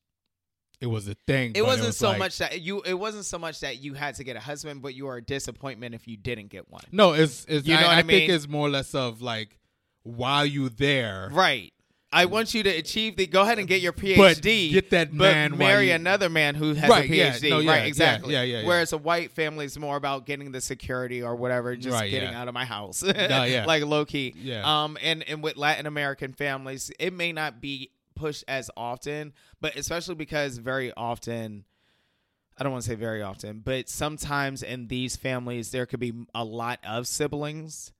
It 0.82 0.88
was 0.88 1.08
a 1.08 1.16
thing. 1.28 1.52
it 1.56 1.64
wasn't 1.64 1.88
was 1.88 1.98
so 1.98 2.10
like- 2.10 2.20
much 2.20 2.38
that 2.40 2.62
you 2.62 2.82
it 2.82 2.94
wasn't 2.96 3.26
so 3.26 3.38
much 3.38 3.60
that 3.62 3.82
you 3.84 3.94
had 3.94 4.16
to 4.16 4.24
get 4.24 4.36
a 4.36 4.40
husband 4.40 4.82
but 4.82 4.96
you 4.96 5.06
were 5.06 5.18
a 5.18 5.22
disappointment 5.22 5.94
if 5.96 6.08
you 6.08 6.18
didn't 6.18 6.48
get 6.50 6.70
one. 6.70 6.84
No, 6.92 7.14
it's 7.14 7.46
it's. 7.48 7.68
You 7.68 7.76
know 7.76 7.82
I, 7.82 7.96
I 7.96 7.98
I 8.00 8.02
think 8.04 8.30
it's 8.30 8.48
more 8.48 8.68
or 8.68 8.72
less 8.72 8.96
of 8.96 9.22
like 9.22 9.58
while 10.04 10.46
you 10.46 10.70
there, 10.70 11.30
Right. 11.32 11.73
I 12.14 12.26
want 12.26 12.54
you 12.54 12.64
to 12.64 12.70
achieve 12.70 13.18
the. 13.18 13.26
Go 13.28 13.42
ahead 13.42 13.60
and 13.60 13.68
get 13.68 13.82
your 13.82 13.92
PhD. 13.94 14.18
But 14.18 14.42
get 14.42 14.90
that 14.92 15.10
but 15.12 15.18
man 15.34 15.58
marry 15.58 15.88
you- 15.90 15.94
another 15.96 16.30
man 16.30 16.56
who 16.56 16.74
has 16.76 16.90
Right, 16.90 17.10
a 17.10 17.16
yeah, 17.16 17.32
PhD. 17.34 17.50
no, 17.50 17.60
yeah, 17.60 17.72
right, 17.72 17.86
exactly. 17.88 18.34
yeah, 18.34 18.44
yeah, 18.44 18.60
yeah. 18.62 18.68
Whereas 18.68 18.94
a 18.94 18.98
white 18.98 19.32
family 19.32 19.66
is 19.66 19.78
more 19.78 19.96
about 19.98 20.26
getting 20.26 20.52
the 20.52 20.62
security 20.62 21.22
or 21.24 21.36
whatever, 21.36 21.76
just 21.76 21.94
Right, 21.94 22.10
getting 22.12 22.30
yeah. 22.32 22.40
out 22.42 22.48
of 22.48 22.54
my 22.54 22.66
house. 22.66 23.04
yeah. 23.06 23.66
like 23.66 23.84
low 23.84 24.06
key. 24.06 24.34
Yeah. 24.38 24.62
Um, 24.84 24.98
and 25.02 25.24
and 25.28 25.42
with 25.44 25.58
Latin 25.58 25.86
American 25.88 26.34
families, 26.34 26.92
it 27.00 27.12
may 27.14 27.32
not 27.34 27.60
be 27.60 27.90
pushed 28.16 28.44
as 28.48 28.70
often, 28.78 29.34
but 29.60 29.76
especially 29.76 30.16
because 30.16 30.58
very 30.58 30.94
often. 30.96 31.66
I 32.56 32.62
don't 32.62 32.72
want 32.72 32.84
to 32.84 32.90
say 32.92 32.96
very 32.96 33.24
often, 33.24 33.62
but 33.66 33.90
sometimes 33.90 34.62
in 34.62 34.88
these 34.88 35.16
families, 35.16 35.72
there 35.72 35.88
could 35.88 36.00
be 36.00 36.14
a 36.36 36.44
lot 36.44 36.78
of 36.88 37.08
siblings. 37.08 37.92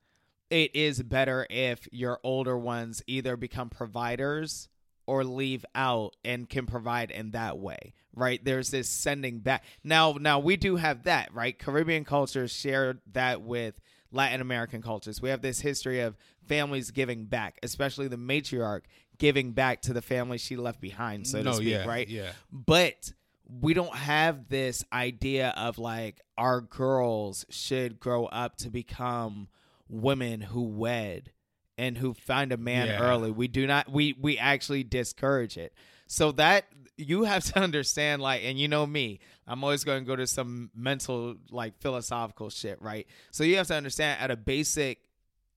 It 0.54 0.76
is 0.76 1.02
better 1.02 1.48
if 1.50 1.88
your 1.90 2.20
older 2.22 2.56
ones 2.56 3.02
either 3.08 3.36
become 3.36 3.70
providers 3.70 4.68
or 5.04 5.24
leave 5.24 5.64
out 5.74 6.14
and 6.24 6.48
can 6.48 6.64
provide 6.64 7.10
in 7.10 7.32
that 7.32 7.58
way, 7.58 7.92
right? 8.14 8.42
There's 8.44 8.70
this 8.70 8.88
sending 8.88 9.40
back. 9.40 9.64
Now, 9.82 10.12
now 10.12 10.38
we 10.38 10.56
do 10.56 10.76
have 10.76 11.02
that, 11.02 11.34
right? 11.34 11.58
Caribbean 11.58 12.04
cultures 12.04 12.52
share 12.52 13.00
that 13.14 13.42
with 13.42 13.80
Latin 14.12 14.40
American 14.40 14.80
cultures. 14.80 15.20
We 15.20 15.30
have 15.30 15.42
this 15.42 15.58
history 15.58 15.98
of 16.02 16.16
families 16.46 16.92
giving 16.92 17.24
back, 17.24 17.58
especially 17.64 18.06
the 18.06 18.16
matriarch 18.16 18.82
giving 19.18 19.50
back 19.50 19.82
to 19.82 19.92
the 19.92 20.02
family 20.02 20.38
she 20.38 20.54
left 20.54 20.80
behind, 20.80 21.26
so 21.26 21.42
to 21.42 21.54
speak, 21.54 21.66
yeah, 21.66 21.84
right? 21.84 22.08
yeah. 22.08 22.30
But 22.52 23.12
we 23.60 23.74
don't 23.74 23.96
have 23.96 24.48
this 24.48 24.84
idea 24.92 25.52
of 25.56 25.78
like 25.78 26.20
our 26.38 26.60
girls 26.60 27.44
should 27.50 27.98
grow 27.98 28.26
up 28.26 28.54
to 28.58 28.70
become 28.70 29.48
women 29.88 30.40
who 30.40 30.62
wed 30.62 31.30
and 31.76 31.98
who 31.98 32.14
find 32.14 32.52
a 32.52 32.56
man 32.56 32.86
Yeah. 32.88 33.00
early. 33.00 33.30
We 33.30 33.48
do 33.48 33.66
not 33.66 33.90
we 33.90 34.14
we 34.20 34.38
actually 34.38 34.84
discourage 34.84 35.56
it. 35.56 35.72
So 36.06 36.32
that 36.32 36.66
you 36.96 37.24
have 37.24 37.44
to 37.52 37.58
understand 37.58 38.22
like 38.22 38.42
and 38.44 38.58
you 38.58 38.68
know 38.68 38.86
me, 38.86 39.20
I'm 39.46 39.62
always 39.64 39.84
going 39.84 40.04
to 40.04 40.06
go 40.06 40.16
to 40.16 40.26
some 40.26 40.70
mental 40.74 41.36
like 41.50 41.78
philosophical 41.80 42.50
shit, 42.50 42.80
right? 42.80 43.06
So 43.32 43.44
you 43.44 43.56
have 43.56 43.66
to 43.68 43.74
understand 43.74 44.20
at 44.20 44.30
a 44.30 44.36
basic 44.36 45.00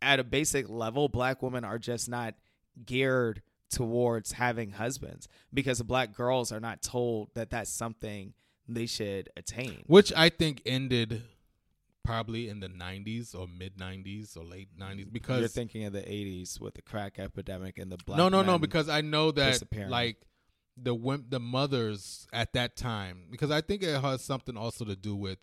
at 0.01 0.19
a 0.19 0.23
basic 0.23 0.69
level 0.69 1.07
black 1.09 1.41
women 1.41 1.63
are 1.63 1.79
just 1.79 2.09
not 2.09 2.35
geared 2.85 3.41
towards 3.69 4.31
having 4.33 4.71
husbands 4.71 5.27
because 5.53 5.81
black 5.81 6.13
girls 6.13 6.51
are 6.51 6.59
not 6.59 6.81
told 6.81 7.29
that 7.33 7.49
that's 7.49 7.69
something 7.71 8.33
they 8.67 8.85
should 8.85 9.29
attain. 9.35 9.83
which 9.87 10.11
I 10.15 10.29
think 10.29 10.61
ended 10.65 11.23
probably 12.07 12.47
in 12.47 12.61
the 12.61 12.69
90s 12.69 13.35
or 13.37 13.47
mid 13.47 13.77
90s 13.77 14.37
or 14.37 14.43
late 14.45 14.69
mm, 14.79 14.81
90s 14.81 15.11
because 15.11 15.39
You're 15.41 15.49
thinking 15.49 15.83
of 15.83 15.91
the 15.91 16.01
80s 16.01 16.59
with 16.59 16.75
the 16.75 16.81
crack 16.81 17.19
epidemic 17.19 17.77
and 17.77 17.91
the 17.91 17.97
black 17.97 18.17
no 18.17 18.29
no 18.29 18.41
no 18.41 18.57
because 18.57 18.87
I 18.87 19.01
know 19.01 19.31
that 19.31 19.61
like 19.89 20.15
the 20.77 20.95
wom- 20.95 21.25
the 21.27 21.39
mothers 21.39 22.25
at 22.31 22.53
that 22.53 22.77
time 22.77 23.25
because 23.29 23.51
I 23.51 23.59
think 23.59 23.83
it 23.83 23.99
has 23.99 24.23
something 24.23 24.55
also 24.55 24.85
to 24.85 24.95
do 24.95 25.15
with 25.15 25.39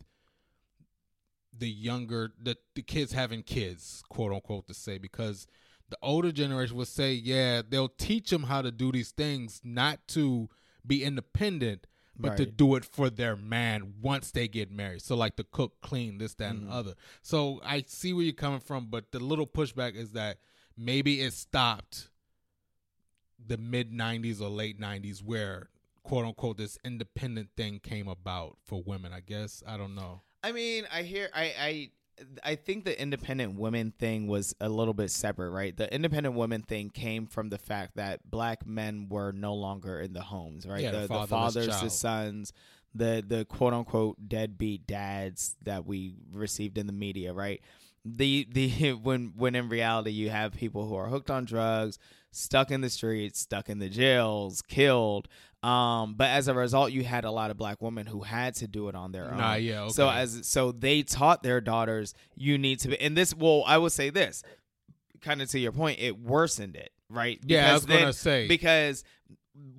the 1.56 1.68
younger 1.68 2.32
the, 2.42 2.56
the 2.74 2.82
kids 2.82 3.12
having 3.12 3.42
kids 3.42 4.02
quote 4.08 4.32
unquote 4.32 4.66
to 4.68 4.74
say 4.74 4.96
because 4.96 5.46
the 5.90 5.98
older 6.00 6.32
generation 6.32 6.76
will 6.76 6.86
say 6.86 7.12
yeah 7.12 7.60
they'll 7.68 7.88
teach 7.88 8.30
them 8.30 8.44
how 8.44 8.62
to 8.62 8.72
do 8.72 8.90
these 8.90 9.10
things 9.10 9.60
not 9.62 9.98
to 10.08 10.48
be 10.86 11.04
independent 11.04 11.86
but 12.16 12.36
to 12.36 12.46
do 12.46 12.76
it 12.76 12.84
for 12.84 13.10
their 13.10 13.36
man 13.36 13.94
once 14.00 14.30
they 14.30 14.46
get 14.48 14.70
married. 14.70 15.02
So 15.02 15.16
like 15.16 15.36
to 15.36 15.44
cook 15.44 15.80
clean 15.80 16.18
this 16.18 16.34
that 16.34 16.52
Mm. 16.52 16.58
and 16.62 16.70
other. 16.70 16.94
So 17.22 17.60
i 17.64 17.82
see 17.86 18.12
where 18.12 18.24
you're 18.24 18.32
coming 18.34 18.60
from 18.60 18.86
but 18.86 19.10
the 19.12 19.18
little 19.20 19.46
pushback 19.46 19.94
is 19.96 20.12
that 20.12 20.38
maybe 20.76 21.20
it 21.20 21.32
stopped 21.32 22.10
the 23.44 23.56
mid 23.58 23.92
90s 23.92 24.40
or 24.40 24.48
late 24.48 24.80
90s 24.80 25.22
where 25.22 25.68
quote 26.02 26.24
unquote 26.24 26.56
this 26.56 26.78
independent 26.84 27.50
thing 27.56 27.78
came 27.80 28.08
about 28.08 28.56
for 28.64 28.82
women 28.82 29.12
i 29.12 29.20
guess. 29.20 29.62
I 29.66 29.76
don't 29.76 29.94
know. 29.94 30.22
I 30.42 30.52
mean, 30.52 30.84
I 30.92 31.02
hear 31.02 31.28
I 31.34 31.44
I 31.58 31.90
I 32.44 32.54
think 32.54 32.84
the 32.84 33.00
independent 33.00 33.58
women 33.58 33.92
thing 33.98 34.26
was 34.26 34.54
a 34.60 34.68
little 34.68 34.94
bit 34.94 35.10
separate, 35.10 35.50
right? 35.50 35.76
The 35.76 35.92
independent 35.92 36.34
women 36.34 36.62
thing 36.62 36.90
came 36.90 37.26
from 37.26 37.48
the 37.48 37.58
fact 37.58 37.96
that 37.96 38.30
black 38.30 38.66
men 38.66 39.08
were 39.08 39.32
no 39.32 39.54
longer 39.54 40.00
in 40.00 40.12
the 40.12 40.20
homes, 40.22 40.66
right? 40.66 40.80
Yeah, 40.80 40.92
the 40.92 40.98
the, 40.98 41.20
the 41.20 41.26
fathers, 41.26 41.66
the 41.80 41.90
sons, 41.90 42.52
the 42.94 43.24
the 43.26 43.44
quote 43.44 43.72
unquote 43.72 44.28
deadbeat 44.28 44.86
dads 44.86 45.56
that 45.62 45.86
we 45.86 46.14
received 46.32 46.78
in 46.78 46.86
the 46.86 46.92
media, 46.92 47.32
right? 47.32 47.60
The 48.04 48.46
the 48.50 48.92
when 49.02 49.32
when 49.36 49.54
in 49.54 49.68
reality 49.68 50.10
you 50.10 50.30
have 50.30 50.52
people 50.52 50.86
who 50.86 50.94
are 50.94 51.08
hooked 51.08 51.30
on 51.30 51.44
drugs, 51.44 51.98
stuck 52.30 52.70
in 52.70 52.80
the 52.80 52.90
streets, 52.90 53.40
stuck 53.40 53.68
in 53.68 53.78
the 53.78 53.88
jails, 53.88 54.62
killed. 54.62 55.28
Um, 55.64 56.14
but 56.14 56.28
as 56.28 56.48
a 56.48 56.54
result, 56.54 56.92
you 56.92 57.04
had 57.04 57.24
a 57.24 57.30
lot 57.30 57.50
of 57.50 57.56
black 57.56 57.80
women 57.80 58.06
who 58.06 58.20
had 58.22 58.54
to 58.56 58.66
do 58.66 58.88
it 58.88 58.94
on 58.94 59.12
their 59.12 59.30
own. 59.30 59.38
Nah, 59.38 59.54
yeah, 59.54 59.88
So 59.88 60.10
as 60.10 60.46
so 60.46 60.72
they 60.72 61.02
taught 61.02 61.42
their 61.42 61.60
daughters 61.60 62.12
you 62.34 62.58
need 62.58 62.80
to 62.80 62.88
be 62.88 63.00
and 63.00 63.16
this 63.16 63.34
well 63.34 63.64
I 63.66 63.78
will 63.78 63.90
say 63.90 64.10
this 64.10 64.42
kind 65.22 65.40
of 65.40 65.48
to 65.50 65.58
your 65.58 65.72
point 65.72 66.00
it 66.00 66.18
worsened 66.20 66.76
it 66.76 66.90
right 67.08 67.38
Yeah, 67.46 67.70
I 67.70 67.74
was 67.74 67.86
Because 67.86 68.00
gonna 68.00 68.12
say. 68.12 68.46
because 68.48 69.04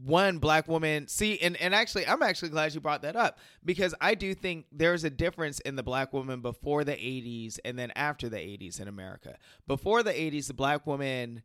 one 0.05 0.39
black 0.39 0.67
woman 0.67 1.07
see 1.07 1.37
and, 1.39 1.57
and 1.57 1.75
actually 1.75 2.07
i'm 2.07 2.23
actually 2.23 2.47
glad 2.47 2.73
you 2.73 2.79
brought 2.79 3.01
that 3.01 3.17
up 3.17 3.37
because 3.65 3.93
i 3.99 4.15
do 4.15 4.33
think 4.33 4.65
there's 4.71 5.03
a 5.03 5.09
difference 5.09 5.59
in 5.59 5.75
the 5.75 5.83
black 5.83 6.13
woman 6.13 6.39
before 6.39 6.85
the 6.85 6.93
80s 6.93 7.59
and 7.65 7.77
then 7.77 7.91
after 7.93 8.29
the 8.29 8.37
80s 8.37 8.79
in 8.79 8.87
america 8.87 9.35
before 9.67 10.01
the 10.01 10.13
80s 10.13 10.47
the 10.47 10.53
black 10.53 10.87
woman 10.87 11.43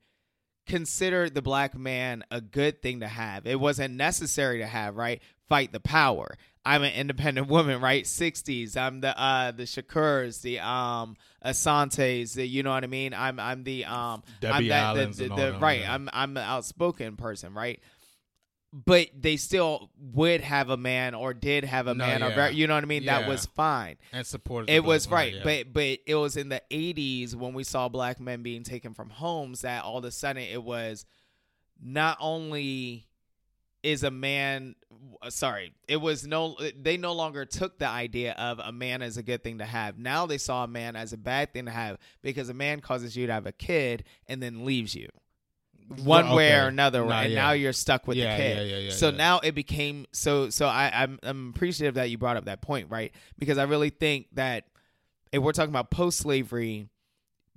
considered 0.67 1.35
the 1.35 1.43
black 1.43 1.77
man 1.77 2.25
a 2.31 2.41
good 2.41 2.83
thing 2.83 3.01
to 3.01 3.09
have. 3.09 3.47
It 3.47 3.59
wasn't 3.59 3.95
necessary 3.95 4.59
to 4.59 4.67
have, 4.67 4.97
right? 4.97 5.21
Fight 5.49 5.73
the 5.73 5.81
power. 5.81 6.37
I'm 6.65 6.83
an 6.83 6.93
independent 6.93 7.49
woman, 7.49 7.81
right? 7.81 8.05
60s. 8.05 8.77
I'm 8.77 9.01
the 9.01 9.19
uh 9.21 9.51
the 9.53 9.65
Shakurs, 9.65 10.43
the 10.43 10.61
um 10.61 11.17
Asantes, 11.45 12.35
the, 12.35 12.47
you 12.47 12.63
know 12.63 12.71
what 12.71 12.85
I 12.85 12.89
mean? 12.89 13.15
I'm 13.15 13.41
I'm 13.41 13.65
the 13.65 13.85
um 13.87 14.23
Debbie 14.41 14.71
I'm 14.71 14.95
that, 14.95 15.17
the, 15.17 15.25
the, 15.29 15.29
the- 15.35 15.59
right. 15.61 15.83
I'm 15.89 16.09
I'm 16.13 16.37
an 16.37 16.43
outspoken 16.45 17.17
person, 17.17 17.55
right? 17.55 17.81
But 18.73 19.09
they 19.18 19.37
still 19.37 19.91
would 19.99 20.43
have 20.43 20.71
a 20.71 20.77
man 20.77 21.14
or 21.16 21.35
did 21.35 21.64
have 21.64 21.89
a 21.89 21.95
No, 21.95 22.07
man 22.07 22.23
or 22.23 22.29
yeah. 22.29 22.35
very, 22.37 22.55
you 22.55 22.68
know 22.68 22.75
what 22.75 22.85
I 22.85 22.87
mean? 22.87 23.05
That 23.07 23.27
was 23.27 23.47
fine. 23.47 23.97
and 24.12 24.25
supported 24.25 24.71
It 24.71 24.85
was 24.85 25.09
right, 25.11 25.35
yeah. 25.35 25.41
but 25.43 25.73
but 25.73 25.99
it 26.07 26.14
was 26.14 26.37
in 26.37 26.51
the 26.51 26.62
'80s 26.71 27.35
when 27.35 27.53
we 27.53 27.64
saw 27.64 27.89
black 27.89 28.21
men 28.21 28.43
being 28.43 28.62
taken 28.62 28.95
from 28.95 29.11
homes 29.11 29.62
that 29.62 29.83
all 29.83 29.99
of 29.99 30.05
a 30.05 30.12
sudden 30.12 30.43
it 30.45 30.62
was 30.62 31.05
not 31.83 32.16
only 32.21 33.07
is 33.83 34.05
a 34.05 34.11
man 34.11 34.75
uh, 35.23 35.31
sorry 35.31 35.73
it 35.89 35.97
was 35.97 36.27
no 36.27 36.55
they 36.79 36.99
no 36.99 37.14
longer 37.14 37.47
took 37.47 37.79
the 37.79 37.89
idea 37.89 38.33
of 38.35 38.59
a 38.59 38.71
man 38.71 39.01
as 39.01 39.16
a 39.16 39.23
good 39.23 39.43
thing 39.43 39.57
to 39.57 39.64
have 39.64 39.99
now 39.99 40.27
they 40.27 40.37
saw 40.37 40.64
a 40.64 40.68
man 40.68 40.95
as 40.95 41.14
a 41.14 41.16
bad 41.16 41.51
thing 41.55 41.64
to 41.64 41.71
have 41.71 41.97
because 42.21 42.51
a 42.51 42.55
man 42.55 42.81
causes 42.81 43.16
you 43.16 43.27
to 43.27 43.33
have 43.33 43.47
a 43.47 43.53
kid 43.53 44.05
and 44.29 44.43
then 44.43 44.66
leaves 44.66 44.95
you 44.95 45.09
one 45.97 46.26
Well, 46.26 46.36
way 46.36 46.53
or 46.55 46.68
another 46.68 47.05
Nah, 47.05 47.20
and 47.22 47.32
yeah. 47.32 47.43
now 47.43 47.53
you're 47.53 47.72
stuck 47.72 48.07
with 48.07 48.16
Yeah, 48.16 48.36
the 48.36 48.43
kid 48.43 48.57
yeah, 48.57 48.62
yeah, 48.76 48.82
yeah, 48.84 48.91
so 48.93 49.11
now 49.11 49.41
it 49.41 49.55
became 49.57 50.07
so 50.12 50.49
so 50.51 50.66
I, 50.66 50.91
I'm 50.95 51.18
I'm 51.22 51.51
appreciative 51.51 51.95
that 51.95 52.11
you 52.11 52.18
brought 52.18 52.36
up 52.36 52.45
that 52.45 52.62
point, 52.62 52.88
right? 52.91 53.12
Because 53.38 53.59
I 53.59 53.64
really 53.64 53.91
think 53.91 54.26
that 54.34 54.64
if 55.32 55.43
we're 55.43 55.53
talking 55.53 55.70
about 55.70 55.91
post 55.91 56.18
slavery, 56.18 56.88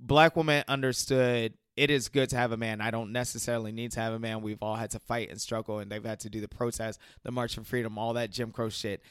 black 0.00 0.36
women 0.36 0.64
understood 0.68 1.54
it 1.76 1.90
is 1.90 2.08
good 2.08 2.30
to 2.30 2.36
have 2.36 2.52
a 2.52 2.56
man. 2.56 2.80
I 2.80 2.90
don't 2.92 3.10
necessarily 3.10 3.72
need 3.72 3.90
to 3.92 4.00
have 4.00 4.12
a 4.12 4.18
man. 4.18 4.42
We've 4.42 4.62
all 4.62 4.76
had 4.76 4.90
to 4.90 5.00
fight 5.00 5.30
and 5.30 5.40
struggle 5.40 5.78
and 5.80 5.90
they've 5.90 6.04
had 6.04 6.20
to 6.20 6.30
do 6.30 6.40
the 6.40 6.48
protest, 6.48 7.00
the 7.24 7.32
march 7.32 7.54
for 7.56 7.64
freedom, 7.64 7.98
all 7.98 8.12
that 8.14 8.30
Jim 8.30 8.52
Crow 8.52 8.68
shit. 8.68 9.02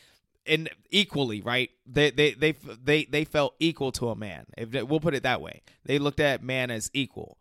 And 0.45 0.69
equally, 0.89 1.39
right? 1.41 1.69
They 1.85 2.11
they 2.11 2.31
they 2.33 2.51
they 2.83 3.05
they 3.05 3.23
felt 3.23 3.55
equal 3.59 3.93
to 3.93 4.09
a 4.09 4.15
man. 4.15 4.45
If 4.57 4.71
they, 4.71 4.83
we'll 4.83 4.99
put 4.99 5.13
it 5.13 5.23
that 5.23 5.39
way. 5.39 5.61
They 5.85 5.99
looked 5.99 6.19
at 6.19 6.43
man 6.43 6.69
as 6.71 6.91
equal 6.93 7.37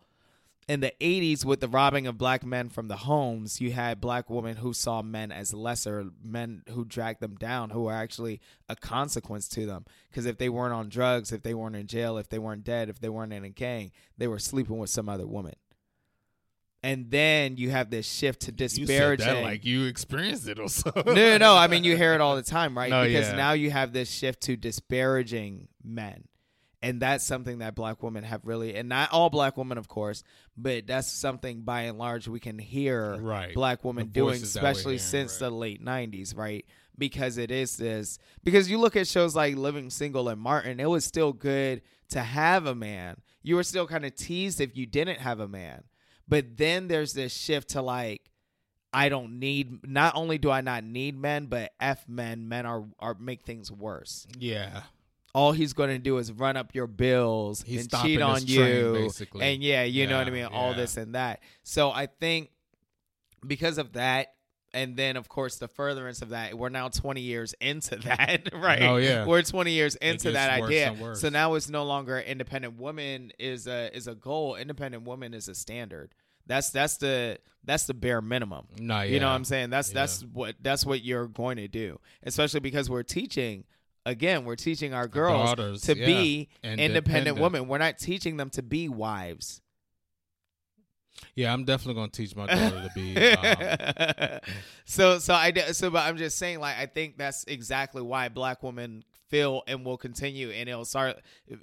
in 0.69 0.81
the 0.81 0.93
80s 1.01 1.45
with 1.45 1.61
the 1.61 1.69
robbing 1.69 2.07
of 2.07 2.17
black 2.17 2.45
men 2.45 2.69
from 2.69 2.89
the 2.89 2.99
homes 2.99 3.61
you 3.61 3.73
had 3.73 4.01
black 4.01 4.31
women 4.31 4.57
who 4.57 4.73
saw 4.73 5.03
men 5.03 5.33
as 5.33 5.53
lesser 5.53 6.07
men 6.23 6.63
who 6.71 6.85
dragged 6.85 7.21
them 7.21 7.35
down 7.35 7.71
who 7.71 7.83
were 7.83 7.93
actually 7.93 8.41
a 8.69 8.77
consequence 8.77 9.49
to 9.49 9.67
them 9.67 9.85
because 10.09 10.27
if 10.27 10.39
they 10.39 10.49
weren't 10.49 10.73
on 10.73 10.89
drugs 10.89 11.33
if 11.33 11.43
they 11.43 11.55
weren't 11.55 11.77
in 11.77 11.87
jail 11.87 12.17
if 12.17 12.29
they 12.29 12.39
weren't 12.39 12.65
dead 12.65 12.89
if 12.89 13.01
they 13.01 13.09
weren't 13.09 13.33
in 13.33 13.45
a 13.45 13.51
gang 13.51 13.91
they 14.17 14.27
were 14.27 14.39
sleeping 14.39 14.79
with 14.79 14.91
some 14.91 15.09
other 15.09 15.27
woman 15.27 15.55
and 16.83 17.11
then 17.11 17.57
you 17.57 17.71
have 17.71 17.91
this 17.91 18.07
shift 18.07 18.41
to 18.41 18.53
you 18.53 18.69
said 18.69 18.87
disparaging 18.87 19.27
that 19.27 19.43
like 19.43 19.65
you 19.65 19.85
experienced 19.85 20.49
it 20.49 20.59
or 20.59 20.69
something 20.69 21.05
no, 21.07 21.15
no, 21.15 21.39
no. 21.39 21.57
I 21.57 21.69
mean, 21.69 21.85
you 21.85 21.97
hear 21.97 22.15
it 22.15 22.21
all 22.21 22.35
the 22.37 22.43
time, 22.43 22.77
right? 22.77 22.91
No, 22.93 23.05
because 23.05 23.29
yeah. 23.29 23.37
now 23.37 23.53
you 23.53 23.71
have 23.71 23.93
this 23.93 24.11
shift 24.11 24.43
to 24.43 24.57
disparaging 24.57 25.69
men. 25.83 26.25
And 26.83 27.01
that's 27.01 27.25
something 27.25 27.59
that 27.59 27.77
black 27.77 28.03
women 28.03 28.25
have 28.25 28.41
really, 28.45 28.75
and 28.75 28.89
not 28.89 29.13
all 29.13 29.31
black 29.31 29.57
women, 29.57 29.79
of 29.79 29.87
course, 29.87 30.25
but 30.57 30.87
that's 30.87 31.07
something 31.11 31.63
by 31.63 31.83
and 31.83 31.97
large 31.97 32.27
we 32.27 32.41
can 32.41 32.59
hear 32.59 33.17
Right. 33.19 33.55
black 33.55 33.85
women 33.85 34.09
doing, 34.09 34.35
voices 34.41 34.55
that 34.55 34.63
we're 34.65 34.71
especially 34.71 34.99
since 34.99 35.41
right. 35.41 35.49
the 35.49 35.55
late 35.55 35.85
90s, 35.85 36.37
right? 36.37 36.67
Because 36.99 37.39
it 37.39 37.53
is 37.53 37.77
this, 37.77 38.19
because 38.43 38.69
you 38.69 38.79
look 38.79 38.97
at 38.97 39.07
shows 39.07 39.37
like 39.37 39.55
Living 39.57 39.91
Single 39.91 40.29
and 40.29 40.41
Martin, 40.41 40.81
it 40.81 40.91
was 40.91 41.05
still 41.05 41.33
good 41.33 41.83
to 42.11 42.21
have 42.21 42.67
a 42.67 42.75
man. 42.75 43.17
You 43.43 43.57
were 43.57 43.63
still 43.63 43.87
kind 43.87 44.05
of 44.05 44.15
teased 44.17 44.61
if 44.61 44.77
you 44.77 44.85
didn't 44.87 45.21
have 45.21 45.39
a 45.39 45.49
man. 45.49 45.85
But 46.29 46.57
then 46.57 46.89
there's 46.89 47.13
this 47.13 47.33
shift 47.33 47.71
to 47.71 47.83
like, 47.83 48.23
I 48.93 49.09
don't 49.09 49.39
need. 49.39 49.89
Not 49.89 50.15
only 50.17 50.37
do 50.37 50.51
I 50.51 50.61
not 50.61 50.85
need 50.85 51.17
men, 51.19 51.47
but 51.47 51.73
f 51.81 52.07
men. 52.09 52.49
Men 52.49 52.67
are 52.67 52.85
are 52.99 53.15
make 53.19 53.45
things 53.45 53.73
worse. 53.73 54.27
Yeah. 54.39 54.83
All 55.35 55.53
he's 55.53 55.73
going 55.73 55.89
to 55.91 55.99
do 55.99 56.19
is 56.19 56.31
run 56.31 56.57
up 56.59 56.75
your 56.75 56.87
bills 56.87 57.63
He's 57.63 57.83
and 57.93 58.03
cheat 58.03 58.21
on 58.21 58.41
train, 58.45 58.49
you, 58.49 58.93
basically. 58.93 59.41
and 59.43 59.63
yeah, 59.63 59.83
you 59.83 60.07
know 60.07 60.19
what 60.19 60.27
I 60.27 60.31
Yeah, 60.31 60.49
mean. 60.49 60.55
All 60.55 60.75
this 60.75 60.97
and 60.99 61.15
that. 61.15 61.41
So 61.63 61.91
I 61.91 62.07
think 62.07 62.51
because 63.47 63.79
of 63.79 63.93
that. 63.95 64.35
And 64.75 64.97
then, 64.97 65.19
of 65.19 65.29
course, 65.29 65.57
the 65.59 65.69
furtherance 65.69 66.23
of 66.23 66.31
that, 66.31 66.57
we're 66.57 66.71
now 66.71 66.89
20 66.89 67.21
years 67.21 67.55
into 67.61 67.97
that, 68.07 68.49
right? 68.55 68.81
Oh, 68.81 68.97
yeah. 68.97 69.27
we're 69.27 69.43
20 69.43 69.71
years 69.71 69.97
into 69.97 70.33
that 70.33 70.49
idea. 70.63 70.97
So 71.15 71.29
now 71.29 71.53
it's 71.57 71.69
no 71.69 71.85
longer 71.85 72.19
independent 72.19 72.79
woman 72.79 73.33
is 73.39 73.67
a 73.67 73.95
is 73.95 74.07
a 74.09 74.15
goal. 74.15 74.57
Independent 74.57 75.05
woman 75.05 75.35
is 75.35 75.47
a 75.49 75.55
standard. 75.55 76.15
That's 76.47 76.71
that's 76.71 76.97
the 76.97 77.39
that's 77.65 77.85
the 77.85 77.93
bare 77.93 78.23
minimum. 78.23 78.67
Nah, 78.79 79.03
You 79.03 79.21
know 79.21 79.29
what 79.29 79.35
I'm 79.35 79.45
saying? 79.45 79.69
That's 79.69 79.91
that's 79.91 80.23
what 80.25 80.55
that's 80.63 80.87
what 80.87 81.05
you're 81.05 81.27
going 81.29 81.59
to 81.59 81.69
do. 81.69 82.01
Especially 82.23 82.61
because 82.61 82.89
we're 82.89 83.03
teaching 83.03 83.65
again, 84.07 84.45
we're 84.45 84.57
teaching 84.57 84.95
our 84.95 85.09
girls 85.09 85.51
daughters, 85.51 85.83
to 85.83 85.97
yeah. 85.97 86.07
be 86.07 86.49
independent 86.63 86.81
Independent. 86.97 87.39
women. 87.39 87.69
We're 87.69 87.79
not 87.79 87.99
teaching 87.99 88.37
them 88.37 88.51
to 88.51 88.63
be 88.63 88.89
wives. 88.89 89.61
Yeah, 91.35 91.53
I'm 91.53 91.65
definitely 91.65 91.95
gonna 91.95 92.11
teach 92.11 92.35
my 92.35 92.47
daughter 92.47 92.89
to 92.89 92.91
be. 92.95 93.13
Um, 93.43 94.41
so 94.85 95.19
so 95.19 95.35
I 95.35 95.53
so 95.73 95.91
but 95.91 96.07
I'm 96.07 96.17
just 96.17 96.37
saying 96.37 96.61
like 96.61 96.77
I 96.77 96.87
think 96.87 97.17
that's 97.17 97.45
exactly 97.45 98.03
why 98.03 98.29
black 98.29 98.63
women 98.63 99.05
feel 99.29 99.63
and 99.67 99.85
will 99.85 99.97
continue 99.97 100.51
and 100.51 100.69
it'll 100.69 100.85
start 100.85 101.17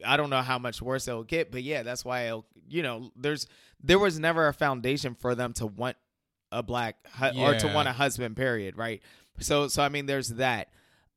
I 0.05 0.17
don't 0.17 0.29
know 0.29 0.41
how 0.41 0.57
much 0.57 0.81
worse 0.81 1.07
it'll 1.07 1.23
get 1.23 1.51
but 1.51 1.61
yeah 1.61 1.83
that's 1.83 2.03
why 2.03 2.27
it'll 2.27 2.45
you 2.67 2.81
know 2.81 3.11
there's 3.15 3.47
there 3.81 3.99
was 3.99 4.19
never 4.19 4.47
a 4.47 4.53
foundation 4.53 5.13
for 5.13 5.35
them 5.35 5.53
to 5.53 5.67
want 5.67 5.97
a 6.51 6.63
black 6.63 6.95
hu- 7.17 7.39
or 7.39 7.53
to 7.55 7.67
want 7.67 7.87
a 7.87 7.93
husband 7.93 8.35
period 8.35 8.77
right 8.77 9.01
so 9.39 9.67
so 9.67 9.83
I 9.83 9.89
mean 9.89 10.05
there's 10.05 10.29
that 10.29 10.69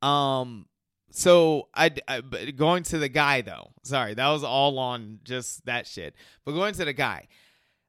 um 0.02 0.66
so 1.14 1.68
I, 1.74 1.90
I 2.08 2.20
going 2.20 2.82
to 2.84 2.98
the 2.98 3.08
guy 3.08 3.40
though 3.42 3.70
sorry 3.82 4.14
that 4.14 4.28
was 4.28 4.42
all 4.42 4.78
on 4.78 5.20
just 5.24 5.64
that 5.66 5.86
shit 5.86 6.14
but 6.44 6.52
going 6.52 6.74
to 6.74 6.84
the 6.84 6.92
guy 6.92 7.28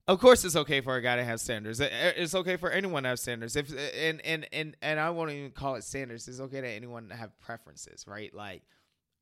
of 0.08 0.20
course, 0.20 0.44
it's 0.44 0.58
okay 0.58 0.82
for 0.82 0.96
a 0.96 1.02
guy 1.02 1.16
to 1.16 1.24
have 1.24 1.40
standards. 1.40 1.80
Eh, 1.80 1.88
eh, 1.90 2.12
it's 2.18 2.36
okay 2.36 2.58
for 2.58 2.70
anyone 2.70 3.04
to 3.04 3.10
have 3.10 3.20
standards. 3.20 3.56
If 3.56 3.74
eh, 3.74 4.10
and 4.10 4.22
and 4.26 4.46
and 4.52 4.76
and 4.82 5.00
I 5.00 5.10
won't 5.12 5.32
even 5.32 5.52
call 5.52 5.76
it 5.76 5.84
standards. 5.84 6.28
It's 6.28 6.42
okay 6.42 6.60
to 6.60 6.68
anyone 6.68 7.08
to 7.10 7.16
have 7.16 7.40
preferences, 7.40 8.06
right? 8.06 8.34
Like, 8.34 8.64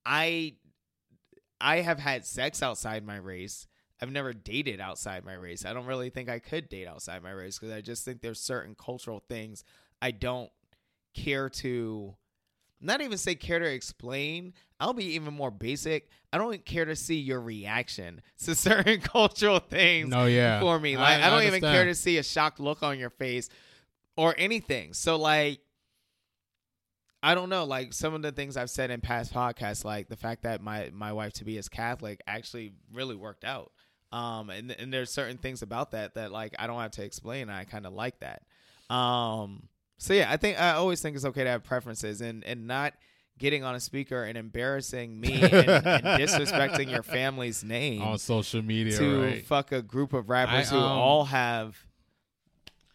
I, 0.05 0.55
I 1.59 1.77
have 1.77 1.99
had 1.99 2.25
sex 2.25 2.63
outside 2.63 3.05
my 3.05 3.17
race. 3.17 3.67
I've 4.01 4.11
never 4.11 4.33
dated 4.33 4.79
outside 4.79 5.23
my 5.23 5.35
race. 5.35 5.65
I 5.65 5.73
don't 5.73 5.85
really 5.85 6.09
think 6.09 6.29
I 6.29 6.39
could 6.39 6.67
date 6.67 6.87
outside 6.87 7.21
my 7.21 7.29
race 7.29 7.59
because 7.59 7.75
I 7.75 7.81
just 7.81 8.03
think 8.03 8.21
there's 8.21 8.39
certain 8.39 8.73
cultural 8.73 9.21
things 9.29 9.63
I 10.01 10.09
don't 10.09 10.49
care 11.13 11.49
to 11.49 12.15
not 12.81 13.01
even 13.01 13.17
say 13.17 13.35
care 13.35 13.59
to 13.59 13.65
explain. 13.65 14.53
I'll 14.79 14.93
be 14.93 15.13
even 15.15 15.33
more 15.33 15.51
basic. 15.51 16.09
I 16.33 16.37
don't 16.37 16.65
care 16.65 16.85
to 16.85 16.95
see 16.95 17.15
your 17.19 17.39
reaction 17.41 18.21
to 18.45 18.55
certain 18.67 18.99
cultural 19.01 19.59
things 19.59 20.09
No, 20.09 20.25
yeah. 20.25 20.59
for 20.59 20.79
me. 20.79 20.95
I- 20.95 20.99
Like 20.99 21.23
I, 21.23 21.27
I 21.27 21.29
don't 21.29 21.43
even 21.43 21.61
care 21.61 21.85
to 21.85 21.95
see 21.95 22.17
a 22.17 22.23
shocked 22.23 22.59
look 22.59 22.81
on 22.83 22.97
your 22.97 23.09
face 23.11 23.49
or 24.17 24.33
anything. 24.37 24.93
So 24.93 25.15
like 25.17 25.59
I 27.23 27.35
don't 27.35 27.49
know, 27.49 27.65
like 27.65 27.93
some 27.93 28.15
of 28.15 28.23
the 28.23 28.31
things 28.31 28.57
I've 28.57 28.69
said 28.71 28.89
in 28.89 28.99
past 28.99 29.31
podcasts, 29.33 29.85
like 29.85 30.09
the 30.09 30.15
fact 30.15 30.43
that 30.43 30.61
my 30.61 30.89
my 30.91 31.13
wife 31.13 31.33
to 31.33 31.45
be 31.45 31.57
is 31.57 31.69
Catholic 31.69 32.19
actually 32.25 32.73
really 32.91 33.15
worked 33.15 33.43
out. 33.43 33.71
Um 34.11 34.49
and 34.49 34.71
and 34.71 34.91
there's 34.91 35.11
certain 35.11 35.37
things 35.37 35.61
about 35.61 35.91
that 35.91 36.15
that 36.15 36.31
like 36.31 36.55
I 36.57 36.65
don't 36.67 36.79
have 36.81 36.91
to 36.91 37.03
explain. 37.03 37.49
I 37.49 37.63
kind 37.65 37.85
of 37.85 37.93
like 37.93 38.19
that. 38.21 38.41
Um 38.93 39.67
so 40.01 40.13
yeah, 40.15 40.31
I 40.31 40.37
think 40.37 40.59
I 40.59 40.71
always 40.71 40.99
think 40.99 41.15
it's 41.15 41.25
okay 41.25 41.43
to 41.43 41.49
have 41.51 41.63
preferences 41.63 42.21
and 42.21 42.43
and 42.43 42.65
not 42.65 42.93
getting 43.37 43.63
on 43.63 43.75
a 43.75 43.79
speaker 43.79 44.23
and 44.23 44.37
embarrassing 44.37 45.19
me 45.19 45.33
and, 45.41 45.53
and 45.53 46.03
disrespecting 46.19 46.89
your 46.89 47.03
family's 47.03 47.63
name 47.63 48.01
on 48.01 48.17
social 48.17 48.61
media, 48.63 48.97
to 48.97 49.21
right? 49.21 49.45
fuck 49.45 49.71
a 49.71 49.81
group 49.81 50.13
of 50.13 50.29
rappers 50.29 50.71
I, 50.71 50.75
who 50.75 50.81
um, 50.81 50.91
all 50.97 51.25
have 51.25 51.77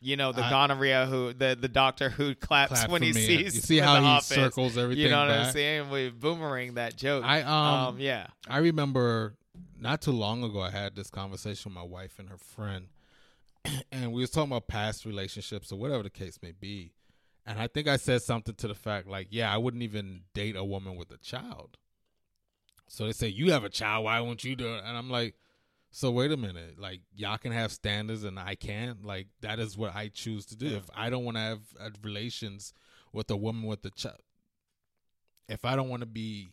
you 0.00 0.16
know 0.16 0.32
the 0.32 0.42
I- 0.44 0.50
gonorrhea 0.50 1.06
who 1.06 1.32
the 1.32 1.56
the 1.60 1.68
doctor 1.68 2.10
who 2.10 2.34
claps 2.48 2.72
Clap 2.72 2.90
when 2.90 3.02
he 3.02 3.12
me. 3.12 3.24
sees 3.24 3.54
You 3.54 3.60
see 3.60 3.78
how 3.78 4.00
he 4.00 4.06
office. 4.06 4.26
circles 4.26 4.76
everything 4.76 5.04
you 5.04 5.10
know 5.10 5.20
what 5.20 5.30
i'm 5.30 5.52
saying 5.52 5.90
we 5.90 6.10
boomerang 6.10 6.74
that 6.74 6.96
joke 6.96 7.24
I 7.24 7.42
um, 7.42 7.98
yeah 8.00 8.26
I 8.48 8.58
remember 8.58 9.34
not 9.80 10.02
too 10.02 10.12
long 10.12 10.42
ago 10.42 10.60
I 10.60 10.70
had 10.70 10.96
this 10.96 11.08
conversation 11.10 11.70
with 11.70 11.76
my 11.76 11.82
wife 11.84 12.18
and 12.18 12.28
her 12.28 12.36
friend, 12.38 12.88
and 13.92 14.12
we 14.12 14.20
was 14.20 14.30
talking 14.30 14.50
about 14.50 14.68
past 14.68 15.04
relationships 15.04 15.72
or 15.72 15.78
whatever 15.78 16.02
the 16.02 16.10
case 16.10 16.38
may 16.42 16.52
be, 16.52 16.92
and 17.46 17.58
I 17.58 17.66
think 17.68 17.88
I 17.88 17.96
said 17.96 18.22
something 18.22 18.54
to 18.56 18.68
the 18.68 18.74
fact 18.74 19.06
like, 19.06 19.28
yeah, 19.30 19.52
I 19.52 19.56
wouldn't 19.56 19.82
even 19.82 20.22
date 20.34 20.56
a 20.56 20.64
woman 20.64 20.96
with 20.96 21.10
a 21.12 21.18
child. 21.18 21.76
So 22.88 23.06
they 23.06 23.12
say 23.12 23.28
you 23.28 23.52
have 23.52 23.64
a 23.64 23.68
child, 23.68 24.04
why 24.04 24.20
won't 24.20 24.44
you 24.44 24.56
do 24.56 24.74
it? 24.74 24.82
And 24.84 24.96
I'm 24.96 25.10
like, 25.10 25.34
so 25.90 26.10
wait 26.10 26.32
a 26.32 26.36
minute, 26.36 26.78
like 26.78 27.00
y'all 27.14 27.38
can 27.38 27.52
have 27.52 27.72
standards 27.72 28.24
and 28.24 28.38
I 28.38 28.54
can't. 28.54 29.04
Like 29.04 29.28
that 29.40 29.58
is 29.58 29.78
what 29.78 29.94
I 29.94 30.08
choose 30.08 30.44
to 30.46 30.56
do. 30.56 30.66
If 30.66 30.90
I 30.94 31.08
don't 31.08 31.24
want 31.24 31.36
to 31.36 31.40
have 31.40 31.60
relations 32.02 32.72
with 33.12 33.30
a 33.30 33.36
woman 33.36 33.64
with 33.64 33.84
a 33.84 33.90
child, 33.90 34.20
if 35.48 35.64
I 35.64 35.76
don't 35.76 35.88
want 35.88 36.00
to 36.00 36.06
be 36.06 36.48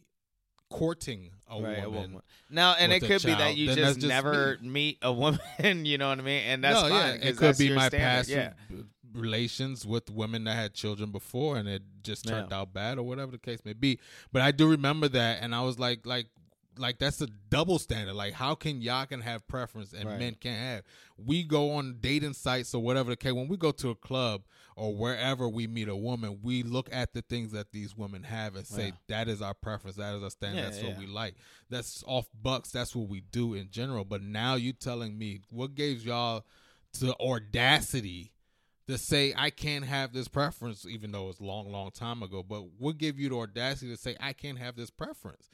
courting 0.70 1.30
a 1.50 1.62
Right, 1.62 1.84
a 1.84 1.90
woman, 1.90 2.02
woman. 2.14 2.22
now 2.50 2.74
and 2.80 2.92
it 2.92 3.04
a 3.04 3.08
could 3.08 3.22
be 3.24 3.34
that 3.34 3.56
you 3.56 3.68
just, 3.68 4.00
just 4.00 4.08
never 4.08 4.58
me. 4.62 4.68
meet 4.70 4.98
a 5.04 5.12
woman 5.24 5.86
you 5.86 5.98
know 6.00 6.10
what 6.10 6.18
i 6.18 6.22
mean 6.24 6.42
and 6.48 6.64
that's 6.64 6.82
no, 6.82 6.90
fine 6.90 7.20
yeah, 7.22 7.28
it 7.30 7.38
could 7.38 7.58
be 7.58 7.70
my 7.74 7.90
standard. 7.90 8.00
past 8.00 8.30
yeah 8.30 8.54
relations 9.14 9.86
with 9.86 10.10
women 10.10 10.44
that 10.46 10.56
had 10.56 10.74
children 10.74 11.12
before, 11.12 11.58
and 11.58 11.70
it 11.70 11.84
just 12.02 12.28
turned 12.28 12.48
Yeah. 12.50 12.58
out 12.62 12.74
bad 12.74 12.98
or 12.98 13.04
whatever 13.04 13.32
the 13.32 13.38
case 13.38 13.60
may 13.64 13.74
be. 13.74 14.00
But 14.32 14.42
I 14.42 14.50
do 14.52 14.68
remember 14.68 15.08
that, 15.10 15.44
and 15.44 15.54
I 15.54 15.62
was 15.62 15.78
like, 15.78 16.06
like. 16.06 16.26
Like 16.78 17.00
that's 17.00 17.22
a 17.22 17.28
double 17.50 17.80
standard. 17.80 18.14
Like, 18.16 18.34
how 18.34 18.56
can 18.56 18.82
y'all 18.82 19.06
can 19.06 19.22
have 19.22 19.48
preference 19.48 19.94
and 19.94 20.10
Right. 20.10 20.20
men 20.20 20.36
can't 20.36 20.60
have? 20.60 20.84
We 21.18 21.44
go 21.44 21.72
on 21.72 21.98
dating 22.02 22.34
sites 22.34 22.74
or 22.74 22.82
whatever 22.82 23.10
the 23.12 23.16
case. 23.16 23.34
When 23.34 23.48
we 23.48 23.58
go 23.58 23.72
to 23.72 23.90
a 23.92 23.96
club 23.96 24.44
or 24.76 24.96
wherever 24.96 25.48
we 25.48 25.68
meet 25.68 25.88
a 25.88 25.96
woman, 25.96 26.40
we 26.42 26.64
look 26.64 26.90
at 26.92 27.14
the 27.14 27.22
things 27.22 27.52
that 27.52 27.72
these 27.72 27.96
women 27.96 28.24
have 28.24 28.56
and 28.56 28.66
say 28.66 28.88
Yeah. 28.88 28.92
that 29.08 29.28
is 29.28 29.42
our 29.42 29.54
preference. 29.54 29.98
That 29.98 30.16
is 30.16 30.24
our 30.24 30.30
standard. 30.32 30.58
Yeah, 30.62 30.70
that's 30.70 30.82
what 30.82 30.94
yeah. 30.94 31.00
we 31.00 31.06
like. 31.08 31.36
That's 31.70 32.04
off 32.08 32.28
bucks. 32.42 32.72
That's 32.72 32.96
what 32.96 33.08
we 33.08 33.22
do 33.22 33.54
in 33.54 33.70
general. 33.70 34.04
But 34.06 34.22
now 34.24 34.56
you 34.56 34.74
telling 34.74 35.18
me 35.18 35.42
what 35.50 35.76
gave 35.76 36.04
y'all 36.06 36.46
the 37.00 37.16
audacity 37.20 38.32
to 38.88 38.98
say 38.98 39.34
I 39.38 39.50
can't 39.50 39.86
have 39.86 40.12
this 40.12 40.28
preference, 40.28 40.86
even 40.86 41.12
though 41.12 41.30
it's 41.30 41.40
long, 41.40 41.72
long 41.72 41.92
time 41.92 42.22
ago. 42.22 42.44
But 42.44 42.64
what 42.78 42.98
give 42.98 43.18
you 43.18 43.30
the 43.30 43.36
audacity 43.38 43.90
to 43.92 43.98
say 43.98 44.18
I 44.20 44.34
can't 44.34 44.58
have 44.58 44.76
this 44.76 44.90
preference? 44.90 45.50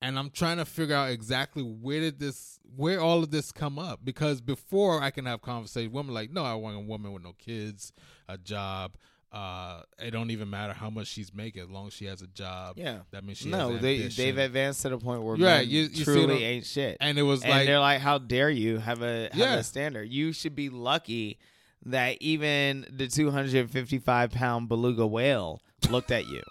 And 0.00 0.18
I'm 0.18 0.30
trying 0.30 0.58
to 0.58 0.64
figure 0.64 0.94
out 0.94 1.10
exactly 1.10 1.62
where 1.62 2.00
did 2.00 2.20
this, 2.20 2.60
where 2.76 3.00
all 3.00 3.22
of 3.24 3.30
this 3.32 3.50
come 3.50 3.78
up? 3.80 4.00
Because 4.04 4.40
before 4.40 5.02
I 5.02 5.10
can 5.10 5.26
have 5.26 5.42
conversation, 5.42 5.90
women 5.92 6.14
like, 6.14 6.30
no, 6.30 6.44
I 6.44 6.54
want 6.54 6.76
a 6.76 6.80
woman 6.80 7.12
with 7.12 7.24
no 7.24 7.32
kids, 7.32 7.92
a 8.28 8.38
job. 8.38 8.92
Uh, 9.32 9.82
it 9.98 10.12
don't 10.12 10.30
even 10.30 10.48
matter 10.48 10.72
how 10.72 10.88
much 10.88 11.06
she's 11.08 11.34
making 11.34 11.60
as 11.62 11.68
long 11.68 11.88
as 11.88 11.92
she 11.92 12.06
has 12.06 12.22
a 12.22 12.26
job. 12.28 12.78
yeah 12.78 13.00
that 13.10 13.22
means 13.22 13.36
she 13.36 13.50
no 13.50 13.76
they 13.76 14.08
they've 14.08 14.38
advanced 14.38 14.80
to 14.80 14.88
the 14.88 14.96
point 14.96 15.22
where 15.22 15.36
yeah, 15.36 15.60
you- 15.60 15.82
you 15.92 16.02
truly 16.02 16.42
ain't 16.44 16.64
shit 16.64 16.96
and 16.98 17.18
it 17.18 17.22
was 17.22 17.42
and 17.42 17.50
like 17.50 17.66
they're 17.66 17.78
like, 17.78 18.00
"How 18.00 18.16
dare 18.16 18.48
you 18.48 18.78
have 18.78 19.02
a 19.02 19.24
have 19.24 19.34
Yeah. 19.34 19.56
a 19.56 19.62
standard? 19.62 20.08
You 20.10 20.32
should 20.32 20.54
be 20.56 20.70
lucky 20.70 21.38
that 21.84 22.16
even 22.22 22.86
the 22.90 23.06
255 23.06 24.30
pound 24.30 24.66
beluga 24.68 25.06
whale 25.06 25.60
looked 25.90 26.10
at 26.10 26.26
you. 26.26 26.42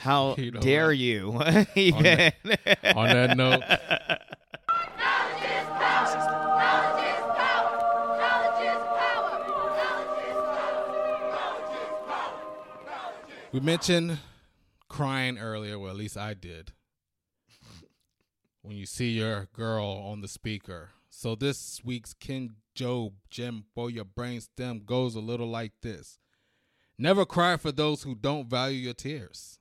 How 0.00 0.34
You 0.38 0.50
know 0.52 0.60
dare 0.60 0.92
you? 0.92 1.32
that- 1.38 2.34
on 2.96 3.08
that 3.08 3.36
note. 3.36 3.62
We 13.52 13.60
mentioned 13.60 14.18
crying 14.88 15.38
earlier, 15.38 15.78
well, 15.78 15.90
at 15.90 15.96
least 15.96 16.16
I 16.16 16.34
did. 16.34 16.72
when 18.62 18.76
you 18.76 18.84
see 18.86 19.10
your 19.10 19.46
girl 19.52 19.84
on 19.86 20.20
the 20.20 20.28
speaker. 20.28 20.90
So 21.08 21.34
this 21.34 21.80
week's 21.84 22.12
Ken 22.12 22.56
Job 22.74 23.14
Jim 23.30 23.64
for 23.74 23.88
your 23.88 24.04
brainstem 24.04 24.84
goes 24.84 25.14
a 25.14 25.20
little 25.20 25.48
like 25.48 25.72
this. 25.82 26.18
Never 26.98 27.24
cry 27.24 27.56
for 27.56 27.72
those 27.72 28.02
who 28.02 28.14
don't 28.14 28.48
value 28.50 28.78
your 28.78 28.94
tears. 28.94 29.58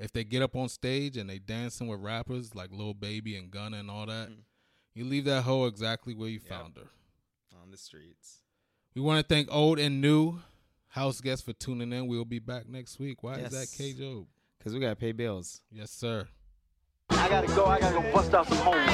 If 0.00 0.12
they 0.12 0.24
get 0.24 0.40
up 0.40 0.56
on 0.56 0.70
stage 0.70 1.18
and 1.18 1.28
they 1.28 1.38
dancing 1.38 1.86
with 1.86 2.00
rappers 2.00 2.54
like 2.54 2.70
Lil 2.72 2.94
Baby 2.94 3.36
and 3.36 3.50
Gunna 3.50 3.76
and 3.76 3.90
all 3.90 4.06
that, 4.06 4.30
mm-hmm. 4.30 4.40
you 4.94 5.04
leave 5.04 5.26
that 5.26 5.42
hoe 5.42 5.66
exactly 5.66 6.14
where 6.14 6.30
you 6.30 6.40
found 6.40 6.78
her. 6.78 6.88
on 7.62 7.70
the 7.70 7.76
streets. 7.76 8.38
We 8.94 9.02
want 9.02 9.20
to 9.20 9.34
thank 9.34 9.54
old 9.54 9.78
and 9.78 10.00
new 10.00 10.40
house 10.88 11.20
guests 11.20 11.44
for 11.44 11.52
tuning 11.52 11.92
in. 11.92 12.06
We'll 12.06 12.24
be 12.24 12.38
back 12.38 12.66
next 12.66 12.98
week. 12.98 13.22
Why 13.22 13.34
is 13.34 13.52
that 13.52 13.68
K 13.76 13.92
Job? 13.92 14.26
Because 14.58 14.72
we 14.72 14.80
got 14.80 14.88
to 14.88 14.96
pay 14.96 15.12
bills. 15.12 15.60
Yes, 15.70 15.90
sir. 15.90 16.26
I 17.10 17.28
gotta 17.28 17.48
go. 17.48 17.66
I 17.66 17.78
gotta 17.80 18.00
go 18.00 18.12
bust 18.12 18.32
out 18.32 18.48
some 18.48 18.56
homework. 18.58 18.88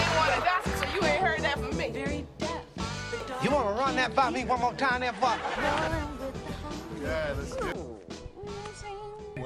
So 0.64 0.84
you 0.94 1.06
ain't 1.06 1.22
heard 1.22 1.40
that 1.40 1.58
from 1.58 1.76
me. 1.76 1.90
Very 1.90 2.26
deaf. 2.38 2.64
You 3.42 3.50
want 3.50 3.68
to 3.68 3.74
run 3.74 3.94
that 3.96 4.14
by 4.14 4.30
me 4.30 4.44
one 4.44 4.58
more 4.60 4.72
time 4.72 5.02
there, 5.02 5.12
fuck? 5.12 5.38
Yeah, 7.02 7.34
let's 7.36 7.54
get 7.54 7.76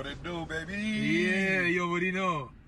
What 0.01 0.07
it 0.07 0.23
do, 0.25 0.47
baby? 0.47 0.81
Yeah, 0.81 1.61
you 1.67 1.83
already 1.83 2.11
know. 2.11 2.60